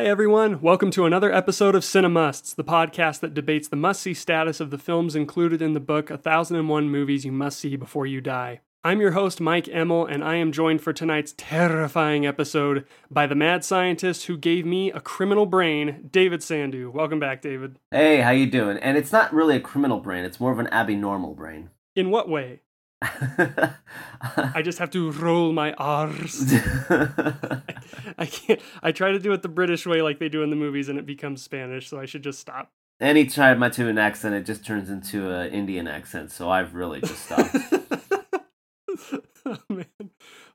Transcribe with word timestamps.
Hi, 0.00 0.06
everyone. 0.06 0.62
Welcome 0.62 0.90
to 0.92 1.04
another 1.04 1.30
episode 1.30 1.74
of 1.74 1.82
Cinemusts, 1.82 2.54
the 2.54 2.64
podcast 2.64 3.20
that 3.20 3.34
debates 3.34 3.68
the 3.68 3.76
must 3.76 4.00
see 4.00 4.14
status 4.14 4.58
of 4.58 4.70
the 4.70 4.78
films 4.78 5.14
included 5.14 5.60
in 5.60 5.74
the 5.74 5.78
book 5.78 6.08
1001 6.08 6.88
Movies 6.88 7.26
You 7.26 7.32
Must 7.32 7.60
See 7.60 7.76
Before 7.76 8.06
You 8.06 8.22
Die. 8.22 8.60
I'm 8.82 9.02
your 9.02 9.10
host, 9.10 9.42
Mike 9.42 9.68
Emmel, 9.68 10.06
and 10.06 10.24
I 10.24 10.36
am 10.36 10.52
joined 10.52 10.80
for 10.80 10.94
tonight's 10.94 11.34
terrifying 11.36 12.24
episode 12.24 12.86
by 13.10 13.26
the 13.26 13.34
mad 13.34 13.62
scientist 13.62 14.24
who 14.24 14.38
gave 14.38 14.64
me 14.64 14.90
a 14.90 15.00
criminal 15.00 15.44
brain, 15.44 16.08
David 16.10 16.42
Sandu. 16.42 16.90
Welcome 16.90 17.20
back, 17.20 17.42
David. 17.42 17.76
Hey, 17.90 18.22
how 18.22 18.30
you 18.30 18.46
doing? 18.46 18.78
And 18.78 18.96
it's 18.96 19.12
not 19.12 19.34
really 19.34 19.56
a 19.56 19.60
criminal 19.60 20.00
brain, 20.00 20.24
it's 20.24 20.40
more 20.40 20.50
of 20.50 20.58
an 20.58 20.72
abnormal 20.72 21.34
brain. 21.34 21.68
In 21.94 22.08
what 22.08 22.26
way? 22.26 22.62
I 23.02 24.60
just 24.62 24.78
have 24.78 24.90
to 24.90 25.10
roll 25.12 25.52
my 25.52 25.72
R's. 25.72 26.52
I 26.90 28.26
can't. 28.26 28.60
I 28.82 28.92
try 28.92 29.12
to 29.12 29.18
do 29.18 29.32
it 29.32 29.42
the 29.42 29.48
British 29.48 29.86
way, 29.86 30.02
like 30.02 30.18
they 30.18 30.28
do 30.28 30.42
in 30.42 30.50
the 30.50 30.56
movies, 30.56 30.88
and 30.88 30.98
it 30.98 31.06
becomes 31.06 31.42
Spanish. 31.42 31.88
So 31.88 31.98
I 31.98 32.04
should 32.04 32.22
just 32.22 32.38
stop. 32.38 32.70
Anytime 33.00 33.58
my 33.58 33.70
to 33.70 33.88
an 33.88 33.96
accent, 33.96 34.34
it 34.34 34.44
just 34.44 34.66
turns 34.66 34.90
into 34.90 35.30
an 35.30 35.50
Indian 35.50 35.88
accent. 35.88 36.30
So 36.30 36.50
I've 36.50 36.74
really 36.74 37.00
just 37.00 37.24
stopped. 37.24 37.56
oh, 39.46 39.58
man. 39.70 39.86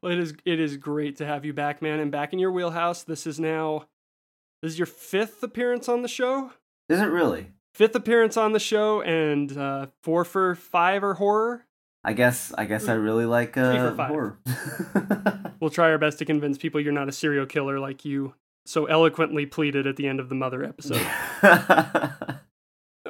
Well, 0.01 0.11
it 0.11 0.19
is. 0.19 0.35
It 0.45 0.59
is 0.59 0.77
great 0.77 1.15
to 1.17 1.25
have 1.25 1.45
you 1.45 1.53
back, 1.53 1.81
man, 1.81 1.99
and 1.99 2.11
back 2.11 2.31
in 2.31 2.37
your 2.37 2.51
wheelhouse. 2.51 3.01
This 3.01 3.25
is 3.25 3.39
now. 3.39 3.87
This 4.61 4.73
is 4.73 4.79
your 4.79 4.85
fifth 4.85 5.41
appearance 5.41 5.89
on 5.89 6.03
the 6.03 6.07
show. 6.07 6.51
Is 6.89 7.01
it 7.01 7.05
really? 7.05 7.47
Fifth 7.73 7.95
appearance 7.95 8.37
on 8.37 8.53
the 8.53 8.59
show, 8.59 9.01
and 9.01 9.57
uh, 9.57 9.87
four 10.03 10.23
for 10.23 10.53
five 10.53 11.03
are 11.03 11.15
horror. 11.15 11.65
I 12.05 12.13
guess 12.13 12.53
I 12.55 12.65
guess 12.65 12.87
I 12.87 12.93
really 12.93 13.25
like 13.25 13.57
uh, 13.57 13.95
horror. 13.95 14.37
we'll 15.59 15.71
try 15.71 15.89
our 15.89 15.97
best 15.97 16.19
to 16.19 16.25
convince 16.25 16.55
people 16.55 16.79
you're 16.79 16.93
not 16.93 17.09
a 17.09 17.11
serial 17.11 17.47
killer 17.47 17.79
like 17.79 18.05
you 18.05 18.35
so 18.63 18.85
eloquently 18.85 19.47
pleaded 19.47 19.87
at 19.87 19.95
the 19.95 20.07
end 20.07 20.19
of 20.19 20.29
the 20.29 20.35
Mother 20.35 20.63
episode. 20.63 21.01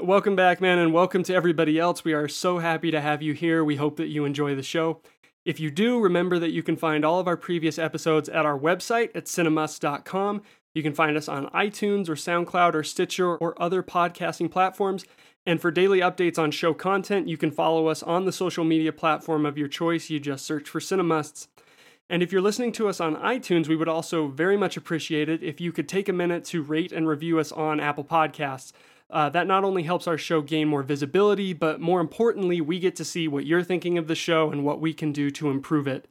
welcome 0.02 0.38
back, 0.38 0.62
man, 0.62 0.80
and 0.80 0.94
welcome 0.94 1.24
to 1.24 1.34
everybody 1.36 1.78
else. 1.78 2.06
We 2.06 2.14
are 2.14 2.30
so 2.30 2.60
happy 2.60 2.90
to 2.92 3.02
have 3.02 3.22
you 3.22 3.34
here. 3.34 3.66
We 3.66 3.76
hope 3.76 3.98
that 3.98 4.08
you 4.08 4.24
enjoy 4.24 4.56
the 4.56 4.64
show. 4.64 5.02
If 5.44 5.60
you 5.60 5.72
do, 5.72 6.00
remember 6.00 6.40
that 6.40 6.52
you 6.52 6.64
can 6.64 6.78
find 6.78 7.04
all 7.04 7.20
of 7.20 7.28
our 7.28 7.38
previous 7.38 7.78
episodes 7.78 8.30
at 8.30 8.46
our 8.46 8.58
website 8.58 9.10
at 9.14 9.26
cinemus.com. 9.26 10.42
You 10.74 10.84
can 10.84 10.94
find 10.94 11.18
us 11.18 11.28
on 11.28 11.48
iTunes 11.48 12.08
or 12.08 12.16
SoundCloud 12.16 12.74
or 12.74 12.84
Stitcher 12.84 13.36
or 13.36 13.62
other 13.62 13.84
podcasting 13.84 14.50
platforms. 14.50 15.04
And 15.46 15.62
for 15.62 15.70
daily 15.70 16.00
updates 16.00 16.40
on 16.40 16.52
show 16.52 16.74
content, 16.74 17.28
you 17.28 17.38
can 17.38 17.52
follow 17.52 17.88
us 17.88 18.02
on 18.02 18.26
the 18.26 18.32
social 18.32 18.64
media 18.64 18.92
platform 18.92 19.46
of 19.46 19.58
your 19.58 19.68
choice. 19.68 20.10
You 20.10 20.20
just 20.20 20.46
search 20.46 20.68
for 20.68 20.80
Cinemusts. 20.80 21.48
And 22.10 22.24
if 22.24 22.32
you're 22.32 22.42
listening 22.42 22.72
to 22.74 22.88
us 22.88 23.00
on 23.00 23.16
iTunes, 23.16 23.68
we 23.68 23.76
would 23.76 23.88
also 23.88 24.28
very 24.28 24.58
much 24.58 24.78
appreciate 24.78 25.30
it 25.30 25.44
if 25.44 25.62
you 25.62 25.72
could 25.72 25.90
take 25.90 26.10
a 26.10 26.14
minute 26.14 26.46
to 26.46 26.62
rate 26.62 26.92
and 26.92 27.08
review 27.08 27.40
us 27.40 27.52
on 27.52 27.80
Apple 27.80 28.04
Podcasts. 28.04 28.72
Uh, 29.10 29.30
that 29.30 29.48
not 29.48 29.64
only 29.64 29.84
helps 29.84 30.08
our 30.08 30.18
show 30.18 30.42
gain 30.42 30.68
more 30.68 30.84
visibility, 30.84 31.54
but 31.54 31.80
more 31.80 32.02
importantly, 32.02 32.60
we 32.60 32.80
get 32.80 32.96
to 32.96 33.06
see 33.06 33.28
what 33.28 33.46
you're 33.46 33.64
thinking 33.64 33.98
of 33.98 34.08
the 34.08 34.16
show 34.16 34.52
and 34.52 34.64
what 34.64 34.82
we 34.82 34.94
can 34.94 35.12
do 35.12 35.30
to 35.30 35.50
improve 35.50 35.88
it. 35.88 36.08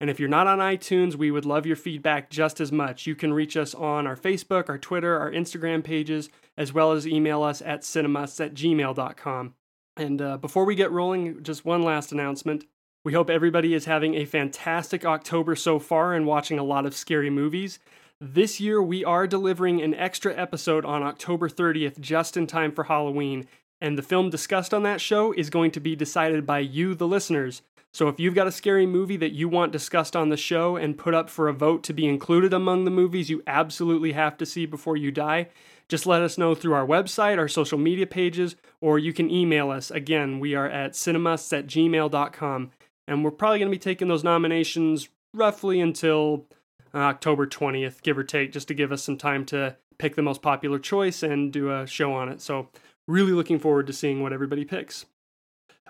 And 0.00 0.08
if 0.10 0.20
you're 0.20 0.28
not 0.28 0.46
on 0.46 0.58
iTunes, 0.58 1.16
we 1.16 1.30
would 1.30 1.44
love 1.44 1.66
your 1.66 1.76
feedback 1.76 2.30
just 2.30 2.60
as 2.60 2.70
much. 2.70 3.06
You 3.06 3.16
can 3.16 3.32
reach 3.32 3.56
us 3.56 3.74
on 3.74 4.06
our 4.06 4.16
Facebook, 4.16 4.68
our 4.68 4.78
Twitter, 4.78 5.18
our 5.18 5.30
Instagram 5.30 5.82
pages, 5.82 6.30
as 6.56 6.72
well 6.72 6.92
as 6.92 7.06
email 7.06 7.42
us 7.42 7.60
at 7.62 7.82
cinemusts 7.82 8.44
at 8.44 8.54
gmail.com. 8.54 9.54
And 9.96 10.22
uh, 10.22 10.36
before 10.36 10.64
we 10.64 10.76
get 10.76 10.92
rolling, 10.92 11.42
just 11.42 11.64
one 11.64 11.82
last 11.82 12.12
announcement. 12.12 12.64
We 13.04 13.12
hope 13.12 13.30
everybody 13.30 13.74
is 13.74 13.86
having 13.86 14.14
a 14.14 14.24
fantastic 14.24 15.04
October 15.04 15.56
so 15.56 15.78
far 15.78 16.14
and 16.14 16.26
watching 16.26 16.58
a 16.58 16.64
lot 16.64 16.86
of 16.86 16.94
scary 16.94 17.30
movies. 17.30 17.78
This 18.20 18.60
year, 18.60 18.82
we 18.82 19.04
are 19.04 19.26
delivering 19.26 19.80
an 19.80 19.94
extra 19.94 20.36
episode 20.36 20.84
on 20.84 21.02
October 21.02 21.48
30th, 21.48 22.00
just 22.00 22.36
in 22.36 22.46
time 22.46 22.72
for 22.72 22.84
Halloween. 22.84 23.46
And 23.80 23.96
the 23.96 24.02
film 24.02 24.30
discussed 24.30 24.74
on 24.74 24.82
that 24.82 25.00
show 25.00 25.32
is 25.32 25.50
going 25.50 25.70
to 25.72 25.80
be 25.80 25.94
decided 25.94 26.46
by 26.46 26.58
you, 26.60 26.94
the 26.94 27.06
listeners. 27.06 27.62
So 27.92 28.08
if 28.08 28.20
you've 28.20 28.34
got 28.34 28.46
a 28.46 28.52
scary 28.52 28.86
movie 28.86 29.16
that 29.16 29.32
you 29.32 29.48
want 29.48 29.72
discussed 29.72 30.14
on 30.14 30.28
the 30.28 30.36
show 30.36 30.76
and 30.76 30.98
put 30.98 31.14
up 31.14 31.30
for 31.30 31.48
a 31.48 31.54
vote 31.54 31.82
to 31.84 31.92
be 31.92 32.06
included 32.06 32.52
among 32.52 32.84
the 32.84 32.90
movies 32.90 33.30
you 33.30 33.42
absolutely 33.46 34.12
have 34.12 34.36
to 34.38 34.46
see 34.46 34.66
before 34.66 34.96
you 34.96 35.10
die, 35.10 35.48
just 35.88 36.06
let 36.06 36.22
us 36.22 36.36
know 36.36 36.54
through 36.54 36.74
our 36.74 36.86
website, 36.86 37.38
our 37.38 37.48
social 37.48 37.78
media 37.78 38.06
pages, 38.06 38.56
or 38.80 38.98
you 38.98 39.12
can 39.12 39.30
email 39.30 39.70
us. 39.70 39.90
Again, 39.90 40.38
we 40.38 40.54
are 40.54 40.68
at 40.68 40.92
cinemusts 40.92 41.56
at 41.56 41.66
gmail.com. 41.66 42.70
And 43.06 43.24
we're 43.24 43.30
probably 43.30 43.58
going 43.58 43.70
to 43.70 43.74
be 43.74 43.78
taking 43.78 44.08
those 44.08 44.22
nominations 44.22 45.08
roughly 45.32 45.80
until 45.80 46.46
uh, 46.94 46.98
October 46.98 47.46
20th, 47.46 48.02
give 48.02 48.18
or 48.18 48.24
take, 48.24 48.52
just 48.52 48.68
to 48.68 48.74
give 48.74 48.92
us 48.92 49.02
some 49.02 49.16
time 49.16 49.46
to 49.46 49.76
pick 49.98 50.14
the 50.14 50.22
most 50.22 50.42
popular 50.42 50.78
choice 50.78 51.22
and 51.22 51.52
do 51.52 51.72
a 51.72 51.86
show 51.86 52.12
on 52.12 52.28
it. 52.28 52.42
So, 52.42 52.68
really 53.08 53.32
looking 53.32 53.58
forward 53.58 53.88
to 53.88 53.92
seeing 53.92 54.22
what 54.22 54.32
everybody 54.32 54.64
picks. 54.64 55.06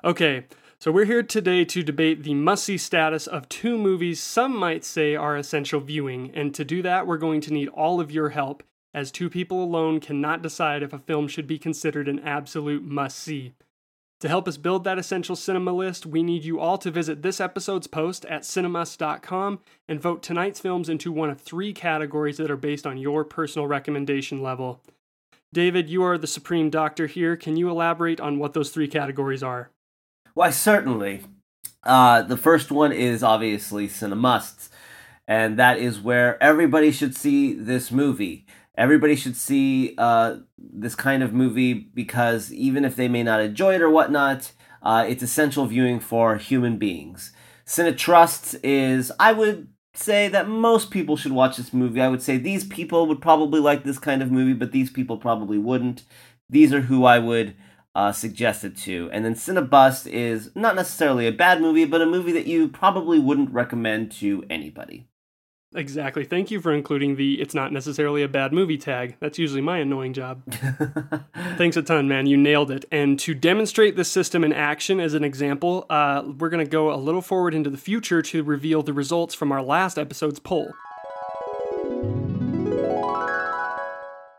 Okay, 0.03 0.47
so 0.79 0.93
we're 0.93 1.05
here 1.05 1.25
today 1.25 1.65
to 1.65 1.83
debate 1.83 2.23
the 2.23 2.35
must 2.35 2.65
see 2.65 2.79
status 2.79 3.27
of 3.27 3.49
two 3.49 3.77
movies 3.77 4.23
some 4.23 4.57
might 4.57 4.85
say 4.85 5.17
are 5.17 5.37
essential 5.37 5.81
viewing, 5.81 6.31
and 6.35 6.55
to 6.55 6.65
do 6.65 6.81
that, 6.83 7.07
we're 7.07 7.19
going 7.19 7.41
to 7.43 7.53
need 7.53 7.69
all 7.71 8.01
of 8.01 8.13
your 8.13 8.29
help, 8.29 8.63
as 8.95 9.11
two 9.11 9.29
people 9.29 9.63
alone 9.63 9.99
cannot 9.99 10.41
decide 10.41 10.83
if 10.83 10.93
a 10.93 10.99
film 10.99 11.27
should 11.27 11.49
be 11.49 11.59
considered 11.59 12.09
an 12.09 12.21
absolute 12.21 12.85
must 12.85 13.19
see. 13.19 13.55
To 14.21 14.29
help 14.29 14.49
us 14.49 14.57
build 14.57 14.85
that 14.85 14.99
essential 14.99 15.37
cinema 15.37 15.73
list, 15.73 16.07
we 16.07 16.23
need 16.23 16.45
you 16.45 16.59
all 16.59 16.79
to 16.79 16.91
visit 16.91 17.23
this 17.23 17.41
episode's 17.41 17.87
post 17.87 18.25
at 18.27 18.43
cinemus.com 18.43 19.61
and 19.89 20.01
vote 20.01 20.23
tonight's 20.23 20.59
films 20.59 20.89
into 20.89 21.13
one 21.13 21.31
of 21.31 21.41
three 21.41 21.73
categories 21.73 22.37
that 22.39 22.51
are 22.51 22.57
based 22.57 22.87
on 22.87 22.99
your 22.99 23.25
personal 23.25 23.67
recommendation 23.69 24.43
level. 24.43 24.81
David, 25.53 25.89
you 25.89 26.03
are 26.03 26.19
the 26.19 26.27
supreme 26.27 26.69
doctor 26.69 27.07
here. 27.07 27.37
Can 27.37 27.57
you 27.57 27.71
elaborate 27.71 28.21
on 28.21 28.39
what 28.39 28.53
those 28.53 28.71
three 28.71 28.89
categories 28.89 29.43
are? 29.43 29.71
Why, 30.35 30.51
certainly. 30.51 31.23
Uh, 31.83 32.23
the 32.23 32.37
first 32.37 32.71
one 32.71 32.93
is 32.93 33.23
obviously 33.23 33.89
Cinemusts, 33.89 34.69
and 35.27 35.59
that 35.59 35.79
is 35.79 36.01
where 36.01 36.43
everybody 36.43 36.91
should 36.91 37.17
see 37.17 37.55
this 37.55 37.91
movie. 37.91 38.47
Everybody 38.77 39.17
should 39.17 39.37
see 39.37 39.95
uh, 39.97 40.37
this 40.59 40.95
kind 40.95 41.23
of 41.23 41.33
movie 41.33 41.73
because 41.75 42.53
even 42.53 42.85
if 42.85 42.95
they 42.95 43.09
may 43.09 43.23
not 43.23 43.41
enjoy 43.41 43.75
it 43.75 43.83
or 43.83 43.91
whatnot, 43.91 44.53
uh, 44.83 45.05
it's 45.09 45.23
essential 45.23 45.67
viewing 45.67 45.99
for 45.99 46.37
human 46.37 46.77
beings. 46.77 47.33
Cinetrusts 47.67 48.59
is, 48.63 49.11
I 49.19 49.33
would 49.33 49.69
say 49.95 50.29
that 50.29 50.49
most 50.49 50.91
people 50.91 51.17
should 51.17 51.33
watch 51.33 51.57
this 51.57 51.73
movie. 51.73 52.01
I 52.01 52.09
would 52.09 52.23
say 52.23 52.37
these 52.37 52.65
people 52.65 53.07
would 53.07 53.21
probably 53.21 53.61
like 53.61 53.85
this 53.85 53.99
kind 53.99 54.23
of 54.23 54.31
movie, 54.31 54.53
but 54.53 54.73
these 54.73 54.91
people 54.91 55.17
probably 55.17 55.59
wouldn't. 55.59 56.05
These 56.49 56.73
are 56.73 56.83
who 56.83 57.05
I 57.05 57.19
would 57.19 57.57
uh, 57.95 58.13
suggest 58.13 58.65
it 58.65 58.77
to. 58.79 59.11
And 59.13 59.25
then 59.25 59.35
Cinebust 59.35 60.07
is 60.07 60.51
not 60.55 60.77
necessarily 60.77 61.27
a 61.27 61.33
bad 61.33 61.61
movie, 61.61 61.85
but 61.85 62.01
a 62.01 62.07
movie 62.07 62.33
that 62.33 62.47
you 62.47 62.69
probably 62.69 63.19
wouldn't 63.19 63.51
recommend 63.51 64.13
to 64.13 64.45
anybody. 64.49 65.08
Exactly. 65.75 66.25
Thank 66.25 66.51
you 66.51 66.63
for 66.63 66.73
including 66.73 67.17
the 67.17 67.41
it's 67.43 67.55
not 67.55 67.73
necessarily 67.73 68.23
a 68.23 68.29
bad 68.29 68.55
movie 68.55 68.79
tag. 68.79 69.17
That's 69.21 69.39
usually 69.39 69.61
my 69.61 69.79
annoying 69.79 70.15
job. 70.15 70.43
Thanks 71.59 71.77
a 71.77 71.83
ton, 71.83 72.09
man. 72.09 72.27
You 72.27 72.39
nailed 72.39 72.71
it. 72.71 72.87
And 72.91 73.19
to 73.21 73.35
demonstrate 73.35 73.95
this 73.95 74.11
system 74.11 74.45
in 74.45 74.53
action 74.55 74.99
as 74.99 75.13
an 75.13 75.25
example, 75.25 75.85
uh, 75.91 76.23
we're 76.39 76.49
going 76.49 76.65
to 76.65 76.71
go 76.71 76.93
a 76.93 76.97
little 76.97 77.21
forward 77.21 77.55
into 77.55 77.69
the 77.69 77.77
future 77.77 78.23
to 78.23 78.43
reveal 78.43 78.83
the 78.83 78.95
results 78.95 79.35
from 79.35 79.53
our 79.53 79.63
last 79.63 79.99
episode's 79.99 80.41
poll. 80.41 80.73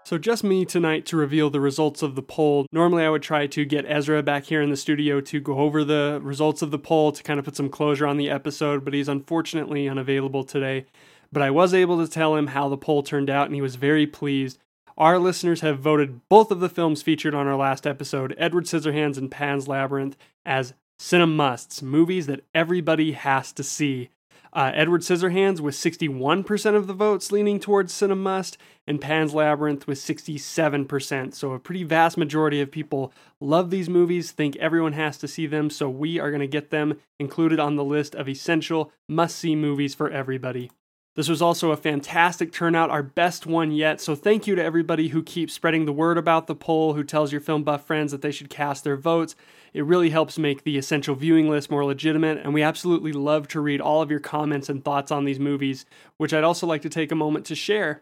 So, 0.09 0.17
just 0.17 0.43
me 0.43 0.65
tonight 0.65 1.05
to 1.05 1.17
reveal 1.17 1.51
the 1.51 1.59
results 1.59 2.01
of 2.01 2.15
the 2.15 2.23
poll. 2.23 2.65
Normally, 2.71 3.03
I 3.03 3.09
would 3.11 3.21
try 3.21 3.45
to 3.45 3.63
get 3.63 3.85
Ezra 3.87 4.23
back 4.23 4.45
here 4.45 4.59
in 4.59 4.71
the 4.71 4.75
studio 4.75 5.21
to 5.21 5.39
go 5.39 5.59
over 5.59 5.83
the 5.83 6.19
results 6.23 6.63
of 6.63 6.71
the 6.71 6.79
poll 6.79 7.11
to 7.11 7.21
kind 7.21 7.37
of 7.37 7.45
put 7.45 7.55
some 7.55 7.69
closure 7.69 8.07
on 8.07 8.17
the 8.17 8.27
episode, 8.27 8.83
but 8.83 8.95
he's 8.95 9.07
unfortunately 9.07 9.87
unavailable 9.87 10.43
today. 10.43 10.87
But 11.31 11.43
I 11.43 11.51
was 11.51 11.73
able 11.73 12.03
to 12.03 12.11
tell 12.11 12.35
him 12.35 12.47
how 12.47 12.69
the 12.69 12.77
poll 12.77 13.03
turned 13.03 13.29
out, 13.29 13.45
and 13.45 13.55
he 13.55 13.61
was 13.61 13.75
very 13.75 14.07
pleased. 14.07 14.57
Our 14.97 15.17
listeners 15.17 15.61
have 15.61 15.79
voted 15.79 16.27
both 16.27 16.51
of 16.51 16.59
the 16.59 16.69
films 16.69 17.01
featured 17.01 17.33
on 17.33 17.47
our 17.47 17.55
last 17.55 17.87
episode, 17.87 18.35
Edward 18.37 18.65
Scissorhands 18.65 19.17
and 19.17 19.31
Pan's 19.31 19.67
Labyrinth, 19.67 20.17
as 20.45 20.73
cinemusts, 20.99 21.81
movies 21.81 22.27
that 22.27 22.43
everybody 22.53 23.13
has 23.13 23.53
to 23.53 23.63
see. 23.63 24.09
Uh, 24.51 24.71
Edward 24.73 25.01
Scissorhands 25.01 25.59
with 25.59 25.75
61% 25.75 26.75
of 26.75 26.87
the 26.87 26.93
votes 26.93 27.31
leaning 27.31 27.59
towards 27.59 27.93
Cinemust, 27.93 28.57
and 28.87 28.99
Pan's 28.99 29.33
Labyrinth 29.33 29.85
with 29.85 29.99
67%. 29.99 31.35
So, 31.35 31.53
a 31.53 31.59
pretty 31.59 31.83
vast 31.83 32.17
majority 32.17 32.59
of 32.59 32.71
people 32.71 33.13
love 33.39 33.69
these 33.69 33.87
movies, 33.87 34.31
think 34.31 34.55
everyone 34.57 34.93
has 34.93 35.17
to 35.19 35.27
see 35.27 35.45
them, 35.45 35.69
so 35.69 35.87
we 35.89 36.19
are 36.19 36.31
going 36.31 36.41
to 36.41 36.47
get 36.47 36.71
them 36.71 36.99
included 37.19 37.59
on 37.59 37.75
the 37.75 37.83
list 37.83 38.15
of 38.15 38.27
essential 38.27 38.91
must 39.07 39.37
see 39.37 39.55
movies 39.55 39.93
for 39.93 40.09
everybody. 40.09 40.71
This 41.19 41.27
was 41.27 41.41
also 41.41 41.71
a 41.71 41.75
fantastic 41.75 42.53
turnout, 42.53 42.89
our 42.89 43.03
best 43.03 43.45
one 43.45 43.73
yet. 43.73 43.99
So, 43.99 44.15
thank 44.15 44.47
you 44.47 44.55
to 44.55 44.63
everybody 44.63 45.09
who 45.09 45.21
keeps 45.21 45.53
spreading 45.53 45.83
the 45.83 45.91
word 45.91 46.17
about 46.17 46.47
the 46.47 46.55
poll, 46.55 46.93
who 46.93 47.03
tells 47.03 47.33
your 47.33 47.41
film 47.41 47.61
buff 47.61 47.85
friends 47.85 48.13
that 48.13 48.21
they 48.21 48.31
should 48.31 48.49
cast 48.49 48.85
their 48.85 48.95
votes. 48.95 49.35
It 49.73 49.83
really 49.83 50.11
helps 50.11 50.39
make 50.39 50.63
the 50.63 50.77
essential 50.77 51.15
viewing 51.15 51.49
list 51.49 51.69
more 51.69 51.83
legitimate, 51.83 52.37
and 52.37 52.53
we 52.53 52.63
absolutely 52.63 53.11
love 53.11 53.49
to 53.49 53.59
read 53.59 53.81
all 53.81 54.01
of 54.01 54.09
your 54.09 54.21
comments 54.21 54.69
and 54.69 54.81
thoughts 54.81 55.11
on 55.11 55.25
these 55.25 55.41
movies, 55.41 55.85
which 56.15 56.33
I'd 56.33 56.45
also 56.45 56.65
like 56.65 56.83
to 56.83 56.89
take 56.89 57.11
a 57.11 57.15
moment 57.15 57.45
to 57.47 57.55
share. 57.55 58.01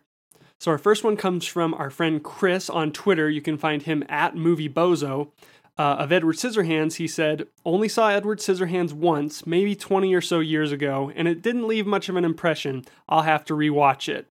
So 0.59 0.69
our 0.69 0.77
first 0.77 1.03
one 1.03 1.17
comes 1.17 1.47
from 1.47 1.73
our 1.73 1.89
friend 1.89 2.23
Chris 2.23 2.69
on 2.69 2.91
Twitter. 2.91 3.31
You 3.31 3.41
can 3.41 3.57
find 3.57 3.81
him 3.81 4.03
at 4.09 4.35
Movie 4.35 4.69
Bozo. 4.69 5.31
Uh, 5.79 5.97
of 6.00 6.12
Edward 6.12 6.38
Scissorhands, 6.38 6.95
he 6.95 7.07
said, 7.07 7.47
Only 7.63 7.88
saw 7.88 8.09
Edward 8.09 8.39
Scissorhands 8.39 8.94
once, 8.94 9.45
maybe 9.45 9.75
20 9.75 10.13
or 10.13 10.21
so 10.21 10.39
years 10.39 10.71
ago, 10.71 11.12
and 11.15 11.27
it 11.27 11.44
didn't 11.44 11.68
leave 11.68 11.85
much 11.85 12.09
of 12.09 12.15
an 12.15 12.25
impression. 12.25 12.83
I'll 13.07 13.21
have 13.21 13.45
to 13.45 13.53
rewatch 13.53 14.09
it. 14.09 14.27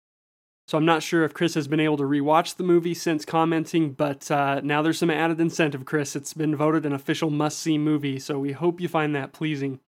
So 0.67 0.79
I'm 0.79 0.87
not 0.87 1.03
sure 1.03 1.25
if 1.25 1.35
Chris 1.35 1.53
has 1.55 1.69
been 1.69 1.81
able 1.81 1.99
to 1.99 2.05
rewatch 2.05 2.57
the 2.57 2.65
movie 2.65 2.95
since 2.95 3.27
commenting, 3.27 3.93
but 3.93 4.31
uh, 4.31 4.63
now 4.65 4.81
there's 4.81 4.99
some 4.99 5.11
added 5.11 5.39
incentive, 5.39 5.85
Chris. 5.85 6.17
It's 6.17 6.33
been 6.33 6.57
voted 6.57 6.87
an 6.87 6.95
official 6.95 7.29
must 7.29 7.59
see 7.59 7.77
movie, 7.77 8.19
so 8.19 8.39
we 8.39 8.53
hope 8.53 8.81
you 8.81 8.89
find 8.89 9.15
that 9.15 9.35
pleasing. 9.35 9.81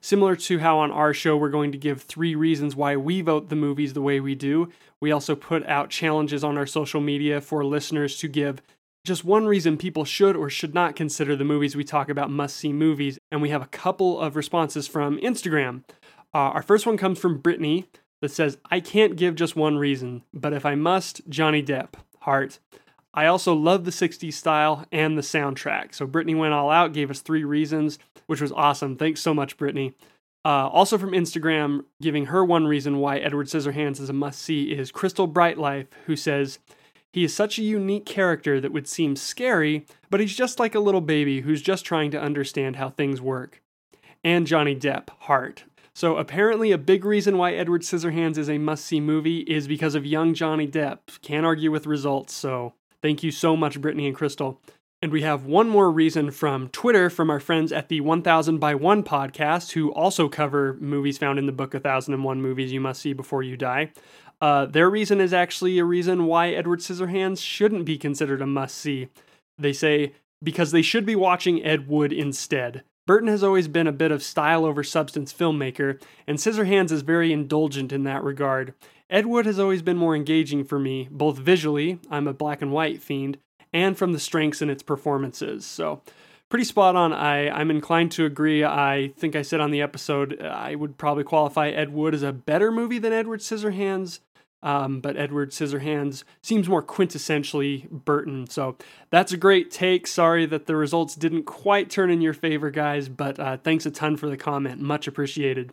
Similar 0.00 0.36
to 0.36 0.60
how 0.60 0.78
on 0.78 0.92
our 0.92 1.12
show 1.12 1.36
we're 1.36 1.48
going 1.48 1.72
to 1.72 1.78
give 1.78 2.02
three 2.02 2.36
reasons 2.36 2.76
why 2.76 2.94
we 2.96 3.22
vote 3.22 3.48
the 3.48 3.56
movies 3.56 3.94
the 3.94 4.00
way 4.00 4.20
we 4.20 4.36
do, 4.36 4.68
we 5.00 5.10
also 5.10 5.34
put 5.34 5.66
out 5.66 5.90
challenges 5.90 6.44
on 6.44 6.56
our 6.56 6.66
social 6.66 7.00
media 7.00 7.40
for 7.40 7.64
listeners 7.64 8.16
to 8.18 8.28
give 8.28 8.62
just 9.06 9.24
one 9.24 9.46
reason 9.46 9.76
people 9.76 10.04
should 10.04 10.36
or 10.36 10.50
should 10.50 10.74
not 10.74 10.96
consider 10.96 11.36
the 11.36 11.44
movies 11.44 11.76
we 11.76 11.84
talk 11.84 12.08
about 12.08 12.30
must 12.30 12.56
see 12.56 12.72
movies, 12.72 13.18
and 13.30 13.40
we 13.40 13.50
have 13.50 13.62
a 13.62 13.66
couple 13.66 14.20
of 14.20 14.36
responses 14.36 14.88
from 14.88 15.18
Instagram. 15.18 15.84
Uh, 16.34 16.50
our 16.50 16.62
first 16.62 16.86
one 16.86 16.96
comes 16.96 17.18
from 17.18 17.38
Brittany 17.38 17.86
that 18.20 18.32
says, 18.32 18.58
I 18.70 18.80
can't 18.80 19.16
give 19.16 19.36
just 19.36 19.56
one 19.56 19.78
reason, 19.78 20.22
but 20.34 20.52
if 20.52 20.66
I 20.66 20.74
must, 20.74 21.22
Johnny 21.28 21.62
Depp, 21.62 21.94
heart. 22.20 22.58
I 23.14 23.26
also 23.26 23.54
love 23.54 23.84
the 23.84 23.90
60s 23.90 24.34
style 24.34 24.84
and 24.90 25.16
the 25.16 25.22
soundtrack. 25.22 25.94
So 25.94 26.06
Brittany 26.06 26.34
went 26.34 26.52
all 26.52 26.70
out, 26.70 26.92
gave 26.92 27.10
us 27.10 27.20
three 27.20 27.44
reasons, 27.44 27.98
which 28.26 28.40
was 28.40 28.52
awesome. 28.52 28.96
Thanks 28.96 29.20
so 29.20 29.32
much, 29.32 29.56
Brittany. 29.56 29.94
Uh, 30.44 30.68
also 30.68 30.98
from 30.98 31.12
Instagram, 31.12 31.84
giving 32.00 32.26
her 32.26 32.44
one 32.44 32.66
reason 32.66 32.98
why 32.98 33.18
Edward 33.18 33.46
Scissorhands 33.46 34.00
is 34.00 34.10
a 34.10 34.12
must 34.12 34.42
see 34.42 34.72
is 34.72 34.92
Crystal 34.92 35.28
Brightlife, 35.28 35.86
who 36.06 36.16
says, 36.16 36.58
He 37.16 37.24
is 37.24 37.34
such 37.34 37.58
a 37.58 37.62
unique 37.62 38.06
character 38.06 38.60
that 38.60 38.72
would 38.72 38.86
seem 38.86 39.16
scary, 39.16 39.86
but 40.08 40.20
he's 40.20 40.36
just 40.36 40.60
like 40.60 40.76
a 40.76 40.80
little 40.80 41.00
baby 41.00 41.40
who's 41.40 41.62
just 41.62 41.84
trying 41.84 42.12
to 42.12 42.20
understand 42.20 42.76
how 42.76 42.90
things 42.90 43.20
work. 43.20 43.60
And 44.22 44.46
Johnny 44.46 44.76
Depp, 44.76 45.08
heart. 45.20 45.64
So 45.94 46.16
apparently, 46.16 46.70
a 46.72 46.78
big 46.78 47.04
reason 47.04 47.38
why 47.38 47.54
Edward 47.54 47.82
Scissorhands 47.82 48.38
is 48.38 48.50
a 48.50 48.58
must 48.58 48.84
see 48.84 49.00
movie 49.00 49.40
is 49.40 49.66
because 49.66 49.96
of 49.96 50.06
young 50.06 50.34
Johnny 50.34 50.68
Depp. 50.68 50.98
Can't 51.22 51.46
argue 51.46 51.72
with 51.72 51.86
results, 51.86 52.34
so 52.34 52.74
Thank 53.02 53.22
you 53.22 53.30
so 53.30 53.56
much, 53.56 53.80
Brittany 53.80 54.06
and 54.06 54.16
Crystal. 54.16 54.60
And 55.02 55.12
we 55.12 55.22
have 55.22 55.44
one 55.44 55.68
more 55.68 55.90
reason 55.90 56.30
from 56.30 56.70
Twitter 56.70 57.10
from 57.10 57.30
our 57.30 57.38
friends 57.38 57.70
at 57.70 57.88
the 57.88 58.00
1000 58.00 58.58
by 58.58 58.74
1 58.74 59.04
podcast, 59.04 59.72
who 59.72 59.92
also 59.92 60.28
cover 60.28 60.76
movies 60.80 61.18
found 61.18 61.38
in 61.38 61.46
the 61.46 61.52
book 61.52 61.74
1001 61.74 62.42
Movies 62.42 62.72
You 62.72 62.80
Must 62.80 63.00
See 63.00 63.12
Before 63.12 63.42
You 63.42 63.56
Die. 63.56 63.92
Uh, 64.40 64.66
their 64.66 64.90
reason 64.90 65.20
is 65.20 65.32
actually 65.32 65.78
a 65.78 65.84
reason 65.84 66.26
why 66.26 66.50
Edward 66.50 66.80
Scissorhands 66.80 67.42
shouldn't 67.42 67.84
be 67.84 67.96
considered 67.96 68.42
a 68.42 68.46
must 68.46 68.76
see. 68.76 69.08
They 69.58 69.72
say, 69.72 70.12
because 70.42 70.70
they 70.70 70.82
should 70.82 71.06
be 71.06 71.16
watching 71.16 71.64
Ed 71.64 71.88
Wood 71.88 72.12
instead. 72.12 72.84
Burton 73.06 73.28
has 73.28 73.42
always 73.42 73.68
been 73.68 73.86
a 73.86 73.92
bit 73.92 74.10
of 74.10 74.22
style 74.22 74.64
over 74.64 74.82
substance 74.82 75.32
filmmaker, 75.32 76.02
and 76.26 76.38
Scissorhands 76.38 76.90
is 76.90 77.02
very 77.02 77.32
indulgent 77.32 77.92
in 77.92 78.02
that 78.04 78.22
regard. 78.22 78.74
Ed 79.08 79.26
Wood 79.26 79.46
has 79.46 79.58
always 79.58 79.82
been 79.82 79.96
more 79.96 80.16
engaging 80.16 80.64
for 80.64 80.78
me, 80.78 81.08
both 81.10 81.38
visually, 81.38 82.00
I'm 82.10 82.26
a 82.26 82.34
black 82.34 82.60
and 82.60 82.72
white 82.72 83.00
fiend, 83.00 83.38
and 83.72 83.96
from 83.96 84.12
the 84.12 84.18
strengths 84.18 84.60
in 84.60 84.68
its 84.68 84.82
performances. 84.82 85.64
So, 85.64 86.02
pretty 86.48 86.64
spot 86.64 86.96
on. 86.96 87.12
I, 87.12 87.48
I'm 87.48 87.70
inclined 87.70 88.12
to 88.12 88.24
agree. 88.24 88.64
I 88.64 89.12
think 89.16 89.36
I 89.36 89.42
said 89.42 89.60
on 89.60 89.70
the 89.70 89.82
episode 89.82 90.40
I 90.40 90.74
would 90.74 90.98
probably 90.98 91.24
qualify 91.24 91.68
Ed 91.70 91.92
Wood 91.92 92.14
as 92.14 92.22
a 92.22 92.32
better 92.32 92.70
movie 92.70 92.98
than 92.98 93.12
Edward 93.12 93.40
Scissorhands. 93.40 94.20
Um, 94.62 95.00
but 95.00 95.16
Edward 95.16 95.50
Scissorhands 95.50 96.24
seems 96.42 96.68
more 96.68 96.82
quintessentially 96.82 97.88
Burton. 97.90 98.48
So 98.48 98.76
that's 99.10 99.30
a 99.30 99.36
great 99.36 99.70
take. 99.70 100.06
Sorry 100.06 100.46
that 100.46 100.66
the 100.66 100.74
results 100.74 101.14
didn't 101.14 101.44
quite 101.44 101.90
turn 101.90 102.10
in 102.10 102.20
your 102.20 102.32
favor, 102.32 102.70
guys, 102.70 103.08
but 103.08 103.38
uh, 103.38 103.58
thanks 103.58 103.86
a 103.86 103.90
ton 103.90 104.16
for 104.16 104.28
the 104.28 104.36
comment. 104.36 104.80
Much 104.80 105.06
appreciated. 105.06 105.72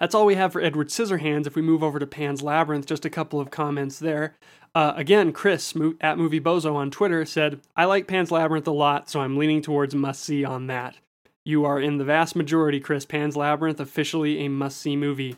That's 0.00 0.14
all 0.14 0.26
we 0.26 0.34
have 0.34 0.52
for 0.52 0.60
Edward 0.60 0.88
Scissorhands. 0.88 1.46
If 1.46 1.54
we 1.54 1.62
move 1.62 1.84
over 1.84 1.98
to 1.98 2.06
Pan's 2.06 2.42
Labyrinth, 2.42 2.86
just 2.86 3.04
a 3.04 3.10
couple 3.10 3.38
of 3.38 3.50
comments 3.50 3.98
there. 4.00 4.34
Uh, 4.74 4.94
again, 4.96 5.32
Chris 5.32 5.74
at 6.00 6.16
Movie 6.16 6.40
Bozo 6.40 6.74
on 6.74 6.90
Twitter 6.90 7.24
said, 7.24 7.60
I 7.76 7.84
like 7.84 8.06
Pan's 8.06 8.30
Labyrinth 8.30 8.66
a 8.66 8.72
lot, 8.72 9.10
so 9.10 9.20
I'm 9.20 9.36
leaning 9.36 9.60
towards 9.60 9.94
must 9.94 10.24
see 10.24 10.44
on 10.44 10.66
that. 10.68 10.96
You 11.44 11.64
are 11.64 11.80
in 11.80 11.98
the 11.98 12.04
vast 12.04 12.36
majority, 12.36 12.80
Chris. 12.80 13.04
Pan's 13.04 13.36
Labyrinth, 13.36 13.80
officially 13.80 14.44
a 14.44 14.48
must 14.48 14.80
see 14.80 14.96
movie. 14.96 15.36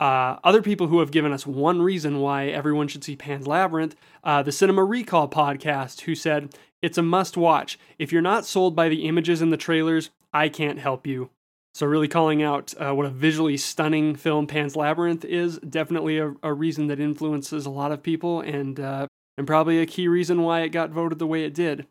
Uh, 0.00 0.36
other 0.44 0.62
people 0.62 0.88
who 0.88 1.00
have 1.00 1.10
given 1.10 1.32
us 1.32 1.46
one 1.46 1.80
reason 1.80 2.20
why 2.20 2.46
everyone 2.46 2.88
should 2.88 3.04
see 3.04 3.16
Pan's 3.16 3.46
Labyrinth, 3.46 3.96
uh, 4.22 4.42
the 4.42 4.52
Cinema 4.52 4.84
Recall 4.84 5.28
podcast, 5.28 6.02
who 6.02 6.14
said, 6.14 6.54
It's 6.82 6.98
a 6.98 7.02
must 7.02 7.36
watch. 7.36 7.78
If 7.98 8.12
you're 8.12 8.22
not 8.22 8.44
sold 8.44 8.76
by 8.76 8.88
the 8.88 9.06
images 9.08 9.40
in 9.40 9.50
the 9.50 9.56
trailers, 9.56 10.10
I 10.32 10.48
can't 10.48 10.78
help 10.78 11.06
you. 11.06 11.30
So, 11.74 11.86
really 11.86 12.08
calling 12.08 12.42
out 12.42 12.74
uh, 12.78 12.92
what 12.94 13.06
a 13.06 13.10
visually 13.10 13.56
stunning 13.56 14.16
film 14.16 14.46
Pan's 14.46 14.74
Labyrinth 14.74 15.24
is 15.24 15.58
definitely 15.58 16.18
a, 16.18 16.34
a 16.42 16.52
reason 16.52 16.88
that 16.88 16.98
influences 16.98 17.66
a 17.66 17.70
lot 17.70 17.92
of 17.92 18.02
people, 18.02 18.40
and 18.40 18.80
uh, 18.80 19.06
and 19.36 19.46
probably 19.46 19.80
a 19.80 19.86
key 19.86 20.08
reason 20.08 20.42
why 20.42 20.62
it 20.62 20.70
got 20.70 20.90
voted 20.90 21.18
the 21.18 21.26
way 21.26 21.44
it 21.44 21.54
did. 21.54 21.86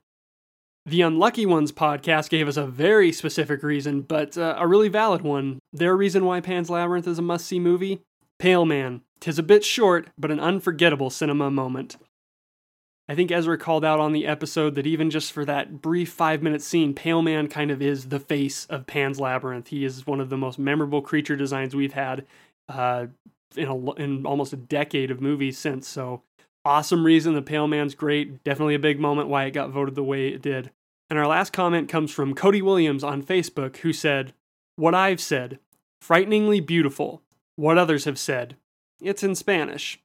The 0.86 1.02
Unlucky 1.02 1.46
Ones 1.46 1.72
podcast 1.72 2.30
gave 2.30 2.48
us 2.48 2.56
a 2.56 2.66
very 2.66 3.12
specific 3.12 3.62
reason, 3.62 4.02
but 4.02 4.38
uh, 4.38 4.56
a 4.58 4.68
really 4.68 4.88
valid 4.88 5.22
one. 5.22 5.60
Their 5.74 5.98
reason 5.98 6.26
why 6.26 6.40
Pan's 6.40 6.70
Labyrinth 6.70 7.08
is 7.08 7.20
a 7.20 7.22
must 7.22 7.46
see 7.46 7.60
movie 7.60 8.00
Pale 8.40 8.66
Man. 8.66 9.02
Tis 9.20 9.40
a 9.40 9.44
bit 9.44 9.66
short, 9.66 10.10
but 10.18 10.32
an 10.32 10.40
unforgettable 10.40 11.10
cinema 11.10 11.50
moment. 11.50 11.98
I 13.10 13.16
think 13.16 13.32
Ezra 13.32 13.58
called 13.58 13.86
out 13.86 14.00
on 14.00 14.12
the 14.12 14.28
episode 14.28 14.76
that 14.76 14.86
even 14.86 15.10
just 15.10 15.32
for 15.32 15.46
that 15.46 15.82
brief 15.82 16.12
five 16.12 16.44
minute 16.44 16.62
scene, 16.62 16.94
Pale 16.94 17.22
Man 17.22 17.48
kind 17.48 17.72
of 17.72 17.82
is 17.82 18.10
the 18.10 18.20
face 18.20 18.66
of 18.66 18.86
Pan's 18.86 19.20
Labyrinth. 19.20 19.68
He 19.68 19.86
is 19.86 20.06
one 20.06 20.20
of 20.20 20.30
the 20.30 20.38
most 20.38 20.60
memorable 20.60 21.02
creature 21.02 21.38
designs 21.38 21.74
we've 21.74 21.94
had 21.94 22.26
uh, 22.68 23.08
in, 23.56 23.68
a, 23.68 23.92
in 23.94 24.26
almost 24.26 24.52
a 24.52 24.58
decade 24.58 25.10
of 25.10 25.22
movies 25.22 25.58
since. 25.58 25.88
So, 25.88 26.22
awesome 26.66 27.06
reason 27.06 27.34
the 27.34 27.42
Pale 27.42 27.68
Man's 27.68 27.96
great. 27.96 28.44
Definitely 28.44 28.76
a 28.76 28.80
big 28.80 29.00
moment 29.00 29.30
why 29.30 29.46
it 29.46 29.52
got 29.52 29.70
voted 29.70 29.96
the 29.96 30.04
way 30.04 30.28
it 30.28 30.42
did. 30.42 30.72
And 31.10 31.18
our 31.18 31.28
last 31.28 31.54
comment 31.54 31.88
comes 31.88 32.12
from 32.12 32.36
Cody 32.36 32.62
Williams 32.62 33.04
on 33.06 33.24
Facebook, 33.24 33.78
who 33.78 33.94
said, 33.94 34.34
What 34.76 34.94
I've 34.94 35.22
said, 35.22 35.60
frighteningly 36.02 36.60
beautiful. 36.60 37.22
What 37.56 37.78
others 37.78 38.04
have 38.06 38.20
said, 38.20 38.58
it's 39.02 39.24
in 39.24 39.34
Spanish. 39.34 40.00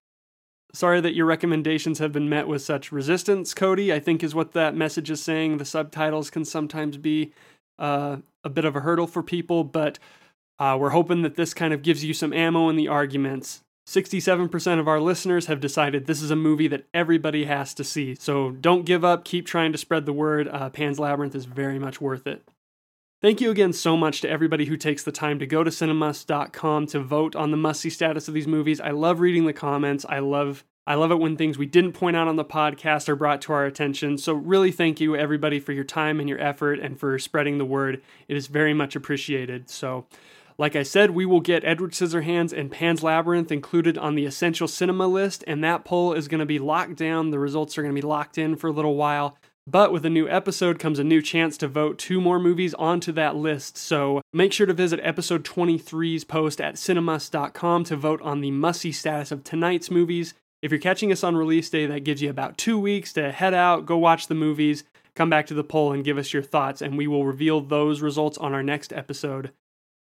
Sorry 0.74 1.00
that 1.02 1.14
your 1.14 1.26
recommendations 1.26 1.98
have 1.98 2.12
been 2.12 2.28
met 2.28 2.48
with 2.48 2.62
such 2.62 2.92
resistance, 2.92 3.52
Cody. 3.52 3.92
I 3.92 4.00
think 4.00 4.22
is 4.22 4.34
what 4.34 4.52
that 4.52 4.74
message 4.74 5.10
is 5.10 5.22
saying. 5.22 5.58
The 5.58 5.64
subtitles 5.66 6.30
can 6.30 6.44
sometimes 6.44 6.96
be 6.96 7.32
uh, 7.78 8.18
a 8.42 8.48
bit 8.48 8.64
of 8.64 8.74
a 8.74 8.80
hurdle 8.80 9.06
for 9.06 9.22
people, 9.22 9.64
but 9.64 9.98
uh, 10.58 10.76
we're 10.80 10.90
hoping 10.90 11.22
that 11.22 11.36
this 11.36 11.52
kind 11.52 11.74
of 11.74 11.82
gives 11.82 12.04
you 12.04 12.14
some 12.14 12.32
ammo 12.32 12.68
in 12.68 12.76
the 12.76 12.88
arguments. 12.88 13.62
67% 13.88 14.78
of 14.78 14.86
our 14.86 15.00
listeners 15.00 15.46
have 15.46 15.60
decided 15.60 16.06
this 16.06 16.22
is 16.22 16.30
a 16.30 16.36
movie 16.36 16.68
that 16.68 16.86
everybody 16.94 17.44
has 17.44 17.74
to 17.74 17.84
see. 17.84 18.14
So 18.14 18.52
don't 18.52 18.86
give 18.86 19.04
up. 19.04 19.24
Keep 19.24 19.46
trying 19.46 19.72
to 19.72 19.78
spread 19.78 20.06
the 20.06 20.12
word. 20.12 20.48
Uh, 20.48 20.70
Pan's 20.70 21.00
Labyrinth 21.00 21.34
is 21.34 21.46
very 21.46 21.78
much 21.78 22.00
worth 22.00 22.26
it. 22.26 22.48
Thank 23.22 23.40
you 23.40 23.52
again 23.52 23.72
so 23.72 23.96
much 23.96 24.20
to 24.22 24.28
everybody 24.28 24.64
who 24.64 24.76
takes 24.76 25.04
the 25.04 25.12
time 25.12 25.38
to 25.38 25.46
go 25.46 25.62
to 25.62 25.70
cinemust.com 25.70 26.88
to 26.88 26.98
vote 26.98 27.36
on 27.36 27.52
the 27.52 27.56
must-see 27.56 27.88
status 27.88 28.26
of 28.26 28.34
these 28.34 28.48
movies. 28.48 28.80
I 28.80 28.90
love 28.90 29.20
reading 29.20 29.46
the 29.46 29.52
comments. 29.52 30.04
I 30.08 30.18
love 30.18 30.64
I 30.88 30.96
love 30.96 31.12
it 31.12 31.20
when 31.20 31.36
things 31.36 31.56
we 31.56 31.66
didn't 31.66 31.92
point 31.92 32.16
out 32.16 32.26
on 32.26 32.34
the 32.34 32.44
podcast 32.44 33.08
are 33.08 33.14
brought 33.14 33.40
to 33.42 33.52
our 33.52 33.64
attention. 33.64 34.18
So 34.18 34.32
really 34.32 34.72
thank 34.72 35.00
you 35.00 35.14
everybody 35.14 35.60
for 35.60 35.70
your 35.70 35.84
time 35.84 36.18
and 36.18 36.28
your 36.28 36.40
effort 36.40 36.80
and 36.80 36.98
for 36.98 37.16
spreading 37.20 37.58
the 37.58 37.64
word. 37.64 38.02
It 38.26 38.36
is 38.36 38.48
very 38.48 38.74
much 38.74 38.96
appreciated. 38.96 39.70
So 39.70 40.06
like 40.58 40.74
I 40.74 40.82
said, 40.82 41.12
we 41.12 41.24
will 41.24 41.40
get 41.40 41.64
Edward 41.64 41.92
Scissorhands 41.92 42.52
and 42.52 42.72
Pan's 42.72 43.04
Labyrinth 43.04 43.52
included 43.52 43.96
on 43.96 44.16
the 44.16 44.26
essential 44.26 44.66
cinema 44.66 45.06
list, 45.06 45.44
and 45.46 45.62
that 45.62 45.84
poll 45.84 46.12
is 46.12 46.26
going 46.26 46.40
to 46.40 46.46
be 46.46 46.58
locked 46.58 46.96
down. 46.96 47.30
The 47.30 47.38
results 47.38 47.78
are 47.78 47.82
going 47.82 47.94
to 47.94 48.02
be 48.02 48.06
locked 48.06 48.36
in 48.36 48.56
for 48.56 48.66
a 48.66 48.72
little 48.72 48.96
while. 48.96 49.38
But 49.66 49.92
with 49.92 50.04
a 50.04 50.10
new 50.10 50.28
episode 50.28 50.80
comes 50.80 50.98
a 50.98 51.04
new 51.04 51.22
chance 51.22 51.56
to 51.58 51.68
vote 51.68 51.98
two 51.98 52.20
more 52.20 52.40
movies 52.40 52.74
onto 52.74 53.12
that 53.12 53.36
list. 53.36 53.76
So 53.76 54.20
make 54.32 54.52
sure 54.52 54.66
to 54.66 54.72
visit 54.72 54.98
episode 55.02 55.44
23's 55.44 56.24
post 56.24 56.60
at 56.60 56.74
cinemust.com 56.74 57.84
to 57.84 57.96
vote 57.96 58.20
on 58.22 58.40
the 58.40 58.50
must 58.50 58.92
status 58.92 59.30
of 59.30 59.44
tonight's 59.44 59.90
movies. 59.90 60.34
If 60.62 60.72
you're 60.72 60.80
catching 60.80 61.12
us 61.12 61.22
on 61.22 61.36
release 61.36 61.70
day, 61.70 61.86
that 61.86 62.04
gives 62.04 62.22
you 62.22 62.30
about 62.30 62.58
two 62.58 62.78
weeks 62.78 63.12
to 63.12 63.30
head 63.30 63.54
out, 63.54 63.86
go 63.86 63.98
watch 63.98 64.26
the 64.26 64.34
movies, 64.34 64.84
come 65.14 65.30
back 65.30 65.46
to 65.46 65.54
the 65.54 65.64
poll, 65.64 65.92
and 65.92 66.04
give 66.04 66.18
us 66.18 66.32
your 66.32 66.42
thoughts, 66.42 66.82
and 66.82 66.96
we 66.96 67.06
will 67.06 67.24
reveal 67.24 67.60
those 67.60 68.00
results 68.00 68.38
on 68.38 68.52
our 68.52 68.62
next 68.62 68.92
episode 68.92 69.52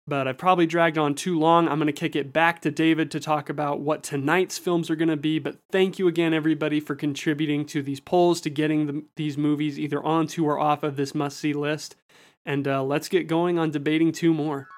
but 0.06 0.28
I've 0.28 0.38
probably 0.38 0.66
dragged 0.66 0.99
on 0.99 1.14
too 1.14 1.38
long. 1.38 1.68
I'm 1.68 1.78
going 1.78 1.87
to 1.87 1.92
kick 1.92 2.14
it 2.14 2.32
back 2.32 2.61
to 2.62 2.70
David 2.70 3.11
to 3.12 3.20
talk 3.20 3.49
about 3.49 3.80
what 3.80 4.02
tonight's 4.02 4.58
films 4.58 4.90
are 4.90 4.96
going 4.96 5.08
to 5.08 5.16
be. 5.16 5.38
But 5.38 5.56
thank 5.73 5.99
you 5.99 6.08
again, 6.08 6.34
everybody, 6.34 6.78
for 6.78 6.94
contributing 6.94 7.64
to 7.66 7.82
these 7.82 8.00
polls, 8.00 8.40
to 8.42 8.50
getting 8.50 8.87
the, 8.87 9.04
these 9.16 9.38
movies 9.38 9.78
either 9.78 10.02
onto 10.02 10.44
or 10.44 10.58
off 10.58 10.82
of 10.82 10.96
this 10.96 11.14
must 11.14 11.38
see 11.38 11.54
list. 11.54 11.96
And 12.44 12.68
uh, 12.68 12.84
let's 12.84 13.08
get 13.08 13.26
going 13.26 13.58
on 13.58 13.70
debating 13.70 14.12
two 14.12 14.34
more. 14.34 14.68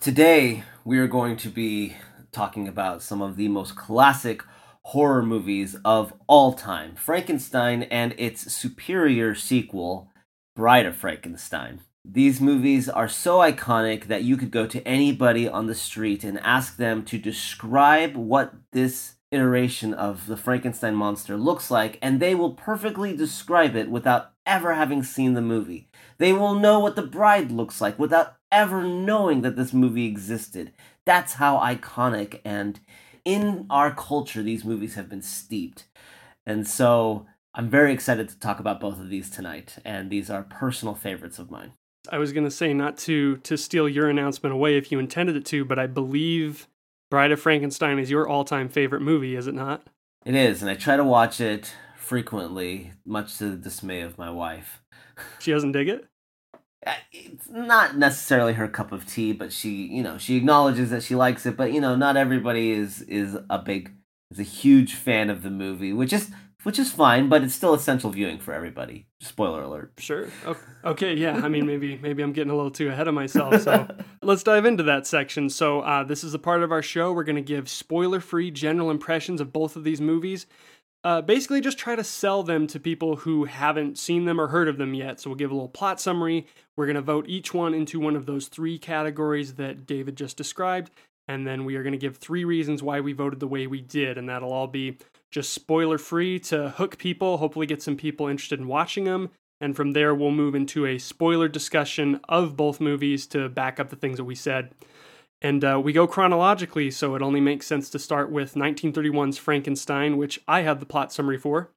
Today, 0.00 0.64
we 0.84 0.98
are 0.98 1.08
going 1.08 1.36
to 1.38 1.50
be 1.50 1.96
talking 2.32 2.66
about 2.66 3.02
some 3.02 3.20
of 3.20 3.36
the 3.36 3.48
most 3.48 3.76
classic 3.76 4.42
horror 4.82 5.22
movies 5.22 5.76
of 5.84 6.14
all 6.26 6.54
time 6.54 6.94
Frankenstein 6.94 7.82
and 7.82 8.14
its 8.16 8.50
superior 8.50 9.34
sequel, 9.34 10.10
Bride 10.58 10.86
of 10.86 10.96
Frankenstein. 10.96 11.82
These 12.04 12.40
movies 12.40 12.88
are 12.88 13.06
so 13.06 13.38
iconic 13.38 14.06
that 14.06 14.24
you 14.24 14.36
could 14.36 14.50
go 14.50 14.66
to 14.66 14.82
anybody 14.82 15.48
on 15.48 15.68
the 15.68 15.74
street 15.76 16.24
and 16.24 16.40
ask 16.40 16.76
them 16.76 17.04
to 17.04 17.16
describe 17.16 18.16
what 18.16 18.54
this 18.72 19.18
iteration 19.30 19.94
of 19.94 20.26
the 20.26 20.36
Frankenstein 20.36 20.96
monster 20.96 21.36
looks 21.36 21.70
like, 21.70 21.96
and 22.02 22.18
they 22.18 22.34
will 22.34 22.54
perfectly 22.54 23.16
describe 23.16 23.76
it 23.76 23.88
without 23.88 24.32
ever 24.44 24.74
having 24.74 25.04
seen 25.04 25.34
the 25.34 25.40
movie. 25.40 25.88
They 26.18 26.32
will 26.32 26.54
know 26.54 26.80
what 26.80 26.96
the 26.96 27.02
bride 27.02 27.52
looks 27.52 27.80
like 27.80 27.96
without 27.96 28.34
ever 28.50 28.82
knowing 28.82 29.42
that 29.42 29.54
this 29.54 29.72
movie 29.72 30.06
existed. 30.06 30.72
That's 31.04 31.34
how 31.34 31.58
iconic 31.58 32.40
and 32.44 32.80
in 33.24 33.64
our 33.70 33.94
culture 33.94 34.42
these 34.42 34.64
movies 34.64 34.96
have 34.96 35.08
been 35.08 35.22
steeped. 35.22 35.84
And 36.44 36.66
so 36.66 37.28
I'm 37.54 37.70
very 37.70 37.92
excited 37.92 38.28
to 38.28 38.38
talk 38.38 38.60
about 38.60 38.80
both 38.80 39.00
of 39.00 39.08
these 39.08 39.30
tonight, 39.30 39.76
and 39.84 40.10
these 40.10 40.30
are 40.30 40.42
personal 40.42 40.94
favorites 40.94 41.38
of 41.38 41.50
mine. 41.50 41.72
I 42.10 42.18
was 42.18 42.32
going 42.32 42.44
to 42.44 42.50
say 42.50 42.72
not 42.72 42.96
to 42.98 43.38
to 43.38 43.56
steal 43.56 43.88
your 43.88 44.08
announcement 44.08 44.54
away 44.54 44.76
if 44.76 44.92
you 44.92 44.98
intended 44.98 45.36
it 45.36 45.44
to, 45.46 45.64
but 45.64 45.78
I 45.78 45.86
believe 45.86 46.68
Bride 47.10 47.32
of 47.32 47.40
Frankenstein 47.40 47.98
is 47.98 48.10
your 48.10 48.28
all-time 48.28 48.68
favorite 48.68 49.02
movie, 49.02 49.34
is 49.34 49.46
it 49.46 49.54
not? 49.54 49.86
It 50.24 50.34
is, 50.34 50.62
and 50.62 50.70
I 50.70 50.74
try 50.74 50.96
to 50.96 51.04
watch 51.04 51.40
it 51.40 51.72
frequently, 51.96 52.92
much 53.04 53.38
to 53.38 53.50
the 53.50 53.56
dismay 53.56 54.00
of 54.00 54.18
my 54.18 54.30
wife. 54.30 54.82
She 55.40 55.50
doesn't 55.50 55.72
dig 55.72 55.88
it? 55.88 56.06
It's 57.12 57.48
not 57.50 57.96
necessarily 57.98 58.52
her 58.52 58.68
cup 58.68 58.92
of 58.92 59.04
tea, 59.04 59.32
but 59.32 59.52
she, 59.52 59.70
you 59.70 60.00
know, 60.00 60.16
she 60.16 60.36
acknowledges 60.36 60.90
that 60.90 61.02
she 61.02 61.16
likes 61.16 61.44
it, 61.44 61.56
but 61.56 61.72
you 61.72 61.80
know, 61.80 61.96
not 61.96 62.16
everybody 62.16 62.70
is 62.70 63.02
is 63.02 63.36
a 63.50 63.58
big 63.58 63.92
is 64.30 64.38
a 64.38 64.44
huge 64.44 64.94
fan 64.94 65.28
of 65.28 65.42
the 65.42 65.50
movie, 65.50 65.92
which 65.92 66.12
is 66.12 66.30
which 66.64 66.78
is 66.78 66.90
fine, 66.90 67.28
but 67.28 67.42
it's 67.42 67.54
still 67.54 67.74
essential 67.74 68.10
viewing 68.10 68.38
for 68.38 68.52
everybody. 68.52 69.06
Spoiler 69.20 69.62
alert. 69.62 69.92
Sure. 69.98 70.28
Okay. 70.84 71.14
Yeah. 71.14 71.40
I 71.42 71.48
mean, 71.48 71.66
maybe 71.66 71.98
maybe 71.98 72.22
I'm 72.22 72.32
getting 72.32 72.50
a 72.50 72.56
little 72.56 72.70
too 72.70 72.88
ahead 72.88 73.08
of 73.08 73.14
myself. 73.14 73.62
So 73.62 73.88
let's 74.22 74.42
dive 74.42 74.64
into 74.64 74.82
that 74.84 75.06
section. 75.06 75.48
So 75.50 75.80
uh, 75.80 76.04
this 76.04 76.24
is 76.24 76.34
a 76.34 76.38
part 76.38 76.62
of 76.62 76.72
our 76.72 76.82
show. 76.82 77.12
We're 77.12 77.24
going 77.24 77.36
to 77.36 77.42
give 77.42 77.68
spoiler-free 77.68 78.50
general 78.52 78.90
impressions 78.90 79.40
of 79.40 79.52
both 79.52 79.76
of 79.76 79.84
these 79.84 80.00
movies. 80.00 80.46
Uh, 81.04 81.22
basically, 81.22 81.60
just 81.60 81.78
try 81.78 81.94
to 81.94 82.02
sell 82.02 82.42
them 82.42 82.66
to 82.66 82.80
people 82.80 83.16
who 83.16 83.44
haven't 83.44 83.98
seen 83.98 84.24
them 84.24 84.40
or 84.40 84.48
heard 84.48 84.68
of 84.68 84.78
them 84.78 84.94
yet. 84.94 85.20
So 85.20 85.30
we'll 85.30 85.36
give 85.36 85.50
a 85.50 85.54
little 85.54 85.68
plot 85.68 86.00
summary. 86.00 86.46
We're 86.76 86.86
going 86.86 86.96
to 86.96 87.02
vote 87.02 87.26
each 87.28 87.54
one 87.54 87.72
into 87.72 88.00
one 88.00 88.16
of 88.16 88.26
those 88.26 88.48
three 88.48 88.78
categories 88.78 89.54
that 89.54 89.86
David 89.86 90.16
just 90.16 90.36
described. 90.36 90.90
And 91.28 91.46
then 91.46 91.64
we 91.64 91.76
are 91.76 91.82
going 91.82 91.92
to 91.92 91.98
give 91.98 92.16
three 92.16 92.44
reasons 92.44 92.82
why 92.82 93.00
we 93.00 93.12
voted 93.12 93.38
the 93.38 93.46
way 93.46 93.66
we 93.66 93.80
did. 93.80 94.18
And 94.18 94.28
that'll 94.28 94.52
all 94.52 94.66
be 94.66 94.98
just 95.30 95.52
spoiler 95.52 95.98
free 95.98 96.38
to 96.40 96.70
hook 96.70 96.98
people, 96.98 97.38
hopefully 97.38 97.66
get 97.66 97.82
some 97.82 97.96
people 97.96 98.28
interested 98.28 98.58
in 98.58 98.66
watching 98.66 99.04
them. 99.04 99.30
And 99.60 99.74
from 99.74 99.92
there, 99.92 100.14
we'll 100.14 100.30
move 100.30 100.54
into 100.54 100.86
a 100.86 100.98
spoiler 100.98 101.48
discussion 101.48 102.20
of 102.28 102.56
both 102.56 102.80
movies 102.80 103.26
to 103.28 103.48
back 103.48 103.80
up 103.80 103.90
the 103.90 103.96
things 103.96 104.18
that 104.18 104.24
we 104.24 104.34
said. 104.34 104.72
And 105.40 105.64
uh, 105.64 105.80
we 105.82 105.92
go 105.92 106.06
chronologically, 106.06 106.90
so 106.90 107.14
it 107.14 107.22
only 107.22 107.40
makes 107.40 107.66
sense 107.66 107.90
to 107.90 107.98
start 107.98 108.30
with 108.30 108.54
1931's 108.54 109.38
Frankenstein, 109.38 110.16
which 110.16 110.40
I 110.48 110.62
have 110.62 110.80
the 110.80 110.86
plot 110.86 111.12
summary 111.12 111.38
for. 111.38 111.70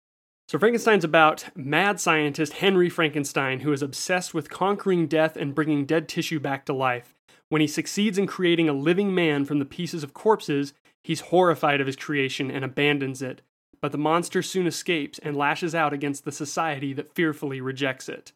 So, 0.47 0.59
Frankenstein's 0.59 1.05
about 1.05 1.45
mad 1.55 1.99
scientist 1.99 2.53
Henry 2.53 2.89
Frankenstein, 2.89 3.61
who 3.61 3.71
is 3.71 3.81
obsessed 3.81 4.33
with 4.33 4.49
conquering 4.49 5.07
death 5.07 5.37
and 5.37 5.55
bringing 5.55 5.85
dead 5.85 6.09
tissue 6.09 6.39
back 6.39 6.65
to 6.65 6.73
life. 6.73 7.13
When 7.49 7.61
he 7.61 7.67
succeeds 7.67 8.17
in 8.17 8.27
creating 8.27 8.67
a 8.67 8.73
living 8.73 9.13
man 9.13 9.45
from 9.45 9.59
the 9.59 9.65
pieces 9.65 10.03
of 10.03 10.13
corpses, 10.13 10.73
He's 11.03 11.21
horrified 11.21 11.81
of 11.81 11.87
his 11.87 11.95
creation 11.95 12.51
and 12.51 12.63
abandons 12.63 13.21
it, 13.21 13.41
but 13.81 13.91
the 13.91 13.97
monster 13.97 14.41
soon 14.41 14.67
escapes 14.67 15.19
and 15.19 15.35
lashes 15.35 15.73
out 15.73 15.93
against 15.93 16.23
the 16.23 16.31
society 16.31 16.93
that 16.93 17.13
fearfully 17.15 17.59
rejects 17.59 18.07
it. 18.07 18.31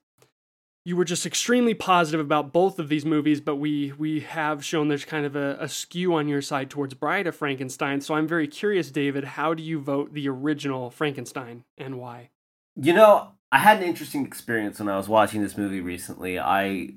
You 0.84 0.96
were 0.96 1.06
just 1.06 1.26
extremely 1.26 1.74
positive 1.74 2.20
about 2.20 2.54
both 2.54 2.78
of 2.78 2.90
these 2.90 3.06
movies, 3.06 3.42
but 3.42 3.56
we 3.56 3.92
we 3.98 4.20
have 4.20 4.64
shown 4.64 4.88
there's 4.88 5.06
kind 5.06 5.26
of 5.26 5.36
a, 5.36 5.58
a 5.60 5.68
skew 5.68 6.14
on 6.14 6.28
your 6.28 6.44
side 6.44 6.70
towards 6.70 6.94
Bride 6.94 7.26
of 7.26 7.36
Frankenstein. 7.36 8.02
So 8.02 8.14
I'm 8.14 8.28
very 8.28 8.48
curious, 8.48 8.92
David, 8.92 9.24
how 9.24 9.56
do 9.56 9.64
you 9.64 9.80
vote 9.80 10.14
the 10.14 10.30
original 10.30 10.92
Frankenstein 10.92 11.64
and 11.76 11.98
why? 12.00 12.30
You 12.76 12.94
know, 12.94 13.32
I 13.52 13.60
had 13.60 13.78
an 13.78 13.84
interesting 13.84 14.26
experience 14.26 14.80
when 14.80 14.90
I 14.90 14.98
was 14.98 15.10
watching 15.10 15.42
this 15.42 15.58
movie 15.58 15.82
recently. 15.82 16.38
I 16.40 16.94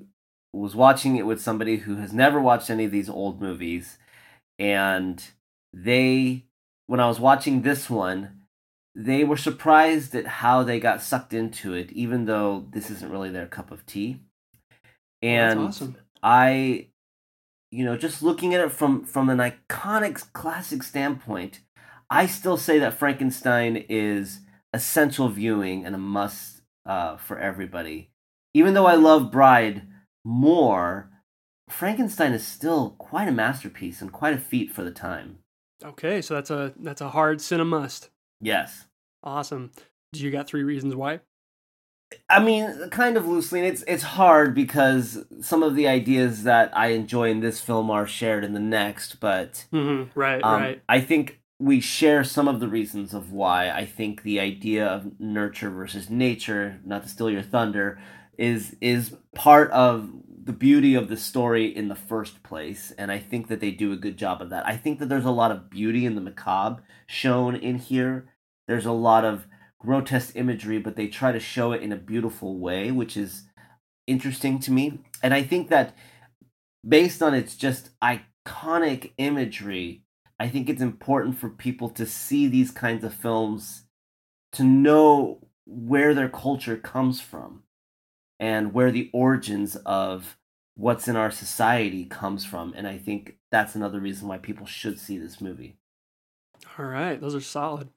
was 0.53 0.75
watching 0.75 1.15
it 1.15 1.25
with 1.25 1.41
somebody 1.41 1.77
who 1.77 1.95
has 1.95 2.13
never 2.13 2.39
watched 2.39 2.69
any 2.69 2.85
of 2.85 2.91
these 2.91 3.09
old 3.09 3.41
movies, 3.41 3.97
and 4.59 5.23
they 5.73 6.45
when 6.87 6.99
I 6.99 7.07
was 7.07 7.19
watching 7.19 7.61
this 7.61 7.89
one, 7.89 8.41
they 8.95 9.23
were 9.23 9.37
surprised 9.37 10.15
at 10.15 10.25
how 10.25 10.63
they 10.63 10.79
got 10.79 11.03
sucked 11.03 11.33
into 11.33 11.73
it, 11.73 11.91
even 11.91 12.25
though 12.25 12.65
this 12.71 12.89
isn't 12.89 13.11
really 13.11 13.29
their 13.29 13.45
cup 13.45 13.71
of 13.71 13.85
tea. 13.85 14.21
And 15.21 15.59
awesome. 15.59 15.97
I, 16.23 16.87
you 17.71 17.85
know, 17.85 17.95
just 17.95 18.23
looking 18.23 18.55
at 18.55 18.61
it 18.61 18.71
from 18.71 19.05
from 19.05 19.29
an 19.29 19.37
iconic 19.37 20.33
classic 20.33 20.81
standpoint, 20.81 21.59
I 22.09 22.25
still 22.25 22.57
say 22.57 22.79
that 22.79 22.95
Frankenstein 22.95 23.85
is 23.87 24.39
essential 24.73 25.29
viewing 25.29 25.85
and 25.85 25.93
a 25.93 25.99
must 25.99 26.61
uh, 26.85 27.17
for 27.17 27.37
everybody. 27.37 28.09
Even 28.53 28.73
though 28.73 28.87
I 28.87 28.95
love 28.95 29.31
Bride 29.31 29.83
more, 30.25 31.11
Frankenstein 31.69 32.33
is 32.33 32.45
still 32.45 32.95
quite 32.97 33.27
a 33.27 33.31
masterpiece 33.31 34.01
and 34.01 34.11
quite 34.11 34.33
a 34.33 34.39
feat 34.39 34.71
for 34.71 34.83
the 34.83 34.91
time. 34.91 35.39
Okay, 35.83 36.21
so 36.21 36.33
that's 36.33 36.49
a 36.49 36.73
that's 36.79 37.01
a 37.01 37.09
hard 37.09 37.41
cinema 37.41 37.81
must. 37.81 38.09
Yes. 38.41 38.85
Awesome. 39.23 39.71
Do 40.13 40.23
you 40.23 40.31
got 40.31 40.47
three 40.47 40.63
reasons 40.63 40.95
why? 40.95 41.19
I 42.29 42.39
mean, 42.43 42.89
kind 42.89 43.17
of 43.17 43.27
loosely. 43.27 43.59
And 43.59 43.67
it's 43.67 43.83
it's 43.87 44.03
hard 44.03 44.55
because 44.55 45.25
some 45.41 45.63
of 45.63 45.75
the 45.75 45.87
ideas 45.87 46.43
that 46.43 46.75
I 46.75 46.87
enjoy 46.87 47.29
in 47.29 47.39
this 47.39 47.61
film 47.61 47.91
are 47.91 48.07
shared 48.07 48.43
in 48.43 48.53
the 48.53 48.59
next, 48.59 49.19
but 49.19 49.65
mm-hmm. 49.71 50.19
right, 50.19 50.43
um, 50.43 50.61
right. 50.61 50.81
I 50.89 51.01
think 51.01 51.39
we 51.59 51.81
share 51.81 52.23
some 52.23 52.47
of 52.47 52.59
the 52.59 52.67
reasons 52.67 53.13
of 53.13 53.31
why. 53.31 53.69
I 53.69 53.85
think 53.85 54.23
the 54.23 54.39
idea 54.39 54.85
of 54.87 55.19
nurture 55.19 55.69
versus 55.69 56.09
nature, 56.09 56.79
not 56.85 57.03
to 57.03 57.09
steal 57.09 57.29
your 57.29 57.43
thunder, 57.43 57.99
is 58.37 58.75
is 58.81 59.15
part 59.35 59.69
of 59.71 60.09
the 60.49 60.53
beauty 60.53 60.95
of 60.95 61.09
the 61.09 61.15
story 61.15 61.67
in 61.67 61.89
the 61.89 61.95
first 61.95 62.41
place, 62.41 62.91
and 62.97 63.11
I 63.11 63.19
think 63.19 63.49
that 63.49 63.59
they 63.59 63.69
do 63.69 63.91
a 63.91 63.95
good 63.95 64.17
job 64.17 64.41
of 64.41 64.49
that. 64.49 64.65
I 64.65 64.77
think 64.77 64.97
that 64.97 65.07
there's 65.07 65.23
a 65.23 65.29
lot 65.29 65.51
of 65.51 65.69
beauty 65.69 66.07
in 66.07 66.15
the 66.15 66.21
macabre 66.21 66.81
shown 67.05 67.55
in 67.55 67.77
here. 67.77 68.29
There's 68.67 68.87
a 68.87 68.91
lot 68.91 69.23
of 69.23 69.45
grotesque 69.79 70.35
imagery, 70.35 70.79
but 70.79 70.95
they 70.95 71.07
try 71.07 71.31
to 71.31 71.39
show 71.39 71.71
it 71.71 71.83
in 71.83 71.91
a 71.91 71.97
beautiful 71.97 72.57
way, 72.57 72.89
which 72.89 73.15
is 73.15 73.43
interesting 74.07 74.57
to 74.61 74.71
me. 74.71 75.01
And 75.21 75.35
I 75.35 75.43
think 75.43 75.69
that 75.69 75.95
based 76.83 77.21
on 77.21 77.35
its 77.35 77.55
just 77.55 77.91
iconic 78.01 79.11
imagery, 79.19 80.01
I 80.39 80.47
think 80.47 80.67
it's 80.67 80.81
important 80.81 81.37
for 81.37 81.49
people 81.49 81.89
to 81.89 82.07
see 82.07 82.47
these 82.47 82.71
kinds 82.71 83.03
of 83.03 83.13
films 83.13 83.83
to 84.53 84.63
know 84.63 85.47
where 85.67 86.15
their 86.15 86.27
culture 86.27 86.75
comes 86.75 87.21
from 87.21 87.61
and 88.39 88.73
where 88.73 88.89
the 88.89 89.11
origins 89.13 89.75
of 89.85 90.37
what's 90.79 91.07
in 91.07 91.15
our 91.15 91.29
society 91.29 92.05
comes 92.05 92.45
from. 92.45 92.73
And 92.75 92.87
I 92.87 92.97
think 92.97 93.37
that's 93.51 93.75
another 93.75 93.99
reason 93.99 94.27
why 94.27 94.37
people 94.37 94.65
should 94.65 94.99
see 94.99 95.17
this 95.17 95.41
movie. 95.41 95.75
All 96.77 96.85
right, 96.85 97.19
those 97.19 97.35
are 97.35 97.41
solid. 97.41 97.89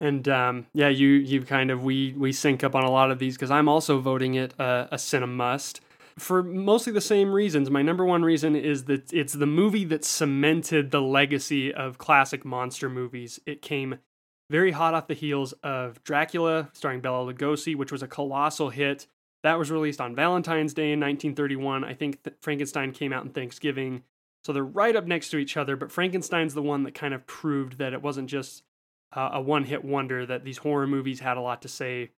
And 0.00 0.28
um, 0.28 0.66
yeah, 0.72 0.88
you 0.88 1.08
you 1.08 1.42
kind 1.42 1.70
of 1.70 1.84
we 1.84 2.12
we 2.16 2.32
sync 2.32 2.64
up 2.64 2.74
on 2.74 2.84
a 2.84 2.90
lot 2.90 3.10
of 3.10 3.18
these 3.18 3.36
because 3.36 3.50
I'm 3.50 3.68
also 3.68 4.00
voting 4.00 4.34
it 4.34 4.54
a 4.58 4.98
cinema 4.98 5.32
must 5.32 5.80
for 6.18 6.42
mostly 6.42 6.92
the 6.92 7.00
same 7.00 7.32
reasons. 7.32 7.70
My 7.70 7.82
number 7.82 8.04
one 8.04 8.22
reason 8.22 8.56
is 8.56 8.84
that 8.84 9.12
it's 9.12 9.32
the 9.32 9.46
movie 9.46 9.84
that 9.86 10.04
cemented 10.04 10.90
the 10.90 11.00
legacy 11.00 11.72
of 11.72 11.98
classic 11.98 12.44
monster 12.44 12.88
movies. 12.88 13.40
It 13.46 13.62
came 13.62 13.98
very 14.50 14.72
hot 14.72 14.94
off 14.94 15.06
the 15.06 15.14
heels 15.14 15.52
of 15.62 16.02
Dracula, 16.04 16.68
starring 16.72 17.00
Bela 17.00 17.32
Lugosi, 17.32 17.74
which 17.74 17.92
was 17.92 18.02
a 18.02 18.08
colossal 18.08 18.70
hit. 18.70 19.06
That 19.42 19.58
was 19.58 19.70
released 19.70 20.00
on 20.00 20.14
Valentine's 20.14 20.74
Day 20.74 20.92
in 20.92 21.00
1931. 21.00 21.84
I 21.84 21.94
think 21.94 22.20
Frankenstein 22.40 22.92
came 22.92 23.12
out 23.12 23.24
in 23.24 23.30
Thanksgiving. 23.30 24.02
So 24.44 24.52
they're 24.52 24.64
right 24.64 24.96
up 24.96 25.06
next 25.06 25.30
to 25.30 25.38
each 25.38 25.56
other, 25.56 25.76
but 25.76 25.92
Frankenstein's 25.92 26.54
the 26.54 26.62
one 26.62 26.82
that 26.82 26.94
kind 26.94 27.14
of 27.14 27.26
proved 27.26 27.78
that 27.78 27.92
it 27.92 28.02
wasn't 28.02 28.28
just 28.28 28.64
uh, 29.12 29.30
a 29.34 29.40
one 29.40 29.64
hit 29.64 29.84
wonder, 29.84 30.26
that 30.26 30.44
these 30.44 30.58
horror 30.58 30.86
movies 30.86 31.20
had 31.20 31.36
a 31.36 31.40
lot 31.40 31.62
to 31.62 31.68
say 31.68 32.10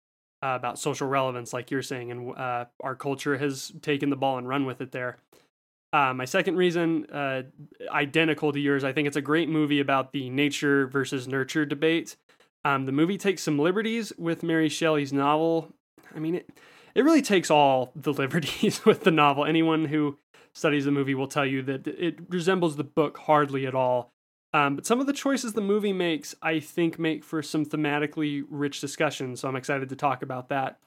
uh, 0.42 0.54
about 0.56 0.78
social 0.78 1.08
relevance, 1.08 1.52
like 1.52 1.70
you're 1.70 1.82
saying, 1.82 2.10
and 2.10 2.36
uh, 2.36 2.64
our 2.80 2.94
culture 2.94 3.36
has 3.36 3.72
taken 3.82 4.10
the 4.10 4.16
ball 4.16 4.38
and 4.38 4.48
run 4.48 4.64
with 4.64 4.80
it 4.80 4.92
there. 4.92 5.18
Uh, 5.92 6.12
my 6.12 6.24
second 6.24 6.56
reason, 6.56 7.06
uh, 7.12 7.42
identical 7.90 8.52
to 8.52 8.58
yours, 8.58 8.84
I 8.84 8.92
think 8.92 9.06
it's 9.06 9.16
a 9.16 9.22
great 9.22 9.48
movie 9.48 9.80
about 9.80 10.12
the 10.12 10.28
nature 10.28 10.86
versus 10.86 11.28
nurture 11.28 11.64
debate. 11.64 12.16
Um, 12.64 12.84
the 12.84 12.92
movie 12.92 13.16
takes 13.18 13.42
some 13.42 13.58
liberties 13.58 14.12
with 14.18 14.42
Mary 14.42 14.68
Shelley's 14.68 15.12
novel. 15.12 15.72
I 16.14 16.18
mean, 16.18 16.36
it, 16.36 16.50
it 16.94 17.04
really 17.04 17.22
takes 17.22 17.50
all 17.50 17.92
the 17.94 18.12
liberties 18.12 18.84
with 18.86 19.04
the 19.04 19.10
novel. 19.10 19.44
Anyone 19.44 19.86
who 19.86 20.18
studies 20.52 20.84
the 20.84 20.90
movie 20.90 21.14
will 21.14 21.26
tell 21.26 21.46
you 21.46 21.62
that 21.62 21.86
it 21.86 22.18
resembles 22.28 22.76
the 22.76 22.84
book 22.84 23.18
hardly 23.18 23.66
at 23.66 23.74
all. 23.74 24.12
Um, 24.52 24.76
but 24.76 24.86
some 24.86 25.00
of 25.00 25.08
the 25.08 25.12
choices 25.12 25.54
the 25.54 25.60
movie 25.60 25.92
makes, 25.92 26.36
I 26.40 26.60
think, 26.60 26.96
make 26.96 27.24
for 27.24 27.42
some 27.42 27.66
thematically 27.66 28.44
rich 28.48 28.80
discussion. 28.80 29.36
So 29.36 29.48
I'm 29.48 29.56
excited 29.56 29.88
to 29.88 29.96
talk 29.96 30.22
about 30.22 30.48
that. 30.50 30.78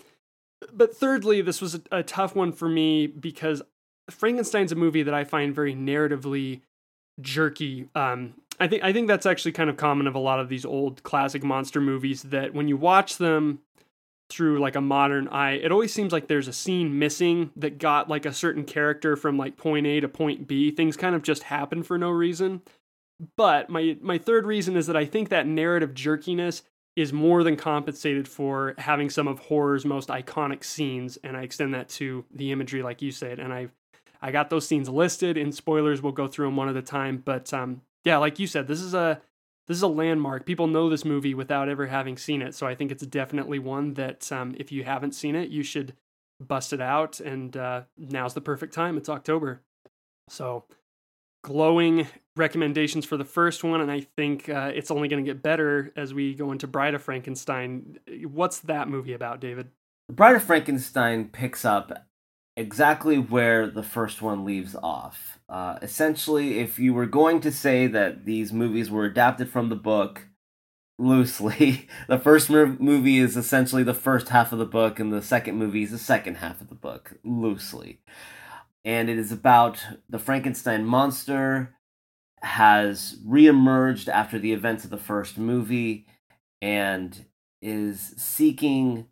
But 0.72 0.96
thirdly, 0.96 1.42
this 1.42 1.60
was 1.62 1.76
a, 1.76 1.82
a 1.92 2.04
tough 2.04 2.34
one 2.34 2.54
for 2.54 2.70
me 2.70 3.08
because 3.08 3.62
Frankenstein's 4.10 4.72
a 4.72 4.76
movie 4.76 5.04
that 5.04 5.14
I 5.14 5.26
find 5.26 5.54
very 5.54 5.76
narratively 5.76 6.62
jerky. 7.20 7.90
Um, 7.94 8.36
I 8.60 8.68
think 8.68 8.84
I 8.84 8.94
think 8.94 9.08
that's 9.08 9.26
actually 9.26 9.52
kind 9.52 9.70
of 9.70 9.78
common 9.78 10.08
of 10.08 10.16
a 10.16 10.20
lot 10.20 10.40
of 10.40 10.48
these 10.50 10.66
old 10.66 11.04
classic 11.04 11.44
monster 11.44 11.82
movies 11.82 12.24
that 12.24 12.54
when 12.54 12.68
you 12.68 12.78
watch 12.78 13.18
them 13.18 13.60
through 14.30 14.60
like 14.60 14.76
a 14.76 14.82
modern 14.82 15.28
eye, 15.30 15.54
it 15.54 15.72
always 15.72 15.94
seems 15.94 16.12
like 16.12 16.28
there's 16.28 16.48
a 16.48 16.54
scene 16.54 17.00
missing 17.00 17.52
that 17.56 17.78
got 17.78 18.10
like 18.10 18.26
a 18.26 18.34
certain 18.34 18.64
character 18.64 19.16
from 19.16 19.38
like 19.38 19.58
point 19.58 19.88
A 19.88 20.00
to 20.00 20.08
point 20.08 20.48
B. 20.48 20.72
Things 20.72 20.98
kind 20.98 21.16
of 21.16 21.22
just 21.22 21.44
happen 21.44 21.84
for 21.84 21.98
no 21.98 22.10
reason. 22.10 22.62
But 23.36 23.70
my 23.70 23.98
my 24.02 24.18
third 24.18 24.46
reason 24.46 24.76
is 24.76 24.88
that 24.88 24.98
I 24.98 25.06
think 25.06 25.30
that 25.30 25.48
narrative 25.48 25.94
jerkiness 25.94 26.62
is 26.98 27.14
more 27.14 27.44
than 27.44 27.56
compensated 27.56 28.28
for 28.28 28.74
having 28.80 29.10
some 29.10 29.28
of 29.28 29.38
horror's 29.38 29.86
most 29.86 30.10
iconic 30.10 30.64
scenes 30.64 31.18
and 31.24 31.38
I 31.38 31.44
extend 31.44 31.76
that 31.76 31.90
to 31.90 32.26
the 32.34 32.52
imagery 32.52 32.82
like 32.82 33.04
you 33.04 33.12
said 33.12 33.40
and 33.40 33.54
I 33.54 33.68
I 34.20 34.32
got 34.32 34.50
those 34.50 34.68
scenes 34.68 34.90
listed 34.90 35.38
in 35.38 35.52
spoilers 35.52 36.02
we'll 36.02 36.12
go 36.12 36.28
through 36.28 36.48
them 36.48 36.56
one 36.56 36.70
at 36.70 36.76
a 36.76 36.82
time 36.82 37.22
but 37.24 37.54
um 37.54 37.82
yeah 38.04 38.18
like 38.18 38.40
you 38.40 38.48
said 38.48 38.68
this 38.68 38.82
is 38.82 38.96
a 38.96 39.22
this 39.68 39.78
is 39.78 39.84
a 39.84 39.88
landmark 39.88 40.46
people 40.46 40.68
know 40.68 40.90
this 40.90 41.06
movie 41.06 41.34
without 41.34 41.70
ever 41.70 41.88
having 41.88 42.18
seen 42.18 42.42
it 42.42 42.56
so 42.56 42.68
I 42.68 42.76
think 42.76 42.92
it's 42.92 43.06
definitely 43.06 43.60
one 43.60 43.94
that 43.96 44.32
um 44.32 44.56
if 44.58 44.72
you 44.72 44.84
haven't 44.84 45.14
seen 45.14 45.36
it 45.36 45.50
you 45.50 45.64
should 45.64 45.94
bust 46.40 46.74
it 46.74 46.82
out 46.82 47.20
and 47.20 47.56
uh 47.58 47.82
now's 47.98 48.34
the 48.34 48.42
perfect 48.42 48.74
time 48.74 48.98
it's 48.98 49.10
October 49.10 49.62
so 50.30 50.66
glowing 51.44 52.08
recommendations 52.36 53.06
for 53.06 53.18
the 53.18 53.26
first 53.26 53.64
one, 53.64 53.82
and 53.82 53.92
I 53.92 54.02
think 54.02 54.50
uh, 54.50 54.72
it's 54.74 54.92
only 54.92 55.08
going 55.08 55.24
to 55.24 55.30
get 55.30 55.42
better 55.42 55.92
as 55.96 56.14
we 56.14 56.34
go 56.34 56.52
into 56.52 56.68
Bride 56.68 56.94
of 56.94 57.02
Frankenstein. 57.02 58.00
What's 58.26 58.60
that 58.60 58.90
movie 58.90 59.14
about, 59.14 59.40
David? 59.40 59.70
Bride 60.12 60.36
of 60.36 60.44
Frankenstein 60.44 61.30
picks 61.30 61.66
up 61.66 62.06
exactly 62.56 63.18
where 63.18 63.68
the 63.68 63.84
first 63.84 64.22
one 64.22 64.46
leaves 64.46 64.76
off. 64.76 65.37
Uh, 65.50 65.78
essentially, 65.82 66.60
if 66.60 66.78
you 66.78 66.94
were 66.94 67.06
going 67.06 67.40
to 67.42 67.52
say 67.52 67.88
that 67.88 68.26
these 68.26 68.52
movies 68.52 68.92
were 68.92 69.06
adapted 69.06 69.50
from 69.50 69.70
the 69.70 69.76
book 69.76 70.28
loosely, 71.00 71.88
the 72.08 72.20
first 72.20 72.50
movie 72.50 73.18
is 73.18 73.38
essentially 73.38 73.84
the 73.84 73.94
first 73.94 74.30
half 74.30 74.52
of 74.52 74.60
the 74.60 74.66
book, 74.66 75.00
and 75.00 75.14
the 75.14 75.22
second 75.22 75.56
movie 75.56 75.84
is 75.84 75.92
the 75.92 75.98
second 75.98 76.36
half 76.36 76.60
of 76.60 76.70
the 76.70 76.76
book, 76.76 77.14
loosely. 77.24 78.02
And 78.84 79.10
it 79.10 79.18
is 79.18 79.32
about 79.32 79.86
the 80.10 80.20
Frankenstein 80.20 80.86
monster 80.86 81.76
has 82.42 83.18
reemerged 83.26 84.08
after 84.08 84.38
the 84.38 84.54
events 84.54 84.84
of 84.84 84.90
the 84.90 84.98
first 84.98 85.38
movie 85.38 86.06
and 86.62 87.26
is 87.62 88.14
seeking 88.18 89.08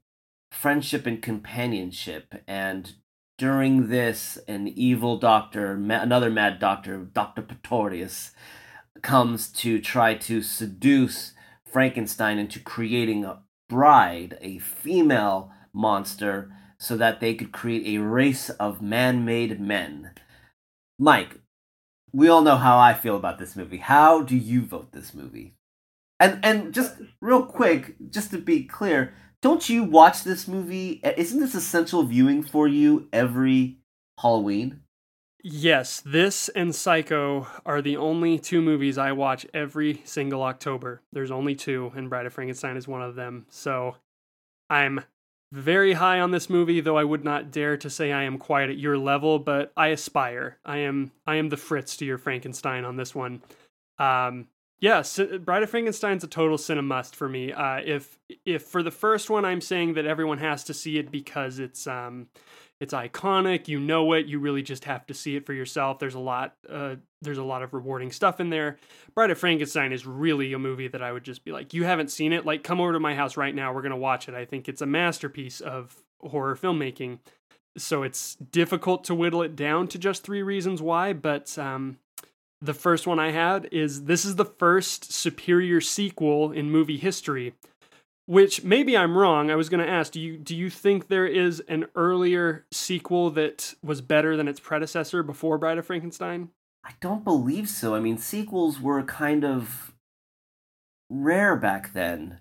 friendship 0.51 1.05
and 1.05 1.21
companionship 1.21 2.35
and 2.47 2.93
during 3.37 3.89
this 3.89 4.37
an 4.47 4.67
evil 4.67 5.17
doctor 5.17 5.73
another 5.73 6.29
mad 6.29 6.59
doctor 6.59 6.97
dr 7.13 7.41
pretorius 7.41 8.31
comes 9.01 9.49
to 9.49 9.79
try 9.79 10.13
to 10.13 10.41
seduce 10.41 11.33
frankenstein 11.65 12.37
into 12.37 12.59
creating 12.59 13.25
a 13.25 13.41
bride 13.67 14.37
a 14.41 14.57
female 14.59 15.51
monster 15.73 16.51
so 16.77 16.97
that 16.97 17.19
they 17.19 17.33
could 17.33 17.51
create 17.51 17.85
a 17.87 18.01
race 18.01 18.49
of 18.51 18.81
man 18.81 19.25
made 19.25 19.59
men. 19.59 20.11
Mike, 20.97 21.39
we 22.13 22.27
all 22.27 22.41
know 22.41 22.57
how 22.57 22.77
I 22.77 22.93
feel 22.93 23.15
about 23.15 23.39
this 23.39 23.55
movie. 23.55 23.77
How 23.77 24.21
do 24.21 24.35
you 24.35 24.61
vote 24.61 24.91
this 24.91 25.13
movie? 25.13 25.55
And 26.19 26.39
and 26.43 26.73
just 26.73 26.95
real 27.21 27.45
quick, 27.45 27.95
just 28.09 28.31
to 28.31 28.37
be 28.37 28.63
clear, 28.63 29.13
don't 29.41 29.69
you 29.69 29.83
watch 29.83 30.23
this 30.23 30.47
movie? 30.47 31.01
Isn't 31.03 31.39
this 31.39 31.55
essential 31.55 32.03
viewing 32.03 32.43
for 32.43 32.67
you 32.67 33.07
every 33.13 33.77
Halloween? 34.19 34.81
Yes, 35.43 36.01
this 36.01 36.49
and 36.49 36.73
Psycho 36.73 37.45
are 37.67 37.79
the 37.79 37.97
only 37.97 38.39
two 38.39 38.63
movies 38.63 38.97
I 38.97 39.11
watch 39.11 39.45
every 39.53 40.01
single 40.03 40.41
October. 40.41 41.03
There's 41.13 41.29
only 41.29 41.53
two, 41.53 41.91
and 41.95 42.09
Bride 42.09 42.25
of 42.25 42.33
Frankenstein 42.33 42.77
is 42.77 42.87
one 42.87 43.03
of 43.03 43.13
them. 43.13 43.45
So 43.49 43.97
I'm 44.71 45.01
very 45.51 45.93
high 45.93 46.19
on 46.19 46.31
this 46.31 46.49
movie, 46.49 46.81
though 46.81 46.97
I 46.97 47.03
would 47.03 47.23
not 47.23 47.51
dare 47.51 47.77
to 47.77 47.91
say 47.91 48.11
I 48.11 48.23
am 48.23 48.39
quite 48.39 48.71
at 48.71 48.79
your 48.79 48.97
level, 48.97 49.37
but 49.37 49.71
I 49.77 49.89
aspire. 49.89 50.57
I 50.65 50.77
am 50.79 51.11
I 51.27 51.35
am 51.35 51.49
the 51.49 51.57
Fritz 51.57 51.95
to 51.97 52.05
your 52.05 52.17
Frankenstein 52.17 52.83
on 52.83 52.95
this 52.95 53.13
one. 53.13 53.43
Um, 53.99 54.47
yeah, 54.85 55.01
Bride 55.39 55.63
of 55.63 55.71
Frankenstein's 55.71 56.23
a 56.23 56.27
total 56.27 56.59
cinemust 56.59 57.15
for 57.15 57.27
me. 57.27 57.51
Uh, 57.51 57.81
if 57.83 58.19
if 58.45 58.61
for 58.61 58.83
the 58.83 58.91
first 58.91 59.31
one 59.31 59.43
I'm 59.43 59.59
saying 59.59 59.95
that 59.95 60.05
everyone 60.05 60.37
has 60.37 60.63
to 60.65 60.75
see 60.75 60.99
it 60.99 61.09
because 61.09 61.57
it's 61.57 61.87
um, 61.87 62.27
it's 62.79 62.93
iconic 62.93 63.67
you 63.67 63.79
know 63.79 64.13
it 64.13 64.27
you 64.27 64.37
really 64.37 64.61
just 64.61 64.85
have 64.85 65.07
to 65.07 65.15
see 65.15 65.35
it 65.35 65.43
for 65.47 65.53
yourself. 65.53 65.97
There's 65.97 66.13
a 66.13 66.19
lot 66.19 66.53
uh, 66.69 66.97
there's 67.23 67.39
a 67.39 67.43
lot 67.43 67.63
of 67.63 67.73
rewarding 67.73 68.11
stuff 68.11 68.39
in 68.39 68.51
there. 68.51 68.77
Bride 69.15 69.31
of 69.31 69.39
frankenstein 69.39 69.91
is 69.91 70.05
really 70.05 70.53
a 70.53 70.59
movie 70.59 70.87
that 70.89 71.01
i 71.01 71.11
would 71.11 71.23
just 71.23 71.43
be 71.43 71.51
like 71.51 71.73
you 71.73 71.83
haven't 71.83 72.11
seen 72.11 72.31
it? 72.31 72.45
Like 72.45 72.61
come 72.61 72.79
over 72.79 72.93
to 72.93 72.99
my 72.99 73.15
house 73.15 73.37
right 73.37 73.55
now. 73.55 73.73
We're 73.73 73.81
to 73.89 73.97
watch 73.97 74.29
it. 74.29 74.35
I 74.35 74.45
think 74.45 74.69
it's 74.69 74.83
a 74.83 74.85
masterpiece 74.85 75.61
of 75.61 75.95
horror 76.21 76.55
filmmaking. 76.55 77.21
So 77.75 78.03
it's 78.03 78.35
difficult 78.35 79.03
to 79.05 79.15
whittle 79.15 79.41
it 79.41 79.55
down 79.55 79.87
to 79.87 79.97
just 79.97 80.21
three 80.21 80.43
reasons 80.43 80.79
why 80.79 81.13
but 81.13 81.57
um, 81.57 81.97
the 82.65 82.73
first 82.73 83.07
one 83.07 83.19
i 83.19 83.31
had 83.31 83.67
is 83.71 84.05
this 84.05 84.25
is 84.25 84.35
the 84.35 84.45
first 84.45 85.11
superior 85.11 85.79
sequel 85.81 86.51
in 86.51 86.69
movie 86.69 86.97
history 86.97 87.53
which 88.27 88.63
maybe 88.63 88.97
I'm 88.97 89.17
wrong. 89.17 89.51
I 89.51 89.55
was 89.55 89.69
going 89.69 89.85
to 89.85 89.91
ask, 89.91 90.11
do 90.11 90.19
you 90.19 90.37
do 90.37 90.55
you 90.55 90.69
think 90.69 91.07
there 91.07 91.27
is 91.27 91.61
an 91.67 91.85
earlier 91.95 92.65
sequel 92.71 93.29
that 93.31 93.75
was 93.83 94.01
better 94.01 94.35
than 94.35 94.47
its 94.47 94.59
predecessor 94.59 95.23
before 95.23 95.57
Bride 95.57 95.77
of 95.77 95.85
Frankenstein? 95.85 96.49
I 96.83 96.91
don't 97.01 97.23
believe 97.23 97.69
so. 97.69 97.95
I 97.95 97.99
mean, 97.99 98.17
sequels 98.17 98.79
were 98.79 99.01
kind 99.03 99.43
of 99.43 99.93
rare 101.09 101.55
back 101.55 101.93
then. 101.93 102.39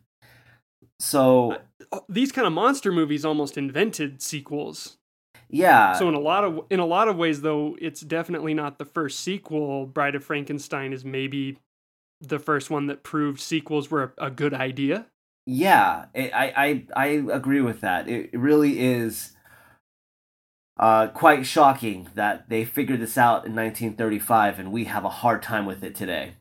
So 1.00 1.58
uh, 1.92 2.00
these 2.08 2.32
kind 2.32 2.46
of 2.46 2.52
monster 2.52 2.92
movies 2.92 3.24
almost 3.24 3.58
invented 3.58 4.22
sequels. 4.22 4.98
Yeah. 5.48 5.94
So 5.94 6.08
in 6.08 6.14
a 6.14 6.20
lot 6.20 6.44
of 6.44 6.64
in 6.70 6.80
a 6.80 6.86
lot 6.86 7.08
of 7.08 7.16
ways 7.16 7.42
though, 7.42 7.76
it's 7.80 8.00
definitely 8.00 8.54
not 8.54 8.78
the 8.78 8.84
first 8.84 9.20
sequel. 9.20 9.86
Bride 9.86 10.14
of 10.14 10.24
Frankenstein 10.24 10.92
is 10.92 11.04
maybe 11.04 11.58
the 12.20 12.38
first 12.38 12.70
one 12.70 12.86
that 12.86 13.02
proved 13.02 13.40
sequels 13.40 13.90
were 13.90 14.14
a, 14.18 14.26
a 14.26 14.30
good 14.30 14.54
idea. 14.54 15.06
Yeah, 15.46 16.06
I 16.14 16.52
I 16.56 16.86
I 16.96 17.06
agree 17.32 17.60
with 17.60 17.80
that. 17.82 18.08
It 18.08 18.30
really 18.32 18.80
is 18.80 19.32
uh, 20.78 21.08
quite 21.08 21.46
shocking 21.46 22.08
that 22.14 22.48
they 22.48 22.64
figured 22.64 23.00
this 23.00 23.16
out 23.16 23.46
in 23.46 23.54
1935 23.54 24.58
and 24.58 24.72
we 24.72 24.84
have 24.84 25.04
a 25.04 25.08
hard 25.08 25.42
time 25.42 25.66
with 25.66 25.84
it 25.84 25.94
today. 25.94 26.34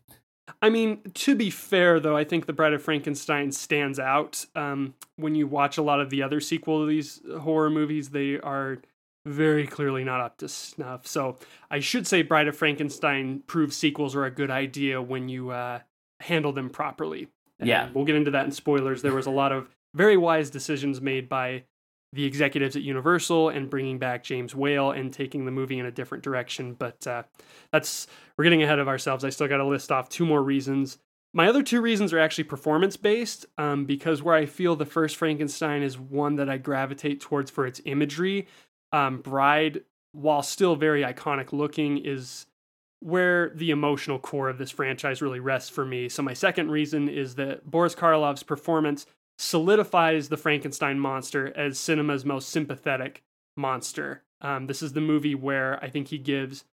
I 0.62 0.70
mean, 0.70 1.02
to 1.13 1.36
be 1.36 1.50
fair, 1.50 2.00
though, 2.00 2.18
I 2.18 2.24
think 2.24 2.46
The 2.46 2.54
Bride 2.54 2.74
of 2.74 2.82
Frankenstein 2.82 3.52
stands 3.52 4.00
out. 4.00 4.46
Um, 4.56 4.96
when 5.18 5.36
you 5.36 5.46
watch 5.46 5.78
a 5.78 5.82
lot 5.82 6.00
of 6.00 6.10
the 6.10 6.24
other 6.24 6.39
sequel 6.39 6.82
to 6.82 6.88
these 6.88 7.22
horror 7.42 7.70
movies, 7.70 8.10
they 8.10 8.39
are 8.39 8.80
very 9.25 9.65
clearly 9.65 10.03
not 10.03 10.21
up 10.21 10.38
to 10.38 10.47
snuff. 10.47 11.07
So 11.07 11.38
I 11.71 11.79
should 11.79 12.05
say 12.07 12.21
Bride 12.21 12.47
of 12.47 12.57
Frankenstein 12.57 13.43
proves 13.47 13.75
sequels 13.75 14.15
are 14.15 14.25
a 14.25 14.31
good 14.31 14.51
idea 14.51 15.01
when 15.01 15.29
you 15.29 15.51
uh, 15.51 15.79
handle 16.19 16.51
them 16.51 16.69
properly. 16.69 17.29
And 17.59 17.69
yeah. 17.69 17.89
We'll 17.93 18.05
get 18.05 18.15
into 18.15 18.31
that 18.31 18.45
in 18.45 18.51
spoilers. 18.51 19.01
There 19.01 19.13
was 19.13 19.25
a 19.25 19.31
lot 19.31 19.51
of 19.51 19.69
very 19.93 20.17
wise 20.17 20.49
decisions 20.49 20.99
made 21.01 21.29
by 21.29 21.63
the 22.12 22.25
executives 22.25 22.75
at 22.75 22.83
Universal 22.83 23.49
and 23.49 23.69
bringing 23.69 23.97
back 23.97 24.23
James 24.23 24.53
Whale 24.53 24.91
and 24.91 25.12
taking 25.12 25.45
the 25.45 25.51
movie 25.51 25.79
in 25.79 25.86
a 25.86 25.91
different 25.91 26.23
direction. 26.23 26.73
But 26.73 27.05
uh, 27.07 27.23
that's 27.71 28.07
we're 28.38 28.43
getting 28.43 28.63
ahead 28.63 28.79
of 28.79 28.88
ourselves. 28.88 29.23
I 29.23 29.29
still 29.29 29.47
got 29.47 29.57
to 29.57 29.65
list 29.65 29.91
off 29.91 30.09
two 30.09 30.25
more 30.25 30.43
reasons. 30.43 30.99
My 31.33 31.47
other 31.47 31.63
two 31.63 31.81
reasons 31.81 32.13
are 32.13 32.19
actually 32.19 32.43
performance 32.43 32.95
based, 32.95 33.47
um, 33.57 33.86
because 33.86 34.21
where 34.21 34.36
I 34.36 34.45
feel 34.45 34.75
the 34.75 34.86
first 34.86 35.15
Frankenstein 35.15 35.81
is 35.81 35.97
one 35.97 36.36
that 36.36 36.47
I 36.47 36.57
gravitate 36.57 37.19
towards 37.19 37.49
for 37.49 37.65
its 37.65 37.81
imagery. 37.86 38.47
Um, 38.93 39.17
Bride, 39.17 39.82
while 40.13 40.43
still 40.43 40.77
very 40.77 41.01
iconic 41.01 41.51
looking, 41.51 41.97
is 41.97 42.45
where 43.01 43.49
the 43.49 43.71
emotional 43.71 44.19
core 44.19 44.47
of 44.47 44.58
this 44.58 44.71
franchise 44.71 45.21
really 45.21 45.41
rests 45.41 45.69
for 45.69 45.84
me. 45.84 46.08
So, 46.08 46.23
my 46.23 46.34
second 46.34 46.71
reason 46.71 47.10
is 47.10 47.36
that 47.36 47.69
Boris 47.69 47.95
Karloff's 47.95 48.43
performance 48.43 49.06
solidifies 49.38 50.29
the 50.29 50.38
Frankenstein 50.38 50.99
monster 50.99 51.51
as 51.58 51.77
cinema's 51.77 52.23
most 52.23 52.49
sympathetic 52.49 53.23
monster. 53.58 54.23
Um, 54.41 54.67
this 54.67 54.82
is 54.82 54.93
the 54.93 55.01
movie 55.01 55.36
where 55.36 55.84
I 55.84 55.89
think 55.89 56.10
he 56.10 56.17
gives 56.17 56.63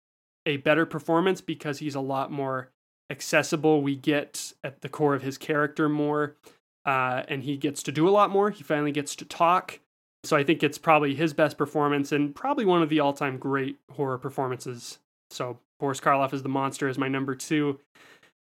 a 0.46 0.58
better 0.58 0.86
performance 0.86 1.40
because 1.40 1.78
he's 1.78 1.94
a 1.94 2.00
lot 2.00 2.30
more 2.30 2.70
accessible. 3.10 3.82
We 3.82 3.96
get 3.96 4.52
at 4.62 4.82
the 4.82 4.88
core 4.88 5.14
of 5.14 5.22
his 5.22 5.38
character 5.38 5.88
more, 5.88 6.36
uh, 6.84 7.22
and 7.28 7.42
he 7.42 7.56
gets 7.56 7.82
to 7.84 7.92
do 7.92 8.08
a 8.08 8.10
lot 8.10 8.30
more. 8.30 8.50
He 8.50 8.62
finally 8.62 8.92
gets 8.92 9.16
to 9.16 9.24
talk. 9.24 9.80
So 10.24 10.36
I 10.36 10.44
think 10.44 10.62
it's 10.62 10.78
probably 10.78 11.14
his 11.14 11.32
best 11.32 11.56
performance 11.56 12.12
and 12.12 12.34
probably 12.34 12.64
one 12.64 12.82
of 12.82 12.88
the 12.88 13.00
all 13.00 13.12
time 13.12 13.38
great 13.38 13.78
horror 13.92 14.18
performances. 14.18 14.98
So 15.30 15.58
Boris 15.78 16.00
Karloff 16.00 16.34
is 16.34 16.42
the 16.42 16.48
monster 16.48 16.88
is 16.88 16.98
my 16.98 17.08
number 17.08 17.34
two. 17.34 17.80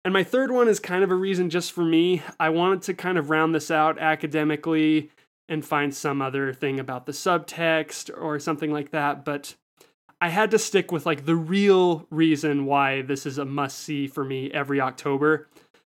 And 0.05 0.15
my 0.15 0.25
third 0.25 0.51
one 0.51 0.67
is 0.67 0.81
kind 0.81 1.05
of 1.05 1.11
a 1.11 1.15
reason 1.15 1.51
just 1.51 1.73
for 1.73 1.85
me. 1.85 2.23
I 2.41 2.49
wanted 2.49 2.83
to 2.83 2.95
kind 2.95 3.19
of 3.19 3.31
round 3.31 3.55
this 3.55 3.71
out 3.71 3.99
academically 3.99 5.11
and 5.49 5.65
find 5.65 5.95
some 5.95 6.23
other 6.23 6.53
thing 6.53 6.81
about 6.81 7.07
the 7.07 7.13
subtext 7.13 8.11
or 8.17 8.39
something 8.39 8.73
like 8.73 8.93
that, 8.93 9.25
but 9.25 9.55
I 10.21 10.29
had 10.29 10.51
to 10.53 10.59
stick 10.59 10.93
with 10.93 11.07
like 11.07 11.27
the 11.27 11.35
real 11.35 12.07
reason 12.11 12.67
why 12.67 13.03
this 13.03 13.27
is 13.27 13.37
a 13.37 13.45
must 13.45 13.79
see 13.79 14.07
for 14.07 14.25
me 14.25 14.51
every 14.53 14.81
October. 14.81 15.49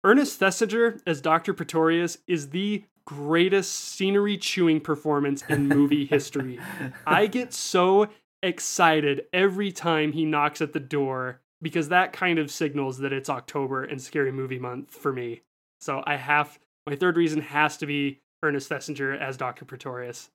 Ernest 0.05 0.41
Thesiger 0.41 1.01
as 1.07 1.21
Dr. 1.21 1.53
Pretorius 1.55 2.19
is 2.27 2.51
the 2.51 2.85
greatest 3.05 3.73
scenery 3.73 4.37
chewing 4.37 4.81
performance 4.81 5.43
in 5.49 5.69
movie 5.69 6.07
history. 6.11 6.59
I 7.07 7.27
get 7.27 7.53
so 7.53 8.09
excited 8.43 9.23
every 9.33 9.71
time 9.73 10.13
he 10.13 10.25
knocks 10.25 10.61
at 10.61 10.73
the 10.73 10.81
door 10.81 11.41
because 11.61 11.89
that 11.89 12.13
kind 12.13 12.39
of 12.39 12.51
signals 12.51 12.99
that 12.99 13.13
it's 13.13 13.31
October 13.31 13.85
and 13.85 14.01
scary 14.01 14.33
movie 14.33 14.59
month 14.59 14.95
for 14.95 15.13
me. 15.13 15.43
So 15.81 16.03
I 16.05 16.17
have 16.17 16.59
my 16.87 16.97
third 16.97 17.17
reason 17.17 17.41
has 17.41 17.77
to 17.79 17.87
be 17.87 18.21
Ernest 18.43 18.69
Thesiger 18.69 19.19
as 19.19 19.37
Dr. 19.37 19.65
Pretorius. 19.65 20.31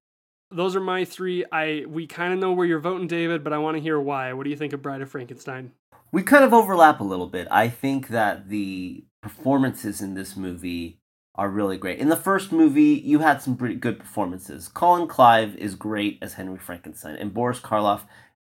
Those 0.50 0.78
are 0.78 0.82
my 0.82 1.04
three. 1.04 1.44
I 1.52 1.84
we 1.88 2.08
kind 2.08 2.34
of 2.34 2.40
know 2.40 2.54
where 2.54 2.66
you're 2.66 2.80
voting, 2.80 3.08
David, 3.08 3.44
but 3.44 3.52
I 3.52 3.58
want 3.58 3.76
to 3.76 3.82
hear 3.82 4.00
why. 4.00 4.32
What 4.32 4.46
do 4.46 4.50
you 4.50 4.56
think 4.56 4.72
of 4.72 4.82
Bride 4.82 5.02
of 5.02 5.10
Frankenstein? 5.10 5.74
We 6.14 6.24
kind 6.24 6.46
of 6.46 6.54
overlap 6.54 7.02
a 7.02 7.04
little 7.04 7.28
bit. 7.28 7.50
I 7.52 7.68
think 7.68 8.08
that 8.08 8.48
the 8.48 9.04
performances 9.22 10.02
in 10.02 10.14
this 10.14 10.38
movie 10.38 11.00
are 11.38 11.50
really 11.50 11.78
great. 11.78 12.00
In 12.00 12.10
the 12.10 12.16
first 12.16 12.52
movie, 12.52 13.02
you 13.04 13.20
had 13.20 13.42
some 13.42 13.56
pretty 13.56 13.76
good 13.76 14.00
performances. 14.00 14.68
Colin 14.68 15.08
Clive 15.08 15.56
is 15.56 15.76
great 15.76 16.18
as 16.22 16.34
Henry 16.34 16.58
Frankenstein, 16.58 17.16
and 17.16 17.34
Boris 17.34 17.60
Karloff, 17.60 18.02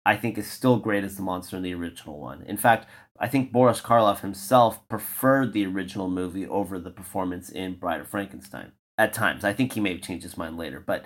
I 0.06 0.16
think, 0.16 0.38
is 0.38 0.50
still 0.50 0.78
great 0.78 1.04
as 1.04 1.16
the 1.16 1.22
monster 1.22 1.56
in 1.56 1.64
the 1.64 1.74
original 1.74 2.20
one. 2.20 2.42
In 2.44 2.58
fact, 2.58 2.88
I 3.20 3.28
think 3.28 3.52
Boris 3.52 3.82
Karloff 3.82 4.22
himself 4.22 4.88
preferred 4.88 5.54
the 5.54 5.66
original 5.66 6.10
movie 6.10 6.48
over 6.48 6.80
the 6.80 6.90
performance 6.90 7.50
in 7.50 7.76
Bride 7.76 8.02
of 8.02 8.08
Frankenstein 8.08 8.72
at 8.98 9.14
times. 9.14 9.44
I 9.44 9.54
think 9.54 9.74
he 9.74 9.82
may 9.82 9.94
have 9.94 10.02
changed 10.02 10.24
his 10.24 10.38
mind 10.38 10.58
later, 10.58 10.80
but 10.80 11.06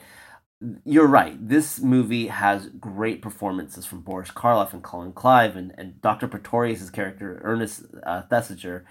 you're 0.85 1.07
right. 1.07 1.35
This 1.45 1.81
movie 1.81 2.27
has 2.27 2.67
great 2.79 3.21
performances 3.21 3.85
from 3.85 4.01
Boris 4.01 4.31
Karloff 4.31 4.73
and 4.73 4.83
Colin 4.83 5.11
Clive, 5.11 5.55
and, 5.57 5.73
and 5.77 6.01
Dr. 6.01 6.27
Pretorius' 6.27 6.89
character, 6.89 7.41
Ernest 7.43 7.83
uh, 8.05 8.21
Thesiger, 8.31 8.83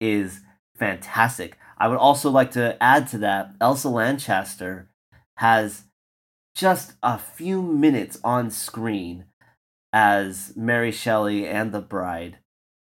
is 0.00 0.40
fantastic. 0.78 1.58
I 1.78 1.88
would 1.88 1.98
also 1.98 2.30
like 2.30 2.50
to 2.52 2.80
add 2.82 3.06
to 3.08 3.18
that 3.18 3.54
Elsa 3.60 3.88
Lanchester 3.88 4.88
has 5.36 5.84
just 6.54 6.94
a 7.02 7.16
few 7.18 7.62
minutes 7.62 8.18
on 8.24 8.50
screen 8.50 9.26
as 9.92 10.52
Mary 10.56 10.90
Shelley 10.90 11.46
and 11.46 11.72
the 11.72 11.80
bride, 11.80 12.38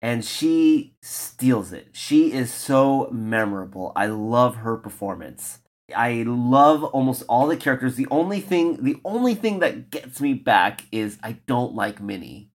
and 0.03 0.25
she 0.25 0.97
steals 1.01 1.73
it. 1.73 1.89
She 1.93 2.33
is 2.33 2.53
so 2.53 3.09
memorable. 3.13 3.93
I 3.95 4.07
love 4.07 4.57
her 4.57 4.77
performance. 4.77 5.61
I 5.95 6.25
love 6.27 6.83
almost 6.83 7.23
all 7.29 7.47
the 7.47 7.57
characters. 7.57 7.95
The 7.95 8.09
only 8.11 8.41
thing, 8.41 8.83
the 8.83 9.01
only 9.05 9.35
thing 9.35 9.61
that 9.61 9.91
gets 9.91 10.21
me 10.21 10.35
back 10.35 10.85
is 10.91 11.19
I 11.23 11.39
don't 11.47 11.75
like 11.75 12.01
Minnie. 12.01 12.51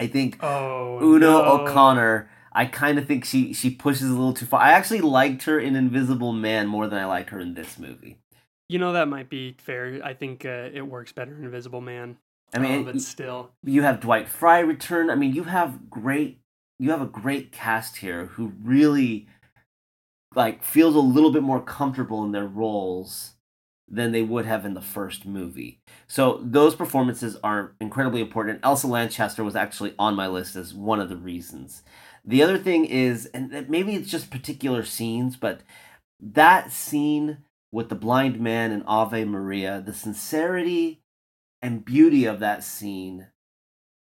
I 0.00 0.06
think 0.06 0.38
oh, 0.42 1.00
Una 1.02 1.26
no. 1.26 1.42
O'Connor 1.42 2.30
I 2.58 2.64
kind 2.64 2.98
of 2.98 3.06
think 3.06 3.24
she 3.24 3.52
she 3.52 3.70
pushes 3.70 4.10
a 4.10 4.14
little 4.14 4.32
too 4.32 4.44
far. 4.44 4.60
I 4.60 4.72
actually 4.72 5.00
liked 5.00 5.44
her 5.44 5.60
in 5.60 5.76
Invisible 5.76 6.32
Man 6.32 6.66
more 6.66 6.88
than 6.88 6.98
I 6.98 7.04
like 7.04 7.30
her 7.30 7.38
in 7.38 7.54
this 7.54 7.78
movie. 7.78 8.18
You 8.68 8.80
know 8.80 8.92
that 8.94 9.06
might 9.06 9.30
be 9.30 9.54
fair. 9.58 10.00
I 10.02 10.12
think 10.12 10.44
uh, 10.44 10.70
it 10.72 10.82
works 10.82 11.12
better 11.12 11.36
in 11.36 11.44
Invisible 11.44 11.80
Man. 11.80 12.16
I 12.52 12.58
mean, 12.58 12.80
uh, 12.80 12.92
but 12.92 13.00
still, 13.00 13.50
you 13.62 13.82
have 13.82 14.00
Dwight 14.00 14.28
Frye 14.28 14.58
return. 14.58 15.08
I 15.08 15.14
mean, 15.14 15.36
you 15.36 15.44
have 15.44 15.88
great 15.88 16.40
you 16.80 16.90
have 16.90 17.00
a 17.00 17.06
great 17.06 17.52
cast 17.52 17.98
here 17.98 18.26
who 18.26 18.52
really 18.60 19.28
like 20.34 20.64
feels 20.64 20.96
a 20.96 21.00
little 21.00 21.30
bit 21.30 21.44
more 21.44 21.62
comfortable 21.62 22.24
in 22.24 22.32
their 22.32 22.48
roles 22.48 23.34
than 23.88 24.10
they 24.10 24.22
would 24.22 24.46
have 24.46 24.66
in 24.66 24.74
the 24.74 24.80
first 24.80 25.24
movie. 25.24 25.80
So 26.08 26.40
those 26.42 26.74
performances 26.74 27.36
are 27.44 27.76
incredibly 27.80 28.20
important. 28.20 28.60
Elsa 28.64 28.88
Lanchester 28.88 29.44
was 29.44 29.54
actually 29.54 29.94
on 29.96 30.16
my 30.16 30.26
list 30.26 30.56
as 30.56 30.74
one 30.74 31.00
of 31.00 31.08
the 31.08 31.16
reasons. 31.16 31.82
The 32.28 32.42
other 32.42 32.58
thing 32.58 32.84
is, 32.84 33.24
and 33.26 33.68
maybe 33.70 33.94
it's 33.94 34.10
just 34.10 34.30
particular 34.30 34.84
scenes, 34.84 35.36
but 35.36 35.62
that 36.20 36.72
scene 36.72 37.38
with 37.72 37.88
the 37.88 37.94
blind 37.94 38.38
man 38.38 38.70
and 38.70 38.84
Ave 38.86 39.24
Maria, 39.24 39.82
the 39.84 39.94
sincerity 39.94 41.00
and 41.62 41.84
beauty 41.84 42.26
of 42.26 42.38
that 42.40 42.62
scene 42.62 43.28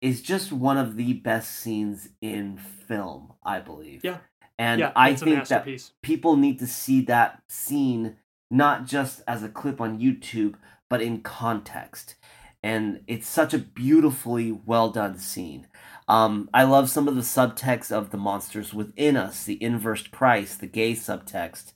is 0.03 0.23
just 0.23 0.53
one 0.53 0.77
of 0.77 0.97
the 0.97 1.13
best 1.13 1.53
scenes 1.53 2.09
in 2.21 2.59
film, 2.59 3.33
I 3.45 3.61
believe. 3.61 4.01
Yeah. 4.03 4.19
And 4.59 4.81
yeah, 4.81 4.93
I 4.97 5.15
think 5.15 5.47
that 5.47 5.69
people 6.03 6.37
need 6.37 6.59
to 6.59 6.67
see 6.67 7.03
that 7.03 7.43
scene 7.49 8.17
not 8.51 8.87
just 8.87 9.23
as 9.29 9.43
a 9.43 9.49
clip 9.49 9.81
on 9.81 10.01
YouTube, 10.01 10.55
but 10.91 11.01
in 11.01 11.21
context. 11.21 12.17
And 12.63 13.03
it's 13.07 13.29
such 13.29 13.55
a 13.55 13.59
beautifully 13.59 14.51
well 14.51 14.91
done 14.91 15.19
scene. 15.19 15.69
Um, 16.09 16.49
I 16.55 16.63
love 16.65 16.89
some 16.89 17.09
of 17.09 17.17
the 17.17 17.23
subtext 17.23 17.91
of 17.91 18.11
the 18.11 18.17
monsters 18.17 18.73
within 18.73 19.17
us, 19.17 19.45
the 19.45 19.63
inverse 19.63 20.07
price, 20.07 20.55
the 20.55 20.67
gay 20.67 20.93
subtext. 20.93 21.73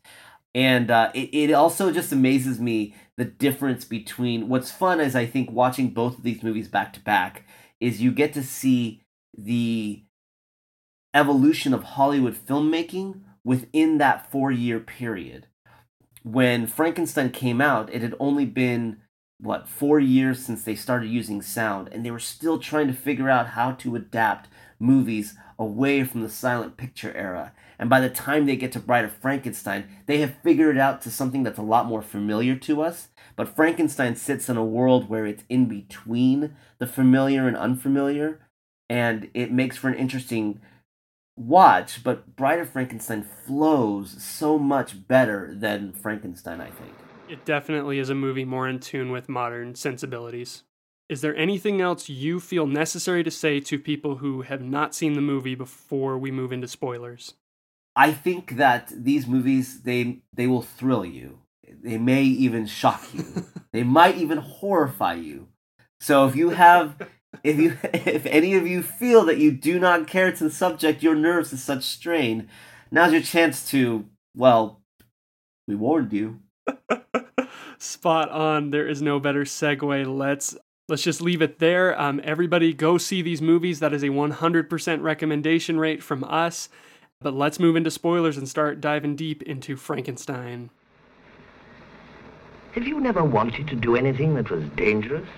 And 0.54 0.90
uh, 0.90 1.10
it, 1.14 1.30
it 1.32 1.52
also 1.52 1.90
just 1.92 2.12
amazes 2.12 2.60
me 2.60 2.94
the 3.16 3.24
difference 3.24 3.84
between 3.84 4.48
what's 4.48 4.70
fun 4.70 5.00
is 5.00 5.14
I 5.14 5.26
think 5.26 5.50
watching 5.50 5.90
both 5.90 6.18
of 6.18 6.24
these 6.24 6.42
movies 6.42 6.68
back 6.68 6.92
to 6.94 7.00
back 7.00 7.44
is 7.80 8.00
you 8.00 8.12
get 8.12 8.32
to 8.34 8.42
see 8.42 9.02
the 9.36 10.04
evolution 11.14 11.74
of 11.74 11.82
Hollywood 11.82 12.34
filmmaking 12.34 13.20
within 13.44 13.98
that 13.98 14.30
four 14.30 14.50
year 14.50 14.80
period. 14.80 15.46
When 16.22 16.66
Frankenstein 16.66 17.30
came 17.30 17.60
out, 17.60 17.92
it 17.92 18.02
had 18.02 18.14
only 18.20 18.44
been 18.44 18.98
what 19.42 19.68
four 19.68 19.98
years 19.98 20.44
since 20.44 20.62
they 20.62 20.74
started 20.74 21.08
using 21.08 21.40
sound 21.42 21.88
and 21.92 22.04
they 22.04 22.10
were 22.10 22.18
still 22.18 22.58
trying 22.58 22.86
to 22.86 22.92
figure 22.92 23.28
out 23.28 23.48
how 23.48 23.72
to 23.72 23.96
adapt 23.96 24.48
movies 24.78 25.34
away 25.58 26.04
from 26.04 26.22
the 26.22 26.28
silent 26.28 26.76
picture 26.76 27.12
era. 27.14 27.52
And 27.78 27.88
by 27.88 28.00
the 28.00 28.10
time 28.10 28.46
they 28.46 28.56
get 28.56 28.72
to 28.72 28.80
bride 28.80 29.04
of 29.04 29.12
frankenstein 29.12 29.88
they 30.06 30.18
have 30.18 30.36
figured 30.42 30.76
it 30.76 30.80
out 30.80 31.02
to 31.02 31.10
something 31.10 31.42
that's 31.42 31.58
a 31.58 31.62
lot 31.62 31.86
more 31.86 32.02
familiar 32.02 32.56
to 32.56 32.82
us. 32.82 33.08
But 33.36 33.48
frankenstein 33.48 34.16
sits 34.16 34.48
in 34.48 34.56
a 34.56 34.64
world 34.64 35.08
where 35.08 35.26
it's 35.26 35.44
in 35.48 35.66
between 35.66 36.54
the 36.78 36.86
familiar 36.86 37.48
and 37.48 37.56
unfamiliar 37.56 38.40
and 38.88 39.30
it 39.34 39.52
makes 39.52 39.76
for 39.76 39.88
an 39.88 39.94
interesting 39.94 40.60
watch 41.36 42.04
but 42.04 42.36
bride 42.36 42.58
of 42.58 42.68
frankenstein 42.68 43.22
flows 43.22 44.22
so 44.22 44.58
much 44.58 45.08
better 45.08 45.54
than 45.54 45.90
frankenstein 45.92 46.60
i 46.60 46.68
think 46.68 46.92
it 47.30 47.44
definitely 47.44 47.98
is 47.98 48.10
a 48.10 48.14
movie 48.14 48.44
more 48.44 48.68
in 48.68 48.80
tune 48.80 49.12
with 49.12 49.28
modern 49.28 49.74
sensibilities. 49.74 50.64
Is 51.08 51.20
there 51.20 51.36
anything 51.36 51.80
else 51.80 52.08
you 52.08 52.40
feel 52.40 52.66
necessary 52.66 53.22
to 53.24 53.30
say 53.30 53.60
to 53.60 53.78
people 53.78 54.16
who 54.16 54.42
have 54.42 54.62
not 54.62 54.94
seen 54.94 55.14
the 55.14 55.20
movie 55.20 55.54
before 55.54 56.18
we 56.18 56.30
move 56.30 56.52
into 56.52 56.68
spoilers? 56.68 57.34
I 57.96 58.12
think 58.12 58.56
that 58.56 58.92
these 58.92 59.26
movies 59.26 59.82
they 59.82 60.20
they 60.32 60.46
will 60.46 60.62
thrill 60.62 61.04
you. 61.04 61.38
They 61.82 61.98
may 61.98 62.22
even 62.22 62.66
shock 62.66 63.08
you. 63.12 63.24
they 63.72 63.82
might 63.82 64.16
even 64.16 64.38
horrify 64.38 65.14
you. 65.14 65.48
So 66.00 66.26
if 66.26 66.36
you 66.36 66.50
have 66.50 66.96
if 67.42 67.58
you 67.58 67.76
if 67.94 68.26
any 68.26 68.54
of 68.54 68.66
you 68.66 68.82
feel 68.82 69.24
that 69.24 69.38
you 69.38 69.52
do 69.52 69.78
not 69.78 70.06
care 70.06 70.32
to 70.32 70.50
subject 70.50 71.02
your 71.02 71.14
nerves 71.14 71.50
to 71.50 71.56
such 71.56 71.84
strain, 71.84 72.48
now's 72.90 73.12
your 73.12 73.22
chance 73.22 73.68
to 73.70 74.06
well, 74.36 74.80
we 75.66 75.74
warned 75.74 76.12
you. 76.12 76.40
Spot 77.78 78.28
on. 78.30 78.70
There 78.70 78.86
is 78.86 79.00
no 79.00 79.18
better 79.20 79.44
segue. 79.44 80.06
Let's 80.06 80.56
let's 80.88 81.02
just 81.02 81.22
leave 81.22 81.40
it 81.40 81.58
there. 81.58 81.98
Um, 82.00 82.20
everybody, 82.24 82.74
go 82.74 82.98
see 82.98 83.22
these 83.22 83.40
movies. 83.40 83.80
That 83.80 83.92
is 83.92 84.02
a 84.02 84.08
100% 84.08 85.02
recommendation 85.02 85.78
rate 85.78 86.02
from 86.02 86.24
us. 86.24 86.68
But 87.20 87.34
let's 87.34 87.60
move 87.60 87.76
into 87.76 87.90
spoilers 87.90 88.36
and 88.36 88.48
start 88.48 88.80
diving 88.80 89.14
deep 89.14 89.42
into 89.42 89.76
Frankenstein. 89.76 90.70
Have 92.72 92.86
you 92.86 93.00
never 93.00 93.24
wanted 93.24 93.68
to 93.68 93.76
do 93.76 93.96
anything 93.96 94.34
that 94.34 94.50
was 94.50 94.64
dangerous? 94.76 95.28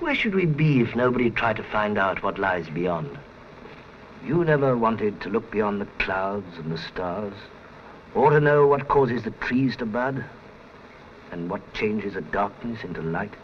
Where 0.00 0.14
should 0.14 0.34
we 0.34 0.46
be 0.46 0.80
if 0.80 0.94
nobody 0.94 1.30
tried 1.30 1.56
to 1.56 1.62
find 1.62 1.98
out 1.98 2.22
what 2.22 2.38
lies 2.38 2.68
beyond? 2.68 3.18
You 4.24 4.44
never 4.44 4.76
wanted 4.76 5.20
to 5.20 5.28
look 5.28 5.50
beyond 5.50 5.80
the 5.80 5.86
clouds 5.98 6.56
and 6.56 6.72
the 6.72 6.78
stars? 6.78 7.34
Or 8.14 8.30
to 8.30 8.40
know 8.40 8.66
what 8.66 8.88
causes 8.88 9.24
the 9.24 9.30
trees 9.32 9.76
to 9.76 9.86
bud, 9.86 10.24
and 11.32 11.50
what 11.50 11.74
changes 11.74 12.14
the 12.14 12.20
darkness 12.20 12.84
into 12.84 13.02
light. 13.02 13.34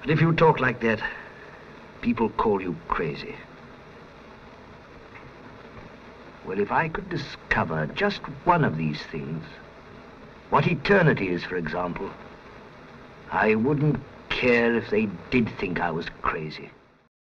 But 0.00 0.10
if 0.10 0.20
you 0.20 0.32
talk 0.32 0.60
like 0.60 0.80
that, 0.80 1.00
people 2.00 2.30
call 2.30 2.60
you 2.60 2.76
crazy. 2.88 3.36
Well, 6.44 6.60
if 6.60 6.70
I 6.70 6.88
could 6.88 7.08
discover 7.08 7.86
just 7.86 8.22
one 8.44 8.64
of 8.64 8.76
these 8.76 9.00
things, 9.10 9.44
what 10.50 10.66
eternity 10.66 11.28
is, 11.28 11.42
for 11.42 11.56
example, 11.56 12.10
I 13.32 13.56
wouldn't 13.56 14.00
care 14.28 14.74
if 14.76 14.90
they 14.90 15.08
did 15.30 15.48
think 15.58 15.80
I 15.80 15.90
was 15.90 16.06
crazy. 16.22 16.70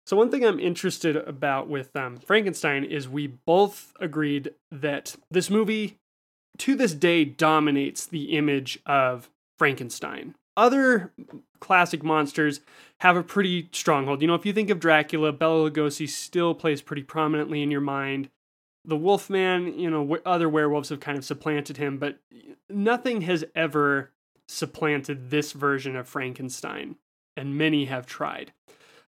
So 0.09 0.17
one 0.17 0.31
thing 0.31 0.43
I'm 0.43 0.59
interested 0.59 1.15
about 1.15 1.69
with 1.69 1.95
um, 1.95 2.17
Frankenstein 2.17 2.83
is 2.83 3.07
we 3.07 3.27
both 3.27 3.93
agreed 3.99 4.55
that 4.71 5.15
this 5.29 5.51
movie, 5.51 5.97
to 6.57 6.73
this 6.73 6.95
day, 6.95 7.25
dominates 7.25 8.07
the 8.07 8.35
image 8.35 8.79
of 8.87 9.29
Frankenstein. 9.59 10.33
Other 10.57 11.13
classic 11.59 12.01
monsters 12.01 12.61
have 13.01 13.17
a 13.17 13.21
pretty 13.21 13.69
stronghold. 13.71 14.23
You 14.23 14.27
know, 14.29 14.33
if 14.33 14.47
you 14.47 14.51
think 14.51 14.71
of 14.71 14.79
Dracula, 14.79 15.31
Bela 15.31 15.69
Lugosi 15.69 16.09
still 16.09 16.55
plays 16.55 16.81
pretty 16.81 17.03
prominently 17.03 17.61
in 17.61 17.69
your 17.69 17.79
mind. 17.79 18.31
The 18.85 18.97
Wolfman, 18.97 19.77
you 19.77 19.91
know, 19.91 20.17
other 20.25 20.49
werewolves 20.49 20.89
have 20.89 21.01
kind 21.01 21.19
of 21.19 21.23
supplanted 21.23 21.77
him, 21.77 21.99
but 21.99 22.17
nothing 22.67 23.21
has 23.21 23.45
ever 23.53 24.09
supplanted 24.47 25.29
this 25.29 25.51
version 25.51 25.95
of 25.95 26.07
Frankenstein, 26.07 26.95
and 27.37 27.55
many 27.55 27.85
have 27.85 28.07
tried. 28.07 28.53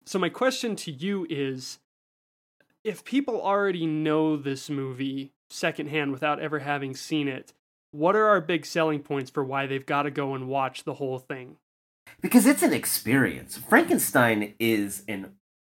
So, 0.07 0.21
my 0.21 0.29
question 0.29 0.77
to 0.77 0.92
you 0.92 1.27
is 1.29 1.79
if 2.85 3.05
people 3.05 3.42
already 3.42 3.87
know 3.87 4.37
this 4.37 4.71
movie 4.71 5.33
secondhand 5.51 6.12
without 6.12 6.40
ever 6.40 6.61
having 6.61 6.95
seen 6.95 7.27
it, 7.27 7.53
what 7.90 8.14
are 8.14 8.27
our 8.27 8.40
big 8.40 8.64
selling 8.64 9.03
points 9.03 9.31
for 9.31 9.42
why 9.42 9.66
they've 9.66 9.85
got 9.85 10.03
to 10.03 10.11
go 10.12 10.35
and 10.35 10.47
watch 10.47 10.85
the 10.85 10.95
whole 10.95 11.19
thing? 11.19 11.57
Because 12.21 12.47
it's 12.47 12.62
an 12.62 12.73
experience. 12.73 13.57
Frankenstein 13.57 14.55
is 14.61 15.03
an 15.09 15.33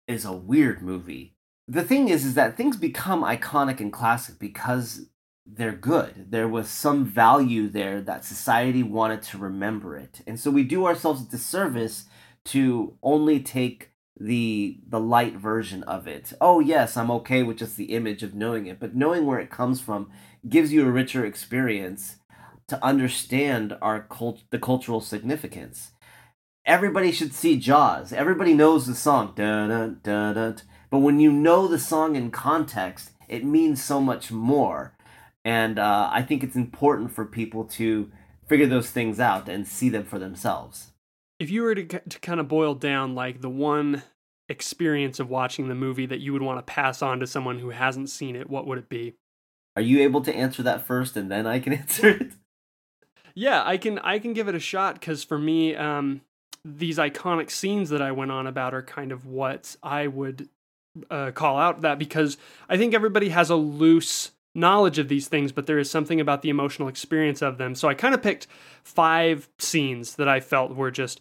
is 0.06 0.26
a 0.26 0.32
weird 0.32 0.82
movie. 0.82 1.34
The 1.66 1.82
thing 1.82 2.10
is 2.10 2.26
is 2.26 2.34
that 2.34 2.56
things 2.56 2.76
become 2.76 3.22
iconic 3.22 3.80
and 3.80 3.92
classic 3.92 4.38
because 4.38 5.06
they're 5.46 5.72
good. 5.72 6.30
There 6.30 6.48
was 6.48 6.68
some 6.68 7.06
value 7.06 7.68
there 7.68 8.02
that 8.02 8.26
society 8.26 8.82
wanted 8.82 9.22
to 9.22 9.38
remember 9.38 9.96
it. 9.96 10.20
And 10.26 10.38
so 10.38 10.50
we 10.50 10.64
do 10.64 10.84
ourselves 10.84 11.22
a 11.22 11.30
disservice 11.30 12.04
to 12.46 12.98
only 13.02 13.40
take 13.40 13.90
the 14.20 14.78
the 14.86 15.00
light 15.00 15.36
version 15.36 15.82
of 15.84 16.06
it. 16.06 16.32
Oh 16.40 16.60
yes, 16.60 16.96
I'm 16.96 17.10
okay 17.12 17.42
with 17.42 17.58
just 17.58 17.76
the 17.76 17.94
image 17.94 18.22
of 18.22 18.34
knowing 18.34 18.66
it, 18.66 18.80
but 18.80 18.94
knowing 18.94 19.26
where 19.26 19.38
it 19.38 19.50
comes 19.50 19.80
from 19.80 20.10
gives 20.48 20.72
you 20.72 20.86
a 20.86 20.90
richer 20.90 21.24
experience 21.24 22.16
to 22.68 22.84
understand 22.84 23.76
our 23.80 24.00
cult 24.02 24.42
the 24.50 24.58
cultural 24.58 25.00
significance. 25.00 25.92
Everybody 26.66 27.12
should 27.12 27.32
see 27.32 27.56
Jaws. 27.58 28.12
Everybody 28.12 28.52
knows 28.52 28.86
the 28.86 28.94
song, 28.94 29.32
but 29.34 30.98
when 30.98 31.20
you 31.20 31.32
know 31.32 31.66
the 31.66 31.78
song 31.78 32.14
in 32.14 32.30
context, 32.30 33.12
it 33.26 33.44
means 33.44 33.82
so 33.82 34.00
much 34.00 34.30
more. 34.30 34.94
And 35.44 35.78
uh, 35.78 36.10
I 36.12 36.22
think 36.22 36.42
it's 36.42 36.56
important 36.56 37.12
for 37.12 37.24
people 37.24 37.64
to 37.64 38.10
figure 38.46 38.66
those 38.66 38.90
things 38.90 39.18
out 39.18 39.48
and 39.48 39.66
see 39.66 39.88
them 39.88 40.04
for 40.04 40.18
themselves 40.18 40.92
if 41.38 41.50
you 41.50 41.62
were 41.62 41.74
to, 41.74 41.84
to 41.86 42.18
kind 42.20 42.40
of 42.40 42.48
boil 42.48 42.74
down 42.74 43.14
like 43.14 43.40
the 43.40 43.50
one 43.50 44.02
experience 44.48 45.20
of 45.20 45.28
watching 45.28 45.68
the 45.68 45.74
movie 45.74 46.06
that 46.06 46.20
you 46.20 46.32
would 46.32 46.42
want 46.42 46.58
to 46.58 46.62
pass 46.62 47.02
on 47.02 47.20
to 47.20 47.26
someone 47.26 47.58
who 47.58 47.70
hasn't 47.70 48.10
seen 48.10 48.34
it, 48.34 48.48
what 48.48 48.66
would 48.66 48.78
it 48.78 48.88
be? 48.88 49.14
Are 49.76 49.82
you 49.82 50.00
able 50.00 50.20
to 50.22 50.34
answer 50.34 50.62
that 50.62 50.86
first 50.86 51.16
and 51.16 51.30
then 51.30 51.46
I 51.46 51.60
can 51.60 51.72
answer 51.74 52.08
it? 52.08 52.32
Yeah, 53.34 53.62
I 53.64 53.76
can 53.76 53.98
I 54.00 54.18
can 54.18 54.32
give 54.32 54.48
it 54.48 54.54
a 54.54 54.60
shot 54.60 55.00
cuz 55.00 55.22
for 55.22 55.38
me 55.38 55.76
um 55.76 56.22
these 56.64 56.98
iconic 56.98 57.50
scenes 57.50 57.90
that 57.90 58.02
I 58.02 58.10
went 58.12 58.32
on 58.32 58.46
about 58.46 58.74
are 58.74 58.82
kind 58.82 59.12
of 59.12 59.26
what 59.26 59.76
I 59.82 60.06
would 60.08 60.48
uh, 61.10 61.30
call 61.30 61.58
out 61.58 61.82
that 61.82 61.98
because 61.98 62.36
I 62.68 62.76
think 62.76 62.94
everybody 62.94 63.28
has 63.28 63.50
a 63.50 63.54
loose 63.54 64.32
knowledge 64.58 64.98
of 64.98 65.08
these 65.08 65.28
things, 65.28 65.52
but 65.52 65.66
there 65.66 65.78
is 65.78 65.90
something 65.90 66.20
about 66.20 66.42
the 66.42 66.50
emotional 66.50 66.88
experience 66.88 67.42
of 67.42 67.58
them. 67.58 67.74
So 67.74 67.88
I 67.88 67.94
kind 67.94 68.14
of 68.14 68.22
picked 68.22 68.46
five 68.82 69.48
scenes 69.58 70.16
that 70.16 70.28
I 70.28 70.40
felt 70.40 70.74
were 70.74 70.90
just 70.90 71.20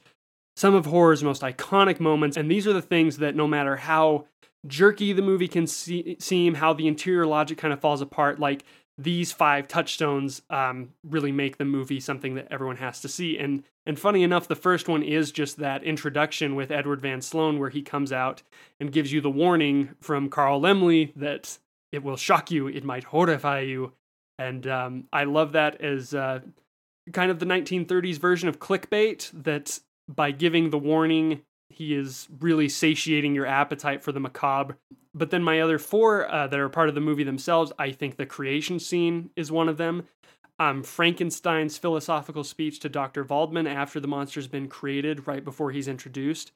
some 0.55 0.73
of 0.73 0.87
horror's 0.87 1.23
most 1.23 1.43
iconic 1.43 1.99
moments. 1.99 2.35
And 2.35 2.49
these 2.49 2.67
are 2.67 2.73
the 2.73 2.81
things 2.81 3.17
that 3.17 3.35
no 3.35 3.47
matter 3.47 3.75
how 3.75 4.25
jerky 4.65 5.13
the 5.13 5.21
movie 5.21 5.47
can 5.47 5.67
see, 5.67 6.17
seem, 6.19 6.55
how 6.55 6.73
the 6.73 6.87
interior 6.87 7.25
logic 7.27 7.57
kind 7.57 7.73
of 7.73 7.79
falls 7.79 8.01
apart, 8.01 8.39
like 8.39 8.63
these 8.97 9.31
five 9.31 9.67
touchstones 9.67 10.41
um, 10.49 10.89
really 11.03 11.31
make 11.31 11.57
the 11.57 11.65
movie 11.65 11.99
something 11.99 12.35
that 12.35 12.47
everyone 12.49 12.77
has 12.77 12.99
to 13.01 13.07
see. 13.07 13.37
And 13.37 13.63
and 13.85 13.97
funny 13.97 14.23
enough, 14.23 14.47
the 14.47 14.55
first 14.55 14.89
one 14.89 15.01
is 15.01 15.31
just 15.31 15.57
that 15.57 15.83
introduction 15.83 16.55
with 16.55 16.71
Edward 16.71 16.99
Van 17.01 17.21
Sloan, 17.21 17.59
where 17.59 17.69
he 17.69 17.81
comes 17.81 18.11
out 18.11 18.41
and 18.79 18.91
gives 18.91 19.13
you 19.13 19.21
the 19.21 19.29
warning 19.29 19.91
from 20.01 20.29
Carl 20.29 20.59
Laemmle 20.59 21.13
that 21.15 21.57
it 21.91 22.03
will 22.03 22.17
shock 22.17 22.51
you, 22.51 22.67
it 22.67 22.83
might 22.83 23.05
horrify 23.05 23.61
you. 23.61 23.93
And 24.39 24.67
um, 24.67 25.05
I 25.11 25.23
love 25.23 25.53
that 25.53 25.81
as 25.81 26.13
uh, 26.13 26.41
kind 27.13 27.31
of 27.31 27.39
the 27.39 27.45
1930s 27.45 28.19
version 28.19 28.49
of 28.49 28.59
clickbait 28.59 29.31
that 29.43 29.79
by 30.07 30.31
giving 30.31 30.69
the 30.69 30.77
warning, 30.77 31.41
he 31.69 31.95
is 31.95 32.27
really 32.39 32.69
satiating 32.69 33.35
your 33.35 33.45
appetite 33.45 34.03
for 34.03 34.11
the 34.11 34.19
macabre. 34.19 34.77
But 35.13 35.31
then 35.31 35.43
my 35.43 35.59
other 35.61 35.79
four 35.79 36.29
uh, 36.29 36.47
that 36.47 36.59
are 36.59 36.69
part 36.69 36.89
of 36.89 36.95
the 36.95 37.01
movie 37.01 37.23
themselves, 37.23 37.71
I 37.79 37.91
think 37.91 38.15
the 38.15 38.25
creation 38.25 38.79
scene 38.79 39.31
is 39.35 39.51
one 39.51 39.67
of 39.67 39.77
them. 39.77 40.03
Um, 40.59 40.83
Frankenstein's 40.83 41.77
philosophical 41.77 42.43
speech 42.43 42.79
to 42.79 42.89
Dr. 42.89 43.23
Waldman 43.23 43.67
after 43.67 43.99
the 43.99 44.07
monster's 44.07 44.47
been 44.47 44.67
created, 44.67 45.27
right 45.27 45.43
before 45.43 45.71
he's 45.71 45.87
introduced. 45.87 46.51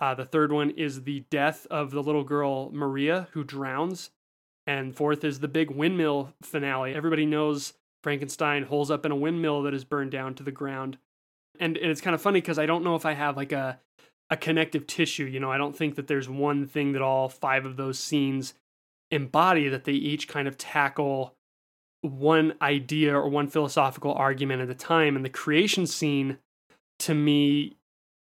Uh, 0.00 0.14
the 0.14 0.24
third 0.24 0.52
one 0.52 0.70
is 0.70 1.02
the 1.02 1.24
death 1.30 1.66
of 1.70 1.90
the 1.90 2.02
little 2.02 2.24
girl 2.24 2.70
Maria, 2.72 3.28
who 3.32 3.44
drowns 3.44 4.10
and 4.68 4.94
fourth 4.94 5.24
is 5.24 5.40
the 5.40 5.48
big 5.48 5.70
windmill 5.70 6.34
finale. 6.42 6.94
Everybody 6.94 7.24
knows 7.24 7.72
Frankenstein 8.02 8.64
holes 8.64 8.90
up 8.90 9.06
in 9.06 9.10
a 9.10 9.16
windmill 9.16 9.62
that 9.62 9.72
is 9.72 9.82
burned 9.82 10.10
down 10.10 10.34
to 10.34 10.42
the 10.42 10.52
ground. 10.52 10.98
And, 11.58 11.78
and 11.78 11.90
it's 11.90 12.02
kind 12.02 12.14
of 12.14 12.20
funny 12.20 12.42
because 12.42 12.58
I 12.58 12.66
don't 12.66 12.84
know 12.84 12.94
if 12.94 13.06
I 13.06 13.14
have 13.14 13.36
like 13.36 13.50
a 13.50 13.80
a 14.30 14.36
connective 14.36 14.86
tissue. 14.86 15.24
You 15.24 15.40
know, 15.40 15.50
I 15.50 15.56
don't 15.56 15.74
think 15.74 15.94
that 15.94 16.06
there's 16.06 16.28
one 16.28 16.66
thing 16.66 16.92
that 16.92 17.00
all 17.00 17.30
five 17.30 17.64
of 17.64 17.78
those 17.78 17.98
scenes 17.98 18.52
embody 19.10 19.70
that 19.70 19.84
they 19.84 19.92
each 19.92 20.28
kind 20.28 20.46
of 20.46 20.58
tackle 20.58 21.34
one 22.02 22.52
idea 22.60 23.16
or 23.16 23.26
one 23.26 23.48
philosophical 23.48 24.12
argument 24.12 24.60
at 24.60 24.68
a 24.68 24.74
time. 24.74 25.16
And 25.16 25.24
the 25.24 25.30
creation 25.30 25.86
scene 25.86 26.36
to 27.00 27.14
me 27.14 27.76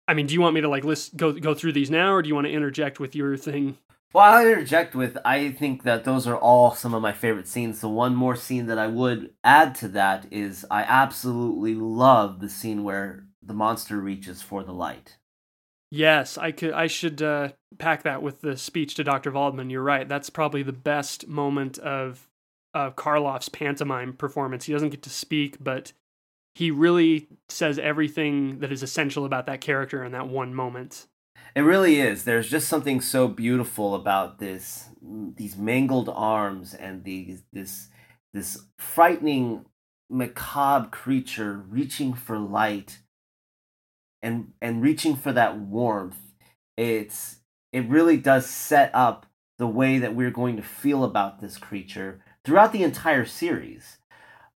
I 0.07 0.15
mean, 0.15 0.27
do 0.27 0.35
you 0.35 0.41
want 0.41 0.55
me 0.55 0.61
to 0.61 0.69
like 0.69 0.85
list 0.85 1.17
go 1.17 1.33
go 1.33 1.55
through 1.55 1.73
these 1.73 1.91
now 1.91 2.13
or 2.13 2.23
do 2.23 2.29
you 2.29 2.37
want 2.37 2.47
to 2.47 2.53
interject 2.53 3.01
with 3.01 3.17
your 3.17 3.37
thing 3.37 3.77
well, 4.13 4.25
I'll 4.25 4.47
interject 4.47 4.95
with 4.95 5.17
I 5.25 5.51
think 5.53 5.85
that 5.85 6.05
those 6.05 6.27
are 6.27 6.37
all 6.37 6.75
some 6.75 6.95
of 6.95 7.03
my 7.03 7.13
favorite 7.13 7.49
scenes. 7.49 7.81
The 7.81 7.89
one 7.89 8.15
more 8.15 8.37
scene 8.37 8.67
that 8.67 8.79
I 8.79 8.89
would 8.89 9.31
add 9.45 9.75
to 9.77 9.89
that 9.89 10.27
is 10.31 10.67
I 10.71 10.83
absolutely 10.83 11.75
love 11.75 12.41
the 12.41 12.49
scene 12.49 12.83
where 12.83 13.27
the 13.43 13.55
monster 13.55 13.99
reaches 13.99 14.43
for 14.43 14.65
the 14.65 14.73
light. 14.73 15.17
Yes, 15.91 16.39
I 16.39 16.53
could. 16.53 16.73
I 16.73 16.87
should 16.87 17.21
uh, 17.21 17.51
pack 17.79 18.05
that 18.05 18.23
with 18.23 18.41
the 18.41 18.57
speech 18.57 18.95
to 18.95 19.05
Dr. 19.05 19.33
Waldman. 19.33 19.71
You're 19.71 19.83
right. 19.83 20.09
That's 20.09 20.31
probably 20.31 20.63
the 20.63 20.73
best 20.73 21.27
moment 21.27 21.79
of 21.79 22.29
of 22.73 22.95
Karloff's 22.95 23.49
pantomime 23.49 24.13
performance. 24.13 24.67
He 24.67 24.73
doesn't 24.73 24.91
get 24.91 25.03
to 25.03 25.11
speak, 25.11 25.57
but 25.61 25.93
he 26.55 26.71
really 26.71 27.27
says 27.49 27.79
everything 27.79 28.61
that 28.61 28.71
is 28.71 28.83
essential 28.83 29.25
about 29.25 29.47
that 29.47 29.61
character 29.61 30.05
in 30.05 30.13
that 30.13 30.29
one 30.29 30.55
moment. 30.55 31.07
It 31.55 31.63
really 31.63 32.01
is. 32.01 32.25
There's 32.25 32.49
just 32.49 32.69
something 32.69 33.01
so 33.01 33.29
beautiful 33.29 33.95
about 33.95 34.39
this 34.39 34.89
these 35.03 35.57
mangled 35.57 36.11
arms 36.11 36.75
and 36.75 37.05
these 37.05 37.43
this 37.53 37.89
this 38.33 38.63
frightening 38.79 39.65
macabre 40.11 40.89
creature 40.91 41.65
reaching 41.69 42.13
for 42.13 42.39
light 42.39 42.99
and 44.23 44.53
and 44.61 44.83
reaching 44.83 45.17
for 45.17 45.33
that 45.33 45.59
warmth. 45.59 46.19
It's 46.77 47.41
it 47.73 47.89
really 47.89 48.17
does 48.17 48.47
set 48.47 48.91
up 48.95 49.27
the 49.59 49.67
way 49.67 49.99
that 49.99 50.15
we're 50.15 50.31
going 50.31 50.57
to 50.57 50.63
feel 50.63 51.05
about 51.05 51.41
this 51.41 51.57
creature 51.59 52.21
throughout 52.45 52.73
the 52.73 52.83
entire 52.83 53.25
series. 53.25 53.99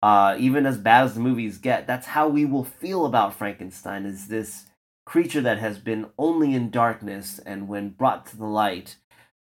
Uh, 0.03 0.35
even 0.39 0.67
as 0.67 0.79
bad 0.79 1.05
as 1.05 1.15
the 1.15 1.21
movies 1.21 1.59
get, 1.59 1.87
that's 1.87 2.09
how 2.09 2.27
we 2.27 2.45
will 2.45 2.65
feel 2.65 3.07
about 3.07 3.35
Frankenstein. 3.35 4.05
Is 4.05 4.27
this 4.27 4.67
creature 5.05 5.41
that 5.41 5.59
has 5.59 5.79
been 5.79 6.07
only 6.19 6.55
in 6.55 6.71
darkness, 6.71 7.39
and 7.39 7.69
when 7.69 7.91
brought 7.91 8.27
to 8.27 8.37
the 8.37 8.47
light, 8.47 8.97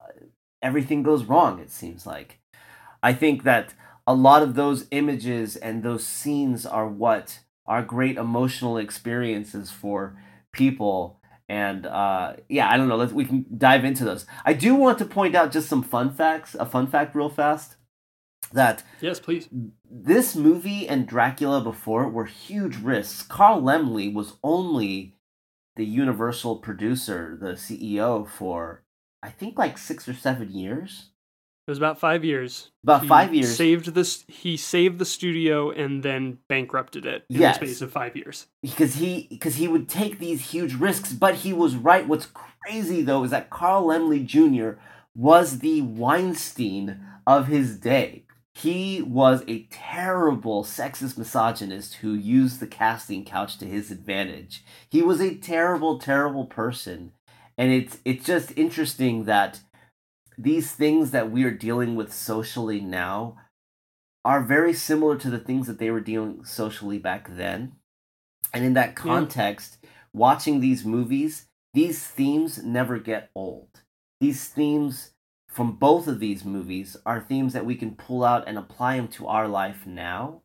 uh, 0.01 0.25
everything 0.61 1.03
goes 1.03 1.25
wrong, 1.25 1.59
it 1.59 1.71
seems 1.71 2.05
like. 2.05 2.39
I 3.01 3.13
think 3.13 3.43
that 3.43 3.73
a 4.07 4.13
lot 4.13 4.41
of 4.41 4.55
those 4.55 4.87
images 4.91 5.55
and 5.55 5.83
those 5.83 6.05
scenes 6.05 6.65
are 6.65 6.87
what 6.87 7.39
are 7.65 7.83
great 7.83 8.17
emotional 8.17 8.77
experiences 8.77 9.71
for 9.71 10.17
people. 10.51 11.19
And 11.49 11.85
uh, 11.85 12.33
yeah, 12.49 12.69
I 12.69 12.77
don't 12.77 12.87
know. 12.87 12.95
Let's 12.95 13.13
we 13.13 13.25
can 13.25 13.45
dive 13.57 13.85
into 13.85 14.05
those. 14.05 14.25
I 14.45 14.53
do 14.53 14.75
want 14.75 14.97
to 14.99 15.05
point 15.05 15.35
out 15.35 15.51
just 15.51 15.69
some 15.69 15.83
fun 15.83 16.13
facts. 16.13 16.55
A 16.55 16.65
fun 16.65 16.87
fact, 16.87 17.15
real 17.15 17.29
fast. 17.29 17.75
That 18.51 18.83
yes, 19.01 19.19
please. 19.19 19.49
This 19.89 20.35
movie 20.35 20.87
and 20.87 21.07
Dracula 21.07 21.61
before 21.61 22.07
were 22.07 22.25
huge 22.25 22.77
risks. 22.77 23.23
Carl 23.23 23.61
Laemmle 23.61 24.13
was 24.13 24.33
only 24.43 25.15
the 25.75 25.85
Universal 25.85 26.57
producer, 26.57 27.37
the 27.39 27.53
CEO 27.53 28.27
for 28.27 28.83
I 29.21 29.29
think 29.29 29.57
like 29.57 29.77
six 29.77 30.07
or 30.07 30.13
seven 30.13 30.51
years. 30.51 31.09
It 31.65 31.71
was 31.71 31.77
about 31.77 31.97
five 31.97 32.25
years. 32.25 32.71
About 32.83 33.03
He 33.03 33.07
five 33.07 33.33
years. 33.33 33.55
Saved 33.55 33.93
this. 33.93 34.25
He 34.27 34.57
saved 34.57 34.99
the 34.99 35.05
studio 35.05 35.71
and 35.71 36.03
then 36.03 36.39
bankrupted 36.49 37.05
it 37.05 37.23
in 37.29 37.39
Yes. 37.39 37.57
the 37.57 37.65
space 37.67 37.81
of 37.81 37.89
five 37.91 38.17
years. 38.17 38.47
because 38.61 38.95
he 38.95 39.27
because 39.29 39.55
he 39.55 39.69
would 39.69 39.87
take 39.87 40.19
these 40.19 40.51
huge 40.51 40.73
risks 40.75 41.13
but 41.13 41.35
he 41.35 41.53
was 41.53 41.75
right 41.77 42.05
what's 42.07 42.25
crazy 42.27 43.01
though 43.01 43.23
is 43.23 43.31
that 43.31 43.49
carl 43.49 43.85
laemmle 43.87 44.25
jr 44.25 44.77
was 45.15 45.59
the 45.59 45.81
weinstein 45.81 46.99
of 47.27 47.47
his 47.47 47.77
day 47.79 48.22
he 48.55 49.01
was 49.01 49.43
a 49.47 49.63
terrible 49.71 50.63
sexist 50.63 51.17
misogynist 51.17 51.95
who 51.95 52.13
used 52.13 52.59
the 52.59 52.67
casting 52.67 53.25
couch 53.25 53.57
to 53.57 53.65
his 53.65 53.89
advantage. 53.89 54.63
He 54.89 55.01
was 55.01 55.19
a 55.19 55.35
terrible 55.35 55.97
terrible 55.99 56.45
person. 56.45 57.13
And 57.57 57.71
it's 57.71 57.99
it's 58.05 58.25
just 58.25 58.57
interesting 58.57 59.25
that 59.25 59.61
these 60.37 60.71
things 60.71 61.11
that 61.11 61.31
we 61.31 61.43
are 61.43 61.51
dealing 61.51 61.95
with 61.95 62.13
socially 62.13 62.79
now 62.79 63.37
are 64.25 64.41
very 64.41 64.73
similar 64.73 65.17
to 65.17 65.29
the 65.29 65.39
things 65.39 65.67
that 65.67 65.79
they 65.79 65.91
were 65.91 65.99
dealing 65.99 66.45
socially 66.45 66.97
back 66.97 67.35
then. 67.35 67.73
And 68.53 68.63
in 68.63 68.73
that 68.73 68.95
context, 68.95 69.77
watching 70.13 70.59
these 70.59 70.85
movies, 70.85 71.47
these 71.73 72.05
themes 72.05 72.63
never 72.63 72.99
get 72.99 73.29
old. 73.35 73.81
These 74.21 74.47
themes 74.47 75.12
from 75.53 75.73
both 75.73 76.07
of 76.07 76.19
these 76.19 76.43
movies 76.43 76.97
are 77.05 77.21
themes 77.21 77.53
that 77.53 77.65
we 77.65 77.75
can 77.75 77.95
pull 77.95 78.23
out 78.23 78.43
and 78.47 78.57
apply 78.57 78.97
them 78.97 79.07
to 79.07 79.27
our 79.27 79.47
life 79.47 79.85
now. 79.85 80.41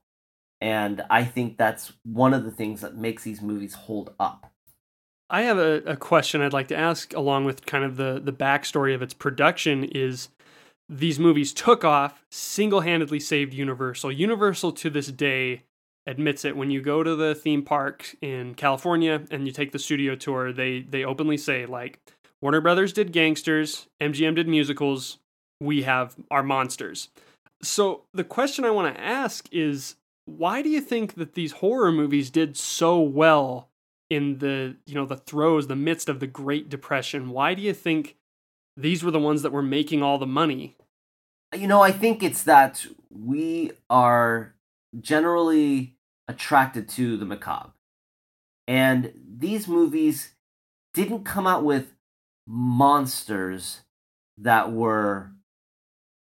And 0.60 1.02
I 1.08 1.24
think 1.24 1.56
that's 1.56 1.92
one 2.04 2.34
of 2.34 2.44
the 2.44 2.50
things 2.50 2.82
that 2.82 2.96
makes 2.96 3.22
these 3.22 3.40
movies 3.40 3.74
hold 3.74 4.14
up. 4.20 4.52
I 5.30 5.42
have 5.42 5.58
a, 5.58 5.82
a 5.86 5.96
question 5.96 6.42
I'd 6.42 6.52
like 6.52 6.68
to 6.68 6.76
ask, 6.76 7.14
along 7.14 7.44
with 7.44 7.66
kind 7.66 7.84
of 7.84 7.96
the 7.96 8.20
the 8.22 8.32
backstory 8.32 8.94
of 8.94 9.02
its 9.02 9.14
production. 9.14 9.84
Is 9.84 10.28
these 10.88 11.18
movies 11.18 11.52
took 11.52 11.84
off, 11.84 12.24
single 12.30 12.80
handedly 12.80 13.20
saved 13.20 13.54
Universal. 13.54 14.12
Universal 14.12 14.72
to 14.72 14.90
this 14.90 15.08
day 15.08 15.64
admits 16.06 16.44
it. 16.44 16.56
When 16.56 16.70
you 16.70 16.80
go 16.80 17.02
to 17.02 17.14
the 17.14 17.34
theme 17.34 17.62
park 17.62 18.16
in 18.22 18.54
California 18.54 19.22
and 19.30 19.46
you 19.46 19.52
take 19.52 19.72
the 19.72 19.78
studio 19.78 20.14
tour, 20.16 20.52
they 20.52 20.80
they 20.80 21.04
openly 21.04 21.36
say 21.36 21.66
like 21.66 22.00
Warner 22.40 22.60
Brothers 22.60 22.92
did 22.92 23.12
gangsters, 23.12 23.86
MGM 24.00 24.36
did 24.36 24.48
musicals, 24.48 25.18
we 25.60 25.82
have 25.82 26.16
our 26.30 26.42
monsters. 26.42 27.08
So 27.62 28.04
the 28.14 28.24
question 28.24 28.64
I 28.64 28.70
want 28.70 28.94
to 28.94 29.00
ask 29.00 29.48
is 29.52 29.96
why 30.26 30.62
do 30.62 30.68
you 30.68 30.80
think 30.80 31.14
that 31.14 31.34
these 31.34 31.52
horror 31.52 31.90
movies 31.90 32.30
did 32.30 32.56
so 32.56 33.00
well 33.00 33.68
in 34.10 34.38
the 34.38 34.76
you 34.86 34.94
know 34.94 35.06
the 35.06 35.16
throes 35.16 35.66
the 35.66 35.76
midst 35.76 36.08
of 36.08 36.20
the 36.20 36.26
great 36.26 36.70
depression 36.70 37.28
why 37.28 37.52
do 37.52 37.60
you 37.60 37.74
think 37.74 38.16
these 38.74 39.02
were 39.04 39.10
the 39.10 39.18
ones 39.18 39.42
that 39.42 39.52
were 39.52 39.62
making 39.62 40.02
all 40.02 40.16
the 40.16 40.26
money 40.26 40.76
You 41.54 41.66
know, 41.66 41.80
I 41.80 41.92
think 41.92 42.22
it's 42.22 42.42
that 42.42 42.84
we 43.10 43.72
are 43.88 44.54
generally 45.00 45.94
attracted 46.26 46.88
to 46.90 47.16
the 47.16 47.24
macabre. 47.24 47.72
And 48.66 49.12
these 49.26 49.66
movies 49.66 50.34
didn't 50.92 51.24
come 51.24 51.46
out 51.46 51.64
with 51.64 51.94
monsters 52.48 53.82
that 54.38 54.72
were 54.72 55.30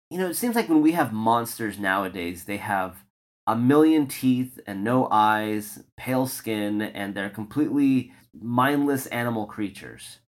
you 0.10 0.18
know, 0.18 0.28
it 0.30 0.36
seems 0.36 0.56
like 0.56 0.70
when 0.70 0.82
we 0.82 0.94
have 0.94 1.12
monsters 1.12 1.80
nowadays, 1.80 2.46
they 2.46 2.58
have 2.58 3.04
a 3.46 3.56
million 3.56 4.08
teeth 4.08 4.60
and 4.66 4.84
no 4.84 5.08
eyes, 5.12 5.84
pale 5.98 6.28
skin, 6.28 6.82
and 6.82 7.14
they're 7.14 7.30
completely 7.30 8.14
mindless 8.40 9.06
animal 9.08 9.46
creatures. 9.46 10.20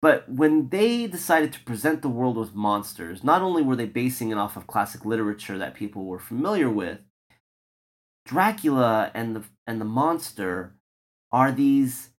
But 0.00 0.28
when 0.28 0.68
they 0.70 1.06
decided 1.06 1.52
to 1.52 1.62
present 1.62 2.02
the 2.02 2.08
world 2.08 2.36
with 2.36 2.54
monsters, 2.54 3.22
not 3.22 3.42
only 3.42 3.62
were 3.62 3.76
they 3.76 3.86
basing 3.86 4.30
it 4.30 4.38
off 4.38 4.56
of 4.56 4.66
classic 4.66 5.04
literature 5.04 5.58
that 5.58 5.74
people 5.74 6.04
were 6.04 6.18
familiar 6.18 6.68
with, 6.68 6.98
Dracula 8.24 9.10
and 9.14 9.36
the 9.36 9.42
and 9.66 9.80
the 9.80 9.84
monster 9.84 10.74
are 11.30 11.52
these 11.52 12.10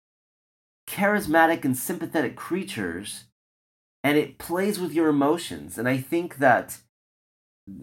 charismatic 0.87 1.63
and 1.63 1.77
sympathetic 1.77 2.35
creatures 2.35 3.25
and 4.03 4.17
it 4.17 4.37
plays 4.37 4.79
with 4.79 4.93
your 4.93 5.07
emotions 5.07 5.77
and 5.77 5.87
I 5.87 5.97
think 5.97 6.37
that 6.37 6.77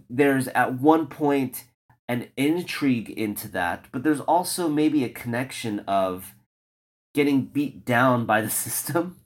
there's 0.08 0.48
at 0.48 0.74
one 0.78 1.06
point 1.06 1.64
an 2.08 2.26
intrigue 2.36 3.08
into 3.10 3.48
that, 3.48 3.86
but 3.92 4.02
there's 4.02 4.20
also 4.20 4.68
maybe 4.68 5.04
a 5.04 5.08
connection 5.08 5.78
of 5.86 6.34
getting 7.14 7.42
beat 7.46 7.84
down 7.84 8.26
by 8.26 8.40
the 8.40 8.50
system 8.64 9.16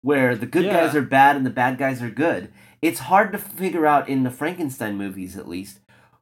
where 0.00 0.34
the 0.34 0.46
good 0.46 0.64
Yeah. 0.64 0.86
guys 0.86 0.96
are 0.96 1.02
bad 1.02 1.36
and 1.36 1.46
the 1.46 1.50
bad 1.50 1.78
guys 1.78 2.02
are 2.02 2.10
good. 2.10 2.52
It's 2.80 3.00
hard 3.00 3.30
to 3.32 3.38
figure 3.38 3.86
out 3.86 4.08
in 4.08 4.24
the 4.24 4.30
Frankenstein 4.30 4.96
movies, 4.96 5.36
at 5.36 5.46
least, 5.48 5.78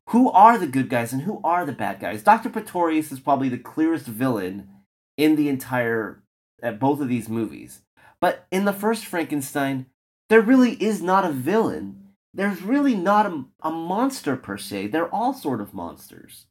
who 0.08 0.30
are 0.32 0.58
the 0.58 0.66
good 0.66 0.90
guys 0.90 1.12
and 1.14 1.22
who 1.22 1.40
are 1.42 1.64
the 1.64 1.72
bad 1.72 2.00
guys. 2.00 2.22
Dr. 2.22 2.50
Pretorius 2.50 3.10
is 3.10 3.20
probably 3.20 3.48
the 3.48 3.56
clearest 3.56 4.04
villain 4.06 4.68
in 5.16 5.36
the 5.36 5.48
entire, 5.48 6.22
at 6.62 6.78
both 6.80 7.00
of 7.00 7.08
these 7.08 7.28
movies. 7.28 7.82
But 8.20 8.46
in 8.50 8.64
the 8.64 8.72
first 8.72 9.06
Frankenstein, 9.06 9.86
there 10.28 10.40
really 10.42 10.72
is 10.82 11.02
not 11.02 11.24
a 11.24 11.32
villain. 11.32 12.08
There's 12.34 12.62
really 12.62 12.94
not 12.94 13.26
a, 13.26 13.44
a 13.62 13.70
monster 13.70 14.36
per 14.36 14.56
se. 14.56 14.88
They're 14.88 15.12
all 15.14 15.32
sort 15.34 15.60
of 15.60 15.74
monsters. 15.74 16.46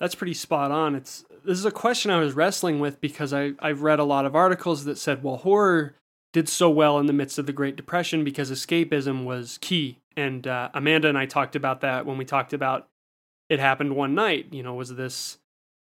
that's 0.00 0.14
pretty 0.14 0.34
spot 0.34 0.70
on 0.70 0.94
it's 0.94 1.24
this 1.44 1.58
is 1.58 1.64
a 1.64 1.70
question 1.70 2.10
i 2.10 2.18
was 2.18 2.34
wrestling 2.34 2.80
with 2.80 3.00
because 3.00 3.32
i 3.32 3.52
i've 3.60 3.82
read 3.82 3.98
a 4.00 4.04
lot 4.04 4.24
of 4.24 4.34
articles 4.34 4.84
that 4.84 4.98
said 4.98 5.22
well 5.22 5.36
horror 5.38 5.94
did 6.32 6.48
so 6.48 6.68
well 6.70 6.98
in 6.98 7.06
the 7.06 7.12
midst 7.12 7.38
of 7.38 7.46
the 7.46 7.52
great 7.52 7.76
depression 7.76 8.24
because 8.24 8.50
escapism 8.50 9.24
was 9.24 9.58
key 9.60 9.98
and 10.16 10.46
uh, 10.46 10.68
amanda 10.74 11.08
and 11.08 11.18
i 11.18 11.26
talked 11.26 11.54
about 11.54 11.82
that 11.82 12.04
when 12.06 12.16
we 12.16 12.24
talked 12.24 12.52
about 12.52 12.88
it 13.48 13.60
happened 13.60 13.94
one 13.94 14.14
night 14.14 14.46
you 14.50 14.62
know 14.62 14.74
was 14.74 14.94
this 14.96 15.38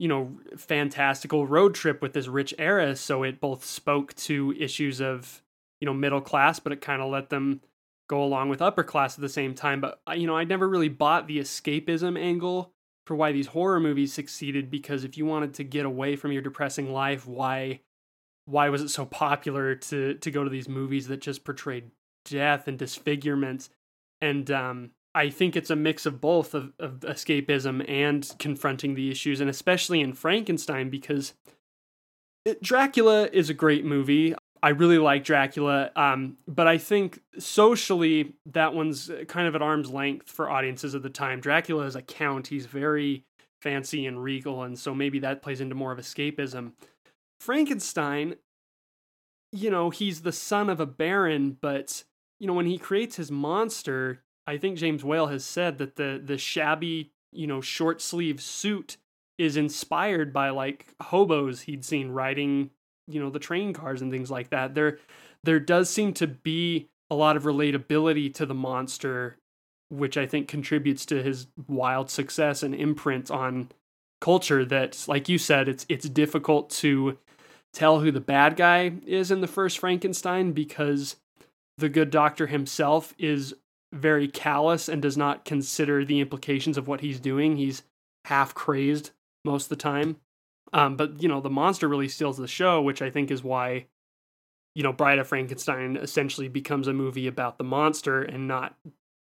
you 0.01 0.07
know 0.07 0.39
fantastical 0.57 1.45
road 1.45 1.75
trip 1.75 2.01
with 2.01 2.13
this 2.13 2.27
rich 2.27 2.55
heiress 2.57 2.99
so 2.99 3.21
it 3.21 3.39
both 3.39 3.63
spoke 3.63 4.15
to 4.15 4.51
issues 4.59 4.99
of 4.99 5.43
you 5.79 5.85
know 5.85 5.93
middle 5.93 6.19
class 6.19 6.59
but 6.59 6.73
it 6.73 6.81
kind 6.81 7.03
of 7.03 7.11
let 7.11 7.29
them 7.29 7.61
go 8.09 8.23
along 8.23 8.49
with 8.49 8.63
upper 8.63 8.83
class 8.83 9.15
at 9.15 9.21
the 9.21 9.29
same 9.29 9.53
time. 9.53 9.79
But 9.79 10.01
uh, 10.09 10.13
you 10.13 10.25
know 10.25 10.35
i 10.35 10.43
never 10.43 10.67
really 10.67 10.89
bought 10.89 11.27
the 11.27 11.37
escapism 11.37 12.19
angle 12.19 12.73
for 13.05 13.15
why 13.15 13.31
these 13.31 13.47
horror 13.47 13.79
movies 13.79 14.11
succeeded 14.11 14.71
because 14.71 15.03
if 15.03 15.19
you 15.19 15.25
wanted 15.27 15.53
to 15.55 15.63
get 15.63 15.85
away 15.85 16.15
from 16.15 16.31
your 16.31 16.41
depressing 16.41 16.91
life 16.91 17.27
why 17.27 17.81
why 18.45 18.69
was 18.69 18.81
it 18.81 18.89
so 18.89 19.05
popular 19.05 19.75
to 19.75 20.15
to 20.15 20.31
go 20.31 20.43
to 20.43 20.49
these 20.49 20.67
movies 20.67 21.07
that 21.09 21.21
just 21.21 21.43
portrayed 21.43 21.91
death 22.25 22.67
and 22.67 22.79
disfigurement? 22.79 23.69
And 24.19 24.49
um 24.49 24.91
I 25.13 25.30
think 25.30 25.56
it's 25.56 25.69
a 25.69 25.76
mix 25.76 26.06
of 26.06 26.21
both 26.21 26.54
of, 26.54 26.71
of 26.80 27.02
escapism 27.02 27.88
and 27.89 28.30
confronting 28.39 28.95
the 28.95 29.12
issues, 29.12 29.41
and 29.41 29.50
especially 29.50 30.02
in 30.02 30.13
Frankenstein 30.13 30.89
because 30.89 31.34
it, 32.45 32.62
Dracula 32.62 33.28
is 33.32 33.50
a 33.50 33.54
great 33.54 33.86
movie. 33.86 34.34
I 34.63 34.69
really 34.69 35.00
like 35.00 35.24
Dracula, 35.24 35.91
um, 35.95 36.38
but 36.47 36.67
I 36.67 36.78
think 36.78 37.19
socially 37.39 38.36
that 38.45 38.74
one's 38.74 39.10
kind 39.28 39.47
of 39.47 39.56
at 39.56 39.62
arm's 39.62 39.89
length 39.89 40.30
for 40.30 40.50
audiences 40.50 40.93
of 40.93 41.02
the 41.02 41.10
time. 41.10 41.41
Dracula 41.41 41.86
is 41.86 41.95
a 41.95 42.02
count; 42.02 42.47
he's 42.47 42.67
very 42.67 43.26
fancy 43.62 44.06
and 44.06 44.24
regal, 44.24 44.63
and 44.63 44.78
so 44.78 44.93
maybe 44.93 45.19
that 45.19 45.41
plays 45.41 45.62
into 45.62 45.76
more 45.76 45.91
of 45.91 46.00
escapism. 46.00 46.74
Frankenstein, 47.39 48.36
you 49.52 49.71
know, 49.71 49.89
he's 49.89 50.21
the 50.21 50.32
son 50.32 50.69
of 50.69 50.80
a 50.80 50.86
baron, 50.86 51.58
but 51.60 52.04
you 52.39 52.47
know 52.47 52.54
when 52.54 52.67
he 52.67 52.78
creates 52.78 53.15
his 53.15 53.32
monster, 53.32 54.21
I 54.47 54.58
think 54.58 54.77
James 54.77 55.04
Whale 55.04 55.27
has 55.27 55.45
said 55.45 55.77
that 55.77 55.95
the 55.95 56.21
the 56.23 56.38
shabby, 56.38 57.12
you 57.32 57.47
know, 57.47 57.62
short 57.62 58.01
sleeve 58.01 58.41
suit 58.41 58.97
is 59.38 59.58
inspired 59.58 60.33
by 60.33 60.50
like 60.50 60.87
hobos 61.02 61.62
he'd 61.62 61.85
seen 61.85 62.10
riding, 62.10 62.69
you 63.08 63.19
know, 63.19 63.29
the 63.29 63.39
train 63.39 63.73
cars 63.73 64.02
and 64.02 64.12
things 64.12 64.31
like 64.31 64.50
that. 64.50 64.75
There 64.75 65.00
there 65.44 65.60
does 65.60 65.89
seem 65.89 66.13
to 66.15 66.27
be 66.27 66.89
a 67.10 67.15
lot 67.15 67.35
of 67.35 67.44
relatability 67.44 68.33
to 68.35 68.46
the 68.46 68.54
monster, 68.54 69.37
which 69.89 70.17
I 70.17 70.25
think 70.25 70.48
contributes 70.48 71.06
to 71.08 71.21
his 71.21 71.48
wild 71.67 72.10
success 72.10 72.63
and 72.63 72.73
imprint 72.73 73.29
on 73.29 73.69
culture 74.21 74.63
that 74.63 75.04
like 75.08 75.27
you 75.27 75.37
said 75.37 75.67
it's 75.67 75.85
it's 75.89 76.08
difficult 76.08 76.69
to 76.69 77.17
tell 77.73 78.00
who 78.00 78.12
the 78.12 78.21
bad 78.21 78.56
guy 78.56 78.92
is 79.06 79.31
in 79.31 79.42
the 79.42 79.48
first 79.48 79.79
Frankenstein 79.79 80.52
because 80.52 81.15
the 81.77 81.89
good 81.89 82.12
doctor 82.12 82.48
himself 82.48 83.15
is 83.17 83.56
very 83.94 84.27
callous 84.27 84.87
and 84.87 85.02
does 85.02 85.17
not 85.17 85.46
consider 85.46 86.06
the 86.06 86.19
implications 86.19 86.77
of 86.77 86.87
what 86.87 87.02
he's 87.02 87.19
doing. 87.19 87.58
He's 87.58 87.83
half 88.25 88.54
crazed 88.54 89.12
most 89.44 89.65
of 89.65 89.69
the 89.69 89.75
time. 89.75 90.17
Um, 90.73 90.96
but 90.96 91.21
you 91.21 91.27
know, 91.27 91.42
the 91.42 91.50
monster 91.50 91.87
really 91.87 92.08
steals 92.08 92.37
the 92.37 92.48
show, 92.48 92.81
which 92.81 93.02
I 93.02 93.10
think 93.10 93.29
is 93.29 93.44
why, 93.44 93.87
you 94.75 94.83
know, 94.83 94.94
Bride 94.94 95.19
of 95.19 95.27
Frankenstein 95.27 95.98
essentially 95.98 96.48
becomes 96.48 96.87
a 96.87 96.94
movie 96.94 97.27
about 97.27 97.58
the 97.58 97.63
monster 97.63 98.21
and 98.21 98.48
not 98.48 98.77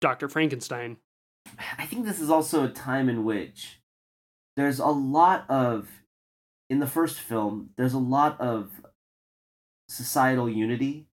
Dr. 0.00 0.28
Frankenstein. 0.28 0.96
I 1.78 1.84
think 1.84 2.06
this 2.06 2.20
is 2.20 2.30
also 2.30 2.64
a 2.64 2.68
time 2.68 3.10
in 3.10 3.24
which 3.24 3.80
there's 4.56 4.78
a 4.78 4.86
lot 4.86 5.44
of 5.50 5.88
in 6.70 6.78
the 6.78 6.86
first 6.86 7.20
film 7.20 7.70
there's 7.76 7.92
a 7.92 7.98
lot 7.98 8.40
of 8.40 8.70
societal 9.88 10.48
unity 10.48 11.06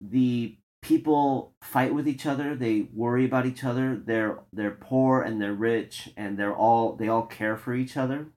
the 0.00 0.56
people 0.82 1.52
fight 1.62 1.92
with 1.92 2.06
each 2.06 2.24
other 2.24 2.54
they 2.54 2.88
worry 2.94 3.24
about 3.24 3.46
each 3.46 3.64
other 3.64 3.96
they're 3.96 4.38
they're 4.52 4.70
poor 4.70 5.22
and 5.22 5.40
they're 5.40 5.52
rich 5.52 6.10
and 6.16 6.38
they're 6.38 6.54
all 6.54 6.94
they 6.94 7.08
all 7.08 7.26
care 7.26 7.56
for 7.56 7.74
each 7.74 7.96
other. 7.96 8.28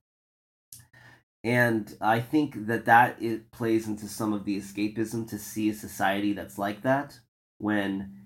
And 1.43 1.95
i 2.01 2.19
think 2.19 2.67
that 2.67 2.85
that 2.85 3.21
it 3.21 3.51
plays 3.51 3.87
into 3.87 4.07
some 4.07 4.33
of 4.33 4.45
the 4.45 4.57
escapism 4.57 5.29
to 5.29 5.37
see 5.37 5.69
a 5.69 5.73
society 5.73 6.33
that's 6.33 6.57
like 6.57 6.81
that 6.83 7.19
when 7.59 8.21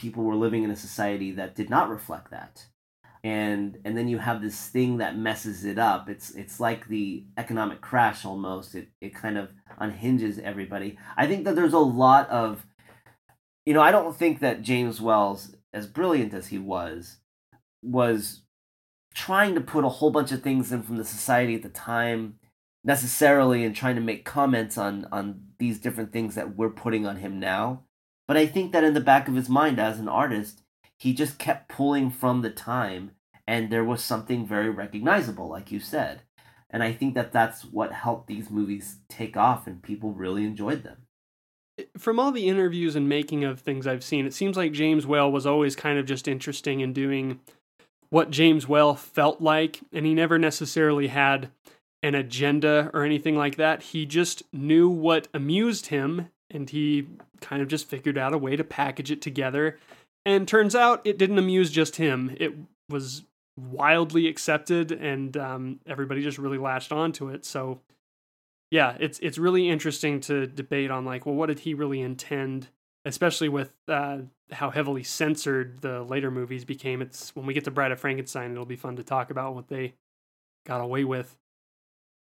people 0.00 0.24
were 0.24 0.34
living 0.34 0.64
in 0.64 0.70
a 0.70 0.76
society 0.76 1.32
that 1.32 1.54
did 1.54 1.68
not 1.68 1.90
reflect 1.90 2.30
that. 2.30 2.66
And 3.22 3.78
and 3.84 3.98
then 3.98 4.08
you 4.08 4.16
have 4.16 4.40
this 4.40 4.68
thing 4.68 4.96
that 4.96 5.18
messes 5.18 5.66
it 5.66 5.78
up. 5.78 6.08
It's 6.08 6.30
it's 6.30 6.58
like 6.58 6.88
the 6.88 7.26
economic 7.36 7.82
crash 7.82 8.24
almost. 8.24 8.74
It 8.74 8.88
it 9.02 9.14
kind 9.14 9.36
of 9.36 9.52
unhinges 9.76 10.38
everybody. 10.38 10.96
I 11.18 11.26
think 11.26 11.44
that 11.44 11.54
there's 11.54 11.74
a 11.74 11.78
lot 11.78 12.30
of 12.30 12.64
you 13.64 13.74
know 13.74 13.80
i 13.82 13.90
don't 13.90 14.16
think 14.16 14.40
that 14.40 14.62
james 14.62 15.00
wells 15.00 15.54
as 15.72 15.86
brilliant 15.86 16.34
as 16.34 16.48
he 16.48 16.58
was 16.58 17.18
was 17.82 18.42
trying 19.14 19.54
to 19.54 19.60
put 19.60 19.84
a 19.84 19.88
whole 19.88 20.10
bunch 20.10 20.32
of 20.32 20.42
things 20.42 20.72
in 20.72 20.82
from 20.82 20.96
the 20.96 21.04
society 21.04 21.54
at 21.54 21.62
the 21.62 21.68
time 21.68 22.38
necessarily 22.84 23.64
and 23.64 23.74
trying 23.74 23.94
to 23.94 24.00
make 24.00 24.24
comments 24.24 24.78
on 24.78 25.06
on 25.12 25.42
these 25.58 25.78
different 25.78 26.12
things 26.12 26.34
that 26.34 26.56
we're 26.56 26.70
putting 26.70 27.06
on 27.06 27.16
him 27.16 27.38
now. 27.38 27.82
But 28.26 28.36
i 28.36 28.46
think 28.46 28.72
that 28.72 28.84
in 28.84 28.94
the 28.94 29.00
back 29.00 29.28
of 29.28 29.34
his 29.34 29.48
mind 29.48 29.78
as 29.78 29.98
an 29.98 30.08
artist 30.08 30.62
he 30.96 31.14
just 31.14 31.38
kept 31.38 31.68
pulling 31.68 32.10
from 32.10 32.42
the 32.42 32.50
time 32.50 33.12
and 33.46 33.70
there 33.70 33.84
was 33.84 34.04
something 34.04 34.46
very 34.46 34.70
recognizable 34.70 35.48
like 35.48 35.72
you 35.72 35.80
said. 35.80 36.22
And 36.72 36.82
i 36.82 36.92
think 36.92 37.14
that 37.14 37.32
that's 37.32 37.64
what 37.64 37.92
helped 37.92 38.28
these 38.28 38.48
movies 38.50 38.98
take 39.08 39.36
off 39.36 39.66
and 39.66 39.82
people 39.82 40.12
really 40.12 40.44
enjoyed 40.44 40.84
them 40.84 40.98
from 41.96 42.18
all 42.18 42.32
the 42.32 42.48
interviews 42.48 42.96
and 42.96 43.08
making 43.08 43.44
of 43.44 43.60
things 43.60 43.86
i've 43.86 44.04
seen 44.04 44.26
it 44.26 44.34
seems 44.34 44.56
like 44.56 44.72
james 44.72 45.06
whale 45.06 45.30
was 45.30 45.46
always 45.46 45.76
kind 45.76 45.98
of 45.98 46.06
just 46.06 46.28
interesting 46.28 46.80
in 46.80 46.92
doing 46.92 47.40
what 48.10 48.30
james 48.30 48.66
whale 48.66 48.94
felt 48.94 49.40
like 49.40 49.80
and 49.92 50.06
he 50.06 50.14
never 50.14 50.38
necessarily 50.38 51.08
had 51.08 51.50
an 52.02 52.14
agenda 52.14 52.90
or 52.94 53.04
anything 53.04 53.36
like 53.36 53.56
that 53.56 53.82
he 53.82 54.06
just 54.06 54.42
knew 54.52 54.88
what 54.88 55.28
amused 55.34 55.86
him 55.86 56.28
and 56.50 56.70
he 56.70 57.06
kind 57.40 57.62
of 57.62 57.68
just 57.68 57.88
figured 57.88 58.18
out 58.18 58.34
a 58.34 58.38
way 58.38 58.56
to 58.56 58.64
package 58.64 59.10
it 59.10 59.22
together 59.22 59.78
and 60.26 60.46
turns 60.46 60.74
out 60.74 61.00
it 61.04 61.18
didn't 61.18 61.38
amuse 61.38 61.70
just 61.70 61.96
him. 61.96 62.36
It 62.38 62.54
was 62.88 63.24
wildly 63.56 64.26
accepted, 64.26 64.92
and 64.92 65.36
um, 65.36 65.80
everybody 65.86 66.22
just 66.22 66.38
really 66.38 66.58
latched 66.58 66.92
onto 66.92 67.28
it. 67.28 67.44
So, 67.44 67.80
yeah, 68.70 68.96
it's 69.00 69.18
it's 69.20 69.38
really 69.38 69.68
interesting 69.68 70.20
to 70.22 70.46
debate 70.46 70.90
on 70.90 71.04
like, 71.04 71.26
well, 71.26 71.34
what 71.34 71.46
did 71.46 71.60
he 71.60 71.74
really 71.74 72.00
intend? 72.00 72.68
Especially 73.04 73.48
with 73.48 73.72
uh, 73.88 74.18
how 74.52 74.70
heavily 74.70 75.02
censored 75.02 75.80
the 75.80 76.02
later 76.02 76.30
movies 76.30 76.64
became. 76.64 77.02
It's 77.02 77.34
when 77.34 77.46
we 77.46 77.54
get 77.54 77.64
to 77.64 77.70
Bride 77.70 77.92
of 77.92 78.00
Frankenstein, 78.00 78.52
it'll 78.52 78.66
be 78.66 78.76
fun 78.76 78.96
to 78.96 79.02
talk 79.02 79.30
about 79.30 79.54
what 79.54 79.68
they 79.68 79.94
got 80.66 80.80
away 80.80 81.04
with. 81.04 81.36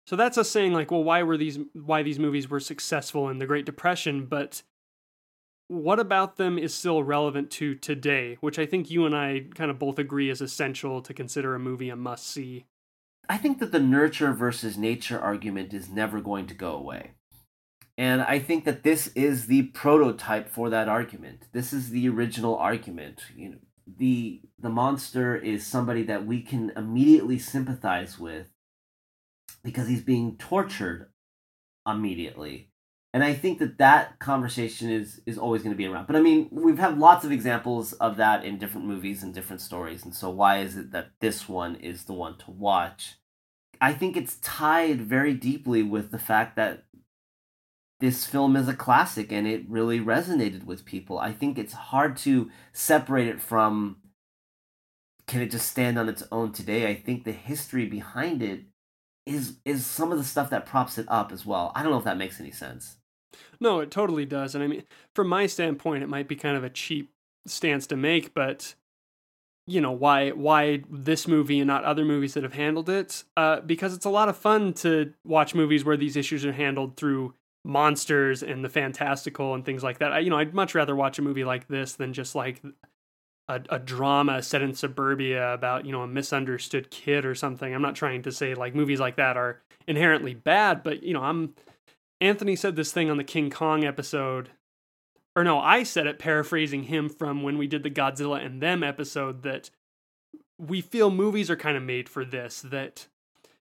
So 0.07 0.17
that's 0.17 0.39
us 0.39 0.51
saying 0.51 0.73
like, 0.73 0.91
well, 0.91 1.05
why 1.05 1.23
were 1.23 1.37
these 1.37 1.59
why 1.75 2.03
these 2.03 2.19
movies 2.19 2.49
were 2.49 2.61
successful 2.61 3.29
in 3.29 3.39
the 3.39 3.47
Great 3.47 3.67
Depression, 3.67 4.27
but 4.27 4.63
what 5.69 6.01
about 6.01 6.37
them 6.37 6.59
is 6.59 6.75
still 6.75 7.03
relevant 7.03 7.51
to 7.53 7.75
today, 7.75 8.37
which 8.41 8.59
I 8.59 8.67
think 8.67 8.91
you 8.91 9.07
and 9.07 9.17
I 9.17 9.47
kind 9.55 9.71
of 9.71 9.79
both 9.79 9.99
agree 9.99 10.29
is 10.29 10.41
essential 10.41 11.01
to 11.03 11.15
consider 11.15 11.55
a 11.55 11.59
movie 11.59 11.89
a 11.89 11.97
must 11.97 12.27
see. 12.27 12.67
I 13.33 13.39
think 13.39 13.61
that 13.61 13.73
the 13.73 13.81
nurture 13.81 14.35
versus 14.35 14.77
nature 14.77 15.19
argument 15.19 15.73
is 15.73 15.89
never 15.89 16.21
going 16.21 16.47
to 16.49 16.55
go 16.55 16.75
away. 16.75 17.13
And 17.97 18.21
I 18.21 18.39
think 18.39 18.67
that 18.67 18.83
this 18.83 19.07
is 19.15 19.47
the 19.47 19.63
prototype 19.69 20.51
for 20.51 20.69
that 20.69 20.87
argument. 20.87 21.47
This 21.53 21.73
is 21.73 21.89
the 21.89 22.11
original 22.11 22.57
argument. 22.57 23.23
You 23.35 23.49
know, 23.49 23.57
the 23.87 24.43
the 24.59 24.69
monster 24.69 25.35
is 25.35 25.67
somebody 25.67 26.03
that 26.03 26.27
we 26.27 26.43
can 26.43 26.73
immediately 26.77 27.39
sympathize 27.39 28.19
with 28.19 28.49
because 29.65 29.89
he's 29.89 30.03
being 30.03 30.37
tortured 30.37 31.11
immediately 31.87 32.73
and 33.15 33.23
I 33.23 33.35
think 33.35 33.59
that 33.59 33.79
that 33.79 34.19
conversation 34.19 34.91
is 34.91 35.21
is 35.27 35.37
always 35.37 35.63
going 35.63 35.75
to 35.75 35.77
be 35.77 35.87
around. 35.87 36.07
But 36.07 36.17
I 36.17 36.21
mean, 36.21 36.49
we've 36.51 36.79
had 36.79 36.99
lots 36.99 37.25
of 37.25 37.33
examples 37.33 37.93
of 37.95 38.17
that 38.17 38.45
in 38.45 38.59
different 38.59 38.87
movies 38.87 39.23
and 39.23 39.35
different 39.35 39.61
stories, 39.61 40.05
and 40.05 40.15
so 40.15 40.31
why 40.31 40.61
is 40.61 40.77
it 40.77 40.93
that 40.93 41.11
this 41.21 41.49
one 41.49 41.77
is 41.77 42.05
the 42.05 42.15
one 42.15 42.39
to 42.39 42.51
watch? 42.51 43.17
I 43.83 43.93
think 43.93 44.17
it's 44.17 44.37
tied 44.37 45.03
very 45.03 45.35
deeply 45.35 45.83
with 45.83 46.13
the 46.13 46.19
fact 46.19 46.55
that 46.55 46.85
this 47.99 48.25
film 48.25 48.55
is 48.55 48.69
a 48.69 48.75
classic 48.75 49.33
and 49.33 49.45
it 49.47 49.69
really 49.69 49.99
resonated 49.99 50.65
with 50.65 50.85
people. 50.85 51.19
I 51.19 51.33
think 51.33 51.59
it's 51.59 51.73
hard 51.73 52.17
to 52.19 52.49
separate 52.73 53.27
it 53.27 53.41
from 53.41 53.97
can 55.27 55.43
it 55.43 55.51
just 55.51 55.69
stand 55.69 55.99
on 55.99 56.09
its 56.09 56.23
own 56.31 56.53
today? 56.53 56.89
I 56.89 56.95
think 56.95 57.25
the 57.25 57.33
history 57.33 57.87
behind 57.87 58.41
it 58.41 58.67
is 59.27 59.57
is 59.65 59.85
some 59.85 60.13
of 60.13 60.19
the 60.19 60.25
stuff 60.25 60.51
that 60.51 60.67
props 60.67 60.97
it 60.97 61.07
up 61.09 61.33
as 61.33 61.45
well. 61.45 61.73
I 61.75 61.83
don't 61.83 61.91
know 61.91 61.99
if 61.99 62.05
that 62.05 62.19
makes 62.19 62.39
any 62.39 62.53
sense. 62.53 62.99
No, 63.59 63.81
it 63.81 63.91
totally 63.91 64.27
does. 64.27 64.55
And 64.55 64.63
I 64.63 64.69
mean, 64.69 64.85
from 65.15 65.29
my 65.29 65.47
standpoint, 65.47 66.05
it 66.05 66.09
might 66.09 66.29
be 66.29 66.37
kind 66.37 66.57
of 66.57 66.63
a 66.63 66.71
cheap 66.71 67.11
stance 67.47 67.89
to 67.89 67.97
make, 67.97 68.33
but 68.33 68.75
you 69.67 69.81
know 69.81 69.93
why 69.93 70.31
why 70.31 70.83
this 70.91 71.29
movie 71.29 71.61
and 71.61 71.67
not 71.67 71.85
other 71.85 72.05
movies 72.05 72.35
that 72.35 72.43
have 72.43 72.55
handled 72.55 72.89
it 72.89 73.25
uh, 73.37 73.61
because 73.61 73.95
it's 73.95 74.05
a 74.05 74.11
lot 74.11 74.29
of 74.29 74.37
fun 74.37 74.73
to 74.73 75.13
watch 75.25 75.55
movies 75.55 75.85
where 75.85 75.97
these 75.97 76.17
issues 76.17 76.45
are 76.45 76.53
handled 76.53 76.97
through 76.97 77.35
monsters 77.65 78.43
and 78.43 78.65
the 78.65 78.69
fantastical 78.69 79.55
and 79.55 79.65
things 79.65 79.85
like 79.85 79.99
that 79.99 80.13
I, 80.13 80.19
you 80.19 80.31
know 80.31 80.39
i'd 80.39 80.55
much 80.55 80.75
rather 80.75 80.97
watch 80.97 81.19
a 81.19 81.23
movie 81.23 81.45
like 81.45 81.69
this 81.69 81.95
than 81.95 82.13
just 82.13 82.35
like 82.35 82.61
a, 83.49 83.61
a 83.71 83.79
drama 83.79 84.43
set 84.43 84.63
in 84.63 84.75
suburbia 84.75 85.55
about 85.55 85.87
you 85.87 85.93
know 85.93 86.03
a 86.03 86.09
misunderstood 86.09 86.91
kid 86.91 87.25
or 87.25 87.37
something 87.37 87.73
i'm 87.73 87.83
not 87.83 87.95
trying 87.95 88.23
to 88.23 88.33
say 88.33 88.55
like 88.55 88.75
movies 88.75 88.99
like 88.99 89.17
that 89.17 89.37
are 89.37 89.63
inherently 89.87 90.35
bad 90.35 90.83
but 90.83 91.05
you 91.05 91.15
know 91.15 91.23
i'm 91.23 91.55
Anthony 92.23 92.55
said 92.55 92.77
this 92.77 92.93
thing 92.93 93.11
on 93.11 93.17
the 93.17 93.25
King 93.25 93.51
Kong 93.51 93.85
episode. 93.85 94.51
Or 95.35 95.45
no, 95.45 95.59
I 95.59 95.83
said 95.83 96.07
it 96.07 96.19
paraphrasing 96.19 96.85
him 96.85 97.09
from 97.09 97.43
when 97.43 97.59
we 97.59 97.67
did 97.67 97.83
the 97.83 97.91
Godzilla 97.91 98.45
and 98.45 98.61
Them 98.61 98.83
episode 98.83 99.43
that 99.45 99.71
we 100.59 100.81
feel 100.81 101.11
movies 101.11 101.51
are 101.51 101.57
kind 101.57 101.77
of 101.77 101.83
made 101.83 102.09
for 102.09 102.25
this 102.25 102.63
that 102.63 103.09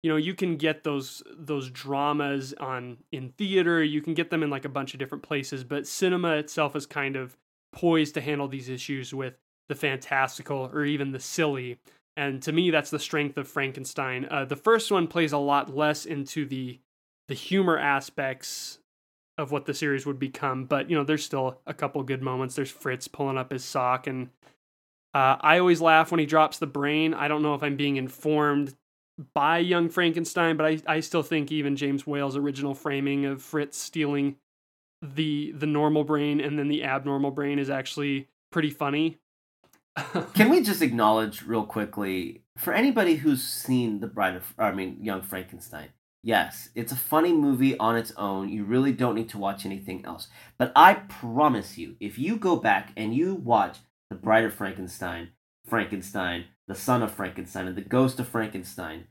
you 0.03 0.09
know 0.09 0.15
you 0.15 0.33
can 0.33 0.55
get 0.55 0.83
those 0.83 1.23
those 1.35 1.69
dramas 1.69 2.53
on 2.59 2.97
in 3.11 3.29
theater 3.29 3.83
you 3.83 4.01
can 4.01 4.13
get 4.13 4.29
them 4.29 4.43
in 4.43 4.49
like 4.49 4.63
a 4.63 4.69
bunch 4.69 4.93
of 4.93 4.99
different 4.99 5.23
places 5.23 5.65
but 5.65 5.85
cinema 5.85 6.37
itself 6.37 6.73
is 6.73 6.85
kind 6.85 7.17
of 7.17 7.35
poised 7.75 8.13
to 8.13 8.21
handle 8.21 8.47
these 8.47 8.69
issues 8.69 9.13
with 9.13 9.35
the 9.67 9.75
fantastical 9.75 10.69
or 10.73 10.85
even 10.85 11.11
the 11.11 11.19
silly. 11.19 11.77
And 12.17 12.41
to 12.43 12.51
me 12.51 12.71
that's 12.71 12.89
the 12.89 12.99
strength 12.99 13.37
of 13.37 13.47
frankenstein. 13.47 14.25
Uh, 14.31 14.45
the 14.45 14.55
first 14.55 14.91
one 14.91 15.07
plays 15.07 15.33
a 15.33 15.37
lot 15.37 15.75
less 15.75 16.05
into 16.05 16.45
the 16.45 16.79
the 17.27 17.33
humor 17.33 17.77
aspects 17.77 18.79
of 19.37 19.51
what 19.51 19.65
the 19.65 19.73
series 19.73 20.05
would 20.05 20.19
become. 20.19 20.65
But 20.65 20.89
you 20.89 20.97
know, 20.97 21.03
there's 21.03 21.25
still 21.25 21.59
a 21.65 21.73
couple 21.73 22.01
good 22.03 22.21
moments. 22.21 22.55
There's 22.55 22.71
Fritz 22.71 23.07
pulling 23.07 23.37
up 23.37 23.51
his 23.51 23.63
sock, 23.63 24.07
and 24.07 24.29
uh, 25.13 25.37
I 25.39 25.59
always 25.59 25.81
laugh 25.81 26.11
when 26.11 26.19
he 26.19 26.25
drops 26.25 26.57
the 26.57 26.67
brain. 26.67 27.13
I 27.13 27.27
don't 27.27 27.41
know 27.41 27.53
if 27.53 27.63
I'm 27.63 27.75
being 27.75 27.97
informed 27.97 28.75
by 29.33 29.59
Young 29.59 29.89
Frankenstein, 29.89 30.57
but 30.57 30.65
I 30.65 30.79
I 30.87 30.99
still 30.99 31.23
think 31.23 31.51
even 31.51 31.75
James 31.75 32.05
Whale's 32.05 32.37
original 32.37 32.73
framing 32.73 33.25
of 33.25 33.41
Fritz 33.41 33.77
stealing 33.77 34.37
the 35.01 35.51
the 35.51 35.67
normal 35.67 36.03
brain 36.03 36.39
and 36.39 36.57
then 36.57 36.67
the 36.67 36.83
abnormal 36.83 37.31
brain 37.31 37.59
is 37.59 37.69
actually 37.69 38.27
pretty 38.51 38.69
funny. 38.69 39.17
Can 40.33 40.49
we 40.49 40.61
just 40.61 40.81
acknowledge 40.81 41.43
real 41.43 41.63
quickly 41.63 42.43
for 42.57 42.73
anybody 42.73 43.15
who's 43.15 43.43
seen 43.43 43.99
the 43.99 44.07
Bride 44.07 44.35
of 44.35 44.53
I 44.57 44.71
mean 44.71 44.97
Young 45.01 45.21
Frankenstein, 45.21 45.89
Yes, 46.25 46.69
it's 46.73 46.91
a 46.91 46.95
funny 46.95 47.33
movie 47.33 47.77
on 47.77 47.95
its 47.95 48.11
own. 48.17 48.49
You 48.49 48.63
really 48.63 48.91
don't 48.91 49.13
need 49.13 49.29
to 49.29 49.37
watch 49.37 49.63
anything 49.63 50.03
else. 50.05 50.27
But 50.57 50.71
I 50.75 50.95
promise 50.95 51.77
you, 51.77 51.97
if 51.99 52.17
you 52.17 52.37
go 52.37 52.55
back 52.55 52.91
and 52.97 53.13
you 53.13 53.35
watch 53.35 53.77
The 54.09 54.15
Bride 54.15 54.43
of 54.43 54.51
Frankenstein, 54.51 55.29
Frankenstein, 55.67 56.45
The 56.67 56.73
Son 56.73 57.03
of 57.03 57.11
Frankenstein, 57.11 57.67
and 57.67 57.75
The 57.75 57.81
Ghost 57.81 58.19
of 58.19 58.27
Frankenstein, 58.27 59.05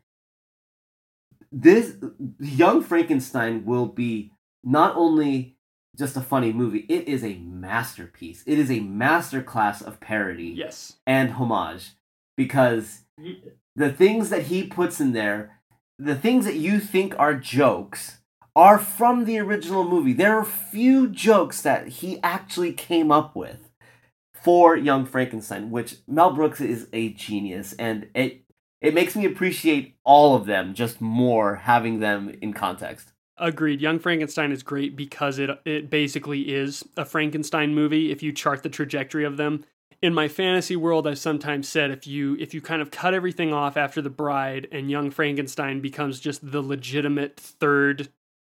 this 1.53 1.95
Young 2.41 2.83
Frankenstein 2.83 3.65
will 3.65 3.87
be 3.87 4.33
not 4.65 4.97
only 4.97 5.57
just 5.97 6.17
a 6.17 6.21
funny 6.21 6.53
movie, 6.53 6.85
it 6.89 7.07
is 7.07 7.23
a 7.23 7.37
masterpiece. 7.37 8.43
It 8.45 8.59
is 8.59 8.73
a 8.73 8.81
masterclass 8.81 9.81
of 9.81 10.01
parody 10.01 10.55
yes. 10.57 10.97
and 11.07 11.31
homage 11.31 11.93
because 12.37 13.03
the 13.77 13.93
things 13.93 14.31
that 14.31 14.43
he 14.43 14.67
puts 14.67 15.01
in 15.01 15.13
there 15.13 15.61
the 15.99 16.15
things 16.15 16.45
that 16.45 16.57
you 16.57 16.81
think 16.81 17.15
are 17.19 17.35
jokes 17.35 18.19
are 18.57 18.79
from 18.79 19.25
the 19.25 19.39
original 19.39 19.85
movie. 19.85 20.13
There 20.13 20.39
are 20.39 20.45
few 20.45 21.09
jokes 21.09 21.63
that 21.63 21.89
he 21.89 22.21
actually 22.23 22.73
came 22.73 23.11
up 23.11 23.35
with 23.35 23.71
for 24.33 24.77
Young 24.77 25.07
Frankenstein, 25.07 25.71
which 25.71 25.97
Mel 26.07 26.33
Brooks 26.33 26.61
is 26.61 26.89
a 26.93 27.11
genius, 27.11 27.75
and 27.79 28.09
it 28.15 28.43
it 28.81 28.93
makes 28.93 29.17
me 29.17 29.25
appreciate 29.25 29.97
all 30.05 30.37
of 30.37 30.45
them 30.45 30.75
just 30.75 31.01
more 31.01 31.57
having 31.57 32.01
them 32.01 32.37
in 32.43 32.53
context. 32.53 33.13
Agreed. 33.39 33.81
Young 33.81 33.99
Frankenstein 33.99 34.53
is 34.53 34.63
great 34.63 34.95
because 34.95 35.39
it 35.39 35.51
it 35.65 35.91
basically 35.91 36.55
is 36.55 36.85
a 36.97 37.05
Frankenstein 37.05 37.75
movie 37.75 38.13
if 38.13 38.23
you 38.23 38.33
chart 38.33 38.63
the 38.63 38.69
trajectory 38.69 39.25
of 39.25 39.37
them. 39.37 39.65
In 40.05 40.13
my 40.13 40.29
fantasy 40.29 40.77
world, 40.77 41.07
I've 41.07 41.19
sometimes 41.19 41.67
said 41.67 41.91
if 41.91 42.07
you 42.07 42.37
if 42.39 42.53
you 42.53 42.61
kind 42.61 42.83
of 42.83 42.91
cut 42.91 43.15
everything 43.15 43.55
off 43.55 43.79
after 43.79 44.03
The 44.03 44.11
Bride 44.11 44.69
and 44.71 44.91
Young 44.91 45.11
Frankenstein 45.11 45.81
becomes 45.81 46.21
just 46.21 46.53
the 46.53 46.61
legitimate 46.61 47.41
third 47.41 48.11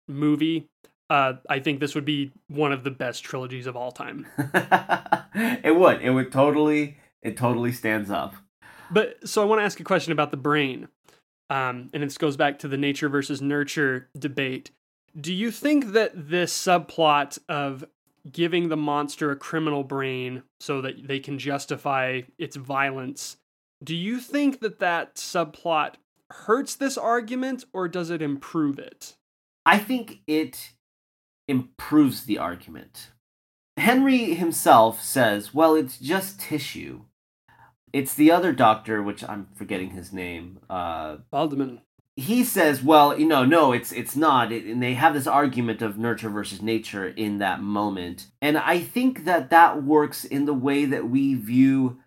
movie, 0.08 0.66
uh, 1.08 1.34
I 1.48 1.60
think 1.60 1.78
this 1.78 1.94
would 1.94 2.04
be 2.04 2.32
one 2.48 2.72
of 2.72 2.82
the 2.82 2.90
best 2.90 3.22
trilogies 3.22 3.68
of 3.68 3.76
all 3.76 3.92
time. 3.92 4.26
it 5.36 5.76
would. 5.76 6.02
It 6.02 6.10
would 6.10 6.32
totally. 6.32 6.98
It 7.22 7.36
totally 7.36 7.70
stands 7.70 8.10
up. 8.10 8.34
But 8.90 9.28
so 9.28 9.40
I 9.40 9.44
want 9.44 9.60
to 9.60 9.64
ask 9.64 9.78
a 9.78 9.84
question 9.84 10.10
about 10.10 10.32
the 10.32 10.36
brain, 10.36 10.88
um, 11.48 11.90
and 11.94 12.02
this 12.02 12.18
goes 12.18 12.36
back 12.36 12.58
to 12.58 12.66
the 12.66 12.76
nature 12.76 13.08
versus 13.08 13.40
nurture 13.40 14.08
debate. 14.18 14.72
Do 15.16 15.32
you 15.32 15.52
think 15.52 15.92
that 15.92 16.10
this 16.28 16.52
subplot 16.52 17.38
of 17.48 17.84
giving 18.32 18.68
the 18.68 18.76
monster 18.76 19.30
a 19.30 19.36
criminal 19.36 19.84
brain 19.84 20.42
so 20.60 20.80
that 20.80 21.06
they 21.06 21.20
can 21.20 21.38
justify 21.38 22.22
its 22.38 22.56
violence, 22.56 23.36
do 23.82 23.94
you 23.94 24.20
think 24.20 24.60
that 24.60 24.78
that 24.78 25.16
subplot 25.16 25.94
hurts 26.30 26.74
this 26.74 26.98
argument 26.98 27.64
or 27.72 27.88
does 27.88 28.10
it 28.10 28.22
improve 28.22 28.78
it? 28.78 29.16
I 29.64 29.78
think 29.78 30.20
it 30.26 30.72
improves 31.48 32.24
the 32.24 32.38
argument. 32.38 33.10
Henry 33.76 34.34
himself 34.34 35.02
says, 35.02 35.52
well, 35.52 35.74
it's 35.74 35.98
just 35.98 36.40
tissue. 36.40 37.02
It's 37.92 38.14
the 38.14 38.30
other 38.30 38.52
doctor, 38.52 39.02
which 39.02 39.22
I'm 39.24 39.48
forgetting 39.54 39.90
his 39.90 40.12
name. 40.12 40.60
Uh, 40.68 41.18
Baldwin. 41.30 41.80
He 42.16 42.44
says, 42.44 42.82
well, 42.82 43.18
you 43.18 43.26
know, 43.26 43.44
no, 43.44 43.72
it's 43.72 43.92
it's 43.92 44.16
not. 44.16 44.50
It, 44.50 44.64
and 44.64 44.82
they 44.82 44.94
have 44.94 45.12
this 45.12 45.26
argument 45.26 45.82
of 45.82 45.98
nurture 45.98 46.30
versus 46.30 46.62
nature 46.62 47.06
in 47.06 47.38
that 47.38 47.62
moment. 47.62 48.28
And 48.40 48.56
I 48.56 48.80
think 48.80 49.26
that 49.26 49.50
that 49.50 49.82
works 49.82 50.24
in 50.24 50.46
the 50.46 50.54
way 50.54 50.86
that 50.86 51.10
we 51.10 51.34
view 51.34 51.98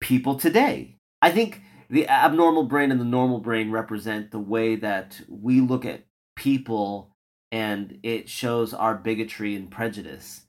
people 0.00 0.34
today. 0.34 0.96
I 1.22 1.30
think 1.30 1.62
the 1.88 2.08
abnormal 2.08 2.64
brain 2.64 2.90
and 2.90 3.00
the 3.00 3.04
normal 3.06 3.38
brain 3.38 3.70
represent 3.70 4.30
the 4.30 4.38
way 4.38 4.76
that 4.76 5.20
we 5.28 5.60
look 5.60 5.84
at 5.84 6.04
people 6.36 7.12
and 7.50 7.98
it 8.02 8.28
shows 8.30 8.72
our 8.72 8.94
bigotry 8.94 9.54
and 9.54 9.70
prejudice 9.70 10.46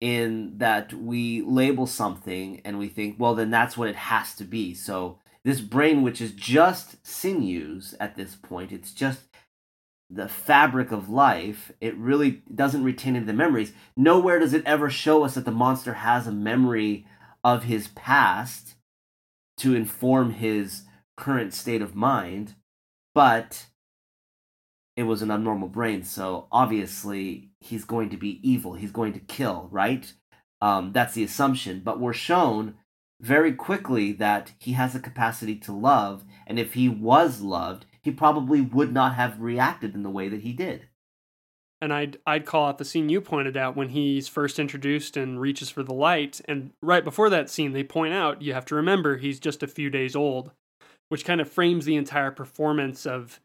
in 0.00 0.58
that 0.58 0.92
we 0.92 1.42
label 1.42 1.86
something 1.86 2.60
and 2.64 2.78
we 2.78 2.88
think 2.88 3.16
well 3.18 3.34
then 3.34 3.50
that's 3.50 3.76
what 3.76 3.88
it 3.88 3.96
has 3.96 4.34
to 4.34 4.44
be 4.44 4.74
so 4.74 5.18
this 5.44 5.60
brain 5.60 6.02
which 6.02 6.20
is 6.20 6.32
just 6.32 7.04
sinews 7.06 7.94
at 8.00 8.16
this 8.16 8.34
point 8.34 8.72
it's 8.72 8.92
just 8.92 9.20
the 10.10 10.28
fabric 10.28 10.90
of 10.90 11.08
life 11.08 11.70
it 11.80 11.96
really 11.96 12.42
doesn't 12.54 12.84
retain 12.84 13.14
any 13.14 13.20
of 13.20 13.26
the 13.26 13.32
memories 13.32 13.72
nowhere 13.96 14.38
does 14.38 14.54
it 14.54 14.62
ever 14.64 14.88
show 14.88 15.24
us 15.24 15.34
that 15.34 15.44
the 15.44 15.50
monster 15.50 15.94
has 15.94 16.26
a 16.26 16.32
memory 16.32 17.06
of 17.44 17.64
his 17.64 17.88
past 17.88 18.74
to 19.56 19.74
inform 19.74 20.32
his 20.32 20.82
current 21.16 21.52
state 21.52 21.82
of 21.82 21.94
mind 21.94 22.54
but 23.14 23.66
it 24.98 25.06
was 25.06 25.22
an 25.22 25.30
abnormal 25.30 25.68
brain, 25.68 26.02
so 26.02 26.48
obviously 26.50 27.50
he's 27.60 27.84
going 27.84 28.10
to 28.10 28.16
be 28.16 28.40
evil. 28.42 28.74
He's 28.74 28.90
going 28.90 29.12
to 29.12 29.20
kill, 29.20 29.68
right? 29.70 30.12
Um, 30.60 30.90
that's 30.92 31.14
the 31.14 31.22
assumption. 31.22 31.82
But 31.84 32.00
we're 32.00 32.12
shown 32.12 32.74
very 33.20 33.52
quickly 33.52 34.12
that 34.12 34.52
he 34.58 34.72
has 34.72 34.94
a 34.94 35.00
capacity 35.00 35.56
to 35.56 35.72
love, 35.72 36.24
and 36.46 36.58
if 36.58 36.74
he 36.74 36.88
was 36.88 37.40
loved, 37.40 37.86
he 38.00 38.10
probably 38.10 38.60
would 38.60 38.92
not 38.92 39.14
have 39.14 39.40
reacted 39.40 39.94
in 39.94 40.02
the 40.02 40.10
way 40.10 40.28
that 40.28 40.42
he 40.42 40.52
did. 40.52 40.88
And 41.80 41.92
I'd 41.92 42.18
I'd 42.26 42.46
call 42.46 42.66
out 42.66 42.78
the 42.78 42.84
scene 42.84 43.08
you 43.08 43.20
pointed 43.20 43.56
out 43.56 43.76
when 43.76 43.90
he's 43.90 44.26
first 44.26 44.58
introduced 44.58 45.16
and 45.16 45.40
reaches 45.40 45.70
for 45.70 45.82
the 45.82 45.94
light, 45.94 46.40
and 46.46 46.72
right 46.82 47.04
before 47.04 47.30
that 47.30 47.50
scene, 47.50 47.72
they 47.72 47.84
point 47.84 48.14
out 48.14 48.42
you 48.42 48.52
have 48.54 48.66
to 48.66 48.74
remember 48.74 49.16
he's 49.16 49.38
just 49.38 49.62
a 49.62 49.68
few 49.68 49.88
days 49.88 50.16
old, 50.16 50.50
which 51.08 51.24
kind 51.24 51.40
of 51.40 51.50
frames 51.50 51.84
the 51.84 51.96
entire 51.96 52.32
performance 52.32 53.06
of 53.06 53.40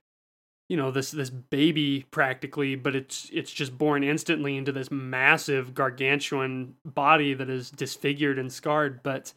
you 0.69 0.78
know 0.78 0.91
this 0.91 1.11
this 1.11 1.30
baby 1.30 2.05
practically 2.09 2.76
but 2.76 2.95
it's 2.95 3.30
it's 3.34 3.51
just 3.51 3.78
born 3.78 4.03
instantly 4.03 4.57
into 4.57 4.71
this 4.71 4.89
massive 4.89 5.74
gargantuan 5.76 6.74
body 6.86 7.34
that 7.34 7.49
is 7.49 7.69
disfigured 7.69 8.39
and 8.39 8.51
scarred 8.51 9.03
but 9.03 9.34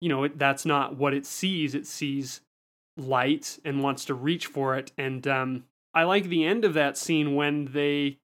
you 0.00 0.08
know 0.08 0.24
it, 0.24 0.38
that's 0.38 0.64
not 0.64 0.96
what 0.96 1.14
it 1.14 1.26
sees. 1.26 1.74
It 1.74 1.86
sees 1.86 2.40
light 2.96 3.58
and 3.64 3.82
wants 3.82 4.04
to 4.06 4.14
reach 4.14 4.46
for 4.46 4.76
it. 4.76 4.92
And 4.98 5.26
um, 5.26 5.64
i 5.94 6.04
like 6.04 6.24
the 6.24 6.44
end 6.44 6.64
of 6.64 6.74
that 6.74 6.96
scene 6.96 7.34
when 7.34 7.66
they 7.72 8.18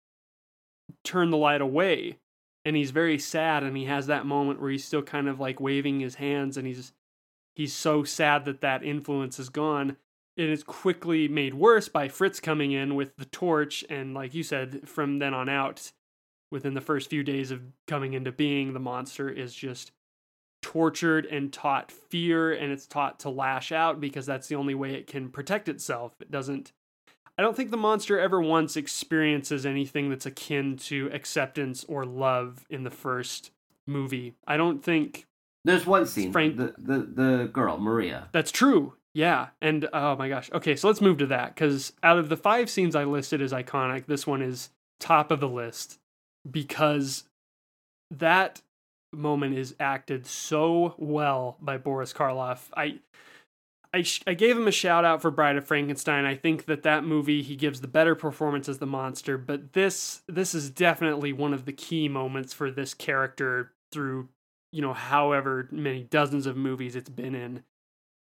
turn 1.04 1.30
the 1.30 1.36
light 1.36 1.60
away 1.60 2.18
and 2.64 2.76
he's 2.76 2.90
very 2.90 3.18
sad 3.18 3.62
and 3.62 3.76
he 3.76 3.84
has 3.84 4.06
that 4.06 4.26
moment 4.26 4.60
where 4.60 4.70
he's 4.70 4.84
still 4.84 5.02
kind 5.02 5.28
of 5.28 5.40
like 5.40 5.60
waving 5.60 6.00
his 6.00 6.16
hands 6.16 6.56
and 6.56 6.66
he's 6.66 6.92
he's 7.56 7.72
so 7.74 8.04
sad 8.04 8.44
that 8.44 8.60
that 8.60 8.84
influence 8.84 9.38
is 9.38 9.48
gone. 9.48 9.96
And 10.36 10.48
it 10.48 10.50
is 10.50 10.62
quickly 10.62 11.26
made 11.28 11.54
worse 11.54 11.88
by 11.88 12.08
Fritz 12.08 12.40
coming 12.40 12.72
in 12.72 12.94
with 12.94 13.16
the 13.16 13.24
torch, 13.24 13.84
and 13.88 14.12
like 14.12 14.34
you 14.34 14.42
said, 14.42 14.86
from 14.86 15.18
then 15.18 15.32
on 15.32 15.48
out, 15.48 15.92
within 16.52 16.74
the 16.74 16.82
first 16.82 17.08
few 17.08 17.24
days 17.24 17.50
of 17.50 17.62
coming 17.86 18.12
into 18.12 18.30
being, 18.30 18.74
the 18.74 18.78
monster 18.78 19.30
is 19.30 19.54
just 19.54 19.92
tortured 20.66 21.26
and 21.26 21.52
taught 21.52 21.92
fear, 21.92 22.52
and 22.52 22.72
it's 22.72 22.88
taught 22.88 23.20
to 23.20 23.30
lash 23.30 23.70
out 23.70 24.00
because 24.00 24.26
that's 24.26 24.48
the 24.48 24.56
only 24.56 24.74
way 24.74 24.94
it 24.94 25.06
can 25.06 25.28
protect 25.28 25.68
itself. 25.68 26.16
It 26.20 26.28
doesn't. 26.28 26.72
I 27.38 27.42
don't 27.42 27.56
think 27.56 27.70
the 27.70 27.76
monster 27.76 28.18
ever 28.18 28.40
once 28.42 28.76
experiences 28.76 29.64
anything 29.64 30.10
that's 30.10 30.26
akin 30.26 30.76
to 30.78 31.08
acceptance 31.12 31.84
or 31.84 32.04
love 32.04 32.66
in 32.68 32.82
the 32.82 32.90
first 32.90 33.52
movie. 33.86 34.34
I 34.44 34.56
don't 34.56 34.82
think. 34.82 35.26
There's 35.64 35.86
one 35.86 36.04
scene. 36.04 36.32
Frank, 36.32 36.56
the, 36.56 36.74
the 36.76 36.98
the 36.98 37.50
girl 37.52 37.78
Maria. 37.78 38.28
That's 38.32 38.50
true. 38.50 38.94
Yeah, 39.14 39.50
and 39.62 39.88
oh 39.92 40.16
my 40.16 40.28
gosh. 40.28 40.50
Okay, 40.52 40.74
so 40.74 40.88
let's 40.88 41.00
move 41.00 41.18
to 41.18 41.26
that 41.26 41.54
because 41.54 41.92
out 42.02 42.18
of 42.18 42.28
the 42.28 42.36
five 42.36 42.68
scenes 42.68 42.96
I 42.96 43.04
listed 43.04 43.40
as 43.40 43.52
iconic, 43.52 44.06
this 44.06 44.26
one 44.26 44.42
is 44.42 44.70
top 44.98 45.30
of 45.30 45.38
the 45.38 45.48
list 45.48 46.00
because 46.50 47.22
that 48.10 48.62
moment 49.12 49.56
is 49.56 49.74
acted 49.80 50.26
so 50.26 50.94
well 50.98 51.56
by 51.60 51.78
Boris 51.78 52.12
Karloff. 52.12 52.68
I 52.76 53.00
I, 53.94 54.02
sh- 54.02 54.22
I 54.26 54.34
gave 54.34 54.58
him 54.58 54.68
a 54.68 54.72
shout 54.72 55.06
out 55.06 55.22
for 55.22 55.30
Bride 55.30 55.56
of 55.56 55.66
Frankenstein. 55.66 56.26
I 56.26 56.34
think 56.34 56.66
that 56.66 56.82
that 56.82 57.04
movie 57.04 57.42
he 57.42 57.56
gives 57.56 57.80
the 57.80 57.88
better 57.88 58.14
performance 58.14 58.68
as 58.68 58.78
the 58.78 58.86
monster, 58.86 59.38
but 59.38 59.72
this 59.72 60.22
this 60.28 60.54
is 60.54 60.68
definitely 60.70 61.32
one 61.32 61.54
of 61.54 61.64
the 61.64 61.72
key 61.72 62.08
moments 62.08 62.52
for 62.52 62.70
this 62.70 62.92
character 62.92 63.72
through 63.90 64.28
you 64.72 64.82
know 64.82 64.92
however 64.92 65.68
many 65.70 66.02
dozens 66.02 66.46
of 66.46 66.56
movies 66.56 66.94
it's 66.94 67.08
been 67.08 67.34
in. 67.34 67.62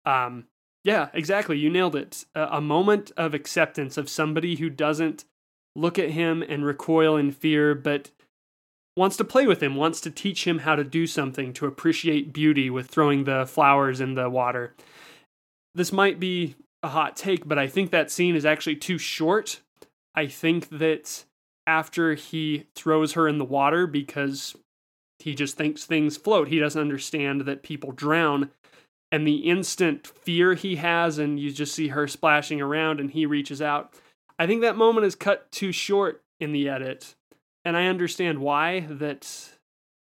Um, 0.06 0.46
yeah, 0.82 1.08
exactly. 1.12 1.58
You 1.58 1.68
nailed 1.68 1.96
it. 1.96 2.24
A, 2.34 2.44
a 2.52 2.60
moment 2.60 3.10
of 3.16 3.34
acceptance 3.34 3.96
of 3.96 4.08
somebody 4.08 4.56
who 4.56 4.70
doesn't 4.70 5.24
look 5.74 5.98
at 5.98 6.10
him 6.10 6.42
and 6.42 6.64
recoil 6.64 7.16
in 7.16 7.32
fear, 7.32 7.74
but 7.74 8.10
wants 8.96 9.16
to 9.18 9.24
play 9.24 9.46
with 9.46 9.62
him, 9.62 9.76
wants 9.76 10.00
to 10.00 10.10
teach 10.10 10.46
him 10.46 10.60
how 10.60 10.74
to 10.74 10.82
do 10.82 11.06
something, 11.06 11.52
to 11.52 11.66
appreciate 11.66 12.32
beauty 12.32 12.70
with 12.70 12.88
throwing 12.88 13.24
the 13.24 13.46
flowers 13.46 14.00
in 14.00 14.14
the 14.14 14.30
water. 14.30 14.74
This 15.74 15.92
might 15.92 16.18
be 16.18 16.56
a 16.82 16.88
hot 16.88 17.16
take, 17.16 17.46
but 17.46 17.58
I 17.58 17.66
think 17.66 17.90
that 17.90 18.10
scene 18.10 18.34
is 18.34 18.46
actually 18.46 18.76
too 18.76 18.98
short. 18.98 19.60
I 20.14 20.26
think 20.26 20.70
that 20.70 21.24
after 21.66 22.14
he 22.14 22.66
throws 22.74 23.12
her 23.12 23.28
in 23.28 23.38
the 23.38 23.44
water 23.44 23.86
because 23.86 24.56
he 25.18 25.34
just 25.34 25.56
thinks 25.56 25.84
things 25.84 26.16
float, 26.16 26.48
he 26.48 26.58
doesn't 26.58 26.80
understand 26.80 27.42
that 27.42 27.62
people 27.62 27.92
drown 27.92 28.50
and 29.12 29.26
the 29.26 29.48
instant 29.48 30.06
fear 30.06 30.54
he 30.54 30.76
has, 30.76 31.18
and 31.18 31.38
you 31.38 31.52
just 31.52 31.74
see 31.74 31.88
her 31.88 32.08
splashing 32.08 32.60
around 32.60 32.98
and 32.98 33.10
he 33.10 33.26
reaches 33.26 33.62
out. 33.62 33.94
I 34.38 34.46
think 34.46 34.62
that 34.62 34.76
moment 34.76 35.06
is 35.06 35.14
cut 35.14 35.50
too 35.52 35.72
short 35.72 36.22
in 36.40 36.52
the 36.52 36.68
edit. 36.68 37.14
And 37.66 37.76
I 37.76 37.88
understand 37.88 38.38
why 38.38 38.86
that 38.88 39.50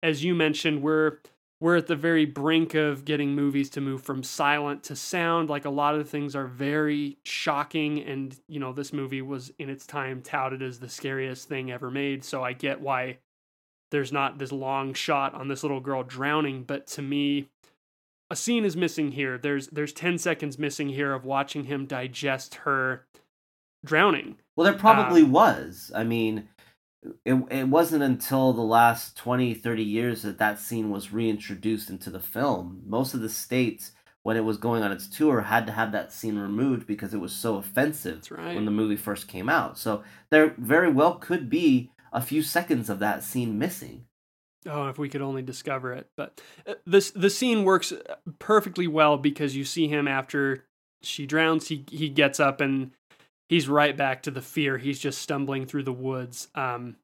as 0.02 0.22
you 0.22 0.34
mentioned, 0.34 0.82
we're 0.82 1.18
we're 1.58 1.76
at 1.76 1.86
the 1.86 1.96
very 1.96 2.26
brink 2.26 2.74
of 2.74 3.06
getting 3.06 3.34
movies 3.34 3.70
to 3.70 3.80
move 3.80 4.02
from 4.02 4.22
silent 4.22 4.82
to 4.84 4.94
sound. 4.94 5.48
Like 5.48 5.64
a 5.64 5.70
lot 5.70 5.94
of 5.94 6.06
things 6.06 6.36
are 6.36 6.46
very 6.46 7.16
shocking, 7.24 8.02
and 8.02 8.38
you 8.46 8.60
know, 8.60 8.74
this 8.74 8.92
movie 8.92 9.22
was 9.22 9.52
in 9.58 9.70
its 9.70 9.86
time 9.86 10.20
touted 10.20 10.62
as 10.62 10.80
the 10.80 10.88
scariest 10.90 11.48
thing 11.48 11.72
ever 11.72 11.90
made. 11.90 12.24
So 12.24 12.44
I 12.44 12.52
get 12.52 12.82
why 12.82 13.20
there's 13.90 14.12
not 14.12 14.38
this 14.38 14.52
long 14.52 14.92
shot 14.92 15.32
on 15.32 15.48
this 15.48 15.62
little 15.62 15.80
girl 15.80 16.02
drowning, 16.02 16.62
but 16.62 16.86
to 16.88 17.00
me, 17.00 17.48
a 18.30 18.36
scene 18.36 18.66
is 18.66 18.76
missing 18.76 19.12
here. 19.12 19.38
There's 19.38 19.68
there's 19.68 19.94
10 19.94 20.18
seconds 20.18 20.58
missing 20.58 20.90
here 20.90 21.14
of 21.14 21.24
watching 21.24 21.64
him 21.64 21.86
digest 21.86 22.56
her 22.66 23.06
drowning. 23.82 24.36
Well, 24.56 24.66
there 24.66 24.78
probably 24.78 25.22
um, 25.22 25.32
was. 25.32 25.90
I 25.94 26.04
mean, 26.04 26.48
it 27.24 27.34
it 27.50 27.68
wasn't 27.68 28.02
until 28.02 28.52
the 28.52 28.62
last 28.62 29.16
20, 29.16 29.54
30 29.54 29.82
years 29.82 30.22
that 30.22 30.38
that 30.38 30.58
scene 30.58 30.90
was 30.90 31.12
reintroduced 31.12 31.90
into 31.90 32.10
the 32.10 32.20
film. 32.20 32.82
Most 32.86 33.14
of 33.14 33.20
the 33.20 33.28
states 33.28 33.92
when 34.22 34.36
it 34.36 34.44
was 34.44 34.56
going 34.56 34.82
on 34.82 34.90
its 34.90 35.06
tour 35.06 35.42
had 35.42 35.66
to 35.66 35.72
have 35.72 35.92
that 35.92 36.12
scene 36.12 36.36
removed 36.36 36.84
because 36.86 37.14
it 37.14 37.20
was 37.20 37.32
so 37.32 37.56
offensive 37.56 38.16
That's 38.16 38.30
right. 38.32 38.56
when 38.56 38.64
the 38.64 38.72
movie 38.72 38.96
first 38.96 39.28
came 39.28 39.48
out. 39.48 39.78
So 39.78 40.02
there 40.30 40.52
very 40.58 40.90
well 40.90 41.14
could 41.14 41.48
be 41.48 41.92
a 42.12 42.20
few 42.20 42.42
seconds 42.42 42.90
of 42.90 42.98
that 42.98 43.22
scene 43.22 43.56
missing. 43.56 44.06
Oh, 44.68 44.88
if 44.88 44.98
we 44.98 45.08
could 45.08 45.22
only 45.22 45.42
discover 45.42 45.92
it. 45.92 46.08
But 46.16 46.40
uh, 46.66 46.74
this 46.84 47.12
the 47.12 47.30
scene 47.30 47.62
works 47.64 47.92
uh, 47.92 48.16
perfectly 48.38 48.88
well 48.88 49.16
because 49.16 49.54
you 49.54 49.64
see 49.64 49.86
him 49.86 50.08
after 50.08 50.64
she 51.02 51.24
drowns. 51.24 51.68
He 51.68 51.84
he 51.88 52.08
gets 52.08 52.40
up 52.40 52.60
and 52.60 52.90
he's 53.48 53.68
right 53.68 53.96
back 53.96 54.22
to 54.22 54.30
the 54.30 54.42
fear. 54.42 54.78
He's 54.78 54.98
just 54.98 55.20
stumbling 55.20 55.66
through 55.66 55.84
the 55.84 55.92
woods. 55.92 56.48
Um, 56.54 56.96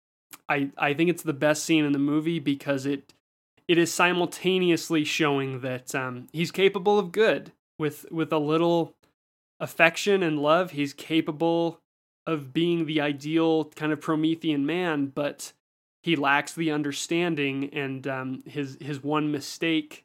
I 0.48 0.70
I 0.76 0.94
think 0.94 1.10
it's 1.10 1.22
the 1.22 1.32
best 1.32 1.64
scene 1.64 1.84
in 1.84 1.92
the 1.92 1.98
movie 1.98 2.38
because 2.38 2.86
it 2.86 3.12
it 3.68 3.78
is 3.78 3.92
simultaneously 3.92 5.04
showing 5.04 5.60
that 5.60 5.94
um, 5.94 6.26
he's 6.32 6.50
capable 6.50 6.98
of 6.98 7.12
good 7.12 7.52
with 7.78 8.06
with 8.10 8.32
a 8.32 8.38
little 8.38 8.94
affection 9.60 10.22
and 10.22 10.38
love. 10.38 10.72
He's 10.72 10.92
capable 10.92 11.80
of 12.26 12.52
being 12.52 12.86
the 12.86 13.00
ideal 13.00 13.64
kind 13.64 13.92
of 13.92 14.00
Promethean 14.00 14.64
man, 14.64 15.06
but 15.06 15.52
he 16.02 16.16
lacks 16.16 16.54
the 16.54 16.70
understanding 16.70 17.70
and 17.72 18.06
um, 18.06 18.42
his 18.46 18.76
his 18.80 19.02
one 19.02 19.30
mistake, 19.30 20.04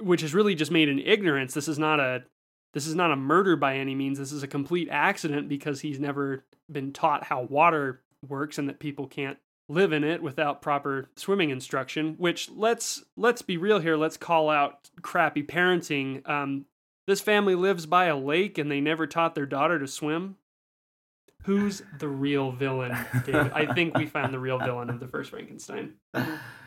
which 0.00 0.22
is 0.22 0.34
really 0.34 0.54
just 0.54 0.70
made 0.70 0.88
in 0.88 0.98
ignorance. 0.98 1.54
This 1.54 1.68
is 1.68 1.78
not 1.78 2.00
a 2.00 2.24
this 2.72 2.86
is 2.86 2.94
not 2.94 3.12
a 3.12 3.16
murder 3.16 3.56
by 3.56 3.76
any 3.76 3.94
means. 3.94 4.18
This 4.18 4.32
is 4.32 4.42
a 4.42 4.48
complete 4.48 4.88
accident 4.90 5.48
because 5.48 5.80
he's 5.80 6.00
never 6.00 6.44
been 6.70 6.92
taught 6.92 7.24
how 7.24 7.42
water 7.42 8.00
works 8.26 8.58
and 8.58 8.68
that 8.68 8.78
people 8.78 9.06
can't 9.06 9.38
live 9.68 9.92
in 9.92 10.04
it 10.04 10.22
without 10.22 10.62
proper 10.62 11.08
swimming 11.16 11.50
instruction. 11.50 12.14
Which 12.18 12.50
let's 12.50 13.04
let's 13.16 13.42
be 13.42 13.56
real 13.56 13.80
here. 13.80 13.96
Let's 13.96 14.16
call 14.16 14.48
out 14.48 14.90
crappy 15.02 15.42
parenting. 15.42 16.26
Um, 16.28 16.66
this 17.06 17.20
family 17.20 17.54
lives 17.54 17.86
by 17.86 18.06
a 18.06 18.16
lake 18.16 18.58
and 18.58 18.70
they 18.70 18.80
never 18.80 19.06
taught 19.06 19.34
their 19.34 19.46
daughter 19.46 19.78
to 19.78 19.86
swim. 19.86 20.36
Who's 21.44 21.82
the 21.98 22.08
real 22.08 22.52
villain? 22.52 22.92
I 22.92 23.72
think 23.74 23.98
we 23.98 24.06
found 24.06 24.32
the 24.32 24.38
real 24.38 24.58
villain 24.58 24.88
of 24.88 25.00
the 25.00 25.08
first 25.08 25.30
Frankenstein. 25.30 25.94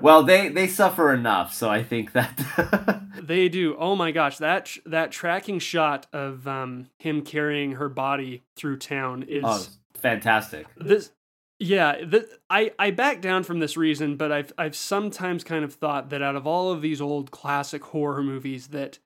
Well, 0.00 0.22
they 0.22 0.48
they 0.48 0.66
suffer 0.66 1.12
enough, 1.12 1.52
so 1.52 1.68
I 1.68 1.82
think 1.82 2.12
that 2.12 3.00
They 3.30 3.48
do. 3.48 3.76
Oh 3.78 3.94
my 3.94 4.10
gosh, 4.10 4.38
that 4.38 4.76
that 4.86 5.12
tracking 5.12 5.60
shot 5.60 6.06
of 6.12 6.48
um, 6.48 6.88
him 6.98 7.22
carrying 7.22 7.72
her 7.72 7.88
body 7.88 8.42
through 8.56 8.78
town 8.78 9.24
is 9.28 9.44
oh, 9.46 9.66
fantastic. 9.94 10.66
this. 10.76 11.12
Yeah, 11.60 11.92
th- 11.92 12.26
I 12.48 12.72
I 12.78 12.90
back 12.90 13.20
down 13.20 13.44
from 13.44 13.60
this 13.60 13.76
reason, 13.76 14.16
but 14.16 14.32
I've 14.32 14.52
I've 14.58 14.74
sometimes 14.74 15.44
kind 15.44 15.64
of 15.64 15.74
thought 15.74 16.10
that 16.10 16.22
out 16.22 16.34
of 16.34 16.46
all 16.46 16.72
of 16.72 16.82
these 16.82 17.00
old 17.00 17.30
classic 17.30 17.84
horror 17.84 18.22
movies, 18.22 18.68
that 18.68 18.98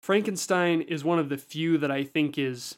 Frankenstein 0.00 0.80
is 0.80 1.04
one 1.04 1.18
of 1.18 1.28
the 1.28 1.36
few 1.36 1.76
that 1.78 1.90
I 1.90 2.04
think 2.04 2.38
is 2.38 2.76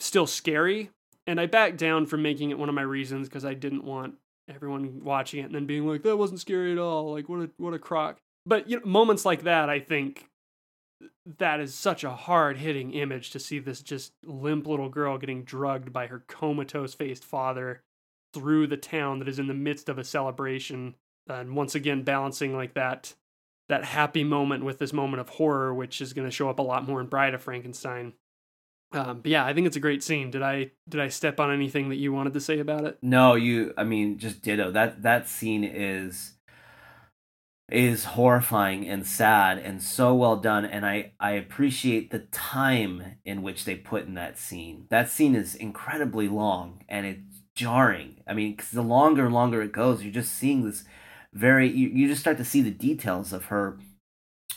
still 0.00 0.26
scary. 0.26 0.90
And 1.26 1.40
I 1.40 1.46
back 1.46 1.76
down 1.76 2.06
from 2.06 2.22
making 2.22 2.50
it 2.50 2.58
one 2.58 2.68
of 2.68 2.74
my 2.74 2.82
reasons 2.82 3.28
because 3.28 3.44
I 3.44 3.52
didn't 3.52 3.84
want 3.84 4.14
everyone 4.48 5.02
watching 5.02 5.40
it 5.40 5.46
and 5.46 5.54
then 5.54 5.66
being 5.66 5.86
like, 5.86 6.02
"That 6.02 6.16
wasn't 6.16 6.40
scary 6.40 6.72
at 6.72 6.78
all." 6.78 7.12
Like, 7.12 7.28
what 7.28 7.40
a 7.40 7.50
what 7.56 7.74
a 7.74 7.78
crock. 7.78 8.18
But 8.44 8.68
you 8.68 8.78
know, 8.78 8.86
moments 8.86 9.24
like 9.24 9.42
that, 9.42 9.68
I 9.68 9.80
think 9.80 10.28
that 11.38 11.60
is 11.60 11.74
such 11.74 12.04
a 12.04 12.10
hard 12.10 12.58
hitting 12.58 12.92
image 12.92 13.30
to 13.30 13.38
see 13.38 13.58
this 13.58 13.80
just 13.80 14.12
limp 14.24 14.66
little 14.66 14.88
girl 14.88 15.18
getting 15.18 15.42
drugged 15.42 15.92
by 15.92 16.06
her 16.06 16.24
comatose 16.26 16.94
faced 16.94 17.24
father 17.24 17.82
through 18.32 18.66
the 18.66 18.76
town 18.76 19.18
that 19.18 19.28
is 19.28 19.38
in 19.38 19.46
the 19.46 19.54
midst 19.54 19.88
of 19.88 19.98
a 19.98 20.04
celebration 20.04 20.94
and 21.28 21.56
once 21.56 21.74
again 21.74 22.02
balancing 22.02 22.54
like 22.54 22.74
that 22.74 23.14
that 23.68 23.84
happy 23.84 24.22
moment 24.22 24.64
with 24.64 24.78
this 24.78 24.92
moment 24.92 25.20
of 25.20 25.28
horror 25.28 25.74
which 25.74 26.00
is 26.00 26.12
going 26.12 26.26
to 26.26 26.34
show 26.34 26.48
up 26.48 26.58
a 26.58 26.62
lot 26.62 26.86
more 26.86 27.00
in 27.00 27.06
bride 27.06 27.34
of 27.34 27.42
frankenstein 27.42 28.12
um, 28.96 29.20
but 29.20 29.30
yeah 29.30 29.44
i 29.44 29.52
think 29.52 29.66
it's 29.66 29.76
a 29.76 29.80
great 29.80 30.02
scene 30.02 30.30
did 30.30 30.42
i 30.42 30.70
did 30.88 31.00
i 31.00 31.08
step 31.08 31.38
on 31.38 31.52
anything 31.52 31.88
that 31.90 31.96
you 31.96 32.12
wanted 32.12 32.32
to 32.32 32.40
say 32.40 32.58
about 32.58 32.84
it 32.84 32.98
No, 33.02 33.34
you. 33.34 33.72
I 33.76 33.84
mean, 33.84 34.18
just 34.18 34.42
ditto. 34.42 34.70
That 34.70 35.02
that 35.02 35.28
scene 35.28 35.64
is 35.64 36.32
is 37.68 38.04
horrifying 38.04 38.88
and 38.88 39.04
sad 39.06 39.58
and 39.58 39.82
so 39.82 40.14
well 40.14 40.36
done. 40.36 40.64
And 40.64 40.86
I 40.86 41.12
I 41.20 41.32
appreciate 41.32 42.10
the 42.10 42.20
time 42.20 43.16
in 43.24 43.42
which 43.42 43.64
they 43.64 43.74
put 43.74 44.06
in 44.06 44.14
that 44.14 44.38
scene. 44.38 44.86
That 44.90 45.10
scene 45.10 45.34
is 45.34 45.54
incredibly 45.54 46.28
long 46.28 46.82
and 46.88 47.06
it's 47.06 47.42
jarring. 47.54 48.22
I 48.26 48.34
mean, 48.34 48.52
because 48.52 48.70
the 48.70 48.82
longer 48.82 49.26
and 49.26 49.34
longer 49.34 49.62
it 49.62 49.72
goes, 49.72 50.02
you're 50.02 50.12
just 50.12 50.32
seeing 50.32 50.64
this 50.64 50.84
very. 51.32 51.68
You, 51.68 51.88
you 51.88 52.08
just 52.08 52.20
start 52.20 52.38
to 52.38 52.44
see 52.44 52.62
the 52.62 52.70
details 52.70 53.32
of 53.32 53.46
her 53.46 53.78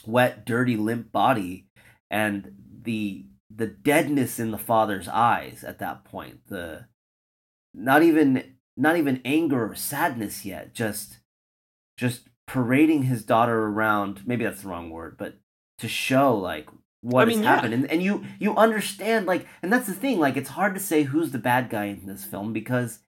wet, 0.06 0.46
dirty, 0.46 0.76
limp 0.76 1.12
body 1.12 1.66
and 2.10 2.52
the 2.82 3.26
the 3.54 3.66
deadness 3.66 4.38
in 4.38 4.50
the 4.50 4.58
father's 4.58 5.08
eyes 5.08 5.64
at 5.64 5.78
that 5.80 6.04
point. 6.04 6.46
The 6.48 6.86
not 7.74 8.02
even 8.02 8.54
not 8.76 8.96
even 8.96 9.20
anger 9.24 9.70
or 9.70 9.74
sadness 9.74 10.44
yet 10.44 10.74
just 10.74 11.18
just 11.96 12.28
parading 12.46 13.04
his 13.04 13.24
daughter 13.24 13.66
around 13.66 14.26
maybe 14.26 14.44
that's 14.44 14.62
the 14.62 14.68
wrong 14.68 14.90
word 14.90 15.16
but 15.18 15.34
to 15.78 15.86
show 15.88 16.36
like 16.36 16.68
what 17.02 17.22
I 17.22 17.24
mean, 17.26 17.38
has 17.38 17.44
yeah. 17.44 17.54
happened 17.54 17.74
and, 17.74 17.90
and 17.90 18.02
you 18.02 18.24
you 18.38 18.56
understand 18.56 19.26
like 19.26 19.46
and 19.62 19.72
that's 19.72 19.86
the 19.86 19.94
thing 19.94 20.18
like 20.18 20.36
it's 20.36 20.50
hard 20.50 20.74
to 20.74 20.80
say 20.80 21.04
who's 21.04 21.30
the 21.30 21.38
bad 21.38 21.70
guy 21.70 21.86
in 21.86 22.06
this 22.06 22.24
film 22.24 22.52
because 22.52 23.00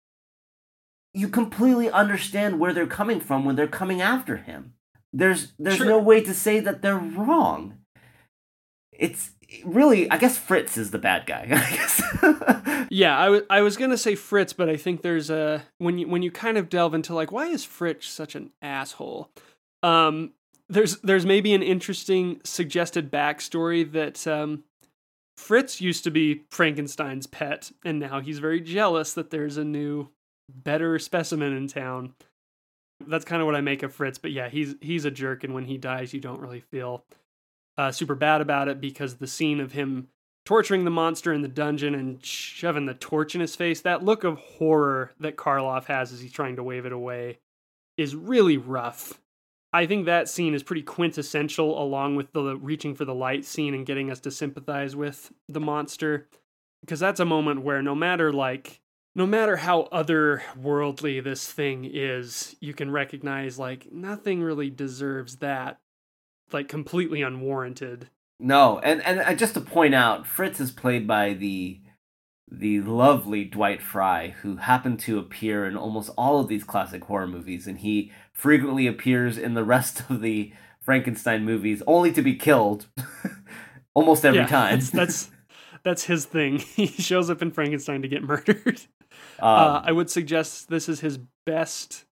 you 1.14 1.28
completely 1.28 1.90
understand 1.90 2.58
where 2.58 2.72
they're 2.72 2.86
coming 2.86 3.20
from 3.20 3.44
when 3.44 3.56
they're 3.56 3.66
coming 3.66 4.00
after 4.00 4.38
him 4.38 4.74
there's 5.12 5.52
there's 5.58 5.76
Sure. 5.76 5.86
no 5.86 5.98
way 5.98 6.22
to 6.22 6.32
say 6.32 6.60
that 6.60 6.82
they're 6.82 6.96
wrong 6.96 7.78
it's 8.92 9.30
really 9.64 10.10
i 10.10 10.16
guess 10.16 10.38
fritz 10.38 10.76
is 10.78 10.90
the 10.90 10.98
bad 10.98 11.26
guy 11.26 11.42
i 11.50 11.70
guess 11.76 12.02
Yeah, 12.90 13.16
I 13.16 13.30
wa- 13.30 13.40
I 13.48 13.62
was 13.62 13.78
gonna 13.78 13.96
say 13.96 14.14
Fritz, 14.14 14.52
but 14.52 14.68
I 14.68 14.76
think 14.76 15.00
there's 15.00 15.30
a 15.30 15.62
when 15.78 15.96
you 15.98 16.06
when 16.08 16.22
you 16.22 16.30
kind 16.30 16.58
of 16.58 16.68
delve 16.68 16.92
into 16.92 17.14
like 17.14 17.32
why 17.32 17.46
is 17.46 17.64
Fritz 17.64 18.06
such 18.06 18.34
an 18.34 18.50
asshole? 18.60 19.30
Um, 19.82 20.32
there's 20.68 20.98
there's 21.00 21.24
maybe 21.24 21.54
an 21.54 21.62
interesting 21.62 22.42
suggested 22.44 23.10
backstory 23.10 23.90
that 23.92 24.26
um, 24.26 24.64
Fritz 25.38 25.80
used 25.80 26.04
to 26.04 26.10
be 26.10 26.42
Frankenstein's 26.50 27.26
pet, 27.26 27.72
and 27.82 27.98
now 27.98 28.20
he's 28.20 28.40
very 28.40 28.60
jealous 28.60 29.14
that 29.14 29.30
there's 29.30 29.56
a 29.56 29.64
new, 29.64 30.08
better 30.52 30.98
specimen 30.98 31.56
in 31.56 31.68
town. 31.68 32.12
That's 33.06 33.24
kind 33.24 33.40
of 33.40 33.46
what 33.46 33.54
I 33.56 33.62
make 33.62 33.82
of 33.82 33.94
Fritz, 33.94 34.18
but 34.18 34.32
yeah, 34.32 34.50
he's 34.50 34.74
he's 34.82 35.06
a 35.06 35.10
jerk, 35.10 35.44
and 35.44 35.54
when 35.54 35.64
he 35.64 35.78
dies, 35.78 36.12
you 36.12 36.20
don't 36.20 36.40
really 36.40 36.60
feel 36.60 37.04
uh, 37.82 37.92
super 37.92 38.14
bad 38.14 38.40
about 38.40 38.68
it 38.68 38.80
because 38.80 39.16
the 39.16 39.26
scene 39.26 39.58
of 39.58 39.72
him 39.72 40.08
torturing 40.44 40.84
the 40.84 40.90
monster 40.90 41.32
in 41.32 41.42
the 41.42 41.48
dungeon 41.48 41.94
and 41.94 42.24
shoving 42.24 42.86
the 42.86 42.94
torch 42.94 43.34
in 43.34 43.40
his 43.40 43.56
face, 43.56 43.80
that 43.80 44.04
look 44.04 44.22
of 44.22 44.38
horror 44.38 45.12
that 45.18 45.36
Karloff 45.36 45.86
has 45.86 46.12
as 46.12 46.20
he's 46.20 46.32
trying 46.32 46.56
to 46.56 46.62
wave 46.62 46.86
it 46.86 46.92
away 46.92 47.38
is 47.96 48.14
really 48.14 48.56
rough. 48.56 49.20
I 49.72 49.86
think 49.86 50.06
that 50.06 50.28
scene 50.28 50.54
is 50.54 50.62
pretty 50.62 50.82
quintessential 50.82 51.82
along 51.82 52.16
with 52.16 52.32
the 52.32 52.56
reaching 52.56 52.94
for 52.94 53.04
the 53.04 53.14
light 53.14 53.44
scene 53.44 53.74
and 53.74 53.86
getting 53.86 54.10
us 54.10 54.20
to 54.20 54.30
sympathize 54.30 54.94
with 54.94 55.32
the 55.48 55.60
monster 55.60 56.28
because 56.82 57.00
that's 57.00 57.20
a 57.20 57.24
moment 57.24 57.62
where 57.62 57.82
no 57.82 57.94
matter 57.94 58.32
like 58.32 58.80
no 59.14 59.26
matter 59.26 59.56
how 59.56 59.88
otherworldly 59.92 61.22
this 61.22 61.50
thing 61.50 61.84
is, 61.84 62.56
you 62.60 62.72
can 62.72 62.90
recognize 62.90 63.58
like 63.58 63.92
nothing 63.92 64.42
really 64.42 64.70
deserves 64.70 65.36
that 65.36 65.78
like 66.52 66.68
completely 66.68 67.22
unwarranted. 67.22 68.08
No, 68.40 68.78
and 68.80 69.02
and 69.02 69.38
just 69.38 69.54
to 69.54 69.60
point 69.60 69.94
out, 69.94 70.26
Fritz 70.26 70.58
is 70.60 70.70
played 70.72 71.06
by 71.06 71.34
the 71.34 71.80
the 72.50 72.80
lovely 72.82 73.44
Dwight 73.44 73.80
Frye, 73.80 74.34
who 74.42 74.56
happened 74.56 74.98
to 75.00 75.18
appear 75.18 75.64
in 75.66 75.76
almost 75.76 76.10
all 76.18 76.40
of 76.40 76.48
these 76.48 76.64
classic 76.64 77.04
horror 77.04 77.26
movies, 77.26 77.66
and 77.66 77.78
he 77.78 78.12
frequently 78.32 78.86
appears 78.86 79.38
in 79.38 79.54
the 79.54 79.64
rest 79.64 80.02
of 80.10 80.20
the 80.20 80.52
Frankenstein 80.80 81.44
movies, 81.44 81.82
only 81.86 82.12
to 82.12 82.20
be 82.22 82.34
killed 82.34 82.88
almost 83.94 84.24
every 84.24 84.40
Yeah, 84.40 84.46
time. 84.46 84.80
That's, 84.80 84.90
that's 84.90 85.30
that's 85.82 86.04
his 86.04 86.24
thing. 86.26 86.58
He 86.76 86.86
shows 86.86 87.30
up 87.30 87.42
in 87.42 87.50
Frankenstein 87.52 88.02
to 88.02 88.08
get 88.08 88.22
murdered. 88.22 88.80
um, 89.38 89.48
uh, 89.48 89.82
I 89.84 89.92
would 89.92 90.10
suggest 90.10 90.68
this 90.68 90.88
is 90.88 91.00
his 91.00 91.18
best 91.46 92.04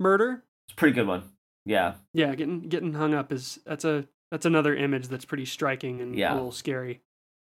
murder. 0.00 0.44
it's 0.66 0.72
a 0.72 0.76
pretty 0.76 0.94
good 0.94 1.06
one. 1.06 1.24
Yeah, 1.68 1.94
Yeah, 2.14 2.34
getting 2.34 2.62
getting 2.62 2.94
hung 2.94 3.14
up 3.14 3.30
is 3.32 3.60
that's 3.66 3.84
a 3.84 4.06
that's 4.30 4.46
another 4.46 4.74
image 4.74 5.08
that's 5.08 5.24
pretty 5.24 5.44
striking 5.44 6.00
and 6.00 6.16
Yeah. 6.16 6.32
a 6.32 6.34
little 6.34 6.52
scary. 6.52 7.00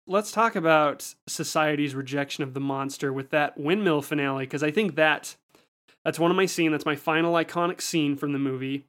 Let's 0.07 0.31
talk 0.31 0.55
about 0.55 1.13
society's 1.27 1.95
rejection 1.95 2.43
of 2.43 2.53
the 2.53 2.59
monster 2.59 3.13
with 3.13 3.29
that 3.29 3.57
windmill 3.57 4.01
finale 4.01 4.45
because 4.45 4.63
I 4.63 4.71
think 4.71 4.95
that 4.95 5.35
that's 6.03 6.19
one 6.19 6.31
of 6.31 6.37
my 6.37 6.45
scene. 6.45 6.71
That's 6.71 6.85
my 6.85 6.95
final 6.95 7.33
iconic 7.33 7.81
scene 7.81 8.15
from 8.15 8.33
the 8.33 8.39
movie, 8.39 8.85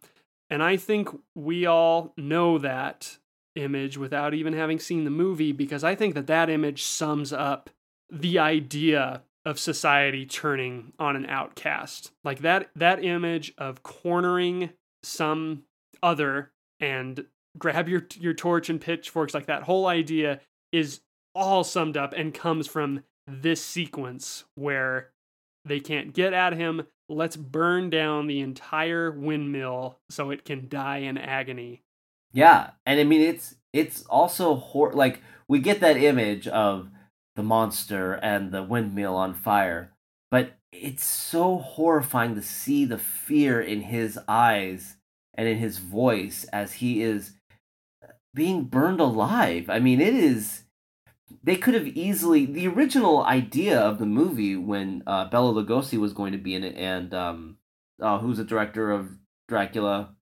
and 0.51 0.63
I 0.63 0.77
think 0.77 1.09
we 1.35 1.67
all 1.67 2.13
know 2.17 2.59
that 2.59 3.19
image 3.55 3.99
without 3.99 4.33
even 4.35 4.55
having 4.55 4.79
seen 4.81 5.05
the 5.05 5.11
movie 5.11 5.53
because 5.53 5.85
I 5.85 5.95
think 5.95 6.15
that 6.15 6.27
that 6.27 6.49
image 6.49 6.83
sums 6.83 7.33
up 7.33 7.69
the 8.11 8.39
idea 8.39 9.23
of 9.45 9.59
society 9.59 10.25
turning 10.25 10.93
on 10.99 11.17
an 11.17 11.27
outcast. 11.27 12.13
Like 12.25 12.41
that 12.41 12.71
that 12.77 13.05
image 13.05 13.53
of 13.59 13.83
cornering 13.83 14.71
some 15.03 15.65
other 16.03 16.51
and 16.81 17.25
grab 17.59 17.89
your 17.89 18.07
your 18.19 18.35
torch 18.35 18.69
and 18.71 18.81
pitchforks 18.81 19.35
like 19.35 19.47
that 19.47 19.65
whole 19.65 19.87
idea 19.87 20.41
is 20.73 21.01
all 21.35 21.65
summed 21.65 21.97
up 21.97 22.13
and 22.13 22.35
comes 22.35 22.67
from 22.67 23.03
this 23.27 23.65
sequence 23.65 24.45
where 24.55 25.11
they 25.65 25.81
can't 25.81 26.13
get 26.13 26.33
at 26.33 26.55
him. 26.55 26.87
Let's 27.09 27.37
burn 27.37 27.91
down 27.91 28.27
the 28.27 28.41
entire 28.41 29.11
windmill 29.11 29.99
so 30.11 30.31
it 30.31 30.45
can 30.45 30.69
die 30.69 30.99
in 30.99 31.19
agony. 31.19 31.83
Yeah 32.33 32.71
and 32.87 32.99
i 32.99 33.05
mean 33.05 33.21
it's 33.21 33.57
it's 33.73 34.03
also 34.07 34.55
hor- 34.55 34.93
like 34.93 35.21
we 35.49 35.59
get 35.59 35.81
that 35.81 35.97
image 35.97 36.49
of 36.49 36.89
the 37.37 37.43
monster 37.43 38.15
and 38.15 38.53
the 38.53 38.63
windmill 38.63 39.15
on 39.15 39.35
fire 39.35 39.92
but 40.33 40.55
it's 40.73 41.05
so 41.05 41.59
horrifying 41.59 42.35
to 42.35 42.43
see 42.43 42.87
the 42.87 42.97
fear 42.97 43.61
in 43.61 43.83
his 43.83 44.19
eyes 44.27 44.97
and 45.35 45.47
in 45.47 45.59
his 45.59 45.77
voice 45.77 46.45
as 46.53 46.73
he 46.73 47.03
is 47.03 47.35
being 48.35 48.65
burned 48.65 48.99
alive. 48.99 49.69
I 49.69 49.79
mean, 49.79 50.01
it 50.01 50.15
is. 50.15 50.63
They 51.45 51.57
could 51.57 51.75
have 51.75 51.87
easily 51.87 52.47
the 52.47 52.67
original 52.67 53.23
idea 53.25 53.79
of 53.79 53.99
the 53.99 54.07
movie 54.07 54.57
when 54.57 55.03
uh, 55.07 55.27
Bela 55.27 55.53
Lugosi 55.53 55.99
was 55.99 56.15
going 56.15 56.33
to 56.33 56.39
be 56.39 56.55
in 56.55 56.65
it, 56.65 56.77
and 56.77 57.13
um, 57.13 57.59
uh, 58.01 58.19
who's 58.19 58.39
the 58.39 58.45
director 58.45 58.91
of 58.91 59.11
Dracula? 59.49 60.15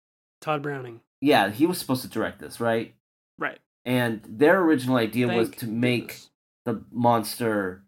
Tod 0.41 0.63
Browning. 0.63 1.01
Yeah, 1.21 1.51
he 1.51 1.67
was 1.67 1.79
supposed 1.79 2.03
to 2.03 2.09
direct 2.09 2.41
this, 2.41 2.61
right? 2.61 2.95
Right. 3.39 3.59
And 3.85 4.23
their 4.27 4.61
original 4.61 4.97
idea 4.97 5.27
Thank 5.27 5.39
was 5.39 5.51
to 5.59 5.67
make 5.67 6.09
goodness. 6.09 6.31
the 6.65 6.85
monster 6.93 7.83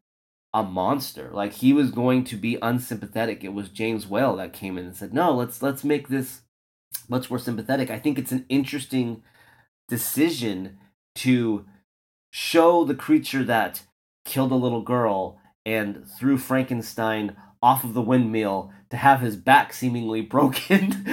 a 0.52 0.62
monster. 0.62 1.30
Like 1.32 1.54
he 1.54 1.72
was 1.72 1.90
going 1.90 2.24
to 2.24 2.36
be 2.36 2.58
unsympathetic. 2.60 3.44
It 3.44 3.54
was 3.54 3.68
James 3.68 4.06
Whale 4.06 4.36
that 4.36 4.52
came 4.52 4.78
in 4.78 4.86
and 4.86 4.96
said, 4.96 5.14
"No, 5.14 5.34
let's 5.34 5.62
let's 5.62 5.84
make 5.84 6.08
this 6.08 6.42
much 7.08 7.30
more 7.30 7.38
sympathetic." 7.38 7.90
I 7.90 7.98
think 7.98 8.18
it's 8.18 8.32
an 8.32 8.46
interesting 8.48 9.22
decision 9.88 10.78
to 11.16 11.66
show 12.30 12.84
the 12.84 12.94
creature 12.94 13.44
that 13.44 13.82
killed 14.24 14.52
a 14.52 14.56
little 14.56 14.82
girl 14.82 15.38
and 15.66 16.06
threw 16.18 16.38
Frankenstein 16.38 17.36
off 17.62 17.84
of 17.84 17.94
the 17.94 18.02
windmill 18.02 18.72
to 18.90 18.96
have 18.96 19.20
his 19.20 19.36
back 19.36 19.72
seemingly 19.72 20.20
broken 20.36 21.04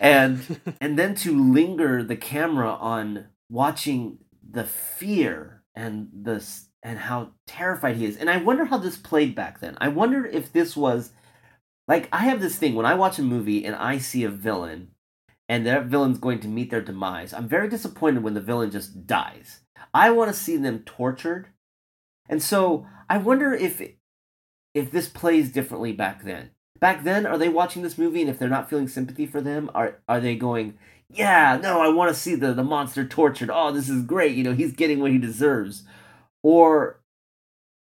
and 0.00 0.60
and 0.80 0.98
then 0.98 1.14
to 1.14 1.36
linger 1.52 2.02
the 2.02 2.16
camera 2.16 2.70
on 2.70 3.26
watching 3.48 4.18
the 4.48 4.64
fear 4.64 5.62
and 5.74 6.08
the 6.12 6.40
and 6.82 6.98
how 6.98 7.30
terrified 7.46 7.96
he 7.96 8.04
is. 8.04 8.16
And 8.16 8.30
i 8.30 8.36
wonder 8.36 8.64
how 8.64 8.78
this 8.78 8.96
played 8.96 9.34
back 9.34 9.60
then. 9.60 9.76
I 9.80 9.88
wonder 9.88 10.26
if 10.26 10.52
this 10.52 10.76
was 10.76 11.12
like 11.90 12.08
i 12.12 12.18
have 12.18 12.40
this 12.40 12.56
thing 12.56 12.74
when 12.74 12.86
i 12.86 12.94
watch 12.94 13.18
a 13.18 13.22
movie 13.22 13.64
and 13.64 13.74
i 13.74 13.98
see 13.98 14.24
a 14.24 14.30
villain 14.30 14.92
and 15.48 15.66
that 15.66 15.86
villain's 15.86 16.18
going 16.18 16.38
to 16.38 16.48
meet 16.48 16.70
their 16.70 16.80
demise 16.80 17.34
i'm 17.34 17.48
very 17.48 17.68
disappointed 17.68 18.22
when 18.22 18.34
the 18.34 18.40
villain 18.40 18.70
just 18.70 19.06
dies. 19.06 19.60
I 19.92 20.10
want 20.10 20.30
to 20.30 20.38
see 20.38 20.56
them 20.56 20.84
tortured. 20.86 21.48
And 22.28 22.42
so 22.42 22.86
i 23.10 23.18
wonder 23.18 23.52
if 23.52 23.82
if 24.72 24.90
this 24.90 25.08
plays 25.08 25.50
differently 25.52 25.92
back 25.92 26.22
then. 26.22 26.50
Back 26.78 27.02
then 27.02 27.26
are 27.26 27.36
they 27.36 27.48
watching 27.48 27.82
this 27.82 27.98
movie 27.98 28.22
and 28.22 28.30
if 28.30 28.38
they're 28.38 28.48
not 28.48 28.70
feeling 28.70 28.88
sympathy 28.88 29.26
for 29.26 29.40
them 29.40 29.70
are 29.74 29.98
are 30.08 30.20
they 30.20 30.36
going 30.36 30.78
yeah 31.12 31.58
no 31.60 31.80
i 31.80 31.88
want 31.88 32.08
to 32.08 32.20
see 32.20 32.36
the 32.36 32.54
the 32.54 32.62
monster 32.62 33.04
tortured. 33.04 33.50
Oh 33.52 33.72
this 33.72 33.88
is 33.88 34.04
great. 34.04 34.36
You 34.36 34.44
know 34.44 34.54
he's 34.54 34.72
getting 34.72 35.00
what 35.00 35.10
he 35.10 35.18
deserves 35.18 35.82
or 36.42 37.00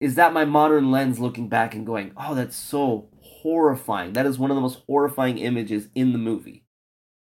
is 0.01 0.15
that 0.15 0.33
my 0.33 0.45
modern 0.45 0.91
lens 0.91 1.19
looking 1.19 1.49
back 1.49 1.75
and 1.75 1.87
going 1.87 2.13
oh 2.17 2.35
that's 2.35 2.57
so 2.57 3.09
horrifying 3.21 4.13
that 4.13 4.27
is 4.27 4.39
one 4.39 4.51
of 4.51 4.55
the 4.55 4.61
most 4.61 4.81
horrifying 4.87 5.39
images 5.39 5.89
in 5.95 6.13
the 6.13 6.19
movie 6.19 6.65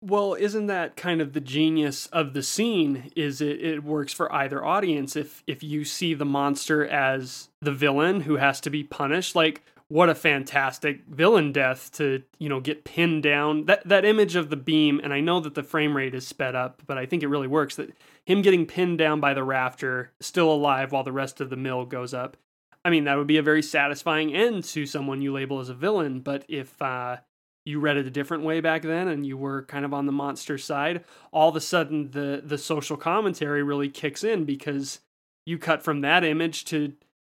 Well, 0.01 0.35
isn't 0.35 0.67
that 0.67 0.97
kind 0.97 1.23
of 1.23 1.33
the 1.33 1.41
genius 1.41 2.07
of 2.09 2.35
the 2.35 2.43
scene? 2.43 3.11
Is 3.17 3.41
it 3.41 3.61
it 3.65 3.85
works 3.85 4.13
for 4.13 4.31
either 4.33 4.63
audience 4.65 5.17
if 5.17 5.43
if 5.47 5.63
you 5.63 5.85
see 5.85 6.13
the 6.13 6.27
monster 6.27 6.87
as 6.87 7.49
the 7.63 7.73
villain 7.73 8.21
who 8.23 8.37
has 8.37 8.61
to 8.63 8.71
be 8.71 8.85
punished, 8.85 9.35
like 9.35 9.63
what 9.89 10.09
a 10.11 10.15
fantastic 10.15 11.05
villain 11.07 11.53
death 11.53 11.91
to, 11.93 12.23
you 12.39 12.49
know, 12.49 12.61
get 12.61 12.85
pinned 12.85 13.23
down. 13.23 13.65
That 13.65 13.89
that 13.89 14.05
image 14.05 14.37
of 14.37 14.51
the 14.51 14.57
beam, 14.57 15.01
and 15.03 15.13
I 15.15 15.21
know 15.21 15.41
that 15.41 15.55
the 15.55 15.63
frame 15.63 15.97
rate 15.97 16.15
is 16.15 16.27
sped 16.27 16.55
up, 16.55 16.83
but 16.87 16.99
I 16.99 17.07
think 17.07 17.23
it 17.23 17.29
really 17.29 17.49
works 17.49 17.77
that 17.77 17.91
him 18.27 18.43
getting 18.43 18.67
pinned 18.67 18.99
down 18.99 19.21
by 19.21 19.35
the 19.35 19.45
rafter, 19.45 20.13
still 20.21 20.51
alive 20.53 20.93
while 20.93 21.05
the 21.05 21.13
rest 21.13 21.41
of 21.41 21.51
the 21.51 21.57
mill 21.57 21.85
goes 21.85 22.15
up. 22.15 22.37
I 22.85 22.91
mean, 22.91 23.05
that 23.05 23.17
would 23.17 23.27
be 23.27 23.39
a 23.39 23.43
very 23.43 23.63
satisfying 23.63 24.35
end 24.35 24.65
to 24.65 24.87
someone 24.87 25.23
you 25.23 25.33
label 25.33 25.61
as 25.61 25.69
a 25.69 25.75
villain, 25.75 26.21
but 26.21 26.45
if 26.49 26.81
uh 26.83 27.19
you 27.65 27.81
read 27.81 27.97
it 27.97 28.07
a 28.07 28.11
different 28.11 28.43
way 28.43 28.61
back 28.61 28.83
then 28.83 29.09
and 29.09 29.27
you 29.27 29.37
were 29.37 29.63
kind 29.63 29.85
of 29.85 29.95
on 29.95 30.07
the 30.07 30.13
monster 30.13 30.59
side 30.59 31.05
all 31.33 31.49
of 31.49 31.57
a 31.57 31.61
sudden 31.61 32.11
the 32.11 32.43
the 32.45 32.59
social 32.59 32.97
commentary 32.97 33.63
really 33.63 33.89
kicks 33.89 34.23
in 34.23 34.45
because 34.45 35.01
you 35.47 35.59
cut 35.59 35.83
from 35.83 36.01
that 36.03 36.25
image 36.25 36.65
to 36.65 36.93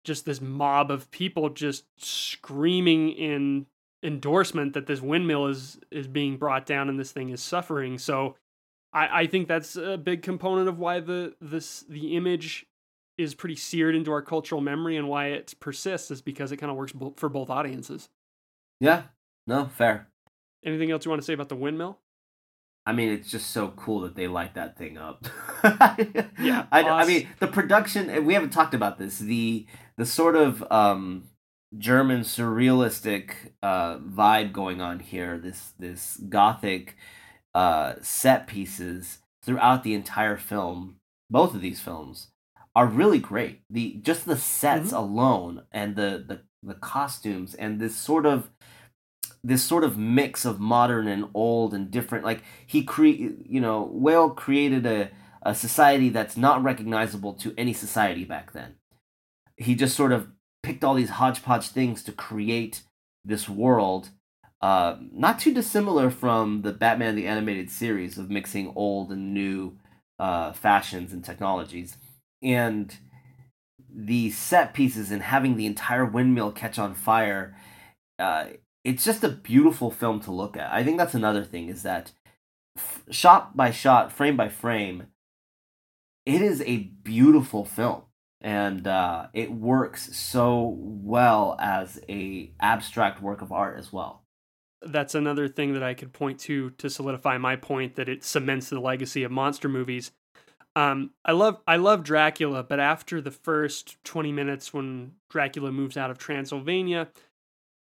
just 0.04 0.26
this 0.26 0.42
mob 0.42 0.92
of 0.92 1.10
people 1.12 1.50
just 1.50 1.86
screaming 1.98 3.10
in 3.10 3.66
endorsement 4.04 4.74
that 4.74 4.88
this 4.88 5.02
windmill 5.02 5.48
is 5.48 5.80
is 5.92 6.08
being 6.08 6.38
brought 6.38 6.66
down 6.66 6.90
and 6.90 7.00
this 7.00 7.12
thing 7.12 7.30
is 7.30 7.42
suffering 7.42 7.98
so 7.98 8.36
i 8.96 9.22
i 9.22 9.28
think 9.28 9.48
that's 9.48 9.76
a 9.76 9.98
big 9.98 10.24
component 10.24 10.68
of 10.68 10.80
why 10.80 11.00
the 11.00 11.36
this 11.40 11.86
the 11.90 12.16
image 12.16 12.66
is 13.18 13.36
pretty 13.36 13.56
seared 13.56 13.96
into 13.96 14.12
our 14.12 14.22
cultural 14.22 14.62
memory 14.62 14.98
and 14.98 15.08
why 15.08 15.28
it 15.28 15.54
persists 15.60 16.10
is 16.10 16.22
because 16.22 16.52
it 16.52 16.58
kind 16.58 16.72
of 16.72 16.78
works 16.78 16.92
bo- 16.92 17.14
for 17.16 17.30
both 17.30 17.50
audiences 17.50 18.10
yeah 18.80 19.04
no 19.46 19.66
fair 19.66 20.08
anything 20.66 20.90
else 20.90 21.06
you 21.06 21.10
want 21.12 21.22
to 21.22 21.26
say 21.26 21.34
about 21.34 21.50
the 21.50 21.56
windmill 21.56 22.00
I 22.88 22.94
mean, 22.94 23.10
it's 23.10 23.32
just 23.32 23.50
so 23.50 23.70
cool 23.70 24.02
that 24.02 24.16
they 24.16 24.28
light 24.28 24.54
that 24.54 24.78
thing 24.78 24.98
up. 24.98 25.26
Yeah, 26.38 26.68
I, 26.72 26.84
I 26.84 27.06
mean, 27.08 27.28
the 27.40 27.48
production. 27.48 28.26
We 28.26 28.36
haven't 28.36 28.52
talked 28.52 28.76
about 28.76 29.00
this. 29.00 29.18
The 29.18 29.66
the 29.98 30.06
sort 30.06 30.36
of 30.36 30.64
um, 30.72 31.24
German 31.76 32.22
surrealistic 32.22 33.32
uh, 33.64 33.98
vibe 33.98 34.54
going 34.54 34.82
on 34.82 35.00
here. 35.00 35.40
This 35.40 35.74
this 35.80 36.18
gothic 36.30 36.98
uh, 37.56 37.96
set 38.02 38.46
pieces 38.46 39.20
throughout 39.42 39.84
the 39.84 39.96
entire 39.96 40.38
film. 40.38 40.98
Both 41.30 41.56
of 41.56 41.62
these 41.62 41.80
films 41.80 42.28
are 42.76 42.86
really 42.86 43.18
great. 43.18 43.62
The 43.70 43.98
just 44.04 44.26
the 44.26 44.38
sets 44.38 44.92
alone 44.92 45.64
and 45.72 45.96
the 45.96 46.24
the 46.28 46.42
the 46.62 46.76
costumes 46.76 47.56
and 47.56 47.80
this 47.80 47.96
sort 47.96 48.26
of 48.26 48.50
this 49.44 49.64
sort 49.64 49.84
of 49.84 49.98
mix 49.98 50.44
of 50.44 50.60
modern 50.60 51.08
and 51.08 51.30
old 51.34 51.74
and 51.74 51.92
different 51.92 52.26
like 52.26 52.42
he 52.66 52.84
cre 52.84 53.06
you 53.06 53.62
know 53.62 53.88
whale 53.94 54.32
created 54.32 54.86
a, 54.86 55.10
a 55.44 55.54
society 55.54 56.10
that's 56.10 56.36
not 56.36 56.64
recognizable 56.64 57.34
to 57.34 57.54
any 57.56 57.72
society 57.72 58.24
back 58.24 58.54
then 58.54 58.74
he 59.58 59.76
just 59.76 59.96
sort 59.96 60.12
of 60.12 60.30
picked 60.64 60.84
all 60.84 60.96
these 60.96 61.12
hodgepodge 61.12 61.68
things 61.68 62.04
to 62.04 62.12
create 62.12 62.82
this 63.24 63.48
world 63.48 64.10
uh, 64.62 64.96
not 65.12 65.40
too 65.40 65.54
dissimilar 65.54 66.10
from 66.10 66.62
the 66.62 66.72
batman 66.72 67.16
the 67.16 67.28
animated 67.28 67.70
series 67.70 68.18
of 68.18 68.30
mixing 68.30 68.72
old 68.76 69.12
and 69.12 69.34
new 69.34 69.78
uh, 70.20 70.52
fashions 70.54 71.12
and 71.12 71.24
technologies 71.24 71.98
and 72.42 72.98
the 73.94 74.30
set 74.32 74.74
pieces 74.74 75.12
and 75.12 75.22
having 75.22 75.56
the 75.56 75.66
entire 75.66 76.06
windmill 76.06 76.52
catch 76.52 76.80
on 76.80 76.94
fire 76.94 77.56
uh, 78.20 78.46
it's 78.86 79.04
just 79.04 79.24
a 79.24 79.30
beautiful 79.30 79.90
film 79.90 80.20
to 80.22 80.32
look 80.32 80.56
at. 80.56 80.72
I 80.72 80.84
think 80.84 80.98
that's 80.98 81.16
another 81.16 81.44
thing 81.44 81.70
is 81.70 81.84
that 81.84 82.12
f- 82.78 83.04
shot 83.10 83.58
by 83.58 83.72
shot, 83.72 84.12
frame 84.12 84.38
by 84.38 84.48
frame, 84.48 85.08
it 86.26 86.42
is 86.42 86.62
a 86.62 86.78
beautiful 86.78 87.66
film, 87.66 88.04
and 88.42 88.88
uh, 88.88 89.28
it 89.34 89.52
works 89.52 90.16
so 90.16 90.78
well 90.80 91.58
as 91.60 92.00
a 92.08 92.52
abstract 92.60 93.22
work 93.22 93.42
of 93.42 93.52
art 93.52 93.80
as 93.80 93.92
well. 93.92 94.25
That's 94.86 95.16
another 95.16 95.48
thing 95.48 95.74
that 95.74 95.84
I 95.84 95.94
could 95.94 96.14
point 96.14 96.40
to 96.42 96.70
to 96.72 96.90
solidify 96.90 97.38
my 97.38 97.56
point 97.56 97.96
that 97.96 98.10
it 98.10 98.24
cements 98.24 98.70
the 98.70 98.80
legacy 98.80 99.24
of 99.24 99.32
monster 99.32 99.68
movies. 99.68 100.12
Um, 100.76 101.12
I 101.24 101.32
love 101.32 101.62
I 101.68 101.78
love 101.78 102.04
Dracula, 102.04 102.64
but 102.64 102.80
after 102.80 103.22
the 103.22 103.32
first 103.32 103.98
twenty 104.04 104.32
minutes, 104.32 104.74
when 104.74 105.14
Dracula 105.30 105.72
moves 105.72 105.98
out 105.98 106.12
of 106.12 106.18
Transylvania, 106.18 107.10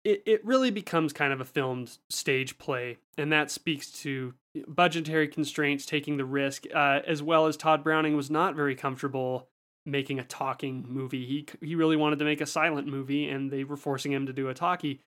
it 0.04 0.22
it 0.24 0.44
really 0.44 0.70
becomes 0.70 1.12
kind 1.12 1.32
of 1.32 1.40
a 1.40 1.44
filmed 1.44 1.98
stage 2.08 2.58
play, 2.58 2.98
and 3.18 3.32
that 3.32 3.50
speaks 3.50 3.90
to 4.02 4.34
budgetary 4.68 5.28
constraints, 5.28 5.84
taking 5.84 6.16
the 6.16 6.24
risk, 6.24 6.64
uh, 6.74 7.00
as 7.06 7.22
well 7.22 7.46
as 7.46 7.56
Tod 7.56 7.82
Browning 7.84 8.16
was 8.16 8.30
not 8.30 8.54
very 8.54 8.74
comfortable 8.74 9.48
making 9.84 10.18
a 10.18 10.24
talking 10.24 10.84
movie. 10.88 11.26
He 11.26 11.46
he 11.66 11.74
really 11.74 11.96
wanted 11.96 12.20
to 12.20 12.24
make 12.24 12.40
a 12.40 12.46
silent 12.46 12.86
movie, 12.86 13.28
and 13.28 13.50
they 13.50 13.64
were 13.64 13.76
forcing 13.76 14.12
him 14.12 14.26
to 14.26 14.32
do 14.32 14.48
a 14.48 14.54
talkie. 14.54 15.00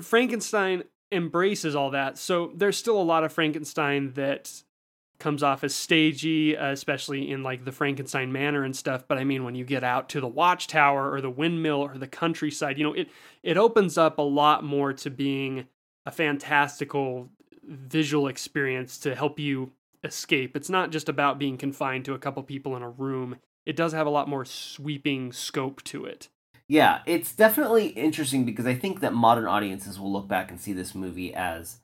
Frankenstein 0.00 0.84
embraces 1.12 1.74
all 1.74 1.90
that. 1.90 2.18
So 2.18 2.52
there's 2.54 2.76
still 2.76 3.00
a 3.00 3.02
lot 3.02 3.24
of 3.24 3.32
Frankenstein 3.32 4.12
that 4.14 4.62
comes 5.18 5.42
off 5.42 5.62
as 5.62 5.74
stagey, 5.74 6.56
uh, 6.56 6.70
especially 6.70 7.30
in 7.30 7.42
like 7.42 7.64
the 7.64 7.72
Frankenstein 7.72 8.32
manor 8.32 8.64
and 8.64 8.74
stuff. 8.74 9.04
But 9.06 9.18
I 9.18 9.24
mean, 9.24 9.44
when 9.44 9.54
you 9.54 9.64
get 9.64 9.84
out 9.84 10.08
to 10.10 10.20
the 10.20 10.26
watchtower 10.26 11.12
or 11.12 11.20
the 11.20 11.30
windmill 11.30 11.80
or 11.80 11.96
the 11.98 12.08
countryside, 12.08 12.78
you 12.78 12.84
know, 12.84 12.94
it 12.94 13.08
it 13.42 13.56
opens 13.56 13.98
up 13.98 14.18
a 14.18 14.22
lot 14.22 14.64
more 14.64 14.92
to 14.94 15.10
being 15.10 15.66
a 16.06 16.10
fantastical 16.10 17.28
visual 17.62 18.26
experience 18.26 18.98
to 18.98 19.14
help 19.14 19.38
you 19.38 19.72
escape. 20.02 20.56
It's 20.56 20.70
not 20.70 20.90
just 20.90 21.08
about 21.08 21.38
being 21.38 21.58
confined 21.58 22.06
to 22.06 22.14
a 22.14 22.18
couple 22.18 22.42
people 22.42 22.74
in 22.74 22.82
a 22.82 22.88
room. 22.88 23.36
It 23.66 23.76
does 23.76 23.92
have 23.92 24.06
a 24.06 24.10
lot 24.10 24.28
more 24.28 24.44
sweeping 24.44 25.32
scope 25.32 25.82
to 25.84 26.06
it. 26.06 26.28
Yeah, 26.70 27.00
it's 27.04 27.34
definitely 27.34 27.88
interesting 27.88 28.44
because 28.44 28.64
I 28.64 28.74
think 28.76 29.00
that 29.00 29.12
modern 29.12 29.46
audiences 29.48 29.98
will 29.98 30.12
look 30.12 30.28
back 30.28 30.52
and 30.52 30.60
see 30.60 30.72
this 30.72 30.94
movie 30.94 31.34
as 31.34 31.78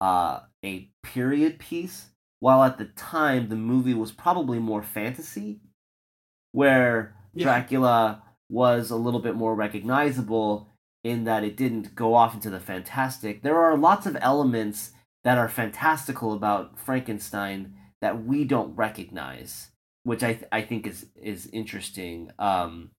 uh, 0.00 0.40
a 0.64 0.90
period 1.04 1.60
piece, 1.60 2.06
while 2.40 2.64
at 2.64 2.76
the 2.76 2.86
time 2.86 3.48
the 3.48 3.54
movie 3.54 3.94
was 3.94 4.10
probably 4.10 4.58
more 4.58 4.82
fantasy, 4.82 5.60
where 6.50 7.14
Yeah. 7.32 7.44
Dracula 7.44 8.24
was 8.50 8.90
a 8.90 8.96
little 8.96 9.20
bit 9.20 9.36
more 9.36 9.54
recognizable 9.54 10.68
in 11.04 11.22
that 11.24 11.44
it 11.44 11.56
didn't 11.56 11.94
go 11.94 12.14
off 12.14 12.34
into 12.34 12.50
the 12.50 12.58
fantastic. 12.58 13.42
There 13.42 13.60
are 13.60 13.76
lots 13.78 14.04
of 14.04 14.16
elements 14.20 14.94
that 15.22 15.38
are 15.38 15.48
fantastical 15.48 16.32
about 16.32 16.76
Frankenstein 16.76 17.76
that 18.00 18.24
we 18.24 18.44
don't 18.44 18.74
recognize, 18.74 19.70
which 20.02 20.24
I 20.24 20.34
th- 20.34 20.48
I 20.50 20.62
think 20.62 20.88
is 20.88 21.06
is 21.14 21.46
interesting. 21.52 22.32
Um, 22.40 22.90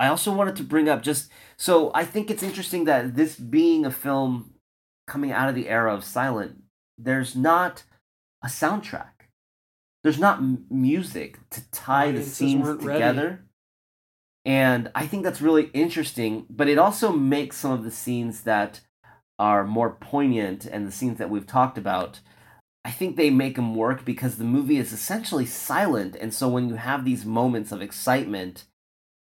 I 0.00 0.08
also 0.08 0.32
wanted 0.32 0.56
to 0.56 0.62
bring 0.62 0.88
up 0.88 1.02
just 1.02 1.30
so 1.56 1.90
I 1.94 2.04
think 2.04 2.30
it's 2.30 2.42
interesting 2.42 2.84
that 2.84 3.16
this 3.16 3.36
being 3.36 3.84
a 3.84 3.90
film 3.90 4.54
coming 5.06 5.32
out 5.32 5.48
of 5.48 5.54
the 5.54 5.68
era 5.68 5.92
of 5.94 6.04
silent, 6.04 6.62
there's 6.96 7.34
not 7.34 7.84
a 8.44 8.48
soundtrack. 8.48 9.10
There's 10.04 10.18
not 10.18 10.38
m- 10.38 10.66
music 10.70 11.38
to 11.50 11.68
tie 11.70 12.12
the 12.12 12.22
scenes 12.22 12.64
weren't 12.64 12.82
ready. 12.82 12.98
together. 12.98 13.44
And 14.44 14.90
I 14.94 15.06
think 15.06 15.24
that's 15.24 15.42
really 15.42 15.64
interesting, 15.74 16.46
but 16.48 16.68
it 16.68 16.78
also 16.78 17.12
makes 17.12 17.56
some 17.56 17.72
of 17.72 17.84
the 17.84 17.90
scenes 17.90 18.42
that 18.42 18.80
are 19.38 19.64
more 19.64 19.90
poignant 19.90 20.64
and 20.64 20.86
the 20.86 20.92
scenes 20.92 21.18
that 21.18 21.30
we've 21.30 21.46
talked 21.46 21.76
about 21.76 22.20
I 22.88 22.90
think 22.90 23.16
they 23.16 23.28
make 23.28 23.56
them 23.56 23.74
work 23.74 24.06
because 24.06 24.36
the 24.36 24.44
movie 24.44 24.78
is 24.78 24.94
essentially 24.94 25.44
silent, 25.44 26.16
and 26.18 26.32
so 26.32 26.48
when 26.48 26.70
you 26.70 26.76
have 26.76 27.04
these 27.04 27.26
moments 27.26 27.70
of 27.70 27.82
excitement, 27.82 28.64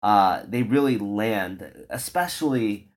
uh, 0.03 0.43
they 0.47 0.63
really 0.63 0.99
land. 0.99 1.87
Especially, 1.91 2.93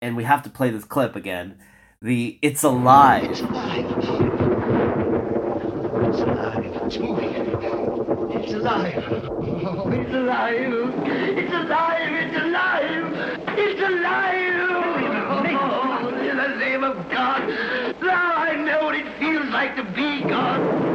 and 0.00 0.16
we 0.16 0.24
have 0.24 0.42
to 0.42 0.50
play 0.50 0.70
this 0.70 0.84
clip 0.84 1.16
again. 1.16 1.58
The 2.02 2.38
"It's 2.42 2.62
Alive." 2.62 3.24
It's 3.30 3.40
alive. 3.40 3.86
It's 6.08 6.20
alive. 6.20 6.64
It's 6.84 6.98
moving. 6.98 7.34
It's 8.42 8.52
alive. 8.52 9.04
Oh, 9.68 9.90
it's 9.90 10.12
alive. 10.12 10.72
It's 11.04 11.52
alive. 11.52 12.12
It's 12.12 12.36
alive. 12.36 13.48
It's 13.58 13.80
alive. 13.82 14.52
Oh, 15.58 16.08
in 16.20 16.36
the 16.36 16.48
name 16.58 16.84
of 16.84 16.96
God. 17.10 17.48
Now 18.02 18.34
I 18.36 18.56
know 18.56 18.84
what 18.84 18.94
it 18.94 19.18
feels 19.18 19.46
like 19.48 19.74
to 19.76 19.84
be 19.84 20.22
God. 20.28 20.85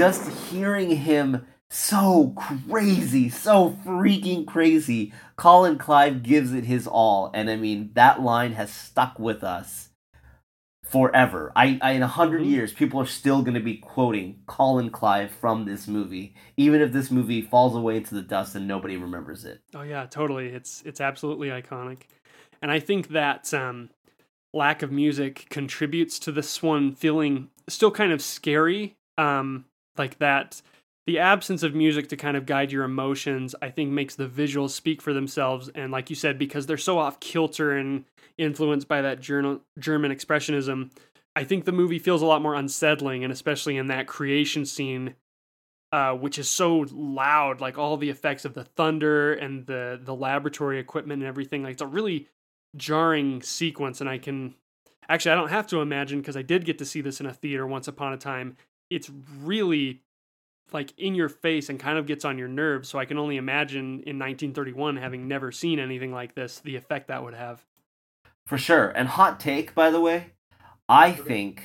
Just 0.00 0.30
hearing 0.50 0.88
him 0.96 1.46
so 1.68 2.32
crazy, 2.34 3.28
so 3.28 3.76
freaking 3.84 4.46
crazy. 4.46 5.12
Colin 5.36 5.76
Clive 5.76 6.22
gives 6.22 6.54
it 6.54 6.64
his 6.64 6.86
all, 6.86 7.30
and 7.34 7.50
I 7.50 7.56
mean 7.56 7.90
that 7.92 8.22
line 8.22 8.54
has 8.54 8.72
stuck 8.72 9.18
with 9.18 9.44
us 9.44 9.90
forever. 10.84 11.52
I, 11.54 11.78
I 11.82 11.90
in 11.92 12.02
a 12.02 12.06
100 12.06 12.40
Mhm. 12.40 12.50
years, 12.50 12.72
people 12.72 12.98
are 12.98 13.04
still 13.06 13.42
going 13.42 13.52
to 13.54 13.60
be 13.60 13.76
quoting 13.76 14.40
Colin 14.46 14.88
Clive 14.88 15.30
from 15.32 15.66
this 15.66 15.86
movie, 15.86 16.34
even 16.56 16.80
if 16.80 16.92
this 16.92 17.10
movie 17.10 17.42
falls 17.42 17.76
away 17.76 17.98
into 17.98 18.14
the 18.14 18.22
dust 18.22 18.54
and 18.54 18.66
nobody 18.66 18.96
remembers 18.96 19.44
it. 19.44 19.60
Oh 19.74 19.82
yeah, 19.82 20.06
totally. 20.06 20.46
It's 20.46 20.82
it's 20.86 21.02
absolutely 21.02 21.48
iconic, 21.48 22.04
and 22.62 22.70
I 22.70 22.80
think 22.80 23.08
that 23.08 23.52
um, 23.52 23.90
lack 24.54 24.80
of 24.80 24.90
music 24.90 25.44
contributes 25.50 26.18
to 26.20 26.32
this 26.32 26.62
one 26.62 26.94
feeling 26.94 27.50
still 27.68 27.90
kind 27.90 28.12
of 28.12 28.22
scary. 28.22 28.94
Um, 29.18 29.66
like 29.96 30.18
that, 30.18 30.62
the 31.06 31.18
absence 31.18 31.62
of 31.62 31.74
music 31.74 32.08
to 32.08 32.16
kind 32.16 32.36
of 32.36 32.46
guide 32.46 32.72
your 32.72 32.84
emotions, 32.84 33.54
I 33.60 33.70
think, 33.70 33.90
makes 33.90 34.14
the 34.14 34.28
visuals 34.28 34.70
speak 34.70 35.02
for 35.02 35.12
themselves. 35.12 35.68
And 35.74 35.90
like 35.90 36.10
you 36.10 36.16
said, 36.16 36.38
because 36.38 36.66
they're 36.66 36.76
so 36.76 36.98
off 36.98 37.20
kilter 37.20 37.76
and 37.76 38.04
influenced 38.38 38.88
by 38.88 39.02
that 39.02 39.20
German 39.20 39.60
expressionism, 39.78 40.90
I 41.34 41.44
think 41.44 41.64
the 41.64 41.72
movie 41.72 41.98
feels 41.98 42.22
a 42.22 42.26
lot 42.26 42.42
more 42.42 42.54
unsettling, 42.54 43.24
and 43.24 43.32
especially 43.32 43.76
in 43.76 43.86
that 43.86 44.06
creation 44.06 44.66
scene 44.66 45.14
uh, 45.92 46.12
which 46.12 46.38
is 46.38 46.48
so 46.48 46.86
loud, 46.92 47.60
like 47.60 47.76
all 47.76 47.96
the 47.96 48.10
effects 48.10 48.44
of 48.44 48.54
the 48.54 48.64
thunder 48.64 49.32
and 49.32 49.66
the 49.66 50.00
the 50.02 50.14
laboratory 50.14 50.78
equipment 50.78 51.22
and 51.22 51.28
everything. 51.28 51.62
Like 51.62 51.72
it's 51.72 51.82
a 51.82 51.86
really 51.86 52.28
jarring 52.76 53.42
sequence, 53.42 54.00
and 54.00 54.08
I 54.08 54.18
can 54.18 54.54
actually 55.08 55.32
I 55.32 55.34
don't 55.34 55.48
have 55.48 55.66
to 55.68 55.80
imagine 55.80 56.20
because 56.20 56.36
I 56.36 56.42
did 56.42 56.64
get 56.64 56.78
to 56.78 56.84
see 56.84 57.00
this 57.00 57.20
in 57.20 57.26
a 57.26 57.32
theater 57.32 57.66
once 57.66 57.88
upon 57.88 58.12
a 58.12 58.16
time. 58.16 58.56
It's 58.90 59.10
really 59.42 60.02
like 60.72 60.92
in 60.98 61.14
your 61.14 61.28
face 61.28 61.68
and 61.68 61.80
kind 61.80 61.98
of 61.98 62.06
gets 62.06 62.24
on 62.24 62.38
your 62.38 62.48
nerves. 62.48 62.88
So 62.88 62.98
I 62.98 63.04
can 63.04 63.18
only 63.18 63.36
imagine 63.36 64.02
in 64.06 64.18
1931, 64.18 64.96
having 64.96 65.28
never 65.28 65.52
seen 65.52 65.78
anything 65.78 66.12
like 66.12 66.34
this, 66.34 66.60
the 66.60 66.76
effect 66.76 67.08
that 67.08 67.22
would 67.24 67.34
have. 67.34 67.64
For 68.46 68.58
sure. 68.58 68.88
And 68.88 69.08
hot 69.08 69.40
take, 69.40 69.74
by 69.74 69.90
the 69.90 70.00
way, 70.00 70.32
I 70.88 71.12
think 71.12 71.62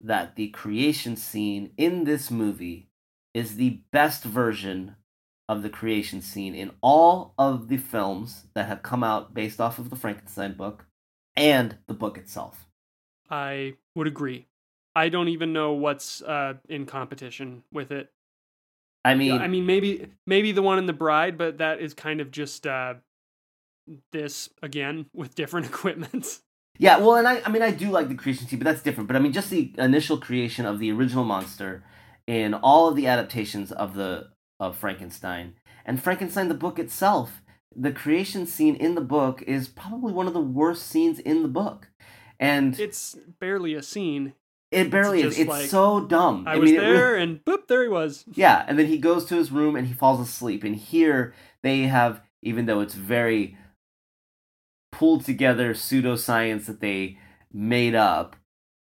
that 0.00 0.36
the 0.36 0.48
creation 0.48 1.16
scene 1.16 1.70
in 1.76 2.04
this 2.04 2.30
movie 2.30 2.88
is 3.32 3.56
the 3.56 3.80
best 3.92 4.24
version 4.24 4.96
of 5.48 5.62
the 5.62 5.70
creation 5.70 6.20
scene 6.20 6.54
in 6.54 6.72
all 6.80 7.34
of 7.38 7.68
the 7.68 7.76
films 7.76 8.46
that 8.54 8.66
have 8.66 8.82
come 8.82 9.04
out 9.04 9.34
based 9.34 9.60
off 9.60 9.78
of 9.78 9.90
the 9.90 9.96
Frankenstein 9.96 10.54
book 10.54 10.86
and 11.36 11.76
the 11.86 11.94
book 11.94 12.18
itself. 12.18 12.66
I 13.30 13.74
would 13.94 14.06
agree. 14.06 14.46
I 14.96 15.10
don't 15.10 15.28
even 15.28 15.52
know 15.52 15.74
what's 15.74 16.22
uh, 16.22 16.54
in 16.70 16.86
competition 16.86 17.62
with 17.70 17.92
it. 17.92 18.10
I 19.04 19.14
mean, 19.14 19.34
Yeah, 19.34 19.42
I 19.42 19.46
mean, 19.46 19.66
maybe 19.66 20.08
maybe 20.26 20.52
the 20.52 20.62
one 20.62 20.78
in 20.78 20.86
the 20.86 20.94
Bride, 20.94 21.36
but 21.36 21.58
that 21.58 21.80
is 21.80 21.92
kind 21.92 22.20
of 22.20 22.30
just 22.30 22.66
uh, 22.66 22.94
this 24.10 24.48
again 24.62 25.06
with 25.14 25.34
different 25.34 25.66
equipment. 25.72 26.40
Yeah, 26.78 26.98
well, 26.98 27.16
and 27.16 27.28
I, 27.28 27.42
I 27.44 27.50
mean, 27.50 27.62
I 27.62 27.70
do 27.70 27.90
like 27.90 28.08
the 28.08 28.14
creation 28.14 28.46
scene, 28.48 28.58
but 28.58 28.64
that's 28.64 28.82
different. 28.82 29.06
But 29.06 29.16
I 29.16 29.18
mean, 29.18 29.32
just 29.32 29.50
the 29.50 29.72
initial 29.78 30.18
creation 30.18 30.64
of 30.64 30.78
the 30.78 30.90
original 30.92 31.24
monster 31.24 31.84
in 32.26 32.54
all 32.54 32.88
of 32.88 32.96
the 32.96 33.06
adaptations 33.06 33.70
of 33.70 33.94
the 33.94 34.28
of 34.58 34.78
Frankenstein 34.78 35.54
and 35.84 36.02
Frankenstein 36.02 36.48
the 36.48 36.54
book 36.54 36.78
itself, 36.78 37.42
the 37.74 37.92
creation 37.92 38.46
scene 38.46 38.74
in 38.76 38.94
the 38.94 39.02
book 39.02 39.42
is 39.46 39.68
probably 39.68 40.14
one 40.14 40.26
of 40.26 40.32
the 40.32 40.40
worst 40.40 40.86
scenes 40.86 41.18
in 41.18 41.42
the 41.42 41.48
book, 41.48 41.90
and 42.40 42.80
It's 42.80 43.16
barely 43.38 43.74
a 43.74 43.82
scene. 43.82 44.32
Barely 44.70 45.22
is. 45.22 45.38
It's 45.38 45.48
like, 45.48 45.68
so 45.68 46.00
dumb. 46.00 46.44
I, 46.46 46.56
was 46.56 46.70
mean, 46.70 46.80
it 46.80 46.82
really- 46.82 46.96
there, 46.96 47.16
and 47.16 47.44
boop, 47.44 47.66
there 47.68 47.82
he 47.82 47.88
was. 47.88 48.24
yeah, 48.34 48.64
and 48.66 48.78
then 48.78 48.86
he 48.86 48.98
goes 48.98 49.24
to 49.26 49.36
his 49.36 49.50
room 49.52 49.76
and 49.76 49.86
he 49.86 49.94
falls 49.94 50.20
asleep. 50.20 50.64
And 50.64 50.76
here 50.76 51.34
they 51.62 51.82
have, 51.82 52.20
even 52.42 52.66
though 52.66 52.80
it's 52.80 52.94
very 52.94 53.56
pulled 54.92 55.24
together 55.24 55.74
pseudoscience 55.74 56.66
that 56.66 56.80
they 56.80 57.18
made 57.52 57.94
up, 57.94 58.36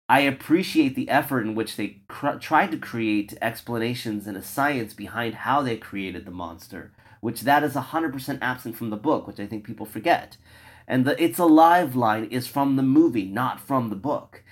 I 0.08 0.20
appreciate 0.20 0.94
the 0.94 1.10
effort 1.10 1.42
in 1.42 1.54
which 1.54 1.76
they 1.76 2.00
cr- 2.08 2.38
tried 2.38 2.70
to 2.70 2.78
create 2.78 3.36
explanations 3.42 4.26
and 4.26 4.36
a 4.36 4.42
science 4.42 4.94
behind 4.94 5.34
how 5.34 5.60
they 5.60 5.76
created 5.76 6.24
the 6.24 6.30
monster, 6.30 6.92
which 7.20 7.42
that 7.42 7.62
is 7.62 7.74
100% 7.74 8.38
absent 8.40 8.74
from 8.76 8.88
the 8.88 8.96
book, 8.96 9.26
which 9.26 9.38
I 9.38 9.46
think 9.46 9.64
people 9.64 9.84
forget. 9.84 10.38
And 10.86 11.04
the 11.04 11.22
It's 11.22 11.38
Alive 11.38 11.94
line 11.94 12.24
is 12.24 12.46
from 12.46 12.76
the 12.76 12.82
movie, 12.82 13.26
not 13.26 13.60
from 13.60 13.90
the 13.90 13.96
book. 13.96 14.42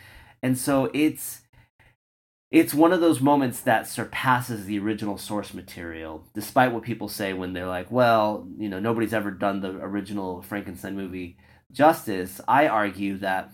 And 0.47 0.57
so 0.57 0.89
it's 0.95 1.41
it's 2.53 2.73
one 2.73 2.93
of 2.93 3.01
those 3.01 3.21
moments 3.21 3.63
that 3.63 3.89
surpasses 3.89 4.65
the 4.65 4.79
original 4.79 5.19
source 5.19 5.53
material, 5.53 6.25
despite 6.35 6.71
what 6.71 6.85
people 6.85 7.09
say 7.09 7.33
when 7.33 7.53
they're 7.53 7.67
like, 7.67 7.91
well, 7.91 8.47
you 8.57 8.69
know, 8.69 8.79
nobody's 8.79 9.13
ever 9.13 9.33
done 9.33 9.61
the 9.61 9.71
original 9.71 10.43
Frankenstein 10.43 10.95
movie 10.95 11.37
justice. 11.73 12.41
I 12.47 12.69
argue 12.69 13.19
that 13.19 13.51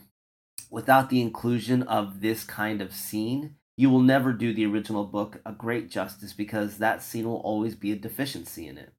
without 0.71 1.09
the 1.09 1.23
inclusion 1.23 1.83
of 1.85 2.21
this 2.21 2.45
kind 2.45 2.83
of 2.83 2.93
scene, 2.93 3.55
you 3.79 3.89
will 3.89 4.01
never 4.01 4.35
do 4.35 4.53
the 4.53 4.67
original 4.67 5.07
book 5.07 5.41
a 5.47 5.53
great 5.53 5.91
justice 5.91 6.35
because 6.35 6.77
that 6.77 7.03
scene 7.03 7.25
will 7.25 7.41
always 7.41 7.75
be 7.75 7.93
a 7.93 7.97
deficiency 7.97 8.69
in 8.69 8.77
it. 8.77 8.93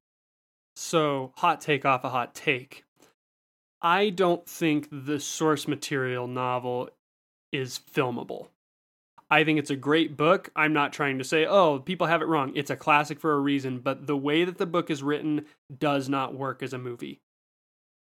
So, 0.74 1.32
hot 1.36 1.60
take 1.60 1.84
off 1.84 2.02
a 2.02 2.10
hot 2.10 2.34
take. 2.34 2.82
I 3.80 4.10
don't 4.10 4.48
think 4.48 4.88
the 4.90 5.20
source 5.20 5.68
material 5.68 6.26
novel 6.26 6.90
is 7.54 7.80
filmable. 7.94 8.48
I 9.30 9.42
think 9.44 9.58
it's 9.58 9.70
a 9.70 9.76
great 9.76 10.16
book. 10.16 10.50
I'm 10.54 10.72
not 10.72 10.92
trying 10.92 11.18
to 11.18 11.24
say, 11.24 11.46
oh, 11.46 11.78
people 11.78 12.06
have 12.06 12.20
it 12.20 12.28
wrong. 12.28 12.52
It's 12.54 12.70
a 12.70 12.76
classic 12.76 13.18
for 13.18 13.32
a 13.32 13.40
reason, 13.40 13.78
but 13.78 14.06
the 14.06 14.16
way 14.16 14.44
that 14.44 14.58
the 14.58 14.66
book 14.66 14.90
is 14.90 15.02
written 15.02 15.46
does 15.76 16.08
not 16.08 16.34
work 16.34 16.62
as 16.62 16.72
a 16.72 16.78
movie. 16.78 17.20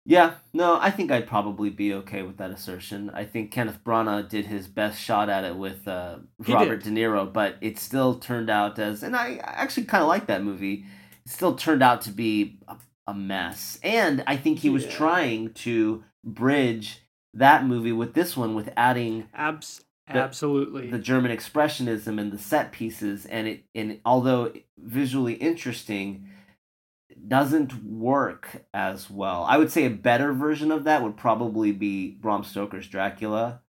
Yeah, 0.06 0.34
no, 0.54 0.78
I 0.80 0.90
think 0.90 1.12
I'd 1.12 1.26
probably 1.28 1.68
be 1.68 1.92
okay 1.92 2.22
with 2.22 2.38
that 2.38 2.50
assertion. 2.50 3.10
I 3.10 3.24
think 3.24 3.52
Kenneth 3.52 3.84
Branagh 3.84 4.28
did 4.30 4.46
his 4.46 4.66
best 4.66 4.98
shot 5.00 5.28
at 5.28 5.44
it 5.44 5.56
with 5.56 5.86
uh, 5.86 6.20
Robert. 6.48 6.82
De 6.82 6.90
Niro, 6.90 7.30
but 7.30 7.56
it 7.60 7.78
still 7.78 8.14
turned 8.14 8.48
out 8.48 8.78
as, 8.78 9.02
and 9.02 9.14
I 9.14 9.40
actually 9.42 9.84
kind 9.84 10.02
of 10.02 10.08
like 10.08 10.26
that 10.26 10.42
movie. 10.42 10.86
It 11.26 11.30
still 11.30 11.54
turned 11.54 11.82
out 11.82 12.00
to 12.02 12.10
be 12.12 12.58
a, 12.66 12.76
a 13.08 13.14
mess, 13.14 13.78
and 13.82 14.24
I 14.26 14.38
think 14.38 14.60
he 14.60 14.70
was 14.70 14.84
Yeah. 14.86 14.90
trying 14.90 15.52
to 15.52 16.02
bridge 16.24 16.99
that 17.34 17.64
movie 17.66 17.92
with 17.92 18.14
this 18.14 18.36
one 18.36 18.54
with 18.54 18.70
adding 18.76 19.28
Abs- 19.34 19.84
Absolutely. 20.08 20.90
the 20.90 20.98
German 20.98 21.36
expressionism 21.36 22.20
and 22.20 22.32
the 22.32 22.38
set 22.38 22.72
pieces, 22.72 23.26
and 23.26 23.46
it 23.46 23.64
and 23.74 24.00
although 24.04 24.52
visually 24.78 25.34
interesting, 25.34 26.28
doesn't 27.28 27.84
work 27.84 28.64
as 28.74 29.10
well. 29.10 29.44
I 29.48 29.56
would 29.58 29.70
say 29.70 29.84
a 29.84 29.90
better 29.90 30.32
version 30.32 30.70
of 30.72 30.84
that 30.84 31.02
would 31.02 31.16
probably 31.16 31.72
be 31.72 32.12
Bram 32.12 32.44
Stoker's 32.44 32.88
Dracula. 32.88 33.60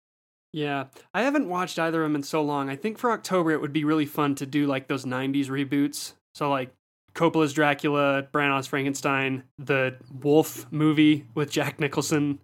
Yeah, 0.53 0.87
I 1.15 1.23
haven't 1.23 1.49
watched 1.49 1.79
either 1.79 2.03
of 2.03 2.07
them 2.07 2.17
in 2.17 2.23
so 2.23 2.43
long. 2.43 2.69
I 2.69 2.77
think 2.77 2.99
for 2.99 3.13
October 3.13 3.53
it 3.53 3.61
would 3.61 3.73
be 3.73 3.85
really 3.85 4.07
fun 4.07 4.35
to 4.37 4.47
do 4.47 4.67
like 4.67 4.89
those 4.89 5.05
'90s 5.05 5.47
reboots. 5.47 6.15
So 6.35 6.51
like 6.51 6.73
Coppola's 7.15 7.53
Dracula, 7.53 8.27
Branagh's 8.33 8.67
Frankenstein, 8.67 9.45
the 9.59 9.97
Wolf 10.23 10.71
movie 10.73 11.27
with 11.35 11.51
Jack 11.51 11.81
Nicholson, 11.81 12.41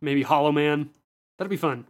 maybe 0.00 0.22
Hollow 0.22 0.52
Man. 0.52 0.90
That'd 1.38 1.50
be 1.50 1.56
fun. 1.56 1.86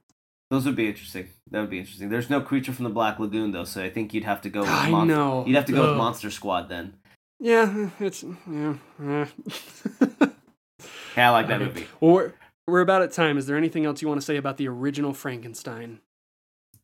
Those 0.50 0.66
would 0.66 0.76
be 0.76 0.86
interesting. 0.88 1.28
That 1.50 1.60
would 1.60 1.70
be 1.70 1.78
interesting. 1.78 2.08
There's 2.10 2.30
no 2.30 2.40
creature 2.40 2.72
from 2.72 2.84
the 2.84 2.90
Black 2.90 3.18
Lagoon 3.18 3.52
though, 3.52 3.64
so 3.64 3.82
I 3.82 3.90
think 3.90 4.14
you'd 4.14 4.24
have 4.24 4.40
to 4.42 4.50
go. 4.50 4.60
With 4.60 4.70
I 4.70 4.90
Mon- 4.90 5.08
know. 5.08 5.44
You'd 5.46 5.56
have 5.56 5.64
to 5.66 5.72
go 5.72 5.82
Ugh. 5.82 5.88
with 5.90 5.98
Monster 5.98 6.30
Squad 6.30 6.68
then. 6.68 6.94
Yeah, 7.40 7.90
it's 8.00 8.24
yeah. 8.50 8.74
Yeah, 11.16 11.28
I 11.28 11.30
like 11.30 11.46
that 11.48 11.62
Okay. 11.62 11.64
movie. 11.66 11.86
Well, 12.00 12.12
we're, 12.12 12.32
we're 12.66 12.80
about 12.80 13.02
at 13.02 13.12
time. 13.12 13.38
Is 13.38 13.46
there 13.46 13.56
anything 13.56 13.84
else 13.84 14.02
you 14.02 14.08
want 14.08 14.20
to 14.20 14.24
say 14.24 14.36
about 14.36 14.56
the 14.56 14.66
original 14.68 15.12
Frankenstein? 15.14 16.00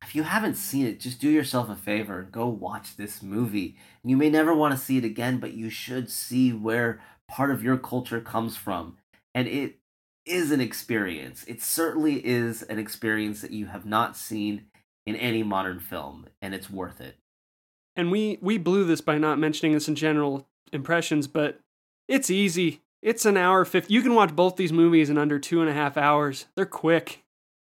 If 0.03 0.15
you 0.15 0.23
haven't 0.23 0.55
seen 0.55 0.87
it, 0.87 1.01
just 1.01 1.21
do 1.21 1.29
yourself 1.29 1.69
a 1.69 1.75
favor 1.77 2.23
go 2.31 2.47
watch 2.47 2.97
this 2.97 3.23
movie. 3.23 3.77
You 4.05 4.17
may 4.17 4.31
never 4.31 4.55
want 4.55 4.73
to 4.73 4.79
see 4.79 4.97
it 4.99 5.05
again, 5.05 5.39
but 5.39 5.53
you 5.53 5.69
should 5.69 6.11
see 6.11 6.53
where 6.53 7.01
part 7.29 7.51
of 7.51 7.63
your 7.63 7.77
culture 7.77 8.21
comes 8.21 8.57
from. 8.57 8.97
And 9.35 9.47
it 9.49 9.80
is 10.27 10.51
an 10.51 10.61
experience. 10.61 11.45
It 11.49 11.63
certainly 11.63 12.25
is 12.27 12.63
an 12.63 12.79
experience 12.79 13.41
that 13.43 13.51
you 13.53 13.67
have 13.67 13.85
not 13.87 14.17
seen 14.17 14.67
in 15.07 15.17
any 15.17 15.43
modern 15.43 15.81
film, 15.81 16.27
and 16.43 16.55
it's 16.55 16.71
worth 16.71 17.01
it. 17.01 17.17
And 17.97 18.11
we 18.11 18.39
we 18.41 18.59
blew 18.59 18.85
this 18.85 19.01
by 19.01 19.19
not 19.19 19.39
mentioning 19.39 19.73
this 19.73 19.89
in 19.89 19.95
general 19.95 20.47
impressions, 20.73 21.27
but 21.27 21.61
it's 22.09 22.31
easy. 22.31 22.81
It's 23.03 23.25
an 23.25 23.37
hour 23.37 23.65
fifty. 23.65 23.93
You 23.95 24.03
can 24.03 24.15
watch 24.15 24.37
both 24.37 24.57
these 24.57 24.73
movies 24.73 25.11
in 25.11 25.19
under 25.19 25.39
two 25.39 25.61
and 25.61 25.69
a 25.71 25.75
half 25.75 25.97
hours. 25.97 26.47
They're 26.55 26.67
quick. 26.67 27.25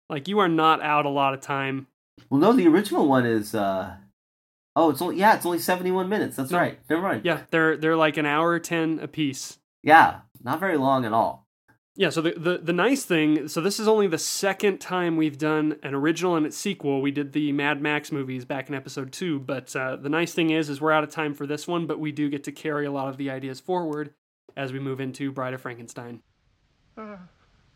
Like 0.10 0.28
you 0.28 0.40
are 0.40 0.48
not 0.50 0.82
out 0.82 1.06
a 1.06 1.10
lot 1.10 1.34
of 1.34 1.42
time. 1.42 1.88
Well, 2.30 2.40
no, 2.40 2.54
the 2.54 2.68
original 2.68 3.08
one 3.08 3.26
is. 3.26 3.54
uh 3.54 3.96
Oh, 4.78 4.90
it's 4.90 5.02
only 5.02 5.18
yeah, 5.18 5.36
it's 5.36 5.46
only 5.46 5.60
seventy-one 5.60 6.10
minutes. 6.10 6.36
That's 6.36 6.52
No. 6.52 6.58
right. 6.58 6.80
Never 6.90 7.02
mind. 7.02 7.22
Yeah, 7.26 7.42
they're 7.52 7.78
they're 7.78 7.96
like 7.96 8.18
an 8.18 8.26
hour 8.26 8.60
ten 8.60 9.00
a 9.00 9.08
piece. 9.08 9.58
yeah, 9.84 10.22
not 10.44 10.60
very 10.60 10.78
long 10.78 11.06
at 11.06 11.14
all. 11.14 11.45
Yeah, 11.98 12.10
so 12.10 12.22
the, 12.22 12.32
the 12.32 12.58
the 12.58 12.74
nice 12.74 13.06
thing, 13.06 13.48
so 13.48 13.62
this 13.62 13.80
is 13.80 13.88
only 13.88 14.08
the 14.08 14.18
second 14.18 14.80
time 14.80 15.16
we've 15.16 15.38
done 15.38 15.78
an 15.82 15.96
original 15.96 16.36
and 16.36 16.46
its 16.46 16.58
sequel. 16.58 17.02
We 17.02 17.12
did 17.12 17.32
the 17.32 17.54
Mad 17.54 17.82
Max 17.82 18.12
movies 18.12 18.44
back 18.44 18.68
in 18.68 18.76
episode 18.76 19.14
two, 19.14 19.40
but 19.40 19.74
uh, 19.78 19.96
the 19.96 20.10
nice 20.10 20.34
thing 20.34 20.50
is, 20.50 20.70
is 20.70 20.82
we're 20.82 20.92
out 20.92 21.06
of 21.06 21.10
time 21.10 21.34
for 21.34 21.48
this 21.48 21.70
one, 21.70 21.86
but 21.86 21.98
we 21.98 22.12
do 22.12 22.30
get 22.30 22.44
to 22.44 22.52
carry 22.52 22.86
a 22.86 22.92
lot 22.92 23.08
of 23.08 23.16
the 23.16 23.30
ideas 23.30 23.62
forward 23.62 24.14
as 24.58 24.74
we 24.74 24.80
move 24.80 25.00
into 25.00 25.32
Bride 25.32 25.54
of 25.54 25.62
Frankenstein. 25.62 26.22
Uh, 26.98 27.16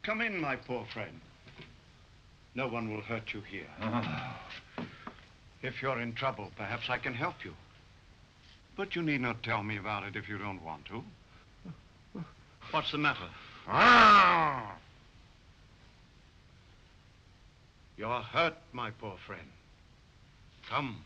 come 0.04 0.20
in, 0.20 0.38
my 0.38 0.58
poor 0.58 0.86
friend. 0.92 1.22
No 2.56 2.68
one 2.68 2.94
will 2.94 3.02
hurt 3.02 3.34
you 3.34 3.42
here. 3.50 3.68
If 5.62 5.82
you're 5.82 6.02
in 6.02 6.14
trouble, 6.14 6.52
perhaps 6.58 6.90
I 6.90 6.98
can 6.98 7.14
help 7.14 7.46
you. 7.46 7.54
But 8.76 8.98
you 8.98 9.02
need 9.02 9.22
not 9.22 9.44
tell 9.44 9.64
me 9.64 9.78
about 9.78 10.04
it 10.04 10.18
if 10.18 10.28
you 10.28 10.38
don't 10.38 10.62
want 10.62 10.84
to. 10.86 11.04
What's 12.72 12.92
the 12.92 12.98
matter? 12.98 13.30
Ah! 13.72 14.76
You're 17.98 18.22
hurt, 18.22 18.56
my 18.72 18.90
poor 18.92 19.16
friend. 19.28 19.48
Come. 20.70 21.04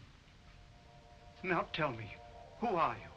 Now 1.44 1.66
tell 1.74 1.92
me, 1.92 2.16
who 2.60 2.68
are 2.68 2.96
you? 2.96 3.10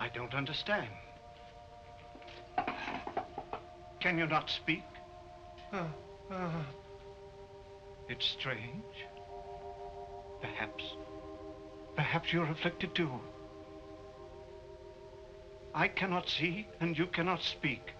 I 0.00 0.08
don't 0.14 0.34
understand. 0.34 0.88
Can 4.00 4.18
you 4.18 4.26
not 4.26 4.48
speak? 4.48 4.84
It's 8.08 8.26
strange. 8.26 9.06
Perhaps. 10.40 10.84
Perhaps 11.94 12.32
you're 12.32 12.46
afflicted 12.50 12.94
too. 12.94 13.20
I 15.74 15.88
cannot 15.88 16.28
see 16.28 16.66
and 16.80 16.96
you 16.96 17.06
cannot 17.06 17.42
speak. 17.42 17.92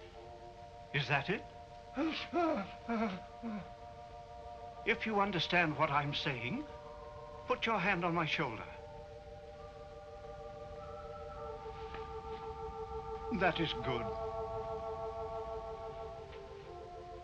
Is 0.93 1.07
that 1.07 1.29
it? 1.29 1.43
If 4.85 5.05
you 5.05 5.19
understand 5.19 5.77
what 5.77 5.89
I'm 5.89 6.13
saying, 6.13 6.63
put 7.47 7.65
your 7.65 7.79
hand 7.79 8.05
on 8.05 8.13
my 8.13 8.25
shoulder. 8.25 8.63
That 13.39 13.59
is 13.59 13.73
good. 13.83 14.05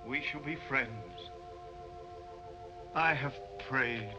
We 0.07 0.23
shall 0.23 0.41
be 0.41 0.55
friends. 0.67 1.29
I 2.95 3.13
have 3.13 3.35
prayed 3.67 4.09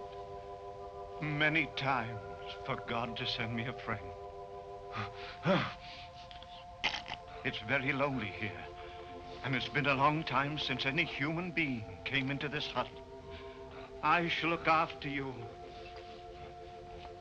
many 1.20 1.68
times 1.76 2.20
for 2.64 2.76
God 2.86 3.16
to 3.16 3.26
send 3.26 3.56
me 3.56 3.66
a 3.66 3.72
friend. 3.72 4.00
It's 7.44 7.58
very 7.66 7.92
lonely 7.92 8.32
here, 8.38 8.64
and 9.44 9.54
it's 9.54 9.68
been 9.68 9.86
a 9.86 9.94
long 9.94 10.24
time 10.24 10.58
since 10.58 10.84
any 10.84 11.04
human 11.04 11.50
being 11.50 11.84
came 12.04 12.30
into 12.30 12.48
this 12.48 12.66
hut. 12.66 12.88
I 14.02 14.28
shall 14.28 14.50
look 14.50 14.68
after 14.68 15.08
you, 15.08 15.34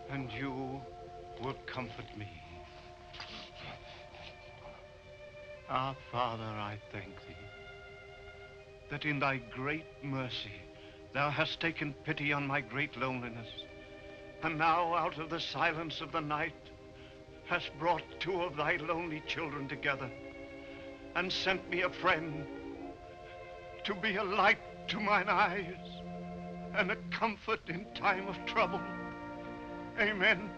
and 0.09 0.29
you 0.31 0.81
will 1.41 1.55
comfort 1.65 2.17
me. 2.17 2.27
Our 5.69 5.95
Father, 6.11 6.43
I 6.43 6.77
thank 6.91 7.15
thee 7.27 7.35
that 8.89 9.05
in 9.05 9.19
thy 9.19 9.37
great 9.37 9.85
mercy 10.03 10.51
thou 11.13 11.29
hast 11.29 11.59
taken 11.59 11.93
pity 12.03 12.33
on 12.33 12.45
my 12.47 12.59
great 12.59 12.97
loneliness, 12.97 13.47
and 14.43 14.57
now 14.57 14.95
out 14.95 15.17
of 15.17 15.29
the 15.29 15.39
silence 15.39 16.01
of 16.01 16.11
the 16.11 16.21
night 16.21 16.68
hast 17.49 17.71
brought 17.79 18.03
two 18.19 18.43
of 18.43 18.55
thy 18.55 18.75
lonely 18.75 19.23
children 19.25 19.67
together 19.67 20.07
and 21.15 21.33
sent 21.33 21.67
me 21.71 21.81
a 21.81 21.89
friend 21.89 22.45
to 23.83 23.95
be 23.95 24.17
a 24.17 24.23
light 24.23 24.59
to 24.87 24.99
mine 24.99 25.27
eyes 25.27 26.03
and 26.75 26.91
a 26.91 26.95
comfort 27.09 27.59
in 27.67 27.87
time 27.95 28.27
of 28.27 28.35
trouble. 28.45 28.79
Amen. 29.99 30.51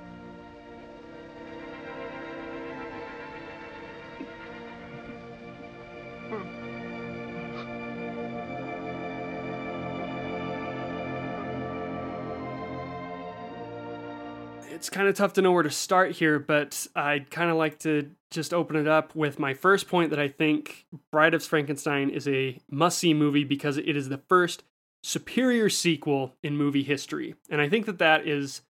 It's 14.82 14.90
kind 14.90 15.08
of 15.08 15.14
tough 15.14 15.34
to 15.34 15.44
know 15.44 15.52
where 15.52 15.62
to 15.62 15.70
start 15.70 16.14
here, 16.14 16.40
but 16.40 16.88
I'd 16.96 17.30
kind 17.30 17.52
of 17.52 17.56
like 17.56 17.78
to 17.82 18.10
just 18.32 18.52
open 18.52 18.76
it 18.76 18.88
up 18.88 19.14
with 19.14 19.38
my 19.38 19.54
first 19.54 19.88
point 19.88 20.10
that 20.10 20.18
I 20.18 20.28
think 20.28 20.88
Bride 21.12 21.36
of 21.36 21.44
Frankenstein 21.44 22.10
is 22.10 22.28
a 22.28 22.60
must 22.68 22.98
see 22.98 23.14
movie 23.14 23.44
because 23.44 23.78
it 23.78 23.96
is 23.96 24.10
the 24.10 24.24
first 24.28 24.64
superior 25.04 25.70
sequel 25.70 26.34
in 26.42 26.58
movie 26.58 26.82
history. 26.82 27.36
And 27.48 27.62
I 27.62 27.70
think 27.70 27.86
that 27.86 28.00
that 28.00 28.28
is, 28.28 28.64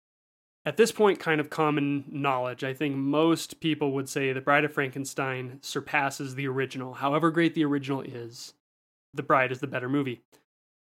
at 0.65 0.75
this 0.75 0.91
point, 0.91 1.17
kind 1.17 1.39
of 1.39 1.49
common 1.49 2.03
knowledge. 2.09 2.65
I 2.65 2.73
think 2.73 2.97
most 2.97 3.61
people 3.61 3.93
would 3.93 4.09
say 4.09 4.33
The 4.33 4.41
Bride 4.41 4.65
of 4.65 4.73
Frankenstein 4.73 5.59
surpasses 5.61 6.35
the 6.35 6.45
original. 6.45 6.95
However 6.95 7.31
great 7.31 7.55
the 7.55 7.63
original 7.63 8.01
is, 8.01 8.53
The 9.13 9.23
Bride 9.23 9.53
is 9.53 9.61
the 9.61 9.67
better 9.67 9.87
movie. 9.87 10.19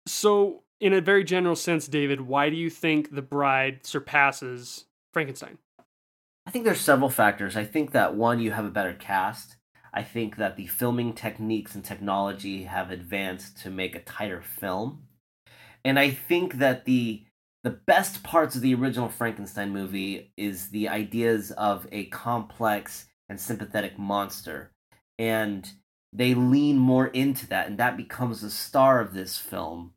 So, 0.05 0.61
in 0.79 0.93
a 0.93 1.01
very 1.01 1.23
general 1.23 1.55
sense, 1.55 1.87
David, 1.87 2.21
why 2.21 2.51
do 2.51 2.55
you 2.55 2.69
think 2.69 3.15
The 3.15 3.23
Bride 3.23 3.87
surpasses 3.87 4.85
Frankenstein? 5.15 5.57
I 6.45 6.51
think 6.51 6.65
there's 6.65 6.81
several 6.81 7.09
factors. 7.09 7.55
I 7.55 7.63
think 7.63 7.93
that 7.93 8.15
one, 8.15 8.41
you 8.41 8.51
have 8.51 8.65
a 8.65 8.69
better 8.69 8.93
cast. 8.93 9.55
I 9.93 10.03
think 10.03 10.35
that 10.35 10.57
the 10.57 10.67
filming 10.67 11.13
techniques 11.13 11.73
and 11.73 11.85
technology 11.85 12.63
have 12.63 12.91
advanced 12.91 13.57
to 13.61 13.69
make 13.69 13.95
a 13.95 14.01
tighter 14.01 14.41
film. 14.41 15.03
And 15.85 15.97
I 15.97 16.09
think 16.09 16.55
that 16.55 16.83
the 16.83 17.23
the 17.63 17.79
best 17.87 18.23
parts 18.23 18.57
of 18.57 18.61
the 18.61 18.75
original 18.75 19.07
Frankenstein 19.07 19.71
movie 19.71 20.33
is 20.35 20.67
the 20.67 20.89
ideas 20.89 21.51
of 21.51 21.87
a 21.93 22.07
complex 22.07 23.07
and 23.29 23.39
sympathetic 23.39 23.97
monster. 23.97 24.71
And 25.17 25.71
they 26.11 26.33
lean 26.33 26.77
more 26.77 27.07
into 27.07 27.47
that, 27.47 27.67
and 27.67 27.77
that 27.77 27.95
becomes 27.95 28.41
the 28.41 28.49
star 28.49 28.99
of 28.99 29.13
this 29.13 29.37
film. 29.37 29.93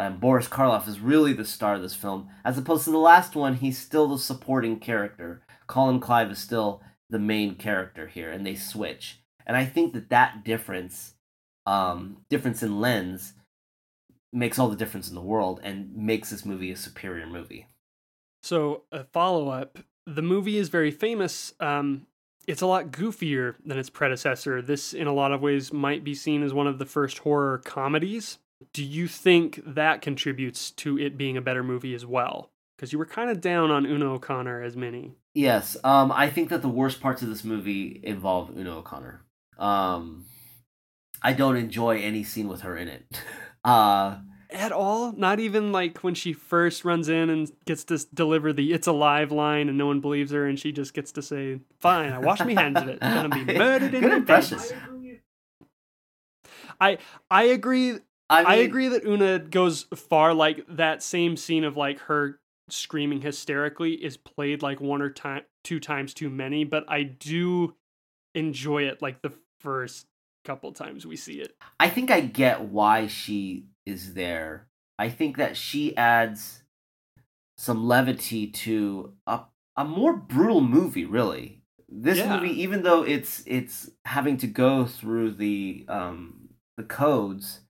Um, 0.00 0.16
Boris 0.16 0.48
Karloff 0.48 0.88
is 0.88 0.98
really 0.98 1.34
the 1.34 1.44
star 1.44 1.74
of 1.74 1.82
this 1.82 1.94
film, 1.94 2.30
as 2.42 2.56
opposed 2.56 2.84
to 2.84 2.90
the 2.90 2.96
last 2.96 3.36
one. 3.36 3.56
He's 3.56 3.76
still 3.76 4.08
the 4.08 4.16
supporting 4.16 4.80
character. 4.80 5.42
Colin 5.66 6.00
Clive 6.00 6.30
is 6.30 6.38
still 6.38 6.82
the 7.10 7.18
main 7.18 7.54
character 7.54 8.06
here, 8.06 8.30
and 8.30 8.46
they 8.46 8.54
switch. 8.54 9.20
And 9.46 9.58
I 9.58 9.66
think 9.66 9.92
that 9.92 10.08
that 10.08 10.42
difference, 10.42 11.16
um, 11.66 12.16
difference 12.30 12.62
in 12.62 12.80
lens, 12.80 13.34
makes 14.32 14.58
all 14.58 14.68
the 14.68 14.76
difference 14.76 15.10
in 15.10 15.14
the 15.14 15.20
world 15.20 15.60
and 15.62 15.94
makes 15.94 16.30
this 16.30 16.46
movie 16.46 16.70
a 16.70 16.76
superior 16.76 17.26
movie. 17.26 17.66
So, 18.42 18.84
a 18.90 19.04
follow 19.04 19.50
up 19.50 19.80
the 20.06 20.22
movie 20.22 20.56
is 20.56 20.70
very 20.70 20.90
famous. 20.90 21.52
Um, 21.60 22.06
it's 22.46 22.62
a 22.62 22.66
lot 22.66 22.90
goofier 22.90 23.56
than 23.66 23.78
its 23.78 23.90
predecessor. 23.90 24.62
This, 24.62 24.94
in 24.94 25.06
a 25.06 25.12
lot 25.12 25.32
of 25.32 25.42
ways, 25.42 25.74
might 25.74 26.04
be 26.04 26.14
seen 26.14 26.42
as 26.42 26.54
one 26.54 26.66
of 26.66 26.78
the 26.78 26.86
first 26.86 27.18
horror 27.18 27.58
comedies. 27.58 28.38
Do 28.72 28.84
you 28.84 29.08
think 29.08 29.60
that 29.66 30.02
contributes 30.02 30.70
to 30.72 30.98
it 30.98 31.16
being 31.16 31.36
a 31.36 31.40
better 31.42 31.62
movie 31.62 31.94
as 31.94 32.04
well? 32.06 32.50
Because 32.76 32.92
you 32.92 32.98
were 32.98 33.06
kind 33.06 33.30
of 33.30 33.40
down 33.40 33.70
on 33.70 33.84
Una 33.86 34.12
O'Connor 34.12 34.62
as 34.62 34.76
Minnie. 34.76 35.12
Yes, 35.34 35.76
um, 35.84 36.10
I 36.12 36.28
think 36.30 36.48
that 36.48 36.62
the 36.62 36.68
worst 36.68 37.00
parts 37.00 37.22
of 37.22 37.28
this 37.28 37.44
movie 37.44 38.00
involve 38.02 38.56
Una 38.56 38.78
O'Connor. 38.78 39.22
Um, 39.58 40.24
I 41.22 41.32
don't 41.34 41.56
enjoy 41.56 41.98
any 42.00 42.24
scene 42.24 42.48
with 42.48 42.62
her 42.62 42.76
in 42.76 42.88
it. 42.88 43.04
Uh, 43.62 44.16
At 44.48 44.72
all? 44.72 45.12
Not 45.12 45.38
even 45.38 45.70
like 45.70 45.98
when 45.98 46.14
she 46.14 46.32
first 46.32 46.82
runs 46.82 47.10
in 47.10 47.28
and 47.28 47.52
gets 47.66 47.84
to 47.84 47.98
deliver 48.14 48.54
the 48.54 48.72
"It's 48.72 48.86
alive" 48.86 49.30
line, 49.30 49.68
and 49.68 49.76
no 49.76 49.84
one 49.86 50.00
believes 50.00 50.30
her, 50.32 50.46
and 50.46 50.58
she 50.58 50.72
just 50.72 50.94
gets 50.94 51.12
to 51.12 51.20
say, 51.20 51.60
"Fine, 51.78 52.14
I 52.14 52.20
wash 52.20 52.40
my 52.40 52.54
hands 52.54 52.80
of 52.80 52.88
it. 52.88 53.00
I'm 53.02 53.28
gonna 53.30 53.44
be 53.44 53.52
murdered 53.58 53.92
in 53.92 54.00
Good 54.00 54.12
the 54.12 54.16
impression. 54.16 54.58
face." 54.58 54.72
I 56.80 56.96
I 57.30 57.42
agree. 57.44 57.98
I, 58.30 58.42
I 58.44 58.54
agree 58.56 58.88
that 58.88 59.04
Una 59.04 59.38
goes 59.40 59.86
far. 59.94 60.32
Like 60.32 60.64
that 60.68 61.02
same 61.02 61.36
scene 61.36 61.64
of 61.64 61.76
like 61.76 61.98
her 62.00 62.40
screaming 62.68 63.20
hysterically 63.20 63.92
is 63.94 64.16
played 64.16 64.62
like 64.62 64.80
one 64.80 65.02
or 65.02 65.10
time 65.10 65.42
two 65.64 65.80
times 65.80 66.14
too 66.14 66.30
many, 66.30 66.64
but 66.64 66.84
I 66.88 67.02
do 67.02 67.74
enjoy 68.34 68.84
it 68.84 69.02
like 69.02 69.20
the 69.22 69.32
first 69.58 70.06
couple 70.44 70.72
times 70.72 71.04
we 71.04 71.16
see 71.16 71.40
it. 71.40 71.54
I 71.78 71.88
think 71.88 72.10
I 72.10 72.20
get 72.20 72.62
why 72.62 73.08
she 73.08 73.66
is 73.84 74.14
there. 74.14 74.68
I 74.98 75.08
think 75.08 75.36
that 75.36 75.56
she 75.56 75.96
adds 75.96 76.62
some 77.56 77.86
levity 77.86 78.46
to 78.46 79.14
a 79.26 79.40
a 79.76 79.84
more 79.84 80.14
brutal 80.14 80.60
movie, 80.60 81.04
really. 81.04 81.62
This 81.88 82.18
Yeah. 82.18 82.36
movie, 82.36 82.62
even 82.62 82.82
though 82.82 83.02
it's 83.02 83.42
it's 83.46 83.90
having 84.04 84.36
to 84.38 84.46
go 84.46 84.86
through 84.86 85.32
the 85.32 85.84
um 85.88 86.50
the 86.76 86.84
codes, 86.84 87.60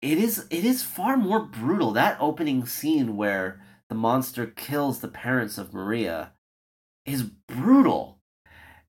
it 0.00 0.18
is 0.18 0.46
it 0.50 0.64
is 0.64 0.82
far 0.82 1.16
more 1.16 1.40
brutal. 1.40 1.92
That 1.92 2.18
opening 2.20 2.66
scene 2.66 3.16
where 3.16 3.60
the 3.88 3.94
monster 3.94 4.46
kills 4.46 5.00
the 5.00 5.08
parents 5.08 5.58
of 5.58 5.74
Maria 5.74 6.32
is 7.04 7.22
brutal. 7.22 8.20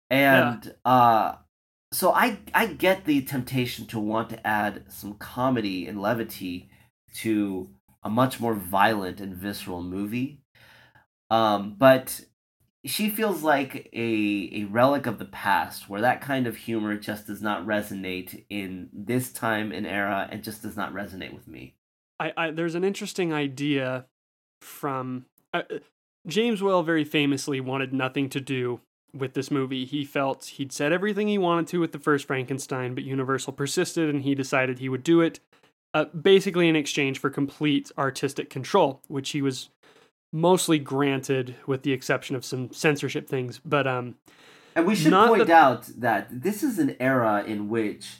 And 0.09 0.75
uh 0.83 1.35
so 1.91 2.11
I 2.11 2.39
I 2.53 2.67
get 2.67 3.05
the 3.05 3.21
temptation 3.21 3.85
to 3.87 3.99
want 3.99 4.29
to 4.29 4.47
add 4.47 4.85
some 4.89 5.13
comedy 5.13 5.87
and 5.87 6.01
levity 6.01 6.69
to 7.15 7.69
a 8.03 8.09
much 8.09 8.39
more 8.39 8.53
violent 8.53 9.19
and 9.19 9.35
visceral 9.35 9.81
movie. 9.81 10.41
Um, 11.29 11.75
but 11.77 12.21
she 12.85 13.09
feels 13.09 13.41
like 13.41 13.89
a 13.93 14.49
a 14.53 14.63
relic 14.65 15.05
of 15.05 15.17
the 15.19 15.25
past 15.25 15.89
where 15.89 16.01
that 16.01 16.21
kind 16.21 16.47
of 16.47 16.55
humor 16.55 16.95
just 16.95 17.27
does 17.27 17.41
not 17.41 17.65
resonate 17.65 18.45
in 18.49 18.89
this 18.93 19.31
time 19.31 19.71
and 19.71 19.87
era 19.87 20.27
and 20.31 20.43
just 20.43 20.61
does 20.61 20.77
not 20.77 20.93
resonate 20.93 21.33
with 21.33 21.47
me. 21.47 21.75
I, 22.19 22.33
I 22.37 22.51
there's 22.51 22.75
an 22.75 22.83
interesting 22.83 23.33
idea 23.33 24.05
from 24.61 25.25
uh, 25.53 25.63
James 26.27 26.61
Whale 26.61 26.83
very 26.83 27.03
famously 27.03 27.59
wanted 27.59 27.93
nothing 27.93 28.29
to 28.29 28.39
do 28.39 28.81
with 29.13 29.33
this 29.33 29.49
movie. 29.49 29.85
He 29.85 30.03
felt 30.05 30.45
he'd 30.45 30.71
said 30.71 30.91
everything 30.91 31.27
he 31.27 31.37
wanted 31.37 31.67
to 31.67 31.79
with 31.79 31.91
the 31.91 31.99
first 31.99 32.27
Frankenstein, 32.27 32.93
but 32.93 33.03
Universal 33.03 33.53
persisted 33.53 34.09
and 34.09 34.23
he 34.23 34.35
decided 34.35 34.79
he 34.79 34.89
would 34.89 35.03
do 35.03 35.21
it 35.21 35.39
uh, 35.95 36.05
basically 36.05 36.67
in 36.67 36.75
exchange 36.75 37.17
for 37.19 37.29
complete 37.29 37.89
artistic 37.97 38.49
control, 38.49 39.01
which 39.07 39.29
he 39.31 39.41
was 39.41 39.69
mostly 40.35 40.77
granted 40.77 41.55
with 41.65 41.83
the 41.83 41.93
exception 41.93 42.35
of 42.35 42.43
some 42.43 42.71
censorship 42.73 43.27
things. 43.27 43.59
But 43.63 43.87
um 43.87 44.15
And 44.75 44.85
we 44.85 44.93
should 44.95 45.13
point 45.13 45.47
the- 45.47 45.53
out 45.53 45.83
that 45.97 46.27
this 46.43 46.61
is 46.61 46.77
an 46.77 46.95
era 46.99 47.43
in 47.47 47.69
which 47.69 48.17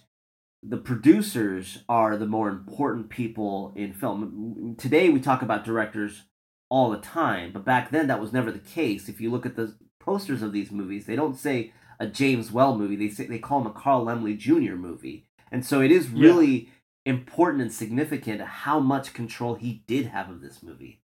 the 0.63 0.77
producers 0.77 1.83
are 1.89 2.15
the 2.17 2.25
more 2.25 2.49
important 2.49 3.09
people 3.09 3.73
in 3.75 3.93
film. 3.93 4.75
Today 4.77 5.09
we 5.09 5.19
talk 5.19 5.41
about 5.41 5.65
directors 5.65 6.23
all 6.69 6.89
the 6.89 6.97
time, 6.97 7.51
but 7.51 7.65
back 7.65 7.91
then 7.91 8.07
that 8.07 8.21
was 8.21 8.31
never 8.33 8.51
the 8.51 8.59
case. 8.59 9.07
If 9.09 9.19
you 9.21 9.29
look 9.29 9.45
at 9.45 9.55
the 9.57 9.75
posters 9.99 10.41
of 10.41 10.53
these 10.53 10.71
movies, 10.71 11.05
they 11.05 11.15
don't 11.15 11.37
say 11.37 11.73
a 11.99 12.07
James 12.07 12.51
Whale 12.51 12.77
movie. 12.77 12.95
They 12.95 13.09
say 13.09 13.25
they 13.27 13.37
call 13.39 13.59
them 13.61 13.71
a 13.71 13.79
Carl 13.79 14.05
Laemmle 14.05 14.37
Jr. 14.37 14.75
movie. 14.75 15.25
And 15.51 15.65
so 15.65 15.81
it 15.81 15.91
is 15.91 16.09
Yeah. 16.09 16.23
really 16.23 16.69
important 17.05 17.61
and 17.61 17.71
significant 17.71 18.41
how 18.41 18.79
much 18.79 19.13
control 19.13 19.55
he 19.55 19.83
did 19.85 20.07
have 20.07 20.29
of 20.29 20.41
this 20.41 20.63
movie. 20.63 21.01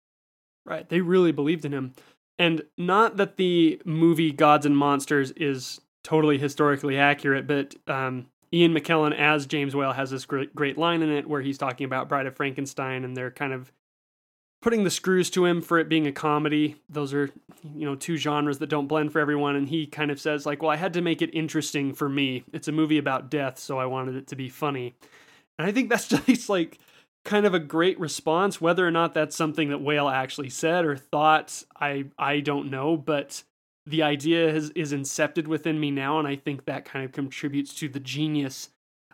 Right. 0.66 0.88
They 0.90 1.02
really 1.02 1.32
believed 1.32 1.66
in 1.66 1.74
him. 1.74 1.94
And 2.38 2.64
not 2.78 3.18
that 3.18 3.38
the 3.38 3.82
movie 3.86 4.32
Gods 4.32 4.66
and 4.66 4.76
Monsters 4.78 5.32
is 5.32 5.80
totally 6.04 6.38
historically 6.38 6.98
accurate, 6.98 7.48
but 7.48 7.76
um, 7.88 8.28
Ian 8.54 8.74
McKellen 8.74 9.18
as 9.18 9.46
James 9.46 9.76
Whale 9.76 9.94
has 9.94 10.12
this 10.12 10.26
great, 10.26 10.54
great 10.54 10.78
line 10.78 11.02
in 11.02 11.10
it 11.10 11.28
where 11.28 11.42
he's 11.42 11.58
talking 11.58 11.86
about 11.86 12.10
Bride 12.10 12.26
of 12.26 12.36
Frankenstein 12.36 13.04
and 13.04 13.16
they're 13.16 13.32
kind 13.32 13.54
of 13.54 13.72
putting 14.62 14.84
the 14.84 14.90
screws 14.90 15.30
to 15.30 15.46
him 15.46 15.62
for 15.62 15.78
it 15.78 15.88
being 15.88 16.08
a 16.08 16.12
comedy. 16.12 16.76
Those 16.90 17.14
are, 17.14 17.30
you 17.76 17.86
know, 17.86 17.96
two 17.96 18.18
genres 18.18 18.58
that 18.60 18.70
don't 18.70 18.88
blend 18.88 19.12
for 19.12 19.20
everyone. 19.20 19.56
And 19.56 19.70
he 19.70 19.86
kind 19.86 20.10
of 20.10 20.20
says, 20.20 20.46
like, 20.46 20.62
well, 20.62 20.72
I 20.72 20.76
had 20.76 20.94
to 20.94 21.02
make 21.02 21.22
it 21.22 21.30
interesting 21.34 21.94
for 21.94 22.10
me. 22.10 22.44
It's 22.52 22.68
a 22.68 22.72
movie 22.72 22.98
about 22.98 23.30
death, 23.30 23.60
so 23.60 23.78
I 23.78 23.86
wanted 23.86 24.16
it 24.16 24.28
to 24.28 24.36
be 24.36 24.50
funny. 24.50 24.96
And 25.60 25.68
I 25.68 25.72
think 25.72 25.90
that's 25.90 26.08
just 26.26 26.50
like 26.50 26.80
kind 27.26 27.46
of 27.46 27.54
a 27.54 27.60
great 27.60 28.00
response. 28.00 28.62
Whether 28.62 28.88
or 28.88 28.92
not 28.92 29.14
that's 29.14 29.36
something 29.36 29.70
that 29.70 29.82
Whale 29.82 30.08
actually 30.08 30.50
said 30.50 30.86
or 30.86 30.96
thought, 30.96 31.64
I 31.80 32.06
I 32.18 32.40
don't 32.40 32.72
know. 32.72 32.96
But 32.96 33.44
the 33.86 34.04
idea 34.04 34.52
has, 34.52 34.70
is 34.72 34.94
incepted 34.94 35.48
within 35.48 35.80
me 35.80 35.92
now, 35.92 36.18
and 36.18 36.28
I 36.28 36.36
think 36.38 36.66
that 36.66 36.86
kind 36.86 37.04
of 37.04 37.12
contributes 37.12 37.74
to 37.76 37.90
the 37.90 38.00
genius 38.00 38.70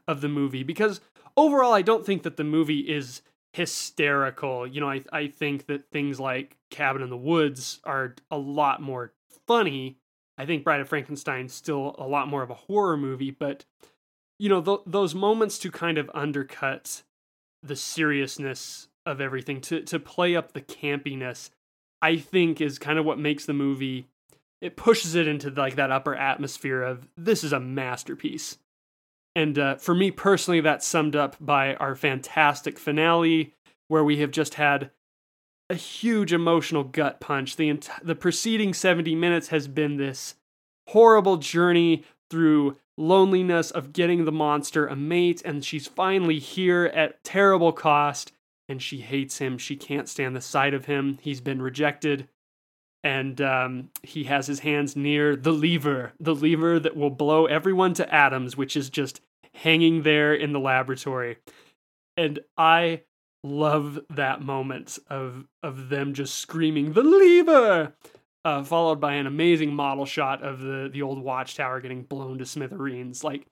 of 0.07 0.21
the 0.21 0.29
movie. 0.29 0.63
Because 0.63 1.01
overall, 1.35 1.73
I 1.73 1.81
don't 1.81 2.05
think 2.05 2.23
that 2.23 2.37
the 2.37 2.43
movie 2.43 2.81
is 2.81 3.21
hysterical. 3.53 4.67
You 4.67 4.81
know, 4.81 4.89
I 4.89 5.01
I 5.11 5.27
think 5.27 5.65
that 5.67 5.89
things 5.91 6.19
like 6.19 6.57
Cabin 6.69 7.01
in 7.01 7.09
the 7.09 7.17
Woods 7.17 7.79
are 7.85 8.15
a 8.29 8.37
lot 8.37 8.81
more 8.81 9.13
funny. 9.47 9.97
I 10.37 10.45
think 10.45 10.63
Bride 10.63 10.81
of 10.81 10.89
Frankenstein's 10.89 11.53
still 11.53 11.95
a 11.97 12.07
lot 12.07 12.27
more 12.27 12.43
of 12.43 12.49
a 12.49 12.55
horror 12.55 12.97
movie, 12.97 13.31
but 13.31 13.65
you 14.39 14.49
know, 14.49 14.61
th- 14.61 14.79
those 14.87 15.13
moments 15.13 15.59
to 15.59 15.69
kind 15.69 15.99
of 15.99 16.09
undercut 16.15 17.03
the 17.63 17.75
seriousness 17.75 18.87
of 19.05 19.21
everything 19.21 19.61
to 19.61 19.81
to 19.81 19.99
play 19.99 20.35
up 20.35 20.53
the 20.53 20.61
campiness 20.61 21.49
i 22.01 22.15
think 22.15 22.61
is 22.61 22.79
kind 22.79 22.99
of 22.99 23.05
what 23.05 23.19
makes 23.19 23.45
the 23.45 23.53
movie 23.53 24.07
it 24.61 24.75
pushes 24.75 25.15
it 25.15 25.27
into 25.27 25.49
like 25.49 25.75
that 25.75 25.91
upper 25.91 26.15
atmosphere 26.15 26.83
of 26.83 27.07
this 27.17 27.43
is 27.43 27.51
a 27.51 27.59
masterpiece. 27.59 28.59
And 29.35 29.57
uh, 29.57 29.75
for 29.75 29.95
me 29.95 30.11
personally 30.11 30.61
that's 30.61 30.85
summed 30.85 31.15
up 31.15 31.35
by 31.39 31.75
our 31.75 31.95
fantastic 31.95 32.77
finale 32.77 33.53
where 33.87 34.03
we 34.03 34.17
have 34.17 34.31
just 34.31 34.53
had 34.53 34.91
a 35.69 35.75
huge 35.75 36.31
emotional 36.31 36.83
gut 36.83 37.19
punch. 37.19 37.55
The 37.55 37.69
ent- 37.69 37.89
the 38.03 38.15
preceding 38.15 38.73
70 38.73 39.15
minutes 39.15 39.47
has 39.47 39.67
been 39.67 39.97
this 39.97 40.35
horrible 40.89 41.37
journey 41.37 42.03
through 42.29 42.77
loneliness 43.01 43.71
of 43.71 43.91
getting 43.93 44.25
the 44.25 44.31
monster 44.31 44.87
a 44.87 44.95
mate 44.95 45.41
and 45.43 45.65
she's 45.65 45.87
finally 45.87 46.39
here 46.39 46.85
at 46.85 47.23
terrible 47.23 47.73
cost 47.73 48.31
and 48.69 48.81
she 48.81 49.01
hates 49.01 49.39
him. 49.39 49.57
She 49.57 49.75
can't 49.75 50.07
stand 50.07 50.35
the 50.35 50.41
sight 50.41 50.73
of 50.73 50.85
him. 50.85 51.17
He's 51.21 51.41
been 51.41 51.61
rejected 51.61 52.29
and 53.03 53.41
um, 53.41 53.89
he 54.03 54.25
has 54.25 54.47
his 54.47 54.59
hands 54.59 54.95
near 54.95 55.35
the 55.35 55.51
lever 55.51 56.13
the 56.19 56.35
lever 56.35 56.79
that 56.79 56.95
will 56.95 57.09
blow 57.09 57.47
everyone 57.47 57.93
to 57.95 58.13
atoms 58.13 58.55
which 58.55 58.77
is 58.77 58.89
just 58.89 59.21
hanging 59.55 60.03
there 60.03 60.33
in 60.33 60.53
the 60.53 60.59
laboratory. 60.59 61.37
And 62.15 62.39
i 62.57 63.01
love 63.43 63.99
that 64.09 64.41
moment 64.41 64.99
of 65.09 65.47
of 65.63 65.89
them 65.89 66.13
just 66.13 66.35
screaming 66.35 66.93
the 66.93 67.01
lever 67.01 67.93
uh, 68.43 68.63
followed 68.63 68.99
by 68.99 69.13
an 69.13 69.27
amazing 69.27 69.73
model 69.73 70.05
shot 70.05 70.43
of 70.43 70.59
the 70.59 70.89
the 70.91 71.01
old 71.01 71.21
watchtower 71.23 71.79
getting 71.81 72.03
blown 72.03 72.37
to 72.39 72.45
smithereens. 72.45 73.23
Like 73.23 73.47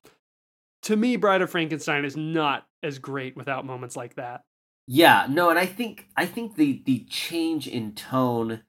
to 0.84 0.96
me, 0.96 1.16
Bride 1.16 1.42
of 1.42 1.50
Frankenstein 1.50 2.06
is 2.06 2.16
not 2.18 2.68
as 2.82 3.00
great 3.00 3.36
without 3.36 3.66
moments 3.66 3.96
like 3.96 4.16
that. 4.16 4.44
Yeah, 4.88 5.28
no, 5.30 5.50
and 5.50 5.60
I 5.60 5.66
think 5.66 6.08
I 6.18 6.26
think 6.26 6.56
the 6.56 6.82
the 6.86 7.06
change 7.10 7.68
in 7.68 7.94
tone 7.94 8.64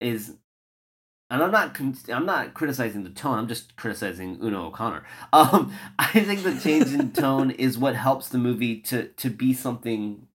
is, 0.00 0.36
and 1.30 1.42
I'm 1.42 1.50
not 1.50 1.76
I'm 2.08 2.26
not 2.26 2.54
criticizing 2.54 3.02
the 3.02 3.10
tone. 3.10 3.38
I'm 3.38 3.48
just 3.48 3.74
criticizing 3.74 4.38
Una 4.42 4.68
O'Connor. 4.68 5.04
Um, 5.32 5.74
I 5.98 6.20
think 6.20 6.44
the 6.44 6.58
change 6.60 6.92
in 6.92 7.10
tone 7.12 7.50
is 7.50 7.76
what 7.76 7.96
helps 7.96 8.28
the 8.28 8.38
movie 8.38 8.80
to 8.82 9.08
to 9.08 9.30
be 9.30 9.52
something 9.52 10.28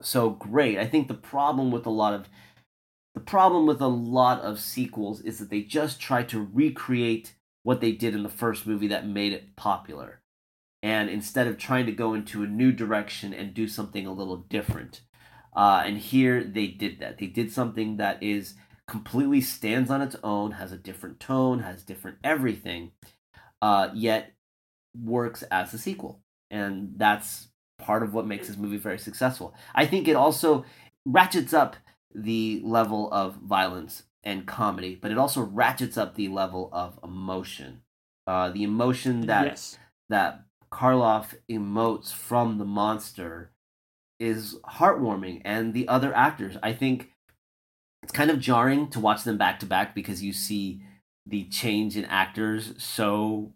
so 0.00 0.30
great. 0.30 0.78
I 0.78 0.86
think 0.86 1.08
the 1.08 1.14
problem 1.14 1.72
with 1.72 1.86
a 1.86 1.90
lot 1.90 2.14
of 2.14 2.28
the 3.18 3.24
problem 3.24 3.66
with 3.66 3.80
a 3.80 3.88
lot 3.88 4.42
of 4.42 4.60
sequels 4.60 5.20
is 5.22 5.40
that 5.40 5.50
they 5.50 5.62
just 5.62 6.00
try 6.00 6.22
to 6.22 6.48
recreate 6.52 7.34
what 7.64 7.80
they 7.80 7.90
did 7.90 8.14
in 8.14 8.22
the 8.22 8.28
first 8.28 8.64
movie 8.64 8.86
that 8.86 9.08
made 9.08 9.32
it 9.32 9.56
popular. 9.56 10.20
and 10.84 11.10
instead 11.10 11.48
of 11.48 11.58
trying 11.58 11.84
to 11.84 11.90
go 11.90 12.14
into 12.14 12.44
a 12.44 12.46
new 12.46 12.70
direction 12.70 13.34
and 13.34 13.52
do 13.52 13.66
something 13.66 14.06
a 14.06 14.12
little 14.12 14.36
different. 14.36 15.00
Uh, 15.56 15.82
and 15.84 15.98
here 15.98 16.44
they 16.44 16.68
did 16.68 17.00
that. 17.00 17.18
They 17.18 17.26
did 17.26 17.50
something 17.50 17.96
that 17.96 18.22
is 18.22 18.54
completely 18.86 19.40
stands 19.40 19.90
on 19.90 20.00
its 20.00 20.14
own, 20.22 20.52
has 20.52 20.70
a 20.70 20.76
different 20.76 21.18
tone, 21.18 21.58
has 21.58 21.82
different 21.82 22.18
everything, 22.22 22.92
uh, 23.60 23.88
yet 23.92 24.34
works 24.96 25.42
as 25.50 25.74
a 25.74 25.78
sequel. 25.78 26.20
And 26.52 26.92
that's 26.96 27.48
part 27.80 28.04
of 28.04 28.14
what 28.14 28.28
makes 28.28 28.46
this 28.46 28.56
movie 28.56 28.76
very 28.76 29.00
successful. 29.00 29.52
I 29.74 29.86
think 29.86 30.06
it 30.06 30.14
also 30.14 30.64
ratchets 31.04 31.52
up 31.52 31.74
the 32.14 32.60
level 32.64 33.12
of 33.12 33.36
violence 33.36 34.04
and 34.24 34.46
comedy, 34.46 34.98
but 35.00 35.10
it 35.10 35.18
also 35.18 35.42
ratchets 35.42 35.96
up 35.96 36.14
the 36.14 36.28
level 36.28 36.68
of 36.72 36.98
emotion. 37.02 37.82
Uh, 38.26 38.50
the 38.50 38.62
emotion 38.62 39.26
that 39.26 39.46
yes. 39.46 39.78
that 40.08 40.44
Karloff 40.70 41.34
emotes 41.50 42.12
from 42.12 42.58
the 42.58 42.64
monster 42.64 43.52
is 44.20 44.56
heartwarming, 44.66 45.40
and 45.44 45.72
the 45.72 45.88
other 45.88 46.14
actors, 46.14 46.56
I 46.62 46.72
think, 46.72 47.12
it's 48.02 48.12
kind 48.12 48.30
of 48.30 48.40
jarring 48.40 48.88
to 48.90 49.00
watch 49.00 49.24
them 49.24 49.38
back 49.38 49.60
to 49.60 49.66
back 49.66 49.94
because 49.94 50.22
you 50.22 50.32
see 50.32 50.82
the 51.26 51.44
change 51.44 51.96
in 51.96 52.04
actors 52.06 52.74
so 52.78 53.52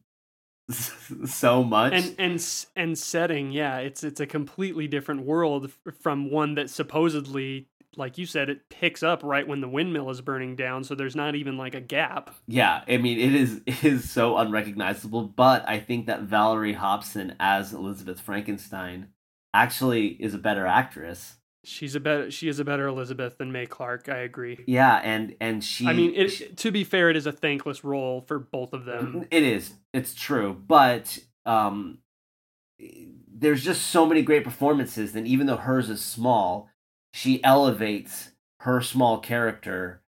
so 1.26 1.64
much 1.64 1.92
and 1.92 2.14
and 2.18 2.66
and 2.76 2.98
setting 2.98 3.50
yeah 3.50 3.78
it's 3.78 4.04
it's 4.04 4.20
a 4.20 4.26
completely 4.26 4.86
different 4.86 5.22
world 5.22 5.72
from 6.00 6.30
one 6.30 6.54
that 6.54 6.70
supposedly 6.70 7.68
like 7.97 8.19
you 8.19 8.27
said 8.27 8.48
it 8.48 8.69
picks 8.69 9.02
up 9.02 9.23
right 9.23 9.47
when 9.47 9.60
the 9.60 9.69
windmill 9.69 10.10
is 10.10 10.20
burning 10.20 10.56
down 10.56 10.85
so 10.85 10.94
there's 10.94 11.16
not 11.16 11.35
even 11.35 11.56
like 11.56 11.74
a 11.74 11.81
gap 11.81 12.35
yeah 12.47 12.82
i 12.89 12.97
mean 12.97 13.19
it 13.19 13.35
is 13.35 13.60
it 13.66 13.85
is 13.85 14.10
so 14.10 14.36
unrecognizable 14.36 15.24
but 15.24 15.66
i 15.69 15.78
think 15.78 16.06
that 16.06 16.23
valerie 16.23 16.74
hobson 16.74 17.35
as 17.39 17.73
elizabeth 17.73 18.20
frankenstein 18.20 19.09
actually 19.55 20.09
is 20.09 20.35
a 20.35 20.39
better 20.39 20.66
actress 20.66 21.36
She's 21.64 21.94
a 21.94 22.01
better. 22.01 22.28
She 22.28 22.48
is 22.48 22.59
a 22.59 22.64
better 22.64 22.89
Elizabeth 22.89 23.39
than 23.39 23.52
Mae 23.52 23.66
Clarke, 23.66 24.09
I 24.09 24.19
agree. 24.19 24.59
Yeah, 24.66 24.97
and 24.97 25.36
and 25.40 25.62
she. 25.62 25.86
I 25.86 25.93
mean, 25.93 26.12
it, 26.16 26.28
she, 26.31 26.47
to 26.48 26.73
be 26.73 26.82
fair, 26.82 27.09
it 27.09 27.16
is 27.16 27.24
a 27.24 27.31
thankless 27.31 27.85
role 27.85 28.24
for 28.27 28.40
both 28.40 28.73
of 28.73 28.85
them. 28.85 29.27
It 29.31 29.44
is. 29.44 29.73
It's 29.93 30.12
true, 30.12 30.60
but 30.66 31.16
um, 31.47 31.98
there's 33.32 33.62
just 33.62 33.89
so 33.89 34.06
many 34.06 34.23
great 34.23 34.43
performances. 34.43 35.14
And 35.14 35.27
even 35.27 35.47
though 35.47 35.56
hers 35.56 35.89
is 35.89 36.02
small, 36.02 36.69
she 37.12 37.43
elevates 37.44 38.32
her 38.60 38.80
small 38.80 39.18
character 39.18 40.02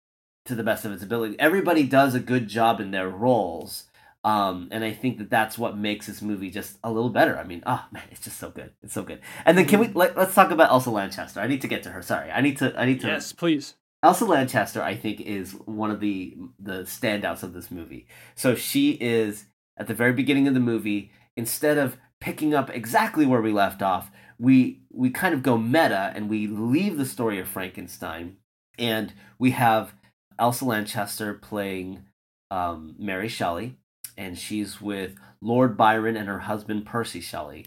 to 0.44 0.54
the 0.54 0.62
best 0.62 0.84
of 0.84 0.92
its 0.92 1.02
ability. 1.02 1.36
Everybody 1.38 1.84
does 1.84 2.14
a 2.14 2.20
good 2.20 2.48
job 2.48 2.80
in 2.80 2.90
their 2.90 3.08
roles. 3.08 3.84
Um, 4.24 4.68
and 4.70 4.84
I 4.84 4.92
think 4.92 5.18
that 5.18 5.30
that's 5.30 5.58
what 5.58 5.76
makes 5.76 6.06
this 6.06 6.22
movie 6.22 6.50
just 6.50 6.78
a 6.84 6.92
little 6.92 7.10
better. 7.10 7.36
I 7.36 7.44
mean, 7.44 7.62
oh 7.66 7.84
man, 7.92 8.04
it's 8.10 8.20
just 8.20 8.38
so 8.38 8.50
good. 8.50 8.72
It's 8.82 8.94
so 8.94 9.02
good. 9.02 9.20
And 9.44 9.58
then 9.58 9.66
can 9.66 9.80
we 9.80 9.88
let, 9.88 10.16
us 10.16 10.34
talk 10.34 10.50
about 10.50 10.70
Elsa 10.70 10.90
Lanchester? 10.90 11.40
I 11.40 11.48
need 11.48 11.62
to 11.62 11.68
get 11.68 11.82
to 11.84 11.90
her. 11.90 12.02
Sorry, 12.02 12.30
I 12.30 12.40
need 12.40 12.58
to. 12.58 12.78
I 12.78 12.86
need 12.86 13.00
to. 13.00 13.08
Yes, 13.08 13.32
please. 13.32 13.74
Elsa 14.02 14.24
Lanchester, 14.24 14.82
I 14.82 14.96
think, 14.96 15.20
is 15.20 15.52
one 15.52 15.90
of 15.90 16.00
the 16.00 16.36
the 16.58 16.82
standouts 16.82 17.42
of 17.42 17.52
this 17.52 17.70
movie. 17.70 18.06
So 18.34 18.54
she 18.54 18.92
is 18.92 19.46
at 19.76 19.86
the 19.86 19.94
very 19.94 20.12
beginning 20.12 20.48
of 20.48 20.54
the 20.54 20.60
movie. 20.60 21.10
Instead 21.34 21.78
of 21.78 21.96
picking 22.20 22.54
up 22.54 22.68
exactly 22.70 23.24
where 23.24 23.40
we 23.40 23.52
left 23.52 23.80
off, 23.80 24.10
we 24.38 24.80
we 24.90 25.10
kind 25.10 25.34
of 25.34 25.42
go 25.42 25.56
meta 25.56 26.12
and 26.14 26.28
we 26.28 26.46
leave 26.46 26.98
the 26.98 27.06
story 27.06 27.38
of 27.38 27.48
Frankenstein, 27.48 28.36
and 28.78 29.12
we 29.38 29.52
have 29.52 29.94
Elsa 30.38 30.64
Lanchester 30.64 31.34
playing 31.34 32.04
um, 32.50 32.94
Mary 32.98 33.28
Shelley 33.28 33.76
and 34.16 34.38
she's 34.38 34.80
with 34.80 35.14
Lord 35.40 35.76
Byron 35.76 36.16
and 36.16 36.28
her 36.28 36.40
husband 36.40 36.86
Percy 36.86 37.20
Shelley, 37.20 37.66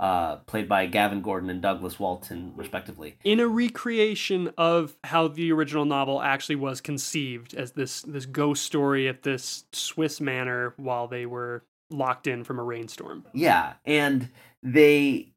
uh, 0.00 0.36
played 0.36 0.68
by 0.68 0.86
Gavin 0.86 1.22
Gordon 1.22 1.50
and 1.50 1.62
Douglas 1.62 1.98
Walton, 1.98 2.52
respectively. 2.56 3.16
In 3.24 3.40
a 3.40 3.46
recreation 3.46 4.52
of 4.58 4.96
how 5.04 5.28
the 5.28 5.52
original 5.52 5.84
novel 5.84 6.20
actually 6.20 6.56
was 6.56 6.80
conceived 6.80 7.54
as 7.54 7.72
this 7.72 8.02
this 8.02 8.26
ghost 8.26 8.64
story 8.64 9.08
at 9.08 9.22
this 9.22 9.64
Swiss 9.72 10.20
manor 10.20 10.74
while 10.76 11.06
they 11.06 11.26
were 11.26 11.64
locked 11.90 12.26
in 12.26 12.42
from 12.42 12.58
a 12.58 12.62
rainstorm. 12.62 13.26
Yeah, 13.32 13.74
and 13.84 14.30
they, 14.62 15.31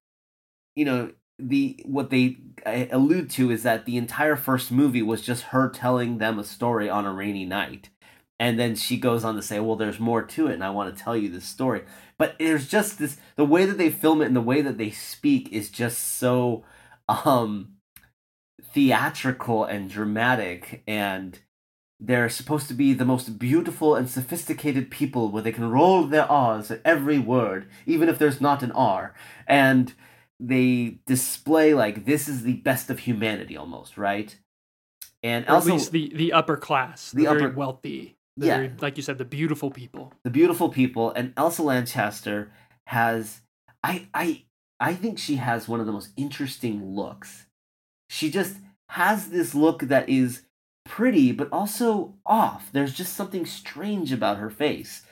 you 0.75 0.85
know, 0.85 1.11
the 1.37 1.79
what 1.85 2.09
they 2.09 2.37
allude 2.65 3.29
to 3.29 3.51
is 3.51 3.63
that 3.63 3.85
the 3.85 3.97
entire 3.97 4.35
first 4.35 4.71
movie 4.71 5.01
was 5.01 5.21
just 5.21 5.43
her 5.45 5.69
telling 5.69 6.17
them 6.17 6.39
a 6.39 6.43
story 6.43 6.89
on 6.89 7.05
a 7.05 7.13
rainy 7.13 7.45
night. 7.45 7.89
And 8.39 8.59
then 8.59 8.75
she 8.75 8.97
goes 8.97 9.23
on 9.23 9.35
to 9.35 9.41
say 9.41 9.59
well 9.59 9.75
there's 9.75 9.99
more 9.99 10.21
to 10.21 10.47
it 10.47 10.53
and 10.53 10.63
i 10.63 10.69
want 10.69 10.95
to 10.95 11.03
tell 11.03 11.15
you 11.15 11.29
this 11.29 11.45
story. 11.45 11.83
But 12.17 12.35
there's 12.39 12.67
just 12.67 12.99
this 12.99 13.17
the 13.35 13.45
way 13.45 13.65
that 13.65 13.77
they 13.77 13.89
film 13.89 14.21
it 14.21 14.27
and 14.27 14.35
the 14.35 14.41
way 14.41 14.61
that 14.61 14.77
they 14.77 14.91
speak 14.91 15.51
is 15.51 15.69
just 15.69 15.99
so 15.99 16.63
um 17.09 17.73
theatrical 18.73 19.63
and 19.65 19.89
dramatic 19.89 20.83
and 20.87 21.39
they're 21.97 22.29
supposed 22.29 22.67
to 22.67 22.73
be 22.73 22.93
the 22.93 23.05
most 23.05 23.39
beautiful 23.39 23.95
and 23.95 24.09
sophisticated 24.09 24.91
people 24.91 25.31
where 25.31 25.41
they 25.41 25.51
can 25.51 25.69
roll 25.69 26.03
their 26.03 26.29
r's 26.29 26.71
at 26.71 26.81
every 26.83 27.19
word 27.19 27.69
even 27.85 28.09
if 28.09 28.17
there's 28.17 28.41
not 28.41 28.63
an 28.63 28.71
r. 28.71 29.13
And 29.47 29.93
they 30.39 30.99
display 31.05 31.73
like 31.73 32.05
this 32.05 32.27
is 32.27 32.43
the 32.43 32.55
best 32.55 32.89
of 32.89 32.99
humanity 32.99 33.55
almost 33.55 33.97
right 33.97 34.37
and 35.23 35.47
also, 35.47 35.69
at 35.69 35.73
least 35.73 35.91
the 35.91 36.11
the 36.15 36.33
upper 36.33 36.57
class 36.57 37.11
the, 37.11 37.23
the 37.23 37.27
upper 37.27 37.49
wealthy 37.49 38.15
the 38.37 38.47
yeah. 38.47 38.57
Very, 38.57 38.71
like 38.81 38.97
you 38.97 39.03
said, 39.03 39.17
the 39.17 39.25
beautiful 39.25 39.71
people. 39.71 40.13
The 40.23 40.29
beautiful 40.29 40.69
people, 40.69 41.11
and 41.11 41.33
Elsa 41.37 41.63
Lanchester 41.63 42.51
has, 42.87 43.41
I, 43.83 44.07
I, 44.13 44.43
I 44.79 44.93
think 44.93 45.17
she 45.17 45.37
has 45.37 45.67
one 45.67 45.79
of 45.79 45.85
the 45.85 45.91
most 45.91 46.09
interesting 46.17 46.95
looks. 46.95 47.45
She 48.09 48.29
just 48.29 48.57
has 48.89 49.29
this 49.29 49.55
look 49.55 49.83
that 49.83 50.09
is 50.09 50.41
pretty, 50.83 51.31
but 51.31 51.49
also 51.51 52.15
off. 52.25 52.69
There's 52.71 52.93
just 52.93 53.13
something 53.13 53.45
strange 53.45 54.11
about 54.11 54.37
her 54.37 54.49
face. 54.49 55.03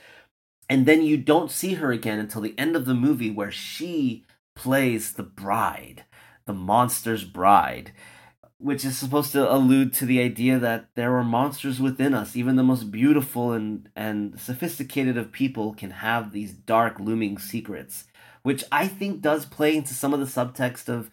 And 0.70 0.86
then 0.86 1.02
you 1.02 1.18
don't 1.18 1.52
see 1.52 1.76
her 1.76 1.92
again 1.92 2.20
until 2.20 2.42
the 2.42 2.58
end 2.58 2.76
of 2.76 2.86
the 2.86 2.94
movie, 2.94 3.32
where 3.32 3.52
she 3.52 4.26
plays 4.56 5.14
the 5.14 5.24
bride, 5.24 6.06
the 6.46 6.54
monster's 6.54 7.24
bride 7.24 7.92
which 8.64 8.86
is 8.86 8.98
supposed 8.98 9.34
to 9.34 9.54
allude 9.54 9.92
to 9.92 10.06
the 10.06 10.22
idea 10.22 10.58
that 10.58 10.88
there 10.96 11.18
are 11.18 11.24
monsters 11.24 11.82
within 11.82 12.14
us. 12.14 12.34
Even 12.34 12.56
the 12.56 12.64
most 12.64 12.92
beautiful 12.92 13.52
and, 13.52 13.90
and 13.94 14.40
sophisticated 14.40 15.18
of 15.18 15.34
people 15.34 15.74
can 15.74 15.92
have 15.92 16.32
these 16.32 16.54
dark, 16.54 16.98
looming 16.98 17.38
secrets, 17.38 18.06
which 18.42 18.64
I 18.72 18.88
think 18.88 19.20
does 19.20 19.46
play 19.46 19.76
into 19.76 19.94
some 19.94 20.14
of 20.14 20.22
the 20.22 20.26
subtext 20.26 20.88
of 20.88 21.12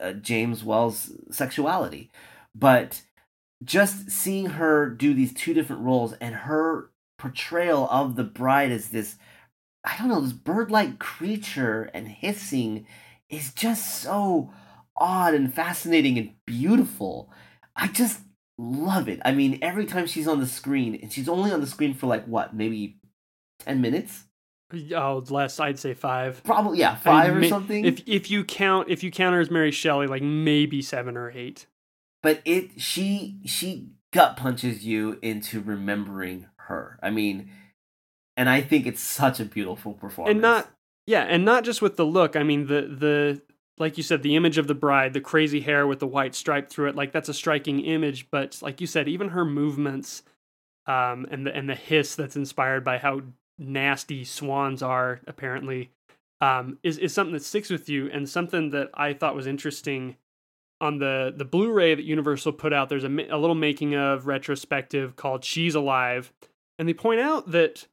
uh, 0.00 0.12
James 0.14 0.64
Whale's 0.64 1.12
sexuality. 1.30 2.10
But 2.54 3.02
just 3.62 4.10
seeing 4.10 4.46
her 4.46 4.88
do 4.88 5.12
these 5.12 5.34
two 5.34 5.52
different 5.52 5.82
roles 5.82 6.14
and 6.14 6.34
her 6.34 6.92
portrayal 7.18 7.88
of 7.90 8.16
the 8.16 8.24
bride 8.24 8.70
as 8.70 8.88
this, 8.88 9.16
I 9.86 9.96
don't 9.98 10.08
know, 10.08 10.20
this 10.20 10.32
bird 10.32 10.70
like 10.70 10.98
creature 10.98 11.90
and 11.94 12.08
hissing 12.08 12.86
is 13.30 13.54
just 13.54 14.02
so 14.02 14.52
odd 14.96 15.34
and 15.34 15.52
fascinating 15.52 16.18
and 16.18 16.32
beautiful. 16.44 17.30
I 17.76 17.88
just 17.88 18.20
love 18.58 19.08
it. 19.08 19.20
I 19.24 19.32
mean, 19.32 19.58
every 19.62 19.86
time 19.86 20.06
she's 20.06 20.26
on 20.26 20.40
the 20.40 20.46
screen, 20.46 20.98
and 21.00 21.12
she's 21.12 21.28
only 21.28 21.52
on 21.52 21.60
the 21.60 21.66
screen 21.66 21.94
for 21.94 22.06
like 22.06 22.24
what, 22.26 22.54
maybe 22.54 22.98
10 23.60 23.80
minutes? 23.80 24.24
Oh, 24.92 25.24
less. 25.28 25.60
I'd 25.60 25.78
say 25.78 25.94
five. 25.94 26.42
Probably, 26.42 26.78
yeah, 26.78 26.96
five 26.96 27.30
I 27.30 27.34
mean, 27.34 27.44
or 27.44 27.48
something. 27.48 27.84
If 27.84 28.02
if 28.06 28.30
you 28.30 28.44
count 28.44 28.90
if 28.90 29.04
you 29.04 29.12
count 29.12 29.34
her 29.34 29.40
as 29.40 29.48
Mary 29.48 29.70
Shelley, 29.70 30.08
like 30.08 30.22
maybe 30.22 30.82
seven 30.82 31.16
or 31.16 31.30
eight. 31.30 31.66
But 32.20 32.42
it 32.44 32.80
she 32.80 33.38
she 33.46 33.90
gut 34.12 34.36
punches 34.36 34.84
you 34.84 35.20
into 35.22 35.60
remembering 35.60 36.48
her. 36.56 36.98
I 37.00 37.10
mean, 37.10 37.48
and 38.36 38.48
I 38.48 38.60
think 38.60 38.86
it's 38.86 39.02
such 39.02 39.40
a 39.40 39.44
beautiful 39.44 39.94
performance. 39.94 40.32
And 40.32 40.42
not 40.42 40.70
yeah, 41.06 41.22
and 41.22 41.44
not 41.44 41.64
just 41.64 41.80
with 41.80 41.96
the 41.96 42.06
look. 42.06 42.36
I 42.36 42.42
mean 42.42 42.66
the 42.66 42.82
the 42.82 43.42
like 43.78 43.96
you 43.96 44.02
said, 44.02 44.22
the 44.22 44.36
image 44.36 44.58
of 44.58 44.68
the 44.68 44.74
bride, 44.74 45.12
the 45.12 45.20
crazy 45.20 45.60
hair 45.60 45.86
with 45.86 45.98
the 45.98 46.06
white 46.06 46.34
stripe 46.34 46.70
through 46.70 46.88
it, 46.88 46.96
like 46.96 47.12
that's 47.12 47.28
a 47.28 47.34
striking 47.34 47.80
image. 47.80 48.30
But 48.30 48.60
like 48.62 48.80
you 48.80 48.86
said, 48.86 49.08
even 49.08 49.30
her 49.30 49.44
movements, 49.44 50.22
um, 50.86 51.26
and 51.30 51.46
the 51.46 51.54
and 51.54 51.68
the 51.68 51.74
hiss 51.74 52.14
that's 52.14 52.36
inspired 52.36 52.84
by 52.84 52.98
how 52.98 53.22
nasty 53.58 54.24
swans 54.24 54.82
are 54.82 55.20
apparently, 55.26 55.90
um, 56.40 56.78
is 56.82 56.98
is 56.98 57.12
something 57.12 57.34
that 57.34 57.44
sticks 57.44 57.70
with 57.70 57.88
you, 57.88 58.10
and 58.10 58.28
something 58.28 58.70
that 58.70 58.90
I 58.94 59.12
thought 59.12 59.36
was 59.36 59.46
interesting 59.46 60.16
on 60.80 60.98
the 60.98 61.32
the 61.36 61.44
Blu-ray 61.44 61.94
that 61.94 62.04
Universal 62.04 62.52
put 62.52 62.72
out. 62.72 62.88
There's 62.88 63.04
a, 63.04 63.08
a 63.30 63.38
little 63.38 63.54
making 63.54 63.94
of 63.94 64.26
retrospective 64.26 65.16
called 65.16 65.44
"She's 65.44 65.74
Alive," 65.74 66.32
and 66.78 66.88
they 66.88 66.94
point 66.94 67.20
out 67.20 67.50
that 67.50 67.86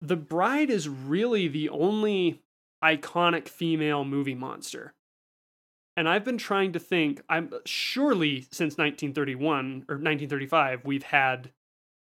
the 0.00 0.16
bride 0.16 0.70
is 0.70 0.88
really 0.88 1.48
the 1.48 1.68
only 1.68 2.40
iconic 2.82 3.48
female 3.48 4.04
movie 4.04 4.34
monster 4.34 4.94
and 5.98 6.08
I've 6.08 6.24
been 6.24 6.38
trying 6.38 6.70
to 6.74 6.78
think. 6.78 7.22
I'm 7.28 7.52
surely 7.66 8.42
since 8.52 8.78
1931 8.78 9.86
or 9.88 9.96
1935, 9.96 10.84
we've 10.84 11.02
had 11.02 11.50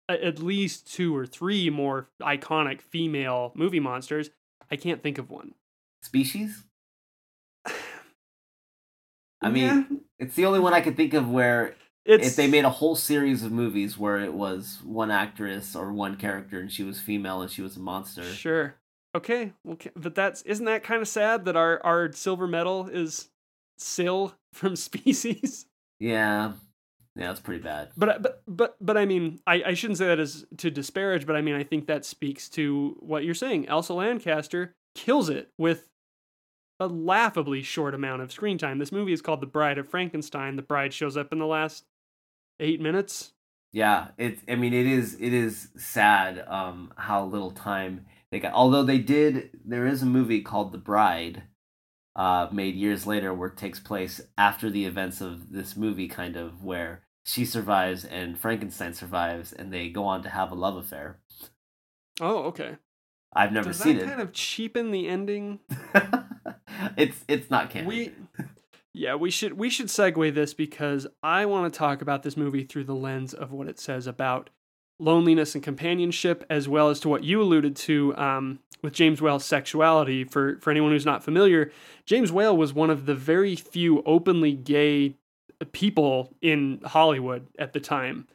at 0.09 0.39
least 0.39 0.93
two 0.93 1.15
or 1.17 1.27
three 1.27 1.71
more 1.71 2.07
iconic 2.23 2.81
female 2.81 3.51
movie 3.57 3.81
monsters. 3.81 4.31
I 4.71 4.77
can't 4.77 5.03
think 5.03 5.19
of 5.19 5.29
one. 5.29 5.55
species. 6.03 6.63
I 9.43 9.51
mean, 9.51 9.65
Yeah, 9.65 9.83
it's 10.21 10.37
the 10.37 10.47
only 10.47 10.61
one 10.61 10.73
I 10.73 10.83
could 10.83 10.97
think 10.97 11.13
of 11.13 11.29
where 11.29 11.75
it's 12.05 12.29
if 12.29 12.37
they 12.37 12.47
made 12.47 12.65
a 12.65 12.71
whole 12.71 12.97
series 12.97 13.43
of 13.43 13.53
movies 13.53 13.99
where 13.99 14.19
it 14.19 14.33
was 14.33 14.79
one 14.85 15.11
actress 15.11 15.77
or 15.77 15.93
one 15.93 16.17
character 16.17 16.61
and 16.61 16.73
she 16.73 16.83
was 16.83 17.01
female 17.01 17.43
and 17.43 17.51
she 17.51 17.63
was 17.63 17.77
a 17.77 17.81
monster. 17.81 18.25
Sure. 18.25 18.77
Okay. 19.15 19.53
Okay. 19.69 19.91
But 19.95 20.15
that's 20.15 20.43
isn't 20.43 20.65
that 20.67 20.83
kind 20.83 21.03
of 21.03 21.09
sad 21.09 21.45
that 21.45 21.57
our 21.57 21.81
our 21.85 22.13
silver 22.13 22.47
medal 22.47 22.89
is 22.89 23.29
Sil 23.77 24.35
from 24.53 24.77
Species? 24.77 25.67
Yeah. 25.99 26.53
Yeah, 27.17 27.27
that's 27.27 27.41
pretty 27.41 27.63
bad. 27.63 27.91
But 27.97 28.23
but 28.23 28.43
but 28.47 28.77
but 28.81 28.97
I 28.97 29.05
mean, 29.05 29.41
I 29.47 29.63
I 29.67 29.75
shouldn't 29.75 29.99
say 29.99 30.07
that 30.07 30.21
as 30.21 30.47
to 30.59 30.71
disparage, 30.71 31.27
but 31.27 31.35
I 31.37 31.43
mean, 31.43 31.57
I 31.57 31.65
think 31.65 31.87
that 31.87 32.05
speaks 32.05 32.49
to 32.51 32.97
what 33.01 33.25
you're 33.25 33.35
saying. 33.35 33.69
Elsa 33.69 33.95
Lancaster 33.95 34.75
kills 34.95 35.29
it 35.29 35.51
with 35.59 35.90
a 36.81 36.87
laughably 36.87 37.63
short 37.63 37.95
amount 37.95 38.23
of 38.23 38.33
screen 38.33 38.57
time. 38.59 38.79
This 38.79 38.91
movie 38.91 39.13
is 39.13 39.21
called 39.21 39.43
The 39.43 39.47
Bride 39.47 39.79
of 39.79 39.89
Frankenstein. 39.89 40.57
The 40.57 40.63
bride 40.63 40.95
shows 40.95 41.17
up 41.17 41.31
in 41.31 41.39
the 41.39 41.47
last 41.47 41.85
8 42.59 42.81
minutes. 42.81 43.33
Yeah, 43.73 44.09
it 44.19 44.41
I 44.49 44.57
mean 44.57 44.73
it 44.73 44.87
is 44.87 45.15
it 45.21 45.33
is 45.33 45.69
sad 45.77 46.45
um 46.49 46.93
how 46.97 47.25
little 47.25 47.53
time 47.53 48.07
they 48.33 48.41
got. 48.41 48.55
Although 48.55 48.83
they 48.83 48.99
did 48.99 49.51
there 49.65 49.87
is 49.87 50.03
a 50.03 50.07
movie 50.07 50.41
called 50.41 50.73
The 50.73 50.79
Bride 50.79 51.45
uh 52.17 52.49
made 52.51 52.75
years 52.75 53.07
later 53.07 53.33
where 53.33 53.51
it 53.51 53.57
takes 53.57 53.79
place 53.79 54.21
after 54.37 54.71
the 54.71 54.87
events 54.87 55.21
of 55.21 55.53
this 55.53 55.77
movie 55.77 56.09
kind 56.09 56.37
of 56.37 56.65
where 56.65 57.03
she 57.25 57.45
survives 57.45 58.05
and 58.05 58.39
Frankenstein 58.39 58.95
survives 58.95 59.53
and 59.53 59.73
they 59.73 59.89
go 59.89 60.05
on 60.05 60.23
to 60.23 60.31
have 60.31 60.51
a 60.51 60.57
love 60.57 60.77
affair. 60.77 61.21
Oh, 62.21 62.45
okay. 62.45 62.77
I've 63.33 63.53
never 63.53 63.69
Does 63.69 63.79
seen 63.79 63.99
that 63.99 64.05
it. 64.05 64.09
kind 64.09 64.21
of 64.21 64.33
cheapen 64.33 64.91
the 64.91 65.07
ending? 65.07 65.61
it's 66.97 67.25
it's 67.29 67.51
not 67.51 67.71
canon. 67.71 67.89
We 67.89 68.13
Yeah, 68.93 69.15
we 69.15 69.31
should 69.31 69.55
we 69.55 69.71
should 69.71 69.87
segue 69.87 70.35
this 70.35 70.55
because 70.55 71.07
I 71.23 71.47
want 71.47 71.73
to 71.73 71.79
talk 71.79 72.03
about 72.03 72.23
this 72.23 72.37
movie 72.37 72.65
through 72.65 72.85
the 72.85 72.95
lens 72.95 73.33
of 73.33 73.53
what 73.53 73.69
it 73.69 73.79
says 73.79 74.07
about 74.07 74.51
loneliness 74.99 75.55
and 75.55 75.63
companionship, 75.63 76.45
as 76.51 76.69
well 76.69 76.91
as 76.91 77.01
to 77.01 77.09
what 77.09 77.25
you 77.25 77.41
alluded 77.41 77.75
to 77.75 78.17
um, 78.17 78.59
with 78.83 78.93
James 78.93 79.23
Whale's 79.23 79.45
sexuality. 79.45 80.25
For 80.25 80.59
for 80.61 80.71
anyone 80.71 80.91
who's 80.91 81.07
not 81.07 81.23
familiar, 81.23 81.71
James 82.05 82.33
Whale 82.33 82.57
was 82.57 82.75
one 82.75 82.91
of 82.91 83.07
the 83.07 83.15
very 83.15 83.55
few 83.55 84.03
openly 84.05 84.53
gay 84.53 85.17
people 85.73 86.35
in 86.43 86.81
Hollywood 86.85 87.47
at 87.59 87.73
the 87.73 87.81
time, 87.81 88.27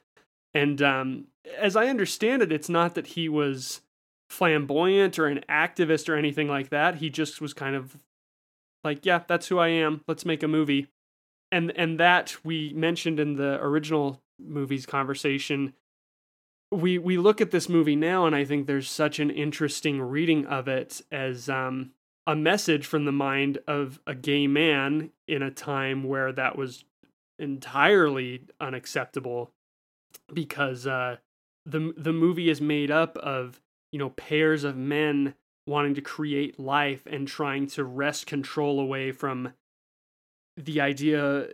and 0.54 0.82
um, 0.82 1.26
as 1.58 1.76
I 1.76 1.88
understand 1.88 2.42
it, 2.42 2.52
it's 2.52 2.70
not 2.70 2.96
that 2.96 3.08
he 3.08 3.28
was 3.28 3.82
flamboyant 4.30 5.20
or 5.20 5.28
an 5.28 5.44
activist 5.50 6.10
or 6.10 6.16
anything 6.16 6.48
like 6.48 6.70
that. 6.70 6.96
He 6.96 7.10
just 7.10 7.42
was 7.42 7.54
kind 7.54 7.76
of 7.76 7.98
like, 8.86 9.06
yeah, 9.06 9.24
that's 9.28 9.48
who 9.48 9.57
I 9.57 9.70
am. 9.70 10.02
Let's 10.07 10.26
make 10.26 10.44
a 10.44 10.48
movie. 10.48 10.88
And 11.52 11.72
and 11.76 11.99
that 11.99 12.38
we 12.44 12.72
mentioned 12.74 13.20
in 13.20 13.36
the 13.36 13.62
original 13.62 14.22
movies 14.40 14.86
conversation. 14.86 15.74
We 16.72 16.98
we 16.98 17.18
look 17.18 17.41
at 17.41 17.52
this 17.52 17.70
movie 17.70 17.95
now 17.95 18.26
and 18.26 18.36
I 18.36 18.45
think 18.45 18.68
there's 18.68 18.90
such 18.90 19.20
an 19.20 19.30
interesting 19.30 20.02
reading 20.02 20.45
of 20.45 20.68
it 20.68 21.02
as 21.12 21.49
um 21.49 21.91
a 22.28 22.36
message 22.36 22.86
from 22.86 23.06
the 23.06 23.12
mind 23.12 23.60
of 23.68 23.99
a 24.07 24.16
gay 24.16 24.48
man 24.48 25.12
in 25.28 25.41
a 25.44 25.52
time 25.52 26.03
where 26.03 26.32
that 26.32 26.57
was 26.57 26.84
entirely 27.38 28.41
unacceptable 28.60 29.52
because 30.34 30.88
uh 30.88 31.18
the 31.66 31.94
the 31.95 32.14
movie 32.14 32.49
is 32.49 32.62
made 32.62 32.91
up 32.91 33.18
of 33.18 33.62
you 33.91 33.99
know 33.99 34.10
pairs 34.10 34.64
of 34.64 34.76
men 34.76 35.36
wanting 35.68 35.96
to 35.96 36.02
create 36.02 36.60
life 36.60 37.06
and 37.08 37.28
trying 37.28 37.68
to 37.68 37.84
wrest 37.84 38.28
control 38.28 38.80
away 38.80 39.12
from 39.12 39.54
the 40.58 40.80
idea 40.80 41.48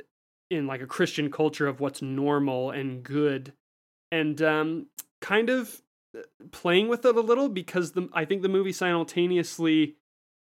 in 0.50 0.68
like 0.68 0.82
a 0.82 0.88
Christian 0.88 1.32
culture 1.32 1.68
of 1.68 1.80
what's 1.80 2.02
normal 2.02 2.72
and 2.72 3.04
good. 3.04 3.54
And 4.12 4.42
um 4.42 4.88
kind 5.22 5.50
of 5.50 5.82
uh, 6.18 6.22
playing 6.52 6.90
with 6.90 7.06
it 7.06 7.16
a 7.16 7.22
little 7.22 7.48
because 7.48 7.94
the 7.94 8.10
I 8.14 8.26
think 8.26 8.42
the 8.42 8.50
movie 8.50 8.74
simultaneously 8.74 9.96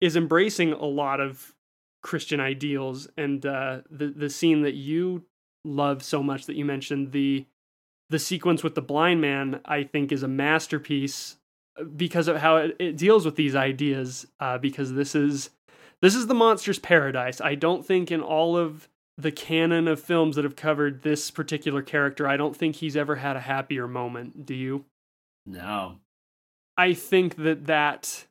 is 0.01 0.17
embracing 0.17 0.73
a 0.73 0.85
lot 0.85 1.21
of 1.21 1.55
Christian 2.03 2.39
ideals. 2.39 3.09
And 3.17 3.45
uh 3.47 3.81
the 3.91 4.09
the 4.09 4.31
scene 4.31 4.63
that 4.63 4.75
you 4.75 5.25
love 5.65 6.03
so 6.03 6.23
much 6.23 6.45
that 6.47 6.57
you 6.57 6.65
mentioned 6.65 7.13
the 7.13 7.47
the 8.11 8.19
sequence 8.19 8.63
with 8.63 8.75
the 8.75 8.83
blind 8.83 9.23
man 9.23 9.61
I 9.65 9.85
think 9.85 10.13
is 10.13 10.23
a 10.23 10.29
masterpiece 10.29 11.39
because 11.97 12.29
of 12.29 12.37
how 12.37 12.57
it, 12.57 12.77
it 12.79 12.97
deals 12.97 13.25
with 13.25 13.37
these 13.37 13.55
ideas 13.55 14.27
uh, 14.41 14.59
because 14.59 14.93
this 14.93 15.15
is 15.15 15.51
this 16.01 16.15
is 16.15 16.27
the 16.27 16.35
monster's 16.35 16.79
paradise. 16.79 17.41
I 17.41 17.55
don't 17.55 17.85
think 17.87 18.11
in 18.11 18.21
all 18.21 18.57
of 18.57 18.89
the 19.17 19.33
canon 19.33 19.89
of 19.89 20.01
films 20.01 20.37
that 20.37 20.45
have 20.45 20.57
covered 20.57 21.03
this 21.03 21.31
particular 21.31 21.83
character 21.83 22.27
i 22.27 22.37
don't 22.37 22.57
think 22.57 22.77
he's 22.77 22.97
ever 22.97 23.17
had 23.17 23.37
a 23.37 23.41
happier 23.41 23.87
moment. 23.87 24.45
Do 24.45 24.55
you? 24.55 24.85
No. 25.47 25.99
i 26.77 26.95
think 26.95 27.37
that 27.37 27.67
that 27.67 28.27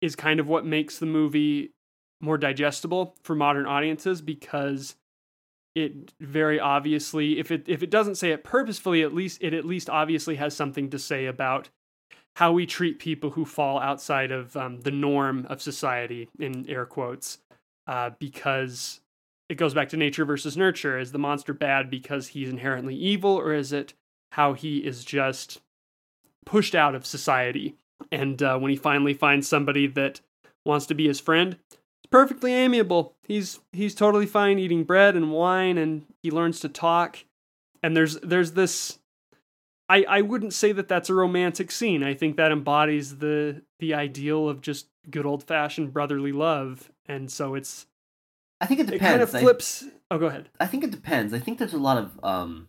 is 0.00 0.14
kind 0.16 0.38
of 0.40 0.46
what 0.46 0.66
makes 0.66 0.98
the 0.98 1.06
movie 1.06 1.70
more 2.20 2.36
digestible 2.36 3.14
for 3.22 3.34
modern 3.34 3.64
audiences 3.66 4.20
because 4.20 4.96
it 5.74 6.12
very 6.20 6.58
obviously 6.58 7.38
if 7.38 7.50
it 7.50 7.64
if 7.68 7.82
it 7.82 7.90
doesn't 7.90 8.16
say 8.16 8.32
it 8.32 8.42
purposefully 8.42 9.02
at 9.02 9.14
least 9.14 9.38
it 9.40 9.54
at 9.54 9.64
least 9.64 9.88
obviously 9.88 10.36
has 10.36 10.54
something 10.54 10.90
to 10.90 10.98
say 10.98 11.26
about 11.26 11.68
how 12.38 12.52
we 12.52 12.64
treat 12.66 13.00
people 13.00 13.30
who 13.30 13.44
fall 13.44 13.80
outside 13.80 14.30
of 14.30 14.56
um, 14.56 14.80
the 14.82 14.92
norm 14.92 15.44
of 15.50 15.60
society 15.60 16.28
in 16.38 16.64
air 16.68 16.86
quotes 16.86 17.38
uh, 17.88 18.10
because 18.20 19.00
it 19.48 19.56
goes 19.56 19.74
back 19.74 19.88
to 19.88 19.96
nature 19.96 20.24
versus 20.24 20.56
nurture. 20.56 21.00
Is 21.00 21.10
the 21.10 21.18
monster 21.18 21.52
bad 21.52 21.90
because 21.90 22.28
he's 22.28 22.48
inherently 22.48 22.94
evil 22.94 23.32
or 23.32 23.52
is 23.52 23.72
it 23.72 23.92
how 24.30 24.52
he 24.52 24.78
is 24.78 25.04
just 25.04 25.60
pushed 26.46 26.76
out 26.76 26.94
of 26.94 27.04
society? 27.04 27.74
And 28.12 28.40
uh, 28.40 28.56
when 28.56 28.70
he 28.70 28.76
finally 28.76 29.14
finds 29.14 29.48
somebody 29.48 29.88
that 29.88 30.20
wants 30.64 30.86
to 30.86 30.94
be 30.94 31.08
his 31.08 31.18
friend 31.18 31.56
it's 31.72 32.08
perfectly 32.08 32.54
amiable. 32.54 33.16
He's 33.26 33.58
he's 33.72 33.96
totally 33.96 34.26
fine 34.26 34.60
eating 34.60 34.84
bread 34.84 35.16
and 35.16 35.32
wine 35.32 35.76
and 35.76 36.06
he 36.22 36.30
learns 36.30 36.60
to 36.60 36.68
talk. 36.68 37.18
And 37.82 37.96
there's 37.96 38.14
there's 38.20 38.52
this 38.52 39.00
I, 39.88 40.04
I 40.08 40.20
wouldn't 40.20 40.52
say 40.52 40.72
that 40.72 40.88
that's 40.88 41.08
a 41.08 41.14
romantic 41.14 41.70
scene. 41.70 42.02
I 42.02 42.14
think 42.14 42.36
that 42.36 42.52
embodies 42.52 43.18
the 43.18 43.62
the 43.78 43.94
ideal 43.94 44.48
of 44.48 44.60
just 44.60 44.88
good 45.10 45.24
old 45.26 45.42
fashioned 45.44 45.92
brotherly 45.92 46.32
love, 46.32 46.90
and 47.06 47.30
so 47.30 47.54
it's 47.54 47.86
I 48.60 48.66
think 48.66 48.80
it 48.80 48.86
depends. 48.86 49.02
it 49.02 49.06
kind 49.08 49.22
of 49.22 49.34
I- 49.34 49.40
flips. 49.40 49.84
oh, 50.10 50.18
go 50.18 50.26
ahead. 50.26 50.50
I 50.60 50.66
think 50.66 50.84
it 50.84 50.90
depends. 50.90 51.32
I 51.32 51.38
think 51.38 51.58
there's 51.58 51.72
a 51.74 51.78
lot 51.78 51.96
of 51.98 52.20
um 52.22 52.68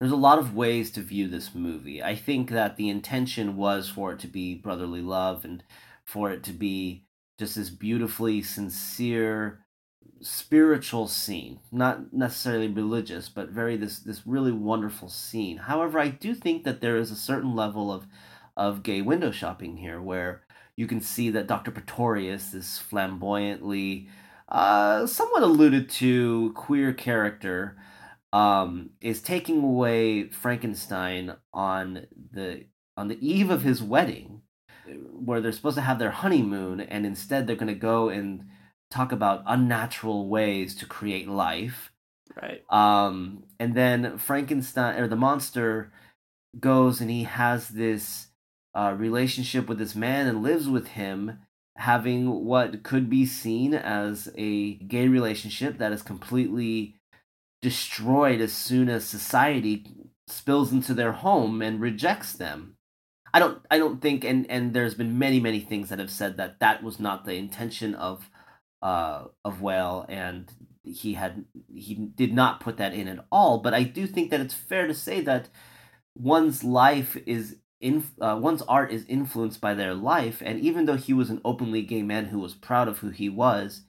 there's 0.00 0.12
a 0.12 0.16
lot 0.16 0.38
of 0.38 0.54
ways 0.54 0.90
to 0.92 1.00
view 1.02 1.28
this 1.28 1.54
movie. 1.54 2.02
I 2.02 2.14
think 2.14 2.50
that 2.50 2.76
the 2.76 2.88
intention 2.88 3.56
was 3.56 3.88
for 3.88 4.12
it 4.12 4.18
to 4.20 4.26
be 4.28 4.54
brotherly 4.54 5.02
love 5.02 5.44
and 5.44 5.62
for 6.04 6.30
it 6.30 6.42
to 6.44 6.52
be 6.52 7.04
just 7.38 7.54
this 7.56 7.70
beautifully 7.70 8.42
sincere 8.42 9.60
spiritual 10.22 11.08
scene, 11.08 11.60
not 11.72 12.12
necessarily 12.12 12.68
religious, 12.68 13.28
but 13.28 13.50
very 13.50 13.76
this 13.76 13.98
this 13.98 14.26
really 14.26 14.52
wonderful 14.52 15.08
scene. 15.08 15.58
However, 15.58 15.98
I 15.98 16.08
do 16.08 16.34
think 16.34 16.64
that 16.64 16.80
there 16.80 16.96
is 16.96 17.10
a 17.10 17.16
certain 17.16 17.54
level 17.54 17.92
of 17.92 18.06
of 18.56 18.82
gay 18.82 19.02
window 19.02 19.30
shopping 19.30 19.78
here 19.78 20.00
where 20.00 20.42
you 20.76 20.86
can 20.86 21.00
see 21.00 21.30
that 21.30 21.46
Dr. 21.46 21.70
Pretorius, 21.70 22.50
this 22.50 22.78
flamboyantly 22.78 24.08
uh, 24.48 25.06
somewhat 25.06 25.42
alluded 25.42 25.88
to 25.88 26.52
queer 26.54 26.92
character 26.92 27.76
um, 28.32 28.90
is 29.00 29.22
taking 29.22 29.62
away 29.62 30.28
Frankenstein 30.28 31.34
on 31.52 32.06
the 32.32 32.64
on 32.96 33.08
the 33.08 33.26
eve 33.26 33.50
of 33.50 33.62
his 33.62 33.82
wedding, 33.82 34.42
where 35.12 35.40
they're 35.40 35.52
supposed 35.52 35.76
to 35.76 35.82
have 35.82 35.98
their 35.98 36.10
honeymoon, 36.10 36.80
and 36.80 37.06
instead 37.06 37.46
they're 37.46 37.56
going 37.56 37.68
to 37.68 37.74
go 37.74 38.08
and 38.08 38.44
talk 38.90 39.12
about 39.12 39.44
unnatural 39.46 40.28
ways 40.28 40.74
to 40.76 40.86
create 40.86 41.28
life. 41.28 41.92
Right. 42.40 42.64
Um, 42.70 43.44
and 43.58 43.74
then 43.74 44.18
Frankenstein 44.18 45.00
or 45.00 45.08
the 45.08 45.16
monster 45.16 45.92
goes 46.58 47.00
and 47.00 47.10
he 47.10 47.24
has 47.24 47.68
this 47.68 48.28
uh, 48.74 48.94
relationship 48.96 49.68
with 49.68 49.78
this 49.78 49.94
man 49.94 50.26
and 50.26 50.42
lives 50.42 50.68
with 50.68 50.88
him, 50.88 51.38
having 51.76 52.44
what 52.44 52.82
could 52.82 53.10
be 53.10 53.26
seen 53.26 53.74
as 53.74 54.28
a 54.36 54.74
gay 54.74 55.08
relationship 55.08 55.78
that 55.78 55.92
is 55.92 56.02
completely 56.02 56.96
destroyed 57.62 58.40
as 58.40 58.52
soon 58.52 58.88
as 58.88 59.04
society 59.04 59.84
spills 60.28 60.72
into 60.72 60.94
their 60.94 61.12
home 61.12 61.60
and 61.60 61.80
rejects 61.80 62.32
them. 62.32 62.76
I 63.32 63.38
don't 63.38 63.64
I 63.70 63.78
don't 63.78 64.00
think 64.00 64.24
and 64.24 64.48
and 64.50 64.72
there's 64.72 64.94
been 64.94 65.18
many 65.18 65.40
many 65.40 65.60
things 65.60 65.88
that 65.88 65.98
have 65.98 66.10
said 66.10 66.36
that 66.36 66.58
that 66.60 66.82
was 66.82 66.98
not 66.98 67.24
the 67.24 67.34
intention 67.34 67.94
of 67.94 68.29
uh 68.82 69.24
of 69.44 69.60
Whale 69.60 70.06
and 70.08 70.50
he 70.84 71.14
had 71.14 71.44
he 71.74 71.94
did 71.94 72.32
not 72.32 72.60
put 72.60 72.78
that 72.78 72.94
in 72.94 73.08
at 73.08 73.24
all 73.30 73.58
but 73.58 73.74
I 73.74 73.82
do 73.82 74.06
think 74.06 74.30
that 74.30 74.40
it's 74.40 74.54
fair 74.54 74.86
to 74.86 74.94
say 74.94 75.20
that 75.20 75.48
one's 76.16 76.64
life 76.64 77.16
is 77.26 77.56
in, 77.80 78.04
uh, 78.20 78.38
one's 78.40 78.62
art 78.62 78.92
is 78.92 79.06
influenced 79.06 79.60
by 79.60 79.74
their 79.74 79.94
life, 79.94 80.42
and 80.44 80.60
even 80.60 80.84
though 80.84 80.96
he 80.96 81.12
was 81.12 81.30
an 81.30 81.40
openly 81.44 81.82
gay 81.82 82.02
man 82.02 82.26
who 82.26 82.38
was 82.38 82.54
proud 82.54 82.88
of 82.88 82.98
who 82.98 83.08
he 83.08 83.28
was, 83.28 83.82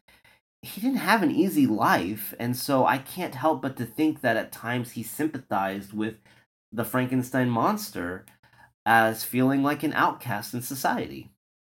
he 0.62 0.80
didn't 0.80 0.98
have 0.98 1.24
an 1.24 1.32
easy 1.32 1.68
life, 1.68 2.34
and 2.40 2.56
so 2.56 2.86
I 2.86 2.98
can't 2.98 3.36
help 3.36 3.62
but 3.62 3.76
to 3.78 3.86
think 3.86 4.22
that 4.22 4.38
at 4.38 4.52
times 4.52 4.92
he 4.92 5.04
sympathized 5.04 5.92
with 5.92 6.16
the 6.72 6.86
Frankenstein 6.86 7.50
monster 7.50 8.26
as 8.86 9.24
feeling 9.24 9.62
like 9.62 9.84
an 9.84 9.94
outcast 9.94 10.54
in 10.54 10.62
society. 10.62 11.30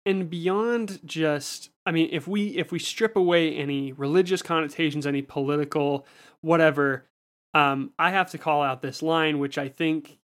And 0.06 0.30
beyond 0.30 1.00
just 1.04 1.70
I 1.86 1.92
mean, 1.92 2.08
if 2.12 2.26
we 2.26 2.48
if 2.56 2.72
we 2.72 2.78
strip 2.78 3.16
away 3.16 3.54
any 3.54 3.92
religious 3.92 4.42
connotations, 4.42 5.06
any 5.06 5.22
political 5.22 6.06
whatever, 6.40 7.06
um, 7.52 7.92
I 7.98 8.10
have 8.10 8.30
to 8.30 8.38
call 8.38 8.62
out 8.62 8.82
this 8.82 9.02
line, 9.02 9.38
which 9.38 9.58
I 9.58 9.68
think 9.68 10.18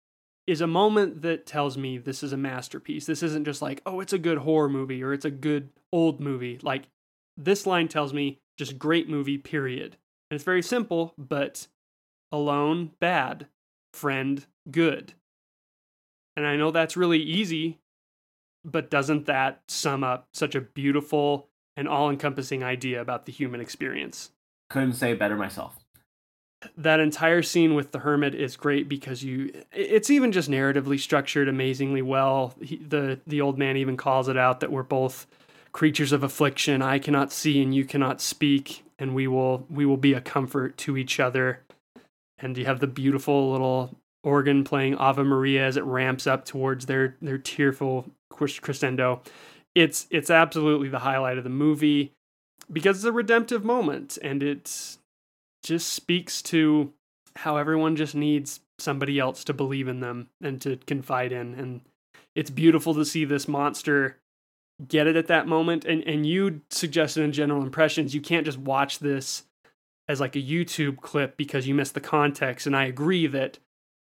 is 0.46 0.60
a 0.60 0.66
moment 0.66 1.22
that 1.22 1.46
tells 1.46 1.76
me 1.76 1.98
this 1.98 2.22
is 2.22 2.32
a 2.32 2.36
masterpiece. 2.36 3.06
This 3.06 3.22
isn't 3.22 3.44
just 3.44 3.62
like, 3.62 3.82
oh, 3.86 4.00
it's 4.00 4.12
a 4.12 4.18
good 4.18 4.38
horror 4.38 4.68
movie 4.68 5.02
or 5.02 5.12
it's 5.12 5.24
a 5.24 5.30
good 5.30 5.68
old 5.92 6.20
movie. 6.20 6.58
Like 6.62 6.88
this 7.36 7.66
line 7.66 7.88
tells 7.88 8.12
me 8.12 8.40
just 8.58 8.78
great 8.78 9.08
movie, 9.08 9.38
period. 9.38 9.96
And 10.30 10.36
it's 10.36 10.44
very 10.44 10.62
simple, 10.62 11.14
but 11.18 11.66
alone, 12.32 12.92
bad, 13.00 13.46
friend, 13.92 14.44
good. 14.70 15.14
And 16.36 16.46
I 16.46 16.56
know 16.56 16.70
that's 16.70 16.96
really 16.96 17.20
easy, 17.20 17.78
but 18.64 18.90
doesn't 18.90 19.26
that 19.26 19.62
sum 19.68 20.02
up 20.02 20.28
such 20.32 20.54
a 20.54 20.60
beautiful 20.60 21.49
and 21.76 21.88
all 21.88 22.10
encompassing 22.10 22.62
idea 22.62 23.00
about 23.00 23.26
the 23.26 23.32
human 23.32 23.60
experience? 23.60 24.30
Couldn't 24.68 24.94
say 24.94 25.14
better 25.14 25.36
myself. 25.36 25.78
That 26.76 27.00
entire 27.00 27.42
scene 27.42 27.74
with 27.74 27.92
the 27.92 28.00
hermit 28.00 28.34
is 28.34 28.56
great 28.56 28.86
because 28.88 29.24
you 29.24 29.50
it's 29.72 30.10
even 30.10 30.30
just 30.30 30.50
narratively 30.50 31.00
structured 31.00 31.48
amazingly 31.48 32.02
well. 32.02 32.54
He, 32.60 32.76
the 32.76 33.18
the 33.26 33.40
old 33.40 33.58
man 33.58 33.78
even 33.78 33.96
calls 33.96 34.28
it 34.28 34.36
out 34.36 34.60
that 34.60 34.70
we're 34.70 34.82
both 34.82 35.26
creatures 35.72 36.12
of 36.12 36.22
affliction. 36.22 36.82
I 36.82 36.98
cannot 36.98 37.32
see 37.32 37.62
and 37.62 37.74
you 37.74 37.84
cannot 37.84 38.20
speak 38.20 38.84
and 38.98 39.14
we 39.14 39.26
will 39.26 39.66
we 39.70 39.86
will 39.86 39.96
be 39.96 40.12
a 40.12 40.20
comfort 40.20 40.76
to 40.78 40.96
each 40.96 41.18
other. 41.18 41.60
And 42.38 42.56
you 42.56 42.66
have 42.66 42.80
the 42.80 42.86
beautiful 42.86 43.50
little 43.52 43.96
organ 44.22 44.64
playing 44.64 44.96
Ave 44.96 45.22
Maria 45.22 45.64
as 45.66 45.76
it 45.76 45.84
ramps 45.84 46.26
up 46.26 46.44
towards 46.44 46.86
their 46.86 47.16
their 47.22 47.38
tearful 47.38 48.10
crescendo. 48.30 49.22
It's 49.74 50.06
it's 50.10 50.30
absolutely 50.30 50.88
the 50.88 51.00
highlight 51.00 51.38
of 51.38 51.44
the 51.44 51.50
movie 51.50 52.12
because 52.72 52.98
it's 52.98 53.04
a 53.04 53.12
redemptive 53.12 53.64
moment 53.64 54.18
and 54.22 54.42
it 54.42 54.96
just 55.62 55.92
speaks 55.92 56.42
to 56.42 56.92
how 57.36 57.56
everyone 57.56 57.96
just 57.96 58.14
needs 58.14 58.60
somebody 58.78 59.18
else 59.18 59.44
to 59.44 59.52
believe 59.52 59.88
in 59.88 60.00
them 60.00 60.28
and 60.42 60.60
to 60.62 60.76
confide 60.86 61.32
in. 61.32 61.54
And 61.54 61.80
it's 62.34 62.50
beautiful 62.50 62.94
to 62.94 63.04
see 63.04 63.24
this 63.24 63.46
monster 63.46 64.18
get 64.86 65.06
it 65.06 65.16
at 65.16 65.26
that 65.28 65.46
moment. 65.46 65.84
And 65.84 66.02
and 66.04 66.26
you 66.26 66.62
suggested 66.70 67.22
in 67.22 67.32
general 67.32 67.62
impressions 67.62 68.14
you 68.14 68.20
can't 68.20 68.46
just 68.46 68.58
watch 68.58 68.98
this 68.98 69.44
as 70.08 70.20
like 70.20 70.34
a 70.34 70.42
YouTube 70.42 71.00
clip 71.00 71.36
because 71.36 71.68
you 71.68 71.74
missed 71.74 71.94
the 71.94 72.00
context. 72.00 72.66
And 72.66 72.76
I 72.76 72.84
agree 72.86 73.26
that 73.28 73.58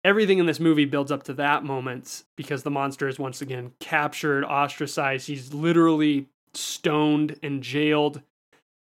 everything 0.05 0.37
in 0.37 0.45
this 0.45 0.59
movie 0.59 0.85
builds 0.85 1.11
up 1.11 1.23
to 1.23 1.33
that 1.33 1.63
moment 1.63 2.23
because 2.35 2.61
the 2.61 2.69
monster 2.69 3.07
is 3.07 3.17
once 3.17 3.41
again 3.41 3.73
captured 3.79 4.45
ostracized. 4.45 5.25
He's 5.25 5.51
literally 5.51 6.27
stoned 6.53 7.37
and 7.41 7.63
jailed. 7.63 8.21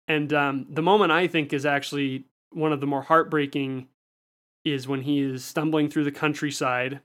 And 0.09 0.33
um, 0.33 0.67
the 0.71 0.83
moment 0.83 1.13
I 1.13 1.29
think 1.29 1.53
is 1.53 1.67
actually 1.67 2.25
one 2.53 2.73
of 2.73 2.81
the 2.81 2.87
more 2.87 3.03
heartbreaking 3.03 3.87
is 4.65 4.89
when 4.89 5.03
he 5.03 5.21
is 5.21 5.45
stumbling 5.45 5.91
through 5.91 6.05
the 6.05 6.11
countryside. 6.11 7.01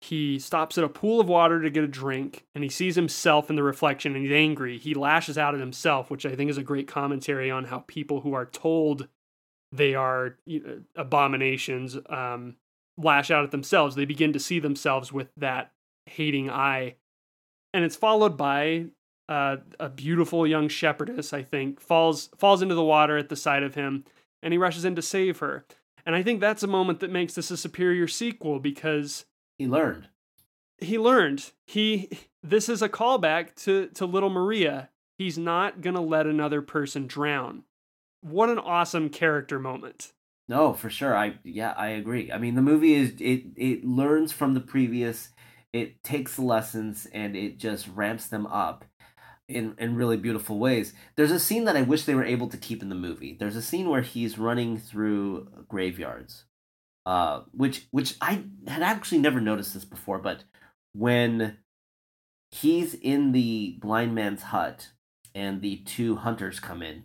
He 0.00 0.38
stops 0.40 0.76
at 0.76 0.84
a 0.84 0.88
pool 0.88 1.20
of 1.20 1.28
water 1.28 1.62
to 1.62 1.70
get 1.70 1.84
a 1.84 1.88
drink 1.88 2.44
and 2.56 2.64
he 2.64 2.68
sees 2.68 2.96
himself 2.96 3.48
in 3.50 3.56
the 3.56 3.62
reflection 3.62 4.16
and 4.16 4.24
he's 4.24 4.34
angry. 4.34 4.78
He 4.78 4.94
lashes 4.94 5.38
out 5.38 5.54
at 5.54 5.60
himself, 5.60 6.10
which 6.10 6.26
I 6.26 6.34
think 6.34 6.50
is 6.50 6.58
a 6.58 6.62
great 6.64 6.88
commentary 6.88 7.52
on 7.52 7.66
how 7.66 7.84
people 7.86 8.20
who 8.20 8.34
are 8.34 8.46
told 8.46 9.06
they 9.70 9.94
are 9.94 10.36
know, 10.46 10.82
abominations 10.96 11.96
um, 12.08 12.56
lash 12.96 13.30
out 13.30 13.44
at 13.44 13.50
themselves. 13.50 13.94
They 13.94 14.04
begin 14.04 14.32
to 14.32 14.40
see 14.40 14.58
themselves 14.58 15.12
with 15.12 15.28
that 15.36 15.72
hating 16.06 16.50
eye. 16.50 16.96
And 17.72 17.84
it's 17.84 17.96
followed 17.96 18.36
by 18.36 18.86
uh, 19.28 19.56
a 19.80 19.88
beautiful 19.88 20.46
young 20.46 20.68
shepherdess, 20.68 21.32
I 21.32 21.42
think, 21.42 21.80
falls 21.80 22.30
falls 22.36 22.62
into 22.62 22.74
the 22.74 22.84
water 22.84 23.16
at 23.16 23.28
the 23.28 23.36
side 23.36 23.62
of 23.62 23.74
him 23.74 24.04
and 24.42 24.52
he 24.52 24.58
rushes 24.58 24.84
in 24.84 24.94
to 24.94 25.02
save 25.02 25.38
her. 25.38 25.64
And 26.06 26.14
I 26.14 26.22
think 26.22 26.40
that's 26.40 26.62
a 26.62 26.68
moment 26.68 27.00
that 27.00 27.10
makes 27.10 27.34
this 27.34 27.50
a 27.50 27.56
superior 27.56 28.06
sequel 28.06 28.60
because 28.60 29.24
he 29.58 29.66
learned. 29.66 30.08
He 30.78 30.98
learned. 30.98 31.50
He 31.66 32.10
this 32.42 32.68
is 32.68 32.82
a 32.82 32.88
callback 32.88 33.54
to 33.64 33.88
to 33.88 34.06
little 34.06 34.30
Maria. 34.30 34.90
He's 35.18 35.38
not 35.38 35.80
going 35.80 35.94
to 35.94 36.00
let 36.00 36.26
another 36.26 36.60
person 36.60 37.06
drown. 37.06 37.64
What 38.20 38.50
an 38.50 38.58
awesome 38.58 39.08
character 39.08 39.58
moment. 39.58 40.12
No, 40.48 40.74
for 40.74 40.90
sure. 40.90 41.16
I 41.16 41.38
yeah, 41.44 41.72
I 41.76 41.88
agree. 41.88 42.30
I 42.30 42.38
mean, 42.38 42.54
the 42.54 42.62
movie 42.62 42.94
is 42.94 43.14
it 43.20 43.44
it 43.56 43.84
learns 43.84 44.32
from 44.32 44.54
the 44.54 44.60
previous. 44.60 45.30
It 45.72 46.02
takes 46.04 46.36
the 46.36 46.42
lessons 46.42 47.06
and 47.12 47.34
it 47.34 47.58
just 47.58 47.88
ramps 47.88 48.26
them 48.28 48.46
up 48.46 48.84
in 49.48 49.74
in 49.78 49.96
really 49.96 50.16
beautiful 50.16 50.58
ways. 50.58 50.94
There's 51.16 51.30
a 51.32 51.40
scene 51.40 51.64
that 51.66 51.76
I 51.76 51.82
wish 51.82 52.04
they 52.04 52.14
were 52.14 52.24
able 52.24 52.48
to 52.48 52.56
keep 52.58 52.82
in 52.82 52.88
the 52.90 52.94
movie. 52.94 53.36
There's 53.38 53.56
a 53.56 53.62
scene 53.62 53.88
where 53.90 54.02
he's 54.02 54.38
running 54.38 54.78
through 54.78 55.48
graveyards 55.68 56.44
uh, 57.06 57.42
which 57.52 57.86
which 57.90 58.16
I 58.20 58.44
had 58.68 58.82
actually 58.82 59.18
never 59.18 59.40
noticed 59.40 59.74
this 59.74 59.84
before, 59.84 60.18
but 60.18 60.44
when 60.94 61.58
he's 62.50 62.94
in 62.94 63.32
the 63.32 63.78
blind 63.80 64.14
man's 64.14 64.42
hut 64.42 64.90
and 65.34 65.60
the 65.60 65.78
two 65.78 66.16
hunters 66.16 66.60
come 66.60 66.82
in, 66.82 67.04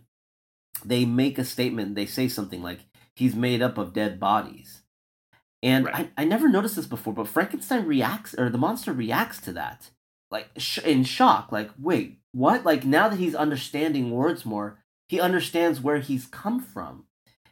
they 0.84 1.04
make 1.04 1.38
a 1.38 1.44
statement. 1.44 1.94
They 1.94 2.06
say 2.06 2.28
something 2.28 2.62
like, 2.62 2.80
"He's 3.20 3.36
made 3.36 3.62
up 3.62 3.78
of 3.78 3.92
dead 3.92 4.18
bodies," 4.18 4.82
and 5.62 5.84
right. 5.84 6.10
I 6.16 6.22
I 6.22 6.24
never 6.24 6.48
noticed 6.48 6.76
this 6.76 6.86
before, 6.86 7.14
but 7.14 7.28
Frankenstein 7.28 7.86
reacts 7.86 8.34
or 8.34 8.50
the 8.50 8.58
monster 8.58 8.92
reacts 8.92 9.40
to 9.42 9.52
that 9.52 9.90
like 10.30 10.48
sh- 10.56 10.78
in 10.78 11.04
shock, 11.04 11.52
like 11.52 11.70
wait 11.78 12.18
what? 12.32 12.64
Like 12.64 12.84
now 12.84 13.08
that 13.08 13.18
he's 13.18 13.34
understanding 13.34 14.10
words 14.10 14.46
more, 14.46 14.78
he 15.08 15.20
understands 15.20 15.80
where 15.80 15.98
he's 15.98 16.26
come 16.26 16.60
from 16.60 17.06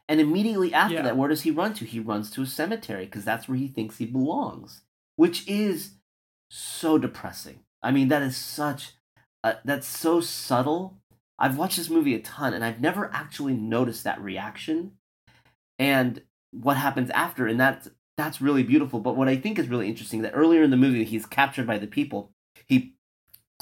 and 0.08 0.20
immediately 0.20 0.72
after 0.72 0.96
yeah. 0.96 1.02
that, 1.02 1.16
where 1.16 1.28
does 1.28 1.42
he 1.42 1.50
run 1.50 1.74
to? 1.74 1.84
He 1.84 2.00
runs 2.00 2.30
to 2.30 2.42
a 2.42 2.46
cemetery 2.46 3.04
because 3.04 3.24
that's 3.24 3.48
where 3.48 3.58
he 3.58 3.68
thinks 3.68 3.98
he 3.98 4.06
belongs, 4.06 4.82
which 5.16 5.46
is 5.46 5.92
so 6.50 6.96
depressing. 6.96 7.60
I 7.82 7.90
mean, 7.90 8.08
that 8.08 8.22
is 8.22 8.36
such, 8.36 8.92
a, 9.44 9.56
that's 9.64 9.86
so 9.86 10.20
subtle. 10.20 10.96
I've 11.38 11.58
watched 11.58 11.76
this 11.76 11.90
movie 11.90 12.14
a 12.14 12.20
ton 12.20 12.54
and 12.54 12.64
I've 12.64 12.80
never 12.80 13.10
actually 13.12 13.54
noticed 13.54 14.04
that 14.04 14.20
reaction 14.20 14.92
and 15.78 16.22
what 16.50 16.76
happens 16.76 17.10
after. 17.10 17.46
And 17.46 17.58
that's, 17.60 17.88
that's 18.16 18.40
really 18.40 18.62
beautiful. 18.62 19.00
But 19.00 19.16
what 19.16 19.28
I 19.28 19.36
think 19.36 19.58
is 19.58 19.68
really 19.68 19.88
interesting 19.88 20.22
that 20.22 20.32
earlier 20.32 20.62
in 20.62 20.70
the 20.70 20.76
movie, 20.76 21.04
he's 21.04 21.26
captured 21.26 21.66
by 21.66 21.78
the 21.78 21.86
people. 21.86 22.32
he's 22.66 22.90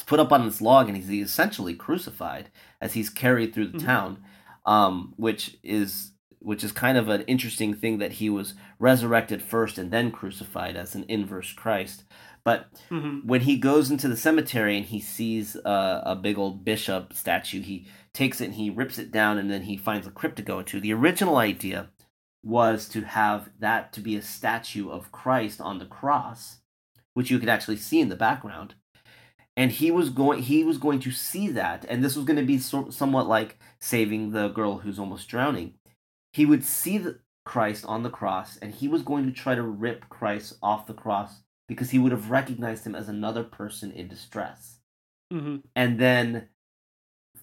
put 0.05 0.21
up 0.21 0.33
on 0.33 0.45
this 0.45 0.61
log 0.61 0.89
and 0.89 0.97
he's 0.97 1.11
essentially 1.11 1.75
crucified 1.75 2.51
as 2.81 2.93
he's 2.93 3.09
carried 3.11 3.55
through 3.55 3.69
the 3.69 3.79
mm-hmm. 3.79 3.87
town, 3.87 4.23
um, 4.65 5.15
which 5.17 5.57
is 5.63 6.13
which 6.39 6.63
is 6.63 6.71
kind 6.71 6.97
of 6.97 7.09
an 7.09 7.23
interesting 7.23 7.75
thing 7.75 7.99
that 7.99 8.13
he 8.13 8.31
was 8.31 8.55
resurrected 8.79 9.43
first 9.43 9.79
and 9.79 9.91
then 9.91 10.13
crucified 10.13 10.77
as 10.77 10.95
an 10.95 11.05
inverse 11.09 11.53
Christ. 11.53 12.05
But 12.45 12.67
mm-hmm. 12.89 13.27
when 13.27 13.41
he 13.41 13.57
goes 13.57 13.91
into 13.91 14.07
the 14.07 14.17
cemetery 14.17 14.77
and 14.77 14.87
he 14.87 15.01
sees 15.01 15.57
uh, 15.57 16.03
a 16.07 16.15
big 16.15 16.39
old 16.39 16.65
bishop 16.65 17.13
statue, 17.15 17.63
he 17.63 17.89
takes 18.13 18.41
it 18.41 18.45
and 18.45 18.55
he 18.55 18.71
rips 18.71 18.97
it 18.97 19.11
down 19.11 19.39
and 19.39 19.51
then 19.51 19.63
he 19.63 19.77
finds 19.77 20.07
a 20.07 20.13
crypt 20.13 20.37
to 20.37 20.43
go 20.43 20.61
into. 20.61 20.79
The 20.79 20.93
original 20.93 21.37
idea 21.37 21.89
was 22.47 22.89
to 22.91 23.03
have 23.03 23.51
that 23.59 23.93
to 23.93 24.01
be 24.01 24.17
a 24.17 24.23
statue 24.23 24.89
of 24.89 25.13
Christ 25.13 25.61
on 25.61 25.79
the 25.79 25.87
cross, 25.87 26.59
which 27.15 27.31
you 27.31 27.39
could 27.39 27.49
actually 27.49 27.77
see 27.77 28.01
in 28.01 28.09
the 28.09 28.17
background. 28.17 28.75
And 29.57 29.73
he 29.73 29.91
was 29.91 30.11
going 30.11 30.43
he 30.43 30.63
was 30.65 30.79
going 30.79 31.01
to 31.01 31.11
see 31.11 31.49
that 31.49 31.85
and 31.89 32.05
this 32.05 32.15
was 32.15 32.27
going 32.27 32.39
to 32.39 32.45
be 32.45 32.59
so, 32.59 32.91
somewhat 32.91 33.27
like 33.27 33.59
saving 33.81 34.33
the 34.33 34.49
girl 34.49 34.79
who's 34.79 34.99
almost 34.99 35.29
drowning 35.29 35.75
he 36.37 36.45
would 36.45 36.63
see 36.63 36.99
the 36.99 37.19
Christ 37.47 37.87
on 37.87 38.03
the 38.03 38.11
cross 38.11 38.59
and 38.59 38.75
he 38.75 38.89
was 38.89 39.01
going 39.01 39.25
to 39.25 39.33
try 39.33 39.55
to 39.55 39.63
rip 39.63 40.11
Christ 40.11 40.59
off 40.63 40.87
the 40.87 40.93
cross 40.93 41.41
because 41.67 41.91
he 41.91 41.99
would 41.99 42.13
have 42.13 42.31
recognized 42.31 42.87
him 42.87 42.95
as 42.95 43.09
another 43.09 43.43
person 43.43 43.91
in 43.91 44.07
distress. 44.07 44.81
Mm-hmm. 45.33 45.57
And 45.75 45.99
then 45.99 46.49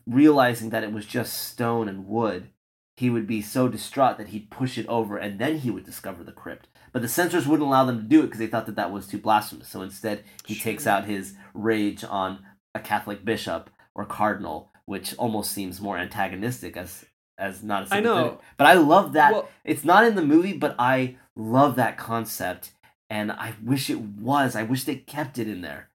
realizing 0.06 0.70
that 0.70 0.84
it 0.84 0.94
was 0.94 1.08
just 1.08 1.34
stone 1.34 1.90
and 1.90 2.06
wood, 2.06 2.50
he 2.96 3.10
would 3.10 3.26
be 3.26 3.42
so 3.42 3.68
distraught 3.68 4.18
that 4.18 4.30
he'd 4.30 4.52
push 4.52 4.78
it 4.78 4.88
over 4.88 5.18
and 5.18 5.40
then 5.40 5.60
he 5.60 5.72
would 5.72 5.86
discover 5.86 6.24
the 6.24 6.32
crypt. 6.32 6.68
But 6.92 7.02
the 7.02 7.08
censors 7.08 7.48
wouldn't 7.48 7.68
allow 7.68 7.86
them 7.86 7.98
to 7.98 8.04
do 8.04 8.20
it 8.20 8.26
because 8.26 8.40
they 8.40 8.48
thought 8.48 8.68
that 8.68 8.76
that 8.76 8.92
was 8.92 9.08
too 9.08 9.18
blasphemous. 9.18 9.70
So 9.70 9.82
instead, 9.82 10.24
he 10.46 10.54
sure. 10.54 10.64
takes 10.64 10.86
out 10.86 11.06
his 11.06 11.34
rage 11.54 12.04
on 12.04 12.46
a 12.76 12.80
Catholic 12.80 13.26
bishop 13.26 13.72
or 13.96 14.06
cardinal, 14.06 14.72
which 14.86 15.16
almost 15.16 15.52
seems 15.52 15.82
more 15.82 15.98
antagonistic 15.98 16.78
as 16.78 17.06
as 17.38 17.64
not 17.64 17.92
a 17.92 17.96
I 17.96 18.00
know, 18.00 18.40
but 18.58 18.68
I 18.68 18.74
love 18.74 19.14
that. 19.14 19.34
Well, 19.34 19.50
it's 19.64 19.84
not 19.84 20.06
in 20.06 20.16
the 20.16 20.22
movie, 20.22 20.54
but 20.54 20.76
I 20.78 21.18
love 21.36 21.76
that 21.78 21.98
concept, 21.98 22.74
and 23.10 23.32
I 23.32 23.56
wish 23.64 23.90
it 23.90 24.00
was. 24.00 24.56
I 24.56 24.62
wish 24.62 24.84
they 24.84 24.98
kept 24.98 25.40
it 25.40 25.48
in 25.48 25.62
there. 25.62 25.90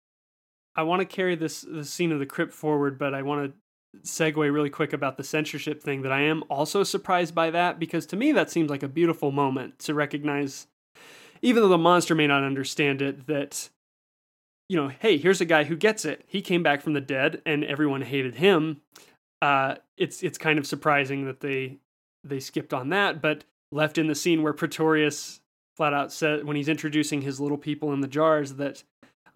I 0.76 0.82
want 0.84 1.02
to 1.02 1.06
carry 1.06 1.36
this 1.36 1.62
the 1.62 1.86
scene 1.86 2.12
of 2.12 2.18
the 2.20 2.26
crypt 2.26 2.54
forward, 2.54 2.98
but 2.98 3.14
I 3.14 3.22
want 3.22 3.52
to 3.52 3.58
segue 4.04 4.54
really 4.54 4.70
quick 4.70 4.94
about 4.94 5.18
the 5.18 5.24
censorship 5.24 5.82
thing 5.82 6.02
that 6.02 6.12
I 6.12 6.22
am 6.22 6.44
also 6.50 6.84
surprised 6.84 7.34
by 7.34 7.50
that 7.52 7.80
because 7.80 8.06
to 8.08 8.16
me 8.16 8.32
that 8.32 8.52
seems 8.52 8.70
like 8.70 8.84
a 8.84 8.88
beautiful 8.88 9.32
moment 9.32 9.80
to 9.80 9.94
recognize 9.94 10.68
even 11.42 11.64
though 11.64 11.70
the 11.70 11.78
monster 11.78 12.16
may 12.16 12.28
not 12.28 12.44
understand 12.44 13.02
it 13.02 13.28
that 13.28 13.70
you 14.70 14.76
know, 14.76 14.90
hey, 14.90 15.18
here's 15.18 15.40
a 15.40 15.46
guy 15.46 15.64
who 15.64 15.78
gets 15.78 16.04
it. 16.04 16.26
He 16.28 16.42
came 16.42 16.62
back 16.62 16.82
from 16.82 16.92
the 16.92 17.00
dead 17.00 17.42
and 17.46 17.64
everyone 17.64 18.02
hated 18.02 18.36
him. 18.36 18.82
Uh 19.42 19.76
it's 19.98 20.24
it's 20.24 20.38
kind 20.38 20.60
of 20.60 20.68
surprising 20.68 21.26
that 21.26 21.40
they 21.40 21.78
they 22.24 22.40
skipped 22.40 22.74
on 22.74 22.90
that, 22.90 23.22
but 23.22 23.46
left 23.72 23.98
in 23.98 24.08
the 24.08 24.16
scene 24.16 24.44
where 24.44 24.54
Pretorius 24.54 25.40
flat 25.76 25.94
out 25.94 26.12
said 26.12 26.44
when 26.46 26.56
he's 26.56 26.70
introducing 26.70 27.22
his 27.22 27.40
little 27.40 27.58
people 27.58 27.94
in 27.94 28.02
the 28.02 28.08
jars 28.08 28.56
that 28.56 28.84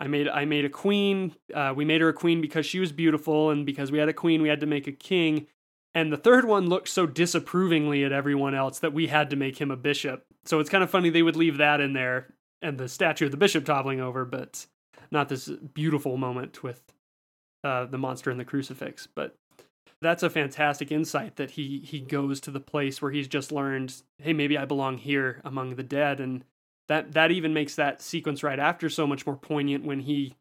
I 0.02 0.07
made 0.07 0.28
I 0.28 0.45
made 0.45 0.65
a 0.65 0.69
queen. 0.69 1.36
Uh, 1.53 1.73
we 1.76 1.86
made 1.86 2.02
her 2.02 2.10
a 2.10 2.14
queen 2.14 2.41
because 2.41 2.65
she 2.65 2.80
was 2.80 2.91
beautiful, 2.91 3.52
and 3.52 3.68
because 3.68 3.91
we 3.91 3.99
had 3.99 4.10
a 4.10 4.14
queen, 4.14 4.41
we 4.41 4.49
had 4.49 4.60
to 4.61 4.65
make 4.65 4.88
a 4.88 4.91
king. 4.91 5.45
And 5.94 6.11
the 6.11 6.18
third 6.18 6.45
one 6.45 6.68
looked 6.69 6.88
so 6.88 7.06
disapprovingly 7.06 8.03
at 8.03 8.11
everyone 8.11 8.56
else 8.56 8.80
that 8.80 8.94
we 8.94 9.07
had 9.07 9.30
to 9.30 9.36
make 9.36 9.61
him 9.61 9.69
a 9.69 9.78
bishop. 9.78 10.26
So 10.45 10.60
it's 10.60 10.72
kind 10.72 10.84
of 10.84 10.90
funny 10.90 11.11
they 11.11 11.22
would 11.22 11.36
leave 11.36 11.57
that 11.57 11.82
in 11.82 11.94
there 11.94 12.34
and 12.64 12.80
the 12.80 12.90
statue 12.90 13.26
of 13.26 13.32
the 13.32 13.38
bishop 13.38 13.64
toppling 13.64 14.02
over, 14.02 14.26
but 14.26 14.65
not 15.11 15.30
this 15.30 15.49
beautiful 15.49 16.18
moment 16.18 16.64
with 16.64 16.82
uh, 17.64 17.86
the 17.86 17.98
monster 17.99 18.32
and 18.32 18.40
the 18.40 18.45
crucifix. 18.45 19.07
But 19.14 19.36
that's 20.02 20.23
a 20.23 20.32
fantastic 20.32 20.91
insight 20.91 21.36
that 21.36 21.52
he 21.52 21.80
he 21.86 21.99
goes 21.99 22.40
to 22.41 22.52
the 22.52 22.60
place 22.60 23.03
where 23.03 23.11
he's 23.11 23.28
just 23.28 23.52
learned, 23.52 24.02
hey, 24.18 24.34
maybe 24.34 24.57
I 24.57 24.65
belong 24.65 24.98
here 24.98 25.41
among 25.45 25.76
the 25.76 25.84
dead, 25.84 26.19
and 26.19 26.44
that 26.91 27.13
that 27.13 27.31
even 27.31 27.53
makes 27.53 27.76
that 27.76 28.01
sequence 28.01 28.43
right 28.43 28.59
after 28.59 28.89
so 28.89 29.07
much 29.07 29.26
more 29.26 29.38
poignant 29.38 29.85
when 29.85 30.01
he 30.01 30.35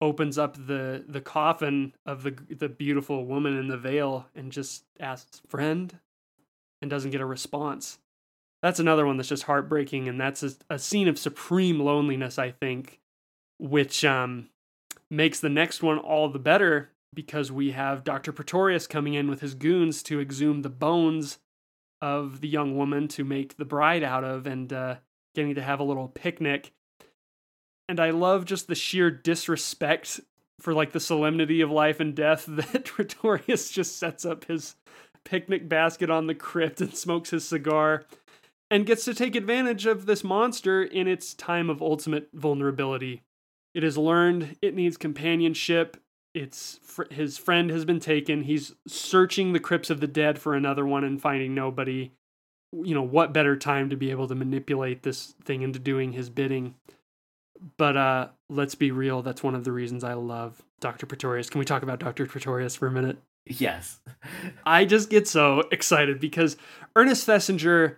opens 0.00 0.36
up 0.36 0.56
the 0.66 1.04
the 1.06 1.20
coffin 1.20 1.94
of 2.04 2.24
the 2.24 2.32
the 2.50 2.68
beautiful 2.68 3.24
woman 3.24 3.56
in 3.56 3.68
the 3.68 3.78
veil 3.78 4.26
and 4.34 4.50
just 4.50 4.82
asks 4.98 5.40
friend 5.46 6.00
and 6.82 6.90
doesn't 6.90 7.12
get 7.12 7.20
a 7.20 7.26
response 7.26 8.00
that's 8.60 8.80
another 8.80 9.06
one 9.06 9.16
that's 9.16 9.28
just 9.28 9.44
heartbreaking 9.44 10.08
and 10.08 10.20
that's 10.20 10.42
a, 10.42 10.50
a 10.68 10.80
scene 10.80 11.06
of 11.06 11.16
supreme 11.16 11.78
loneliness 11.78 12.40
i 12.40 12.50
think 12.50 12.98
which 13.60 14.04
um 14.04 14.48
makes 15.08 15.38
the 15.38 15.48
next 15.48 15.80
one 15.80 15.98
all 15.98 16.28
the 16.28 16.40
better 16.40 16.90
because 17.12 17.52
we 17.52 17.70
have 17.70 18.02
Dr. 18.02 18.32
Pretorius 18.32 18.88
coming 18.88 19.14
in 19.14 19.30
with 19.30 19.40
his 19.40 19.54
goons 19.54 20.02
to 20.02 20.20
exhume 20.20 20.62
the 20.62 20.68
bones 20.68 21.38
of 22.02 22.40
the 22.40 22.48
young 22.48 22.76
woman 22.76 23.06
to 23.06 23.22
make 23.22 23.56
the 23.56 23.64
bride 23.64 24.02
out 24.02 24.24
of 24.24 24.48
and 24.48 24.72
uh, 24.72 24.96
getting 25.34 25.54
to 25.54 25.62
have 25.62 25.80
a 25.80 25.84
little 25.84 26.08
picnic. 26.08 26.72
And 27.88 28.00
I 28.00 28.10
love 28.10 28.44
just 28.44 28.66
the 28.66 28.74
sheer 28.74 29.10
disrespect 29.10 30.20
for 30.60 30.72
like 30.72 30.92
the 30.92 31.00
solemnity 31.00 31.60
of 31.60 31.70
life 31.70 32.00
and 32.00 32.14
death 32.14 32.46
that 32.48 32.84
Pretorius 32.84 33.70
just 33.70 33.98
sets 33.98 34.24
up 34.24 34.46
his 34.46 34.76
picnic 35.24 35.68
basket 35.68 36.10
on 36.10 36.26
the 36.26 36.34
crypt 36.34 36.80
and 36.80 36.94
smokes 36.94 37.30
his 37.30 37.46
cigar 37.46 38.04
and 38.70 38.86
gets 38.86 39.04
to 39.04 39.14
take 39.14 39.36
advantage 39.36 39.86
of 39.86 40.06
this 40.06 40.24
monster 40.24 40.82
in 40.82 41.06
its 41.06 41.34
time 41.34 41.68
of 41.68 41.82
ultimate 41.82 42.28
vulnerability. 42.32 43.22
It 43.74 43.82
has 43.82 43.98
learned 43.98 44.56
it 44.62 44.74
needs 44.74 44.96
companionship 44.96 45.96
it's 46.34 46.80
his 47.10 47.38
friend 47.38 47.70
has 47.70 47.84
been 47.84 48.00
taken. 48.00 48.42
He's 48.42 48.74
searching 48.88 49.52
the 49.52 49.60
crypts 49.60 49.88
of 49.88 50.00
the 50.00 50.08
dead 50.08 50.38
for 50.38 50.54
another 50.54 50.84
one 50.84 51.04
and 51.04 51.22
finding 51.22 51.54
nobody. 51.54 52.10
You 52.82 52.94
know, 52.94 53.02
what 53.02 53.32
better 53.32 53.56
time 53.56 53.90
to 53.90 53.96
be 53.96 54.10
able 54.10 54.28
to 54.28 54.34
manipulate 54.34 55.02
this 55.02 55.34
thing 55.44 55.62
into 55.62 55.78
doing 55.78 56.12
his 56.12 56.30
bidding? 56.30 56.74
But 57.76 57.96
uh 57.96 58.28
let's 58.50 58.74
be 58.74 58.90
real, 58.90 59.22
that's 59.22 59.42
one 59.42 59.54
of 59.54 59.64
the 59.64 59.72
reasons 59.72 60.04
I 60.04 60.14
love 60.14 60.62
Dr. 60.80 61.06
Pretorius. 61.06 61.50
Can 61.50 61.58
we 61.58 61.64
talk 61.64 61.82
about 61.82 62.00
Dr. 62.00 62.26
Pretorius 62.26 62.76
for 62.76 62.86
a 62.86 62.90
minute? 62.90 63.18
Yes. 63.46 64.00
I 64.66 64.84
just 64.84 65.10
get 65.10 65.28
so 65.28 65.64
excited 65.70 66.20
because 66.20 66.56
Ernest 66.96 67.26
Thesiger 67.26 67.96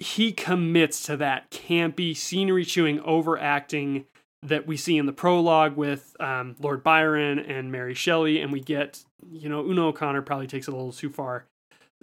he 0.00 0.32
commits 0.32 1.02
to 1.02 1.16
that 1.18 1.50
campy, 1.50 2.16
scenery 2.16 2.64
chewing, 2.64 3.00
overacting 3.00 4.06
that 4.42 4.66
we 4.66 4.76
see 4.76 4.96
in 4.96 5.04
the 5.04 5.12
prologue 5.12 5.76
with 5.76 6.16
um, 6.18 6.56
Lord 6.58 6.82
Byron 6.82 7.38
and 7.38 7.70
Mary 7.70 7.92
Shelley, 7.92 8.40
and 8.40 8.50
we 8.50 8.60
get, 8.60 9.04
you 9.30 9.50
know, 9.50 9.62
Una 9.62 9.88
O'Connor 9.88 10.22
probably 10.22 10.46
takes 10.46 10.66
it 10.66 10.72
a 10.72 10.76
little 10.76 10.92
too 10.92 11.10
far. 11.10 11.44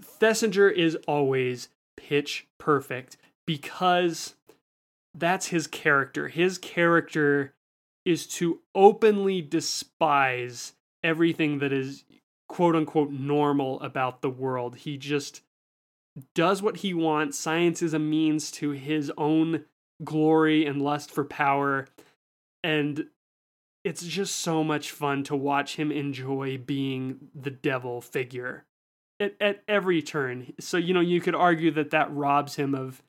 Thesiger 0.01 0.69
is 0.69 0.95
always 1.07 1.69
pitch 1.95 2.47
perfect 2.57 3.17
because 3.45 4.35
that's 5.13 5.47
his 5.47 5.67
character. 5.67 6.27
His 6.27 6.57
character 6.57 7.53
is 8.05 8.27
to 8.27 8.59
openly 8.75 9.41
despise 9.41 10.73
everything 11.03 11.59
that 11.59 11.73
is 11.73 12.03
quote 12.47 12.75
unquote 12.75 13.11
normal 13.11 13.79
about 13.81 14.21
the 14.21 14.29
world. 14.29 14.77
He 14.77 14.97
just 14.97 15.41
does 16.33 16.61
what 16.61 16.77
he 16.77 16.93
wants. 16.93 17.37
Science 17.37 17.81
is 17.81 17.93
a 17.93 17.99
means 17.99 18.51
to 18.51 18.71
his 18.71 19.11
own 19.17 19.65
glory 20.03 20.65
and 20.65 20.81
lust 20.81 21.11
for 21.11 21.23
power 21.23 21.87
and 22.63 23.07
it's 23.83 24.05
just 24.05 24.35
so 24.35 24.63
much 24.63 24.91
fun 24.91 25.23
to 25.23 25.35
watch 25.35 25.77
him 25.77 25.91
enjoy 25.91 26.57
being 26.57 27.29
the 27.33 27.49
devil 27.49 28.01
figure 28.01 28.65
at, 29.19 29.35
at 29.39 29.63
every 29.67 30.01
turn. 30.01 30.53
So, 30.59 30.77
you 30.77 30.93
know, 30.93 31.01
you 31.01 31.21
could 31.21 31.35
argue 31.35 31.71
that 31.71 31.91
that 31.91 32.13
robs 32.13 32.55
him 32.55 32.75
of 32.75 33.01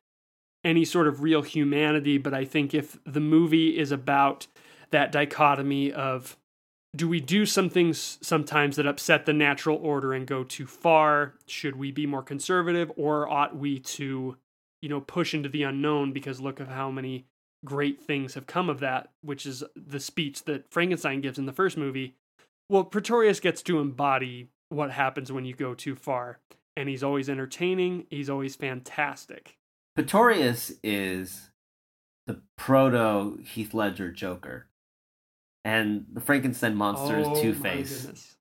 any 0.64 0.84
sort 0.84 1.06
of 1.06 1.22
real 1.22 1.42
humanity, 1.42 2.18
but 2.18 2.34
I 2.34 2.44
think 2.44 2.74
if 2.74 2.98
the 3.04 3.20
movie 3.20 3.78
is 3.78 3.92
about 3.92 4.46
that 4.90 5.12
dichotomy 5.12 5.92
of 5.92 6.36
do 6.96 7.08
we 7.08 7.20
do 7.20 7.44
some 7.44 7.68
things 7.68 8.18
sometimes 8.22 8.76
that 8.76 8.86
upset 8.86 9.26
the 9.26 9.32
natural 9.32 9.76
order 9.76 10.12
and 10.14 10.26
go 10.26 10.42
too 10.42 10.66
far? 10.66 11.34
Should 11.46 11.76
we 11.76 11.92
be 11.92 12.06
more 12.06 12.22
conservative 12.22 12.90
or 12.96 13.28
ought 13.28 13.56
we 13.56 13.78
to, 13.80 14.36
you 14.80 14.88
know, 14.88 15.00
push 15.00 15.34
into 15.34 15.50
the 15.50 15.64
unknown 15.64 16.12
because 16.12 16.40
look 16.40 16.60
at 16.60 16.68
how 16.68 16.90
many 16.90 17.26
great 17.64 18.00
things 18.00 18.34
have 18.34 18.46
come 18.46 18.70
of 18.70 18.80
that, 18.80 19.10
which 19.20 19.44
is 19.44 19.62
the 19.76 20.00
speech 20.00 20.44
that 20.44 20.70
Frankenstein 20.70 21.20
gives 21.20 21.38
in 21.38 21.46
the 21.46 21.52
first 21.52 21.76
movie. 21.76 22.14
Well, 22.70 22.84
Pretorius 22.84 23.40
gets 23.40 23.62
to 23.62 23.80
embody 23.80 24.48
what 24.68 24.90
happens 24.90 25.32
when 25.32 25.44
you 25.44 25.54
go 25.54 25.74
too 25.74 25.94
far. 25.94 26.38
And 26.76 26.88
he's 26.88 27.02
always 27.02 27.28
entertaining, 27.28 28.06
he's 28.08 28.30
always 28.30 28.54
fantastic. 28.54 29.58
Pretorius 29.96 30.72
is 30.84 31.50
the 32.26 32.40
proto 32.56 33.38
Heath 33.42 33.74
Ledger 33.74 34.12
Joker. 34.12 34.68
And 35.64 36.06
the 36.12 36.20
Frankenstein 36.20 36.76
monster 36.76 37.16
oh, 37.16 37.32
is 37.32 37.40
Two 37.40 37.52
Face. 37.52 38.36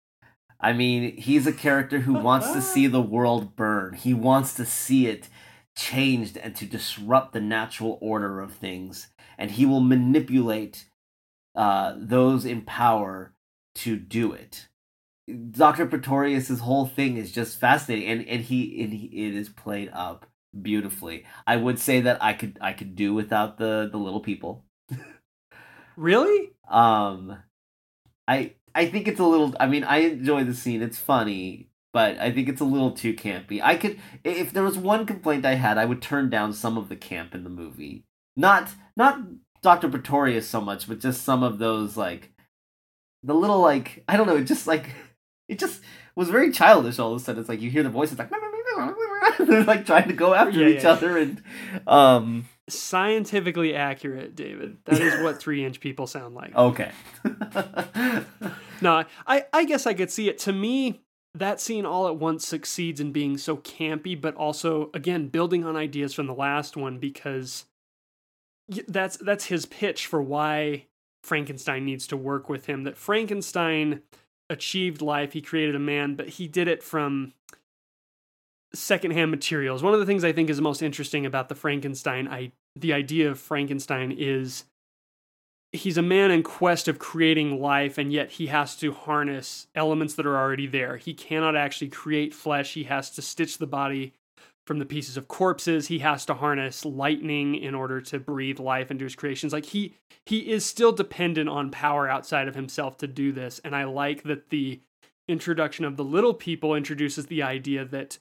I 0.59 0.73
mean, 0.73 1.17
he's 1.17 1.47
a 1.47 1.53
character 1.53 1.99
who 1.99 2.13
wants 2.13 2.51
to 2.51 2.61
see 2.61 2.87
the 2.87 3.01
world 3.15 3.55
burn. 3.55 3.93
He 3.93 4.13
wants 4.13 4.53
to 4.55 4.65
see 4.65 5.07
it 5.07 5.29
changed 5.75 6.37
and 6.37 6.55
to 6.55 6.65
disrupt 6.65 7.33
the 7.33 7.41
natural 7.41 7.97
order 8.01 8.39
of 8.39 8.53
things. 8.53 9.07
And 9.37 9.51
he 9.51 9.65
will 9.65 9.79
manipulate 9.79 10.85
uh, 11.55 11.95
those 11.97 12.45
in 12.45 12.61
power 12.61 13.33
to 13.75 13.95
do 13.95 14.33
it. 14.33 14.66
Dr. 15.51 15.85
Pretorius's 15.85 16.61
whole 16.61 16.85
thing 16.85 17.17
is 17.17 17.31
just 17.31 17.59
fascinating, 17.59 18.07
and, 18.07 18.27
and 18.27 18.41
he 18.41 18.81
and 18.83 18.93
he, 18.93 19.27
it 19.27 19.35
is 19.35 19.49
played 19.49 19.89
up 19.93 20.25
beautifully. 20.61 21.25
I 21.45 21.57
would 21.57 21.79
say 21.79 22.01
that 22.01 22.23
I 22.23 22.33
could 22.33 22.57
I 22.61 22.73
could 22.73 22.95
do 22.95 23.13
without 23.13 23.57
the 23.57 23.89
the 23.91 23.97
little 23.97 24.21
people. 24.21 24.65
really? 25.97 26.51
Um, 26.69 27.37
I 28.27 28.53
I 28.73 28.85
think 28.87 29.07
it's 29.07 29.19
a 29.19 29.25
little. 29.25 29.53
I 29.59 29.67
mean, 29.67 29.83
I 29.83 29.97
enjoy 29.97 30.43
the 30.43 30.53
scene. 30.53 30.81
It's 30.81 30.99
funny, 30.99 31.69
but 31.93 32.17
I 32.19 32.31
think 32.31 32.47
it's 32.47 32.61
a 32.61 32.65
little 32.65 32.91
too 32.91 33.13
campy. 33.13 33.59
I 33.61 33.75
could 33.75 33.99
if 34.23 34.53
there 34.53 34.63
was 34.63 34.77
one 34.77 35.05
complaint 35.05 35.45
I 35.45 35.55
had, 35.55 35.77
I 35.77 35.85
would 35.85 36.01
turn 36.01 36.29
down 36.29 36.53
some 36.53 36.77
of 36.77 36.87
the 36.87 36.95
camp 36.95 37.33
in 37.35 37.43
the 37.43 37.49
movie. 37.49 38.05
Not 38.35 38.69
not 38.95 39.19
Dr. 39.61 39.89
Pretorius 39.89 40.47
so 40.47 40.61
much, 40.61 40.87
but 40.87 40.99
just 40.99 41.23
some 41.23 41.43
of 41.43 41.57
those 41.57 41.97
like 41.97 42.31
the 43.23 43.33
little 43.33 43.59
like 43.59 44.03
I 44.07 44.15
don't 44.15 44.27
know, 44.27 44.43
just 44.43 44.67
like 44.67 44.91
it 45.47 45.59
just 45.59 45.81
was 46.15 46.29
very 46.29 46.51
childish 46.51 46.99
all 46.99 47.13
of 47.13 47.21
a 47.21 47.23
sudden. 47.23 47.39
It's 47.39 47.49
like 47.49 47.61
you 47.61 47.69
hear 47.69 47.83
the 47.83 47.89
voices 47.89 48.17
like 48.19 48.29
they're 49.39 49.63
like 49.63 49.85
trying 49.85 50.07
to 50.07 50.13
go 50.13 50.33
after 50.33 50.59
yeah, 50.59 50.77
each 50.77 50.83
yeah. 50.83 50.91
other 50.91 51.17
and 51.17 51.41
um 51.87 52.45
scientifically 52.69 53.73
accurate, 53.75 54.35
David. 54.35 54.77
That 54.85 54.99
is 54.99 55.23
what 55.23 55.39
three 55.39 55.65
inch 55.65 55.79
people 55.79 56.07
sound 56.07 56.35
like. 56.35 56.53
Okay. 56.57 56.91
no, 58.81 59.03
I, 59.25 59.45
I 59.53 59.63
guess 59.65 59.87
I 59.87 59.93
could 59.93 60.11
see 60.11 60.27
it. 60.27 60.37
To 60.39 60.51
me, 60.51 61.01
that 61.33 61.61
scene 61.61 61.85
all 61.85 62.07
at 62.07 62.17
once 62.17 62.45
succeeds 62.45 62.99
in 62.99 63.11
being 63.11 63.37
so 63.37 63.57
campy, 63.57 64.19
but 64.19 64.35
also 64.35 64.89
again 64.93 65.29
building 65.29 65.63
on 65.63 65.75
ideas 65.75 66.13
from 66.13 66.27
the 66.27 66.33
last 66.33 66.75
one 66.75 66.99
because 66.99 67.65
that's 68.87 69.17
that's 69.17 69.45
his 69.45 69.65
pitch 69.65 70.07
for 70.07 70.21
why 70.21 70.87
Frankenstein 71.23 71.85
needs 71.85 72.07
to 72.07 72.17
work 72.17 72.49
with 72.49 72.65
him. 72.65 72.83
That 72.83 72.97
Frankenstein 72.97 74.01
achieved 74.49 75.01
life, 75.01 75.33
he 75.33 75.41
created 75.41 75.75
a 75.75 75.79
man, 75.79 76.15
but 76.15 76.29
he 76.29 76.47
did 76.47 76.67
it 76.67 76.83
from 76.83 77.33
secondhand 78.73 79.31
materials. 79.31 79.83
One 79.83 79.93
of 79.93 79.99
the 79.99 80.05
things 80.05 80.23
I 80.23 80.31
think 80.31 80.49
is 80.49 80.61
most 80.61 80.81
interesting 80.81 81.25
about 81.25 81.49
the 81.49 81.55
Frankenstein, 81.55 82.27
I 82.27 82.51
the 82.75 82.93
idea 82.93 83.29
of 83.29 83.39
Frankenstein 83.39 84.11
is 84.11 84.65
he's 85.71 85.97
a 85.97 86.01
man 86.01 86.31
in 86.31 86.43
quest 86.43 86.87
of 86.87 86.99
creating 86.99 87.59
life 87.59 87.97
and 87.97 88.13
yet 88.13 88.31
he 88.31 88.47
has 88.47 88.75
to 88.77 88.91
harness 88.91 89.67
elements 89.75 90.13
that 90.13 90.25
are 90.25 90.37
already 90.37 90.67
there. 90.67 90.97
He 90.97 91.13
cannot 91.13 91.55
actually 91.55 91.89
create 91.89 92.33
flesh. 92.33 92.73
He 92.73 92.83
has 92.83 93.09
to 93.11 93.21
stitch 93.21 93.57
the 93.57 93.67
body 93.67 94.13
from 94.67 94.79
the 94.79 94.85
pieces 94.85 95.15
of 95.15 95.29
corpses. 95.29 95.87
He 95.87 95.99
has 95.99 96.25
to 96.25 96.33
harness 96.33 96.83
lightning 96.83 97.55
in 97.55 97.73
order 97.73 98.01
to 98.01 98.19
breathe 98.19 98.59
life 98.59 98.91
into 98.91 99.05
his 99.05 99.15
creations. 99.15 99.53
Like 99.53 99.67
he 99.67 99.95
he 100.25 100.51
is 100.51 100.65
still 100.65 100.91
dependent 100.91 101.47
on 101.47 101.71
power 101.71 102.09
outside 102.09 102.49
of 102.49 102.55
himself 102.55 102.97
to 102.97 103.07
do 103.07 103.31
this. 103.31 103.61
And 103.63 103.73
I 103.73 103.85
like 103.85 104.23
that 104.23 104.49
the 104.49 104.81
introduction 105.29 105.85
of 105.85 105.95
the 105.95 106.03
little 106.03 106.33
people 106.33 106.75
introduces 106.75 107.27
the 107.27 107.41
idea 107.41 107.85
that 107.85 108.19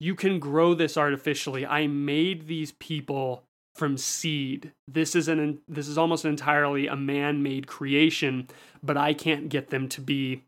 you 0.00 0.16
can 0.16 0.40
grow 0.40 0.74
this 0.74 0.96
artificially. 0.96 1.64
I 1.64 1.86
made 1.86 2.48
these 2.48 2.72
people 2.72 3.44
from 3.76 3.96
seed. 3.96 4.72
This 4.88 5.14
is 5.14 5.28
an 5.28 5.60
this 5.68 5.86
is 5.86 5.96
almost 5.96 6.24
entirely 6.24 6.88
a 6.88 6.96
man-made 6.96 7.68
creation, 7.68 8.48
but 8.82 8.96
I 8.96 9.14
can't 9.14 9.48
get 9.48 9.70
them 9.70 9.88
to 9.90 10.00
be 10.00 10.42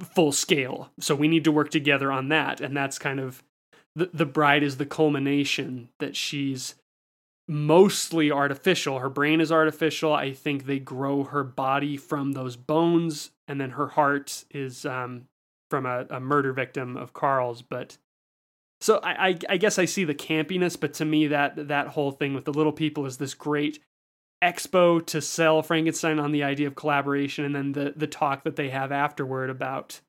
full 0.00 0.32
scale. 0.32 0.90
So 0.98 1.14
we 1.14 1.28
need 1.28 1.44
to 1.44 1.52
work 1.52 1.70
together 1.70 2.10
on 2.10 2.30
that 2.30 2.60
and 2.60 2.76
that's 2.76 2.98
kind 2.98 3.20
of 3.20 3.44
the, 3.94 4.10
the 4.12 4.26
bride 4.26 4.62
is 4.62 4.76
the 4.76 4.86
culmination 4.86 5.88
that 5.98 6.16
she's 6.16 6.74
mostly 7.48 8.30
artificial. 8.30 8.98
Her 8.98 9.10
brain 9.10 9.40
is 9.40 9.52
artificial. 9.52 10.12
I 10.12 10.32
think 10.32 10.66
they 10.66 10.78
grow 10.78 11.24
her 11.24 11.44
body 11.44 11.96
from 11.96 12.32
those 12.32 12.56
bones, 12.56 13.30
and 13.46 13.60
then 13.60 13.70
her 13.70 13.88
heart 13.88 14.44
is 14.50 14.86
um, 14.86 15.26
from 15.70 15.86
a, 15.86 16.06
a 16.10 16.20
murder 16.20 16.52
victim 16.52 16.96
of 16.96 17.12
Karl's. 17.12 17.62
But 17.62 17.98
so 18.80 18.98
I, 19.02 19.28
I, 19.28 19.38
I 19.50 19.56
guess 19.58 19.78
I 19.78 19.84
see 19.84 20.04
the 20.04 20.14
campiness, 20.14 20.78
but 20.78 20.94
to 20.94 21.04
me 21.04 21.26
that 21.28 21.68
that 21.68 21.88
whole 21.88 22.12
thing 22.12 22.34
with 22.34 22.44
the 22.44 22.52
little 22.52 22.72
people 22.72 23.06
is 23.06 23.18
this 23.18 23.34
great 23.34 23.80
expo 24.42 25.04
to 25.06 25.20
sell 25.20 25.62
Frankenstein 25.62 26.18
on 26.18 26.32
the 26.32 26.42
idea 26.42 26.66
of 26.66 26.74
collaboration, 26.74 27.44
and 27.44 27.54
then 27.54 27.72
the 27.72 27.92
the 27.94 28.06
talk 28.06 28.44
that 28.44 28.56
they 28.56 28.70
have 28.70 28.92
afterward 28.92 29.50
about 29.50 30.00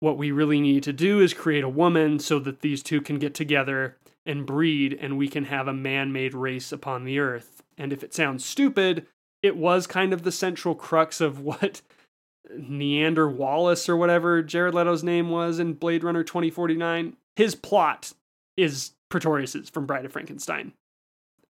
what 0.00 0.18
we 0.18 0.30
really 0.30 0.60
need 0.60 0.82
to 0.84 0.92
do 0.92 1.20
is 1.20 1.34
create 1.34 1.64
a 1.64 1.68
woman 1.68 2.18
so 2.18 2.38
that 2.38 2.60
these 2.60 2.82
two 2.82 3.00
can 3.00 3.18
get 3.18 3.34
together 3.34 3.96
and 4.24 4.46
breed 4.46 4.96
and 5.00 5.18
we 5.18 5.28
can 5.28 5.44
have 5.44 5.66
a 5.66 5.72
man-made 5.72 6.34
race 6.34 6.70
upon 6.70 7.04
the 7.04 7.18
earth. 7.18 7.62
And 7.76 7.92
if 7.92 8.04
it 8.04 8.14
sounds 8.14 8.44
stupid, 8.44 9.06
it 9.42 9.56
was 9.56 9.86
kind 9.86 10.12
of 10.12 10.22
the 10.22 10.32
central 10.32 10.74
crux 10.74 11.20
of 11.20 11.40
what 11.40 11.80
Niander 12.52 13.32
Wallace 13.32 13.88
or 13.88 13.96
whatever 13.96 14.42
Jared 14.42 14.74
Leto's 14.74 15.04
name 15.04 15.30
was 15.30 15.58
in 15.58 15.74
Blade 15.74 16.04
Runner 16.04 16.24
2049. 16.24 17.16
His 17.36 17.54
plot 17.54 18.12
is 18.56 18.92
Pretorius's 19.08 19.70
from 19.70 19.86
Bride 19.86 20.04
of 20.04 20.12
Frankenstein. 20.12 20.72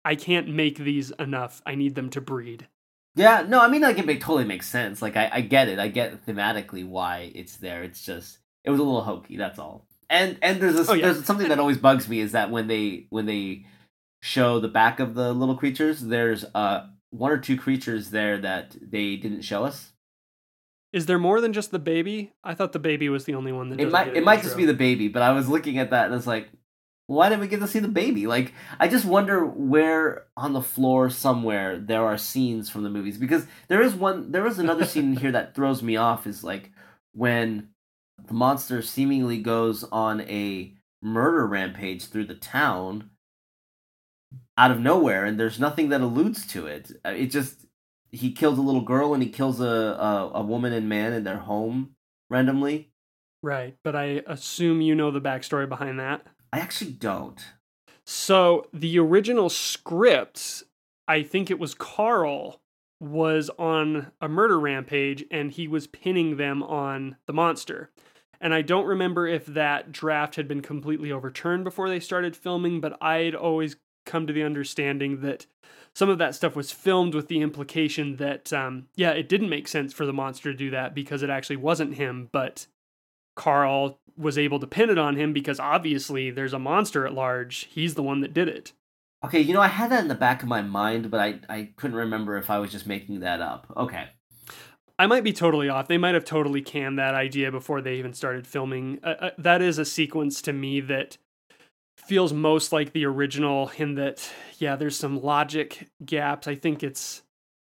I 0.03 0.15
can't 0.15 0.47
make 0.47 0.77
these 0.77 1.11
enough. 1.11 1.61
I 1.65 1.75
need 1.75 1.95
them 1.95 2.09
to 2.11 2.21
breed. 2.21 2.67
Yeah, 3.15 3.45
no, 3.47 3.61
I 3.61 3.69
mean, 3.69 3.81
like 3.81 3.97
it 3.97 4.21
totally 4.21 4.43
makes 4.43 4.67
sense. 4.67 5.01
Like 5.01 5.15
I, 5.15 5.29
I 5.31 5.41
get 5.41 5.69
it. 5.69 5.79
I 5.79 5.87
get 5.87 6.25
thematically 6.25 6.85
why 6.85 7.31
it's 7.33 7.57
there. 7.57 7.83
It's 7.83 8.03
just 8.03 8.39
it 8.63 8.69
was 8.69 8.79
a 8.79 8.83
little 8.83 9.03
hokey. 9.03 9.37
That's 9.37 9.57
all. 9.57 9.87
And 10.09 10.37
and 10.41 10.61
there's 10.61 10.75
this, 10.75 10.89
oh, 10.89 10.93
yeah. 10.93 11.11
there's 11.11 11.25
something 11.25 11.49
that 11.49 11.59
always 11.59 11.77
bugs 11.77 12.09
me 12.09 12.19
is 12.19 12.33
that 12.33 12.51
when 12.51 12.67
they 12.67 13.07
when 13.09 13.25
they 13.25 13.65
show 14.21 14.59
the 14.59 14.67
back 14.67 14.99
of 14.99 15.15
the 15.15 15.33
little 15.33 15.55
creatures, 15.55 16.01
there's 16.01 16.45
uh 16.53 16.87
one 17.11 17.31
or 17.31 17.37
two 17.37 17.57
creatures 17.57 18.09
there 18.09 18.37
that 18.39 18.75
they 18.81 19.15
didn't 19.15 19.41
show 19.41 19.63
us. 19.63 19.93
Is 20.91 21.05
there 21.05 21.19
more 21.19 21.41
than 21.41 21.53
just 21.53 21.71
the 21.71 21.79
baby? 21.79 22.33
I 22.43 22.53
thought 22.53 22.71
the 22.71 22.79
baby 22.79 23.09
was 23.09 23.25
the 23.25 23.35
only 23.35 23.51
one 23.51 23.69
that. 23.69 23.79
It 23.79 23.91
might 23.91 24.15
it 24.15 24.23
might 24.23 24.41
just 24.41 24.57
be 24.57 24.65
the 24.65 24.73
baby, 24.73 25.07
but 25.07 25.21
I 25.21 25.31
was 25.31 25.47
looking 25.47 25.77
at 25.77 25.89
that 25.91 26.07
and 26.07 26.15
it's 26.15 26.27
like, 26.27 26.49
why 27.07 27.29
didn't 27.29 27.41
we 27.41 27.47
get 27.47 27.59
to 27.59 27.67
see 27.67 27.79
the 27.79 27.87
baby? 27.87 28.25
Like, 28.25 28.53
I 28.79 28.87
just 28.87 29.05
wonder 29.05 29.45
where 29.45 30.25
on 30.35 30.53
the 30.53 30.61
floor 30.61 31.09
somewhere 31.09 31.77
there 31.77 32.03
are 32.03 32.17
scenes 32.17 32.69
from 32.69 32.83
the 32.83 32.89
movies 32.89 33.17
because 33.17 33.45
there 33.67 33.81
is 33.81 33.93
one, 33.93 34.31
there 34.31 34.47
is 34.47 34.57
another 34.57 34.85
scene 34.85 35.11
in 35.11 35.17
here 35.17 35.31
that 35.31 35.53
throws 35.53 35.83
me 35.83 35.97
off. 35.97 36.25
Is 36.25 36.43
like 36.43 36.71
when 37.13 37.69
the 38.25 38.33
monster 38.33 38.81
seemingly 38.81 39.37
goes 39.37 39.83
on 39.91 40.21
a 40.21 40.73
murder 41.01 41.45
rampage 41.45 42.07
through 42.07 42.25
the 42.25 42.35
town 42.35 43.11
out 44.57 44.71
of 44.71 44.79
nowhere, 44.79 45.25
and 45.25 45.39
there's 45.39 45.59
nothing 45.59 45.89
that 45.89 46.01
alludes 46.01 46.45
to 46.47 46.65
it. 46.65 46.91
Uh, 47.05 47.09
it 47.09 47.27
just 47.27 47.67
he 48.11 48.31
kills 48.31 48.57
a 48.57 48.63
little 48.63 48.81
girl 48.81 49.13
and 49.13 49.21
he 49.21 49.29
kills 49.29 49.59
a 49.59 49.63
a, 49.63 50.31
a 50.35 50.41
woman 50.41 50.73
and 50.73 50.89
man 50.89 51.13
in 51.13 51.23
their 51.23 51.37
home 51.37 51.91
randomly. 52.31 52.89
Right, 53.43 53.77
but 53.83 53.95
I 53.95 54.23
assume 54.25 54.81
you 54.81 54.95
know 54.95 55.11
the 55.11 55.21
backstory 55.21 55.69
behind 55.69 55.99
that. 55.99 56.25
I 56.55 56.59
actually 56.59 56.91
don't. 56.91 57.43
So 58.05 58.67
the 58.71 58.97
original 58.97 59.49
script, 59.49 60.63
I 61.05 61.21
think 61.21 61.51
it 61.51 61.59
was 61.59 61.73
Karl 61.73 62.61
was 63.01 63.51
on 63.59 64.13
a 64.21 64.29
murder 64.29 64.57
rampage 64.57 65.25
and 65.29 65.51
he 65.51 65.67
was 65.67 65.87
pinning 65.87 66.37
them 66.37 66.63
on 66.63 67.17
the 67.27 67.33
monster. 67.33 67.91
And 68.39 68.53
I 68.53 68.61
don't 68.61 68.85
remember 68.85 69.27
if 69.27 69.45
that 69.47 69.91
draft 69.91 70.37
had 70.37 70.47
been 70.47 70.61
completely 70.61 71.11
overturned 71.11 71.65
before 71.65 71.89
they 71.89 71.99
started 71.99 72.37
filming, 72.37 72.79
but 72.79 72.97
I'd 73.03 73.35
always 73.35 73.75
come 74.05 74.25
to 74.25 74.31
the 74.31 74.43
understanding 74.43 75.19
that 75.23 75.47
some 75.93 76.07
of 76.07 76.19
that 76.19 76.35
stuff 76.35 76.55
was 76.55 76.71
filmed 76.71 77.15
with 77.15 77.27
the 77.27 77.41
implication 77.41 78.15
that, 78.15 78.53
um, 78.53 78.87
yeah, 78.95 79.11
it 79.11 79.27
didn't 79.27 79.49
make 79.49 79.67
sense 79.67 79.91
for 79.91 80.05
the 80.05 80.13
monster 80.13 80.53
to 80.53 80.57
do 80.57 80.69
that 80.69 80.95
because 80.95 81.21
it 81.21 81.29
actually 81.29 81.57
wasn't 81.57 81.95
him, 81.95 82.29
but 82.31 82.67
Karl 83.35 83.99
was 84.17 84.37
able 84.37 84.59
to 84.59 84.67
pin 84.67 84.89
it 84.89 84.97
on 84.97 85.15
him 85.15 85.33
because 85.33 85.59
obviously 85.59 86.31
there's 86.31 86.53
a 86.53 86.59
monster 86.59 87.05
at 87.05 87.13
large. 87.13 87.67
He's 87.71 87.95
the 87.95 88.03
one 88.03 88.21
that 88.21 88.33
did 88.33 88.47
it. 88.47 88.73
Okay, 89.23 89.41
you 89.41 89.53
know, 89.53 89.61
I 89.61 89.67
had 89.67 89.91
that 89.91 90.01
in 90.01 90.07
the 90.07 90.15
back 90.15 90.43
of 90.43 90.49
my 90.49 90.61
mind, 90.61 91.09
but 91.09 91.19
I, 91.19 91.39
I 91.49 91.69
couldn't 91.75 91.97
remember 91.97 92.37
if 92.37 92.49
I 92.49 92.59
was 92.59 92.71
just 92.71 92.87
making 92.87 93.21
that 93.21 93.41
up. 93.41 93.71
Okay. 93.75 94.07
I 94.97 95.07
might 95.07 95.23
be 95.23 95.33
totally 95.33 95.67
off. 95.67 95.87
They 95.87 95.97
might 95.97 96.13
have 96.13 96.25
totally 96.25 96.61
canned 96.61 96.99
that 96.99 97.15
idea 97.15 97.51
before 97.51 97.81
they 97.81 97.95
even 97.95 98.13
started 98.13 98.47
filming. 98.47 98.99
Uh, 99.03 99.15
uh, 99.19 99.29
that 99.37 99.61
is 99.61 99.77
a 99.77 99.85
sequence 99.85 100.41
to 100.43 100.53
me 100.53 100.79
that 100.81 101.17
feels 101.97 102.31
most 102.31 102.71
like 102.71 102.93
the 102.93 103.05
original 103.05 103.71
in 103.77 103.95
that, 103.95 104.29
yeah, 104.57 104.75
there's 104.75 104.97
some 104.97 105.21
logic 105.21 105.89
gaps. 106.05 106.47
I 106.47 106.55
think 106.55 106.83
it's. 106.83 107.21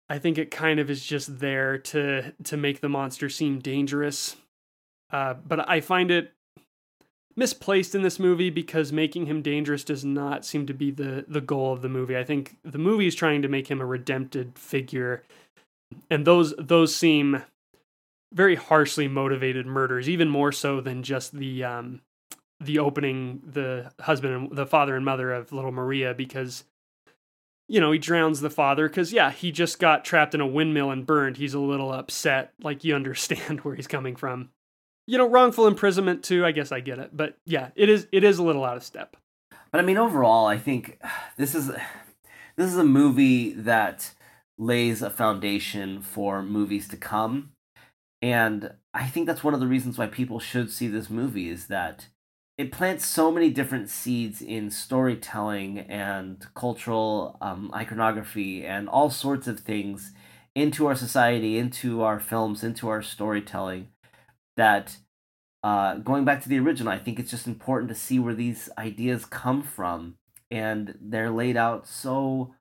I 0.06 0.18
think 0.18 0.36
it 0.36 0.50
kind 0.50 0.80
of 0.80 0.90
is 0.90 1.02
just 1.02 1.38
there 1.38 1.78
to 1.78 2.34
to 2.44 2.56
make 2.58 2.82
the 2.82 2.90
monster 2.90 3.30
seem 3.30 3.58
dangerous 3.58 4.36
uh, 5.14 5.34
but 5.46 5.68
I 5.68 5.80
find 5.80 6.10
it 6.10 6.32
misplaced 7.36 7.94
in 7.94 8.02
this 8.02 8.18
movie 8.18 8.50
because 8.50 8.92
making 8.92 9.26
him 9.26 9.42
dangerous 9.42 9.84
does 9.84 10.04
not 10.04 10.44
seem 10.44 10.66
to 10.66 10.74
be 10.74 10.90
the 10.90 11.24
the 11.28 11.40
goal 11.40 11.72
of 11.72 11.82
the 11.82 11.88
movie. 11.88 12.16
I 12.16 12.24
think 12.24 12.56
the 12.64 12.78
movie 12.78 13.06
is 13.06 13.14
trying 13.14 13.40
to 13.42 13.48
make 13.48 13.70
him 13.70 13.80
a 13.80 13.86
redempted 13.86 14.58
figure, 14.58 15.22
and 16.10 16.26
those 16.26 16.52
those 16.58 16.96
seem 16.96 17.44
very 18.32 18.56
harshly 18.56 19.06
motivated 19.06 19.66
murders, 19.66 20.08
even 20.08 20.28
more 20.28 20.50
so 20.50 20.80
than 20.80 21.04
just 21.04 21.30
the 21.30 21.62
um, 21.62 22.00
the 22.58 22.80
opening 22.80 23.40
the 23.46 23.92
husband 24.00 24.34
and 24.34 24.58
the 24.58 24.66
father 24.66 24.96
and 24.96 25.04
mother 25.04 25.32
of 25.32 25.52
little 25.52 25.70
Maria 25.70 26.12
because 26.12 26.64
you 27.68 27.78
know 27.78 27.92
he 27.92 28.00
drowns 28.00 28.40
the 28.40 28.50
father 28.50 28.88
because 28.88 29.12
yeah 29.12 29.30
he 29.30 29.52
just 29.52 29.78
got 29.78 30.04
trapped 30.04 30.34
in 30.34 30.40
a 30.40 30.46
windmill 30.46 30.90
and 30.90 31.06
burned 31.06 31.36
he's 31.36 31.54
a 31.54 31.60
little 31.60 31.92
upset 31.92 32.52
like 32.64 32.82
you 32.82 32.96
understand 32.96 33.60
where 33.62 33.76
he's 33.76 33.86
coming 33.86 34.16
from 34.16 34.50
you 35.06 35.18
know, 35.18 35.28
wrongful 35.28 35.66
imprisonment 35.66 36.22
too. 36.22 36.44
I 36.44 36.52
guess 36.52 36.72
I 36.72 36.80
get 36.80 36.98
it, 36.98 37.16
but 37.16 37.36
yeah, 37.44 37.70
it 37.76 37.88
is 37.88 38.06
it 38.12 38.24
is 38.24 38.38
a 38.38 38.42
little 38.42 38.64
out 38.64 38.76
of 38.76 38.84
step. 38.84 39.16
But 39.70 39.80
I 39.80 39.82
mean, 39.82 39.98
overall, 39.98 40.46
I 40.46 40.58
think 40.58 40.98
this 41.36 41.54
is 41.54 41.68
this 42.56 42.70
is 42.70 42.78
a 42.78 42.84
movie 42.84 43.52
that 43.52 44.12
lays 44.56 45.02
a 45.02 45.10
foundation 45.10 46.00
for 46.00 46.42
movies 46.42 46.88
to 46.88 46.96
come, 46.96 47.52
and 48.22 48.72
I 48.92 49.06
think 49.06 49.26
that's 49.26 49.44
one 49.44 49.54
of 49.54 49.60
the 49.60 49.66
reasons 49.66 49.98
why 49.98 50.06
people 50.06 50.40
should 50.40 50.70
see 50.70 50.86
this 50.86 51.10
movie 51.10 51.48
is 51.48 51.66
that 51.66 52.08
it 52.56 52.70
plants 52.70 53.04
so 53.04 53.32
many 53.32 53.50
different 53.50 53.90
seeds 53.90 54.40
in 54.40 54.70
storytelling 54.70 55.80
and 55.80 56.46
cultural 56.54 57.36
um, 57.40 57.70
iconography 57.74 58.64
and 58.64 58.88
all 58.88 59.10
sorts 59.10 59.48
of 59.48 59.58
things 59.58 60.12
into 60.54 60.86
our 60.86 60.94
society, 60.94 61.58
into 61.58 62.02
our 62.02 62.20
films, 62.20 62.62
into 62.62 62.88
our 62.88 63.02
storytelling 63.02 63.88
that 64.56 64.96
uh, 65.62 65.96
going 65.96 66.24
back 66.24 66.42
to 66.42 66.48
the 66.48 66.58
original, 66.58 66.92
I 66.92 66.98
think 66.98 67.18
it's 67.18 67.30
just 67.30 67.46
important 67.46 67.88
to 67.88 67.94
see 67.94 68.18
where 68.18 68.34
these 68.34 68.68
ideas 68.76 69.24
come 69.24 69.62
from, 69.62 70.16
and 70.50 70.96
they're 71.00 71.30
laid 71.30 71.56
out 71.56 71.86
so 71.86 72.54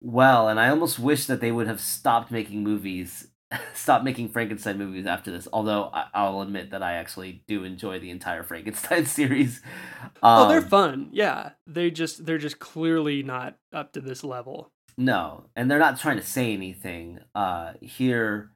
well. 0.00 0.48
And 0.48 0.60
I 0.60 0.68
almost 0.68 0.98
wish 0.98 1.26
that 1.26 1.40
they 1.40 1.52
would 1.52 1.66
have 1.66 1.80
stopped 1.80 2.30
making 2.30 2.62
movies, 2.62 3.28
stopped 3.74 4.04
making 4.04 4.28
Frankenstein 4.28 4.78
movies 4.78 5.06
after 5.06 5.30
this. 5.30 5.48
Although 5.52 5.90
I- 5.92 6.28
will 6.28 6.42
admit 6.42 6.70
that 6.72 6.82
I 6.82 6.92
actually 6.94 7.42
do 7.48 7.64
enjoy 7.64 7.98
the 7.98 8.10
entire 8.10 8.42
Frankenstein 8.44 9.06
series. 9.06 9.62
Um, 10.04 10.10
oh, 10.22 10.48
they're 10.48 10.62
fun. 10.62 11.08
Yeah, 11.12 11.52
they 11.66 11.90
just 11.90 12.26
they're 12.26 12.38
just 12.38 12.58
clearly 12.58 13.22
not 13.22 13.56
up 13.72 13.92
to 13.94 14.00
this 14.00 14.22
level. 14.22 14.72
No, 14.98 15.46
and 15.56 15.70
they're 15.70 15.78
not 15.78 15.98
trying 15.98 16.18
to 16.18 16.22
say 16.22 16.52
anything. 16.52 17.20
Uh, 17.34 17.72
here, 17.80 18.50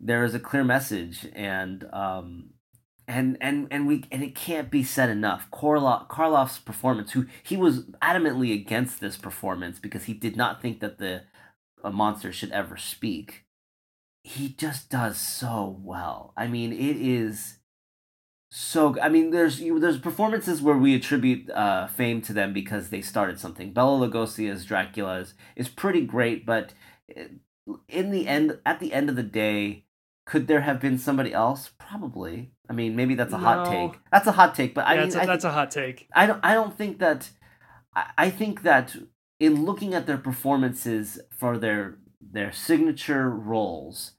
there 0.00 0.24
is 0.24 0.34
a 0.34 0.40
clear 0.40 0.64
message, 0.64 1.26
and 1.34 1.88
um, 1.92 2.50
and 3.06 3.38
and 3.40 3.66
and 3.70 3.86
we 3.86 4.04
and 4.12 4.22
it 4.22 4.34
can't 4.34 4.70
be 4.70 4.84
said 4.84 5.08
enough. 5.08 5.48
Karloff, 5.50 6.08
Karloff's 6.08 6.58
performance, 6.58 7.12
who 7.12 7.26
he 7.42 7.56
was 7.56 7.84
adamantly 8.02 8.54
against 8.54 9.00
this 9.00 9.16
performance 9.16 9.78
because 9.78 10.04
he 10.04 10.14
did 10.14 10.36
not 10.36 10.60
think 10.60 10.80
that 10.80 10.98
the 10.98 11.22
a 11.82 11.90
monster 11.90 12.32
should 12.32 12.52
ever 12.52 12.76
speak. 12.76 13.44
He 14.24 14.48
just 14.48 14.90
does 14.90 15.18
so 15.18 15.78
well. 15.82 16.32
I 16.36 16.48
mean, 16.48 16.72
it 16.72 16.96
is 16.96 17.58
so. 18.50 19.00
I 19.00 19.08
mean, 19.08 19.30
there's 19.30 19.60
you, 19.60 19.78
there's 19.80 19.98
performances 19.98 20.60
where 20.60 20.76
we 20.76 20.94
attribute 20.94 21.48
uh, 21.50 21.86
fame 21.86 22.20
to 22.22 22.32
them 22.32 22.52
because 22.52 22.90
they 22.90 23.00
started 23.00 23.40
something. 23.40 23.72
Bela 23.72 24.06
Lugosi 24.06 24.50
as 24.50 24.64
Dracula 24.64 25.20
is, 25.20 25.34
is 25.56 25.68
pretty 25.68 26.02
great, 26.02 26.44
but 26.44 26.74
eh, 27.14 27.28
in 27.88 28.10
the 28.10 28.26
end, 28.26 28.58
at 28.66 28.80
the 28.80 28.92
end 28.92 29.08
of 29.08 29.16
the 29.16 29.22
day, 29.22 29.84
could 30.28 30.46
there 30.46 30.60
have 30.60 30.78
been 30.80 30.98
somebody 30.98 31.32
else? 31.32 31.70
Probably. 31.78 32.52
I 32.68 32.74
mean, 32.74 32.94
maybe 32.94 33.14
that's 33.14 33.32
a 33.32 33.38
hot 33.38 33.60
take. 33.72 33.98
That's 34.12 34.26
a 34.26 34.32
hot 34.32 34.54
take, 34.54 34.74
but 34.74 34.86
I 34.86 34.92
mean, 34.96 35.08
that's, 35.08 35.14
a, 35.24 35.26
that's 35.26 35.44
a 35.44 35.50
hot 35.58 35.70
take. 35.70 36.06
I 36.14 36.26
don't. 36.26 36.40
I 36.44 36.52
don't 36.54 36.76
think 36.76 36.98
that. 36.98 37.30
I, 37.96 38.04
I 38.18 38.30
think 38.30 38.62
that 38.62 38.94
in 39.40 39.64
looking 39.64 39.94
at 39.94 40.06
their 40.06 40.18
performances 40.18 41.18
for 41.30 41.56
their 41.56 41.96
their 42.20 42.52
signature 42.52 43.30
roles, 43.30 44.12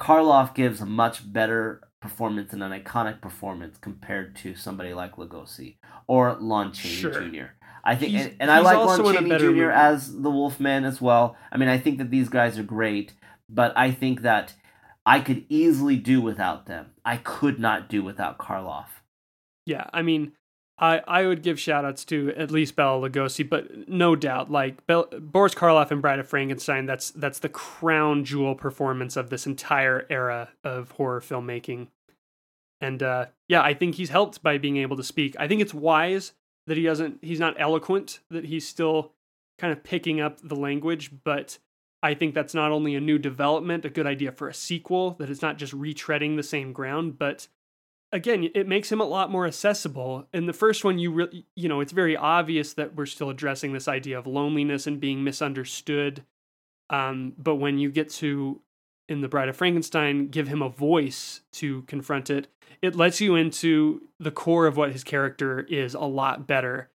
Karloff 0.00 0.54
gives 0.54 0.80
a 0.80 0.86
much 0.86 1.30
better 1.32 1.80
performance 2.00 2.52
and 2.52 2.62
an 2.62 2.70
iconic 2.72 3.20
performance 3.20 3.76
compared 3.78 4.36
to 4.36 4.54
somebody 4.54 4.94
like 4.94 5.16
Lugosi 5.16 5.78
or 6.06 6.34
Lon 6.34 6.72
Chaney 6.72 6.94
Sure. 6.94 7.10
Jr. 7.28 7.44
I 7.82 7.96
think, 7.96 8.12
He's- 8.12 8.26
and, 8.26 8.36
and 8.42 8.50
I 8.50 8.60
like 8.60 8.76
Lon 8.76 9.14
Chaney 9.14 9.30
Jr. 9.38 9.44
movie. 9.46 9.62
as 9.72 10.12
the 10.12 10.30
Wolfman 10.30 10.84
as 10.84 11.00
well. 11.00 11.36
I 11.50 11.56
mean, 11.56 11.68
I 11.68 11.78
think 11.78 11.98
that 11.98 12.10
these 12.10 12.28
guys 12.28 12.58
are 12.58 12.62
great, 12.62 13.14
but 13.48 13.72
I 13.76 13.90
think 13.90 14.22
that 14.22 14.54
I 15.06 15.20
could 15.20 15.44
easily 15.48 15.96
do 15.96 16.20
without 16.20 16.66
them. 16.66 16.86
I 17.04 17.16
could 17.16 17.60
not 17.60 17.88
do 17.88 18.02
without 18.02 18.38
Karloff. 18.38 18.88
Yeah, 19.64 19.86
I 19.92 20.02
mean, 20.02 20.32
I 20.78 21.00
I 21.06 21.26
would 21.26 21.42
give 21.42 21.60
shout 21.60 21.84
outs 21.84 22.04
to 22.06 22.34
at 22.36 22.50
least 22.50 22.74
Bela 22.74 23.08
Lugosi, 23.08 23.48
but 23.48 23.88
no 23.88 24.16
doubt, 24.16 24.50
like 24.50 24.84
Boris 24.86 25.54
Karloff 25.54 25.92
and 25.92 26.02
Bride 26.02 26.18
of 26.18 26.28
Frankenstein, 26.28 26.86
that's 26.86 27.12
that's 27.12 27.38
the 27.38 27.48
crown 27.48 28.24
jewel 28.24 28.56
performance 28.56 29.16
of 29.16 29.30
this 29.30 29.46
entire 29.46 30.06
era 30.10 30.50
of 30.64 30.90
horror 30.92 31.20
filmmaking. 31.20 31.86
And 32.80 33.02
uh, 33.02 33.26
yeah, 33.48 33.62
I 33.62 33.74
think 33.74 33.94
he's 33.94 34.10
helped 34.10 34.42
by 34.42 34.58
being 34.58 34.76
able 34.76 34.96
to 34.96 35.04
speak. 35.04 35.36
I 35.38 35.48
think 35.48 35.62
it's 35.62 35.72
wise 35.72 36.32
that 36.66 36.76
he 36.76 36.82
doesn't 36.82 37.18
he's 37.22 37.40
not 37.40 37.54
eloquent, 37.58 38.20
that 38.30 38.44
he's 38.44 38.66
still 38.66 39.12
kind 39.58 39.72
of 39.72 39.82
picking 39.82 40.20
up 40.20 40.38
the 40.42 40.56
language, 40.56 41.10
but 41.24 41.58
I 42.06 42.14
think 42.14 42.34
that's 42.36 42.54
not 42.54 42.70
only 42.70 42.94
a 42.94 43.00
new 43.00 43.18
development, 43.18 43.84
a 43.84 43.90
good 43.90 44.06
idea 44.06 44.30
for 44.30 44.48
a 44.48 44.54
sequel, 44.54 45.16
that 45.18 45.28
it's 45.28 45.42
not 45.42 45.58
just 45.58 45.72
retreading 45.72 46.36
the 46.36 46.44
same 46.44 46.72
ground, 46.72 47.18
but 47.18 47.48
again, 48.12 48.48
it 48.54 48.68
makes 48.68 48.92
him 48.92 49.00
a 49.00 49.04
lot 49.04 49.28
more 49.28 49.44
accessible. 49.44 50.28
In 50.32 50.46
the 50.46 50.52
first 50.52 50.84
one, 50.84 51.00
you 51.00 51.10
really, 51.10 51.46
you 51.56 51.68
know, 51.68 51.80
it's 51.80 51.90
very 51.90 52.16
obvious 52.16 52.74
that 52.74 52.94
we're 52.94 53.06
still 53.06 53.28
addressing 53.28 53.72
this 53.72 53.88
idea 53.88 54.16
of 54.20 54.28
loneliness 54.28 54.86
and 54.86 55.00
being 55.00 55.24
misunderstood. 55.24 56.22
Um, 56.90 57.32
but 57.36 57.56
when 57.56 57.80
you 57.80 57.90
get 57.90 58.08
to 58.10 58.60
in 59.08 59.20
the 59.20 59.28
Bride 59.28 59.48
of 59.48 59.56
Frankenstein, 59.56 60.28
give 60.28 60.46
him 60.46 60.62
a 60.62 60.68
voice 60.68 61.40
to 61.54 61.82
confront 61.82 62.30
it, 62.30 62.46
it 62.82 62.94
lets 62.94 63.20
you 63.20 63.34
into 63.34 64.02
the 64.20 64.30
core 64.30 64.68
of 64.68 64.76
what 64.76 64.92
his 64.92 65.02
character 65.02 65.60
is 65.68 65.94
a 65.94 66.00
lot 66.00 66.46
better. 66.46 66.88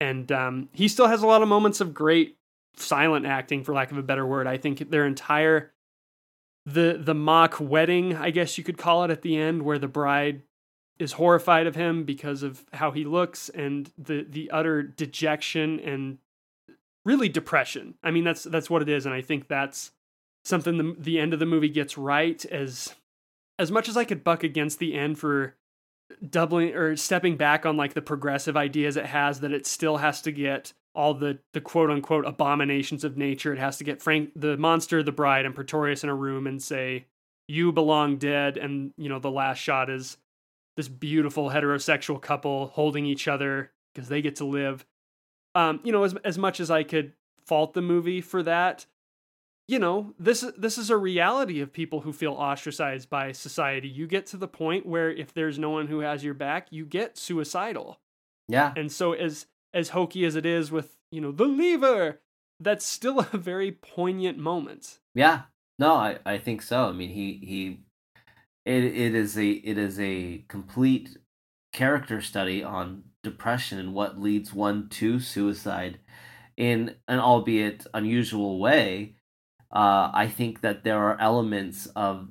And 0.00 0.32
um, 0.32 0.68
he 0.72 0.88
still 0.88 1.06
has 1.06 1.22
a 1.22 1.28
lot 1.28 1.42
of 1.42 1.48
moments 1.48 1.80
of 1.80 1.94
great 1.94 2.37
silent 2.82 3.26
acting, 3.26 3.64
for 3.64 3.72
lack 3.72 3.90
of 3.90 3.98
a 3.98 4.02
better 4.02 4.26
word. 4.26 4.46
I 4.46 4.56
think 4.56 4.90
their 4.90 5.06
entire 5.06 5.72
the 6.66 7.00
the 7.02 7.14
mock 7.14 7.56
wedding, 7.60 8.14
I 8.14 8.30
guess 8.30 8.58
you 8.58 8.64
could 8.64 8.78
call 8.78 9.04
it 9.04 9.10
at 9.10 9.22
the 9.22 9.36
end, 9.36 9.62
where 9.62 9.78
the 9.78 9.88
bride 9.88 10.42
is 10.98 11.12
horrified 11.12 11.66
of 11.66 11.76
him 11.76 12.04
because 12.04 12.42
of 12.42 12.64
how 12.72 12.90
he 12.90 13.04
looks 13.04 13.48
and 13.48 13.90
the 13.96 14.26
the 14.28 14.50
utter 14.50 14.82
dejection 14.82 15.80
and 15.80 16.18
really 17.04 17.28
depression. 17.28 17.94
I 18.02 18.10
mean, 18.10 18.24
that's 18.24 18.44
that's 18.44 18.68
what 18.68 18.82
it 18.82 18.88
is, 18.88 19.06
and 19.06 19.14
I 19.14 19.22
think 19.22 19.48
that's 19.48 19.92
something 20.44 20.76
the 20.76 20.94
the 20.98 21.18
end 21.18 21.32
of 21.32 21.40
the 21.40 21.46
movie 21.46 21.68
gets 21.70 21.96
right. 21.96 22.44
As 22.46 22.94
as 23.58 23.70
much 23.70 23.88
as 23.88 23.96
I 23.96 24.04
could 24.04 24.22
buck 24.22 24.44
against 24.44 24.78
the 24.78 24.94
end 24.94 25.18
for 25.18 25.56
doubling 26.28 26.74
or 26.74 26.96
stepping 26.96 27.36
back 27.36 27.66
on 27.66 27.76
like 27.76 27.94
the 27.94 28.02
progressive 28.02 28.56
ideas 28.56 28.96
it 28.96 29.06
has, 29.06 29.40
that 29.40 29.52
it 29.52 29.66
still 29.66 29.98
has 29.98 30.20
to 30.22 30.32
get 30.32 30.72
all 30.98 31.14
the 31.14 31.38
the 31.52 31.60
quote 31.60 31.90
unquote 31.90 32.26
abominations 32.26 33.04
of 33.04 33.16
nature. 33.16 33.52
It 33.52 33.60
has 33.60 33.78
to 33.78 33.84
get 33.84 34.02
Frank 34.02 34.32
the 34.34 34.56
monster, 34.56 35.00
the 35.02 35.12
bride, 35.12 35.46
and 35.46 35.54
Pretorius 35.54 36.02
in 36.02 36.10
a 36.10 36.14
room 36.14 36.48
and 36.48 36.60
say, 36.60 37.06
"You 37.46 37.70
belong 37.70 38.16
dead." 38.16 38.56
And 38.56 38.92
you 38.98 39.08
know, 39.08 39.20
the 39.20 39.30
last 39.30 39.58
shot 39.58 39.88
is 39.88 40.16
this 40.76 40.88
beautiful 40.88 41.50
heterosexual 41.50 42.20
couple 42.20 42.66
holding 42.66 43.06
each 43.06 43.28
other 43.28 43.70
because 43.94 44.08
they 44.08 44.20
get 44.20 44.36
to 44.36 44.44
live. 44.44 44.84
Um, 45.54 45.78
you 45.84 45.92
know, 45.92 46.02
as 46.02 46.14
as 46.24 46.36
much 46.36 46.58
as 46.58 46.68
I 46.68 46.82
could 46.82 47.12
fault 47.46 47.74
the 47.74 47.80
movie 47.80 48.20
for 48.20 48.42
that, 48.42 48.84
you 49.68 49.78
know, 49.78 50.14
this 50.18 50.44
this 50.56 50.78
is 50.78 50.90
a 50.90 50.96
reality 50.96 51.60
of 51.60 51.72
people 51.72 52.00
who 52.00 52.12
feel 52.12 52.32
ostracized 52.32 53.08
by 53.08 53.30
society. 53.30 53.86
You 53.86 54.08
get 54.08 54.26
to 54.26 54.36
the 54.36 54.48
point 54.48 54.84
where 54.84 55.12
if 55.12 55.32
there's 55.32 55.60
no 55.60 55.70
one 55.70 55.86
who 55.86 56.00
has 56.00 56.24
your 56.24 56.34
back, 56.34 56.66
you 56.72 56.84
get 56.84 57.16
suicidal. 57.16 58.00
Yeah. 58.48 58.72
And 58.76 58.90
so 58.90 59.12
as 59.12 59.46
as 59.78 59.90
hokey 59.90 60.24
as 60.24 60.34
it 60.34 60.44
is 60.44 60.70
with, 60.70 60.96
you 61.10 61.20
know, 61.20 61.32
the 61.32 61.46
lever, 61.46 62.20
that's 62.60 62.84
still 62.84 63.20
a 63.32 63.38
very 63.38 63.72
poignant 63.72 64.38
moment. 64.38 64.98
Yeah. 65.14 65.42
No, 65.78 65.94
I, 65.94 66.18
I 66.26 66.38
think 66.38 66.62
so. 66.62 66.88
I 66.88 66.92
mean, 66.92 67.10
he 67.10 67.40
he 67.44 67.80
it 68.66 68.84
it 68.84 69.14
is 69.14 69.38
a 69.38 69.48
it 69.48 69.78
is 69.78 70.00
a 70.00 70.44
complete 70.48 71.16
character 71.72 72.20
study 72.20 72.64
on 72.64 73.04
depression 73.22 73.78
and 73.78 73.94
what 73.94 74.20
leads 74.20 74.52
one 74.52 74.88
to 74.88 75.20
suicide 75.20 76.00
in 76.56 76.96
an 77.06 77.20
albeit 77.20 77.86
unusual 77.94 78.58
way. 78.58 79.14
Uh, 79.70 80.10
I 80.12 80.26
think 80.26 80.62
that 80.62 80.82
there 80.82 80.98
are 80.98 81.20
elements 81.20 81.86
of 81.94 82.28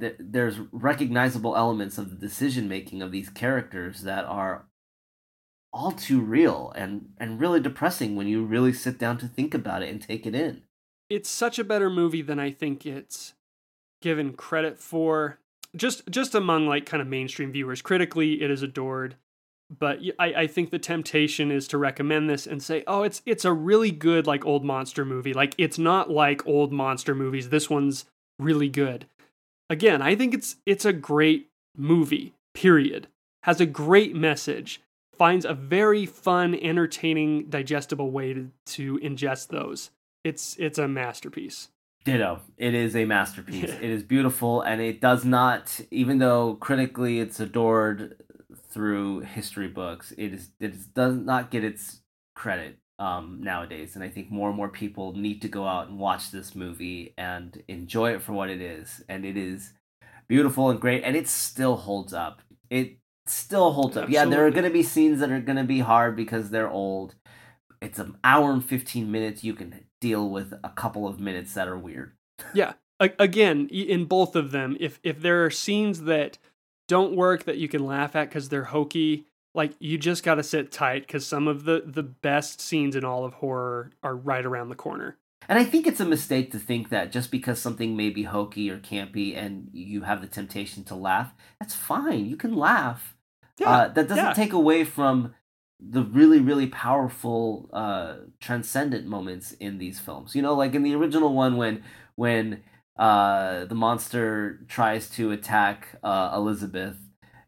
th- 0.00 0.16
there's 0.18 0.58
recognizable 0.72 1.56
elements 1.56 1.98
of 1.98 2.08
the 2.08 2.16
decision 2.16 2.68
making 2.68 3.02
of 3.02 3.12
these 3.12 3.28
characters 3.28 4.02
that 4.02 4.24
are 4.24 4.66
all 5.74 5.90
too 5.90 6.20
real 6.20 6.72
and 6.76 7.10
and 7.18 7.40
really 7.40 7.60
depressing 7.60 8.14
when 8.14 8.28
you 8.28 8.44
really 8.44 8.72
sit 8.72 8.96
down 8.96 9.18
to 9.18 9.26
think 9.26 9.52
about 9.52 9.82
it 9.82 9.90
and 9.90 10.00
take 10.00 10.24
it 10.24 10.34
in. 10.34 10.62
It's 11.10 11.28
such 11.28 11.58
a 11.58 11.64
better 11.64 11.90
movie 11.90 12.22
than 12.22 12.38
I 12.38 12.52
think 12.52 12.86
it's 12.86 13.34
given 14.00 14.32
credit 14.34 14.78
for. 14.78 15.40
Just 15.76 16.08
just 16.08 16.34
among 16.34 16.68
like 16.68 16.86
kind 16.86 17.02
of 17.02 17.08
mainstream 17.08 17.50
viewers. 17.50 17.82
Critically, 17.82 18.40
it 18.40 18.50
is 18.50 18.62
adored. 18.62 19.16
But 19.76 19.98
I, 20.18 20.26
I 20.34 20.46
think 20.46 20.70
the 20.70 20.78
temptation 20.78 21.50
is 21.50 21.66
to 21.68 21.78
recommend 21.78 22.30
this 22.30 22.46
and 22.46 22.62
say, 22.62 22.84
oh, 22.86 23.02
it's 23.02 23.20
it's 23.26 23.44
a 23.44 23.52
really 23.52 23.90
good 23.90 24.26
like 24.26 24.46
old 24.46 24.64
monster 24.64 25.04
movie. 25.04 25.34
Like 25.34 25.54
it's 25.58 25.78
not 25.78 26.08
like 26.08 26.46
old 26.46 26.72
monster 26.72 27.14
movies. 27.14 27.48
This 27.48 27.68
one's 27.68 28.04
really 28.38 28.68
good. 28.68 29.06
Again, 29.68 30.00
I 30.00 30.14
think 30.14 30.34
it's 30.34 30.56
it's 30.64 30.84
a 30.84 30.92
great 30.92 31.48
movie. 31.76 32.34
Period. 32.54 33.08
Has 33.42 33.60
a 33.60 33.66
great 33.66 34.14
message. 34.14 34.80
Finds 35.18 35.44
a 35.44 35.54
very 35.54 36.06
fun, 36.06 36.54
entertaining, 36.54 37.48
digestible 37.48 38.10
way 38.10 38.34
to, 38.34 38.50
to 38.66 38.98
ingest 38.98 39.48
those. 39.48 39.90
It's 40.24 40.56
it's 40.58 40.78
a 40.78 40.88
masterpiece. 40.88 41.68
Ditto. 42.04 42.40
It 42.58 42.74
is 42.74 42.94
a 42.96 43.04
masterpiece. 43.04 43.70
It 43.70 43.90
is 43.90 44.02
beautiful, 44.02 44.60
and 44.60 44.80
it 44.80 45.00
does 45.00 45.24
not, 45.24 45.80
even 45.90 46.18
though 46.18 46.54
critically 46.54 47.20
it's 47.20 47.40
adored 47.40 48.16
through 48.70 49.20
history 49.20 49.68
books, 49.68 50.12
it 50.18 50.34
is 50.34 50.50
it 50.60 50.74
is, 50.74 50.86
does 50.86 51.14
not 51.14 51.50
get 51.50 51.64
its 51.64 52.00
credit 52.34 52.78
um, 52.98 53.40
nowadays. 53.42 53.94
And 53.94 54.04
I 54.04 54.08
think 54.08 54.30
more 54.30 54.48
and 54.48 54.56
more 54.56 54.68
people 54.68 55.12
need 55.14 55.40
to 55.42 55.48
go 55.48 55.66
out 55.66 55.88
and 55.88 55.98
watch 55.98 56.30
this 56.30 56.54
movie 56.54 57.14
and 57.16 57.62
enjoy 57.68 58.14
it 58.14 58.22
for 58.22 58.32
what 58.32 58.50
it 58.50 58.60
is. 58.60 59.02
And 59.08 59.24
it 59.24 59.36
is 59.36 59.72
beautiful 60.28 60.70
and 60.70 60.80
great, 60.80 61.04
and 61.04 61.16
it 61.16 61.28
still 61.28 61.76
holds 61.76 62.12
up. 62.12 62.42
It 62.68 62.98
still 63.26 63.72
holds 63.72 63.96
up. 63.96 64.08
Yeah, 64.08 64.24
there 64.24 64.46
are 64.46 64.50
going 64.50 64.64
to 64.64 64.70
be 64.70 64.82
scenes 64.82 65.20
that 65.20 65.30
are 65.30 65.40
going 65.40 65.56
to 65.56 65.64
be 65.64 65.80
hard 65.80 66.16
because 66.16 66.50
they're 66.50 66.70
old. 66.70 67.14
It's 67.80 67.98
an 67.98 68.16
hour 68.24 68.52
and 68.52 68.64
15 68.64 69.10
minutes. 69.10 69.44
You 69.44 69.54
can 69.54 69.84
deal 70.00 70.28
with 70.28 70.52
a 70.62 70.70
couple 70.70 71.06
of 71.06 71.20
minutes 71.20 71.54
that 71.54 71.68
are 71.68 71.78
weird. 71.78 72.12
Yeah. 72.52 72.74
Again, 73.00 73.68
in 73.68 74.04
both 74.04 74.36
of 74.36 74.50
them, 74.50 74.76
if 74.80 75.00
if 75.02 75.20
there 75.20 75.44
are 75.44 75.50
scenes 75.50 76.02
that 76.02 76.38
don't 76.86 77.16
work 77.16 77.44
that 77.44 77.58
you 77.58 77.68
can 77.68 77.84
laugh 77.84 78.14
at 78.14 78.28
because 78.28 78.48
they're 78.48 78.64
hokey, 78.64 79.26
like 79.54 79.72
you 79.78 79.98
just 79.98 80.22
got 80.22 80.36
to 80.36 80.42
sit 80.42 80.70
tight 80.70 81.06
because 81.06 81.26
some 81.26 81.48
of 81.48 81.64
the 81.64 81.82
the 81.84 82.02
best 82.02 82.60
scenes 82.60 82.94
in 82.94 83.04
all 83.04 83.24
of 83.24 83.34
horror 83.34 83.90
are 84.02 84.14
right 84.14 84.44
around 84.44 84.68
the 84.68 84.74
corner. 84.74 85.16
And 85.48 85.58
I 85.58 85.64
think 85.64 85.86
it's 85.86 86.00
a 86.00 86.06
mistake 86.06 86.52
to 86.52 86.58
think 86.58 86.88
that 86.88 87.12
just 87.12 87.30
because 87.30 87.60
something 87.60 87.96
may 87.96 88.10
be 88.10 88.22
hokey 88.22 88.70
or 88.70 88.78
campy 88.78 89.36
and 89.36 89.68
you 89.72 90.02
have 90.02 90.20
the 90.20 90.26
temptation 90.26 90.84
to 90.84 90.94
laugh, 90.94 91.34
that's 91.60 91.74
fine. 91.74 92.26
You 92.26 92.36
can 92.36 92.54
laugh. 92.54 93.13
Uh, 93.64 93.88
that 93.88 94.08
doesn't 94.08 94.16
yeah. 94.24 94.32
take 94.32 94.52
away 94.52 94.84
from 94.84 95.34
the 95.80 96.02
really, 96.02 96.40
really 96.40 96.66
powerful, 96.66 97.68
uh, 97.72 98.16
transcendent 98.40 99.06
moments 99.06 99.52
in 99.52 99.78
these 99.78 100.00
films. 100.00 100.34
You 100.34 100.42
know, 100.42 100.54
like 100.54 100.74
in 100.74 100.82
the 100.82 100.94
original 100.94 101.32
one, 101.34 101.56
when 101.56 101.82
when 102.16 102.62
uh, 102.98 103.64
the 103.66 103.74
monster 103.74 104.60
tries 104.68 105.10
to 105.10 105.32
attack 105.32 105.98
uh, 106.02 106.32
Elizabeth 106.34 106.96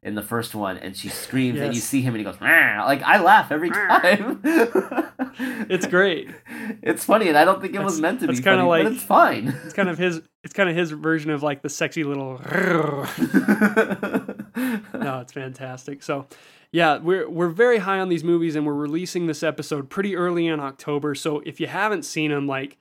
in 0.03 0.15
the 0.15 0.23
first 0.23 0.55
one, 0.55 0.77
and 0.79 0.97
she 0.97 1.09
screams, 1.09 1.61
and 1.61 1.75
you 1.75 1.81
see 1.81 2.01
him, 2.03 2.15
and 2.15 2.19
he 2.19 2.25
goes, 2.25 2.41
"Rah!" 2.41 2.85
like 2.85 3.03
I 3.03 3.21
laugh 3.21 3.51
every 3.51 3.71
time. 3.71 4.43
It's 5.39 5.87
great. 5.87 6.31
It's 6.83 7.05
funny, 7.05 7.29
and 7.29 7.39
I 7.39 7.45
don't 7.45 7.61
think 7.61 7.75
it 7.75 7.83
was 7.83 8.01
meant 8.01 8.21
to 8.21 8.27
that's 8.27 8.41
be 8.41 8.45
kinda 8.45 8.65
like- 8.65 8.85
but 8.85 8.93
it's 8.93 9.03
fine. 9.03 9.49
It's 9.65 9.73
kind 9.75 9.89
of 9.89 9.99
his. 9.99 10.21
It's 10.43 10.53
kind 10.53 10.69
of 10.69 10.75
his 10.77 10.91
version 10.91 11.31
of 11.31 11.43
like 11.43 11.63
the 11.63 11.69
sexy 11.69 12.03
little. 12.05 12.39
no, 14.95 15.21
it's 15.21 15.33
fantastic. 15.33 16.03
So, 16.03 16.27
yeah, 16.73 16.99
we're 16.99 17.29
we're 17.29 17.49
very 17.49 17.79
high 17.79 18.01
on 18.01 18.09
these 18.09 18.25
movies, 18.25 18.57
and 18.57 18.67
we're 18.67 18.75
releasing 18.75 19.27
this 19.27 19.43
episode 19.43 19.91
pretty 19.91 20.17
early 20.17 20.47
in 20.47 20.61
October. 20.61 21.15
So 21.15 21.41
if 21.47 21.61
you 21.61 21.67
haven't 21.67 22.05
seen 22.05 22.31
them, 22.31 22.47
like 22.47 22.79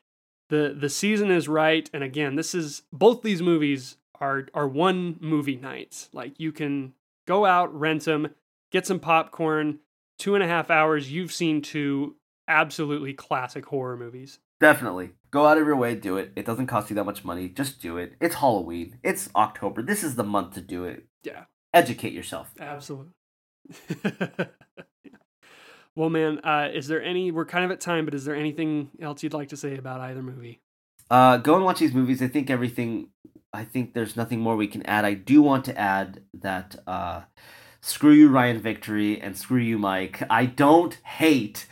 the 0.49 0.75
the 0.77 0.89
season 0.89 1.31
is 1.31 1.47
right, 1.47 1.89
and 1.93 2.03
again, 2.03 2.35
this 2.35 2.55
is 2.55 2.83
both 2.91 3.21
these 3.21 3.41
movies 3.41 3.97
are 4.19 4.47
are 4.53 4.67
one 4.67 5.17
movie 5.19 5.57
nights. 5.57 6.09
Like 6.13 6.39
you 6.39 6.51
can 6.51 6.93
go 7.27 7.45
out, 7.45 7.77
rent 7.77 8.05
them, 8.05 8.29
get 8.71 8.85
some 8.85 8.99
popcorn. 8.99 9.79
Two 10.17 10.33
and 10.33 10.41
a 10.41 10.47
half 10.47 10.71
hours. 10.71 11.11
You've 11.11 11.33
seen 11.33 11.61
two 11.61 12.15
absolutely 12.47 13.13
classic 13.13 13.65
horror 13.65 13.97
movies. 13.97 14.39
Definitely. 14.59 15.11
Go 15.31 15.45
out 15.45 15.57
of 15.57 15.67
your 15.67 15.75
way, 15.75 15.95
do 15.95 16.15
it. 16.17 16.31
It 16.35 16.45
doesn't 16.45 16.67
cost 16.67 16.89
you 16.89 16.95
that 16.95 17.03
much 17.03 17.25
money. 17.25 17.49
Just 17.49 17.81
do 17.81 17.97
it. 17.97 18.13
It's 18.21 18.35
Halloween. 18.35 18.97
It's 19.03 19.29
October. 19.35 19.81
This 19.81 20.03
is 20.03 20.15
the 20.15 20.23
month 20.23 20.53
to 20.53 20.61
do 20.61 20.85
it. 20.85 21.05
Yeah. 21.23 21.43
Educate 21.75 22.13
yourself. 22.13 22.51
Absolutely. 22.59 23.11
well, 25.95 26.09
man, 26.09 26.39
uh, 26.39 26.69
is 26.73 26.87
there 26.87 27.03
any? 27.03 27.31
We're 27.31 27.45
kind 27.45 27.65
of 27.65 27.71
at 27.71 27.81
time, 27.81 28.05
but 28.05 28.13
is 28.13 28.25
there 28.25 28.35
anything 28.35 28.89
else 29.01 29.21
you'd 29.21 29.33
like 29.33 29.49
to 29.49 29.57
say 29.57 29.75
about 29.75 29.99
either 29.99 30.21
movie? 30.21 30.61
Uh, 31.11 31.37
go 31.37 31.55
and 31.55 31.65
watch 31.65 31.79
these 31.79 31.93
movies. 31.93 32.21
I 32.21 32.27
think 32.27 32.49
everything. 32.49 33.09
I 33.53 33.63
think 33.65 33.93
there's 33.93 34.15
nothing 34.15 34.39
more 34.39 34.55
we 34.55 34.67
can 34.67 34.85
add. 34.85 35.05
I 35.05 35.13
do 35.13 35.41
want 35.41 35.65
to 35.65 35.77
add 35.77 36.23
that. 36.33 36.77
Uh, 36.87 37.23
screw 37.81 38.13
you, 38.13 38.29
Ryan 38.29 38.59
Victory, 38.61 39.19
and 39.19 39.37
screw 39.37 39.61
you, 39.61 39.77
Mike. 39.77 40.23
I 40.29 40.45
don't 40.45 40.93
hate 41.03 41.67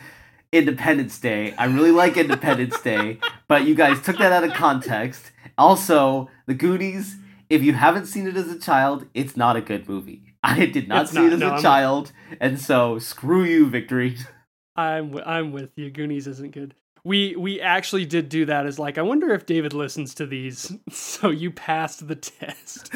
Independence 0.52 1.18
Day. 1.18 1.54
I 1.58 1.64
really 1.64 1.90
like 1.90 2.16
Independence 2.16 2.80
Day, 2.80 3.18
but 3.48 3.64
you 3.64 3.74
guys 3.74 4.02
took 4.02 4.18
that 4.18 4.32
out 4.32 4.44
of 4.44 4.52
context. 4.52 5.32
Also, 5.56 6.28
The 6.46 6.54
Goonies. 6.54 7.16
If 7.54 7.62
you 7.62 7.72
haven't 7.72 8.06
seen 8.06 8.26
it 8.26 8.36
as 8.36 8.48
a 8.50 8.58
child, 8.58 9.06
it's 9.14 9.36
not 9.36 9.56
a 9.56 9.60
good 9.60 9.88
movie. 9.88 10.34
I 10.42 10.66
did 10.66 10.88
not 10.88 11.02
It's 11.02 11.12
see 11.12 11.18
not, 11.18 11.26
it 11.26 11.32
as 11.34 11.40
no, 11.40 11.48
a 11.48 11.52
I'm- 11.52 11.62
child, 11.62 12.12
and 12.40 12.60
so 12.60 12.98
screw 12.98 13.44
you, 13.44 13.66
Victory. 13.68 14.16
I'm 14.76 15.08
w- 15.12 15.24
I'm 15.24 15.52
with 15.52 15.70
you. 15.76 15.90
Goonies 15.90 16.26
isn't 16.26 16.52
good. 16.52 16.74
We 17.04 17.36
we 17.36 17.60
actually 17.60 18.06
did 18.06 18.28
do 18.28 18.44
that. 18.46 18.66
As 18.66 18.78
like, 18.78 18.98
I 18.98 19.02
wonder 19.02 19.32
if 19.32 19.46
David 19.46 19.72
listens 19.72 20.14
to 20.16 20.26
these. 20.26 20.72
So 20.90 21.30
you 21.30 21.50
passed 21.50 22.08
the 22.08 22.16
test. 22.16 22.90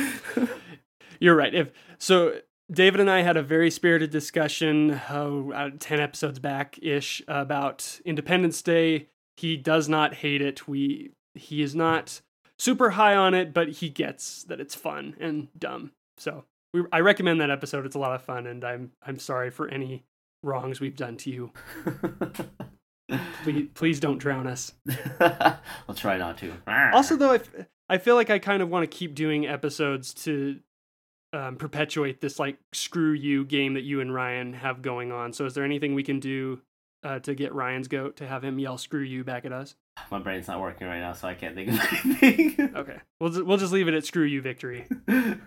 You're 1.21 1.37
right. 1.37 1.55
If 1.55 1.71
so, 1.99 2.41
David 2.71 3.01
and 3.01 3.11
I 3.11 3.23
had 3.23 3.37
a 3.37 3.43
very 3.43 3.71
spirited 3.71 4.11
discussion, 4.11 5.01
oh, 5.11 5.53
uh, 5.53 5.71
ten 5.79 6.01
episodes 6.01 6.39
back 6.39 6.79
ish, 6.83 7.23
about 7.29 8.01
Independence 8.05 8.61
Day. 8.63 9.09
He 9.37 9.57
does 9.57 9.89
not 9.89 10.15
hate 10.15 10.43
it. 10.43 10.67
We 10.69 11.13
he 11.35 11.63
is 11.63 11.75
not 11.75 12.21
super 12.59 12.91
high 12.91 13.15
on 13.15 13.35
it, 13.35 13.55
but 13.55 13.69
he 13.69 13.89
gets 13.89 14.45
that 14.45 14.61
it's 14.61 14.75
fun 14.75 15.15
and 15.19 15.49
dumb. 15.59 15.93
So 16.17 16.45
we, 16.73 16.85
I 16.93 17.01
recommend 17.01 17.41
that 17.41 17.51
episode. 17.51 17.87
It's 17.87 17.97
a 17.97 18.01
lot 18.01 18.15
of 18.15 18.23
fun, 18.23 18.47
and 18.47 18.65
I'm 18.65 18.93
I'm 19.03 19.19
sorry 19.19 19.51
for 19.51 19.69
any 19.69 20.05
wrongs 20.43 20.81
we've 20.81 20.97
done 20.97 21.17
to 21.19 21.31
you. 21.31 21.53
Please, 23.43 23.69
please 23.75 24.01
don't 24.01 24.19
drown 24.19 24.47
us. 24.47 24.73
I'll 25.21 25.95
try 25.95 26.19
not 26.19 26.39
to. 26.39 26.53
Also, 26.95 27.17
though, 27.17 27.33
I, 27.33 27.37
f- 27.37 27.67
I 27.89 27.99
feel 27.99 28.15
like 28.15 28.31
I 28.31 28.39
kind 28.39 28.63
of 28.63 28.69
want 28.69 28.89
to 28.91 28.97
keep 28.97 29.15
doing 29.15 29.47
episodes 29.47 30.13
to 30.25 30.61
um, 31.33 31.57
perpetuate 31.57 32.21
this 32.21 32.39
like 32.39 32.59
screw 32.73 33.13
you 33.13 33.45
game 33.45 33.75
that 33.75 33.83
you 33.83 34.01
and 34.01 34.13
Ryan 34.13 34.53
have 34.55 34.83
going 34.83 35.13
on. 35.13 35.33
So, 35.33 35.47
is 35.47 35.55
there 35.55 35.65
anything 35.65 35.95
we 35.95 36.03
can 36.03 36.21
do 36.21 36.61
uh, 37.03 37.19
to 37.21 37.35
get 37.35 37.55
Ryan's 37.55 37.89
goat 37.89 38.17
to 38.17 38.27
have 38.27 38.43
him 38.45 38.59
yell 38.59 38.79
"screw 38.79 39.01
you" 39.01 39.25
back 39.25 39.45
at 39.45 39.53
us? 39.53 39.75
My 40.11 40.19
brain's 40.19 40.49
not 40.49 40.61
working 40.61 40.87
right 40.87 41.01
now, 41.01 41.13
so 41.13 41.29
I 41.29 41.35
can't 41.35 41.55
think 41.55 41.71
of 41.71 41.81
anything. 42.23 42.73
Okay, 42.77 42.97
we'll 43.21 43.31
ju- 43.31 43.45
we'll 43.45 43.57
just 43.59 43.73
leave 43.73 43.89
it 43.89 43.95
at 43.95 44.05
"screw 44.05 44.25
you" 44.25 44.41
victory. 44.43 44.87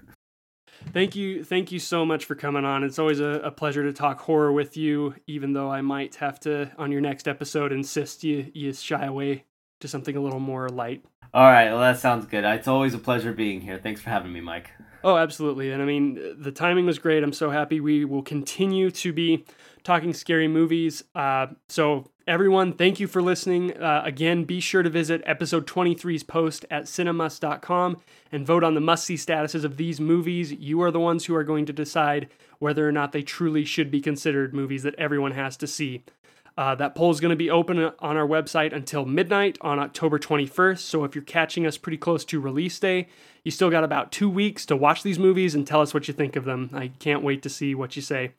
Thank 0.94 1.16
you, 1.16 1.44
thank 1.44 1.72
you 1.72 1.78
so 1.78 2.06
much 2.06 2.26
for 2.26 2.34
coming 2.34 2.66
on. 2.66 2.84
It's 2.84 2.98
always 2.98 3.20
a, 3.20 3.40
a 3.44 3.52
pleasure 3.52 3.84
to 3.84 3.94
talk 3.94 4.20
horror 4.22 4.52
with 4.52 4.76
you. 4.76 5.14
Even 5.28 5.54
though 5.54 5.70
I 5.70 5.82
might 5.82 6.16
have 6.16 6.40
to 6.42 6.72
on 6.78 6.92
your 6.92 7.02
next 7.02 7.28
episode 7.28 7.72
insist 7.72 8.24
you 8.24 8.50
you 8.54 8.74
shy 8.74 9.06
away 9.06 9.46
to 9.82 9.88
something 9.88 10.16
a 10.16 10.20
little 10.20 10.40
more 10.40 10.70
light. 10.70 11.06
All 11.34 11.44
right, 11.46 11.70
well 11.70 11.80
that 11.82 12.00
sounds 12.00 12.26
good. 12.26 12.44
It's 12.44 12.68
always 12.68 12.94
a 12.96 12.98
pleasure 13.00 13.32
being 13.32 13.62
here. 13.62 13.78
Thanks 13.78 14.02
for 14.02 14.10
having 14.10 14.34
me, 14.34 14.42
Mike. 14.42 14.72
Oh, 15.04 15.18
absolutely. 15.18 15.72
And 15.72 15.82
I 15.82 15.86
mean, 15.86 16.20
the 16.38 16.52
timing 16.52 16.86
was 16.86 17.00
great. 17.00 17.24
I'm 17.24 17.34
so 17.34 17.50
happy 17.50 17.80
we 17.80 18.06
will 18.06 18.22
continue 18.22 18.92
to 18.92 19.14
be 19.14 19.46
talking 19.84 20.14
scary 20.14 20.48
movies. 20.48 21.04
Uh, 21.16 21.48
so, 21.70 22.10
everyone, 22.28 22.74
thank 22.74 23.00
you 23.00 23.08
for 23.08 23.22
listening. 23.22 23.76
Uh, 23.78 24.02
again, 24.06 24.44
be 24.44 24.60
sure 24.60 24.84
to 24.84 24.90
visit 24.90 25.22
episode 25.26 25.68
23's 25.68 26.24
post 26.24 26.66
at 26.70 26.84
cinemusts.com 26.84 27.98
and 28.32 28.46
vote 28.46 28.64
on 28.64 28.76
the 28.76 28.82
must 28.82 29.06
see 29.06 29.16
statuses 29.16 29.64
of 29.64 29.78
these 29.78 30.00
movies. 30.00 30.52
You 30.52 30.82
are 30.82 30.92
the 30.92 31.00
ones 31.00 31.26
who 31.26 31.36
are 31.36 31.44
going 31.44 31.66
to 31.66 31.74
decide 31.74 32.30
whether 32.60 32.88
or 32.88 32.92
not 32.92 33.12
they 33.12 33.24
truly 33.24 33.66
should 33.66 33.90
be 33.90 34.02
considered 34.02 34.54
movies 34.54 34.84
that 34.84 34.96
everyone 34.96 35.32
has 35.32 35.58
to 35.58 35.68
see. 35.68 36.04
Uh, 36.58 36.76
that 36.76 36.96
poll 36.96 37.12
is 37.12 37.20
going 37.20 37.30
to 37.30 37.36
be 37.36 37.50
open 37.50 37.80
on 37.80 38.18
our 38.18 38.28
website 38.28 38.74
until 38.74 39.06
midnight 39.06 39.58
on 39.62 39.80
October 39.80 40.20
21st. 40.20 40.80
So 40.80 41.04
if 41.06 41.16
you're 41.16 41.24
catching 41.24 41.66
us 41.66 41.78
pretty 41.78 41.98
close 41.98 42.26
to 42.26 42.42
release 42.42 42.78
day, 42.78 43.08
you 43.44 43.52
still 43.52 43.70
got 43.70 43.84
about 43.84 44.12
two 44.12 44.30
weeks 44.30 44.66
to 44.68 44.76
watch 44.76 45.02
these 45.02 45.18
movies 45.18 45.56
and 45.56 45.66
tell 45.66 45.82
us 45.82 45.94
what 45.94 46.08
you 46.08 46.14
think 46.14 46.36
of 46.36 46.46
them. 46.46 46.70
I 46.74 46.90
can't 47.00 47.24
wait 47.24 47.42
to 47.44 47.50
see 47.50 47.74
what 47.74 47.96
you 47.96 48.02
say. 48.02 48.34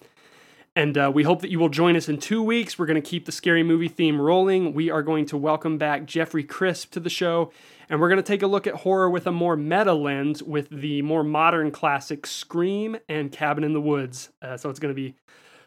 And 0.74 0.96
uh, 0.96 1.12
we 1.14 1.22
hope 1.22 1.42
that 1.42 1.50
you 1.50 1.58
will 1.58 1.68
join 1.68 1.96
us 1.96 2.08
in 2.08 2.18
two 2.18 2.42
weeks. 2.42 2.78
We're 2.78 2.86
going 2.86 3.00
to 3.00 3.06
keep 3.06 3.26
the 3.26 3.32
scary 3.32 3.62
movie 3.62 3.88
theme 3.88 4.18
rolling. 4.18 4.72
We 4.72 4.90
are 4.90 5.02
going 5.02 5.26
to 5.26 5.36
welcome 5.36 5.76
back 5.76 6.06
Jeffrey 6.06 6.44
Crisp 6.44 6.92
to 6.92 7.00
the 7.00 7.10
show, 7.10 7.52
and 7.90 8.00
we're 8.00 8.08
going 8.08 8.16
to 8.16 8.22
take 8.22 8.42
a 8.42 8.46
look 8.46 8.66
at 8.66 8.76
horror 8.76 9.10
with 9.10 9.26
a 9.26 9.32
more 9.32 9.54
meta 9.54 9.92
lens 9.92 10.42
with 10.42 10.70
the 10.70 11.02
more 11.02 11.22
modern 11.22 11.72
classics 11.72 12.30
Scream 12.30 12.96
and 13.06 13.30
Cabin 13.30 13.64
in 13.64 13.74
the 13.74 13.82
Woods. 13.82 14.30
Uh, 14.40 14.56
so 14.56 14.70
it's 14.70 14.80
going 14.80 14.94
to 14.94 15.00
be 15.00 15.14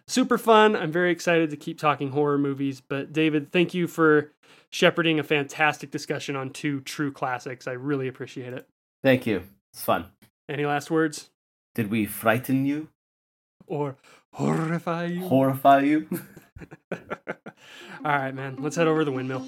super 0.08 0.40
fun. 0.40 0.76
I'm 0.76 0.92
very 0.92 1.12
excited 1.12 1.52
to 1.52 1.58
keep 1.58 1.78
talking 1.78 2.10
horror 2.10 2.40
movies. 2.40 2.82
But 2.82 3.14
David, 3.14 3.52
thank 3.52 3.76
you 3.76 3.88
for 3.88 4.32
shepherding 4.72 5.20
a 5.20 5.24
fantastic 5.24 5.92
discussion 5.92 6.36
on 6.36 6.50
two 6.50 6.82
true 6.82 7.12
classics. 7.12 7.68
I 7.68 7.74
really 7.74 8.08
appreciate 8.08 8.54
it. 8.54 8.68
Thank 9.04 9.28
you. 9.28 9.44
It's 9.72 9.84
fun. 9.84 10.06
Any 10.50 10.66
last 10.66 10.90
words? 10.90 11.30
Did 11.76 11.92
we 11.92 12.08
frighten 12.08 12.66
you? 12.66 12.88
Or 13.68 13.98
horrify 14.36 15.06
you? 15.06 15.22
Horrify 15.22 15.80
you? 15.82 16.08
All 16.92 17.00
right, 18.04 18.34
man. 18.34 18.58
Let's 18.60 18.76
head 18.76 18.88
over 18.88 19.00
to 19.02 19.06
the 19.06 19.12
windmill. 19.12 19.46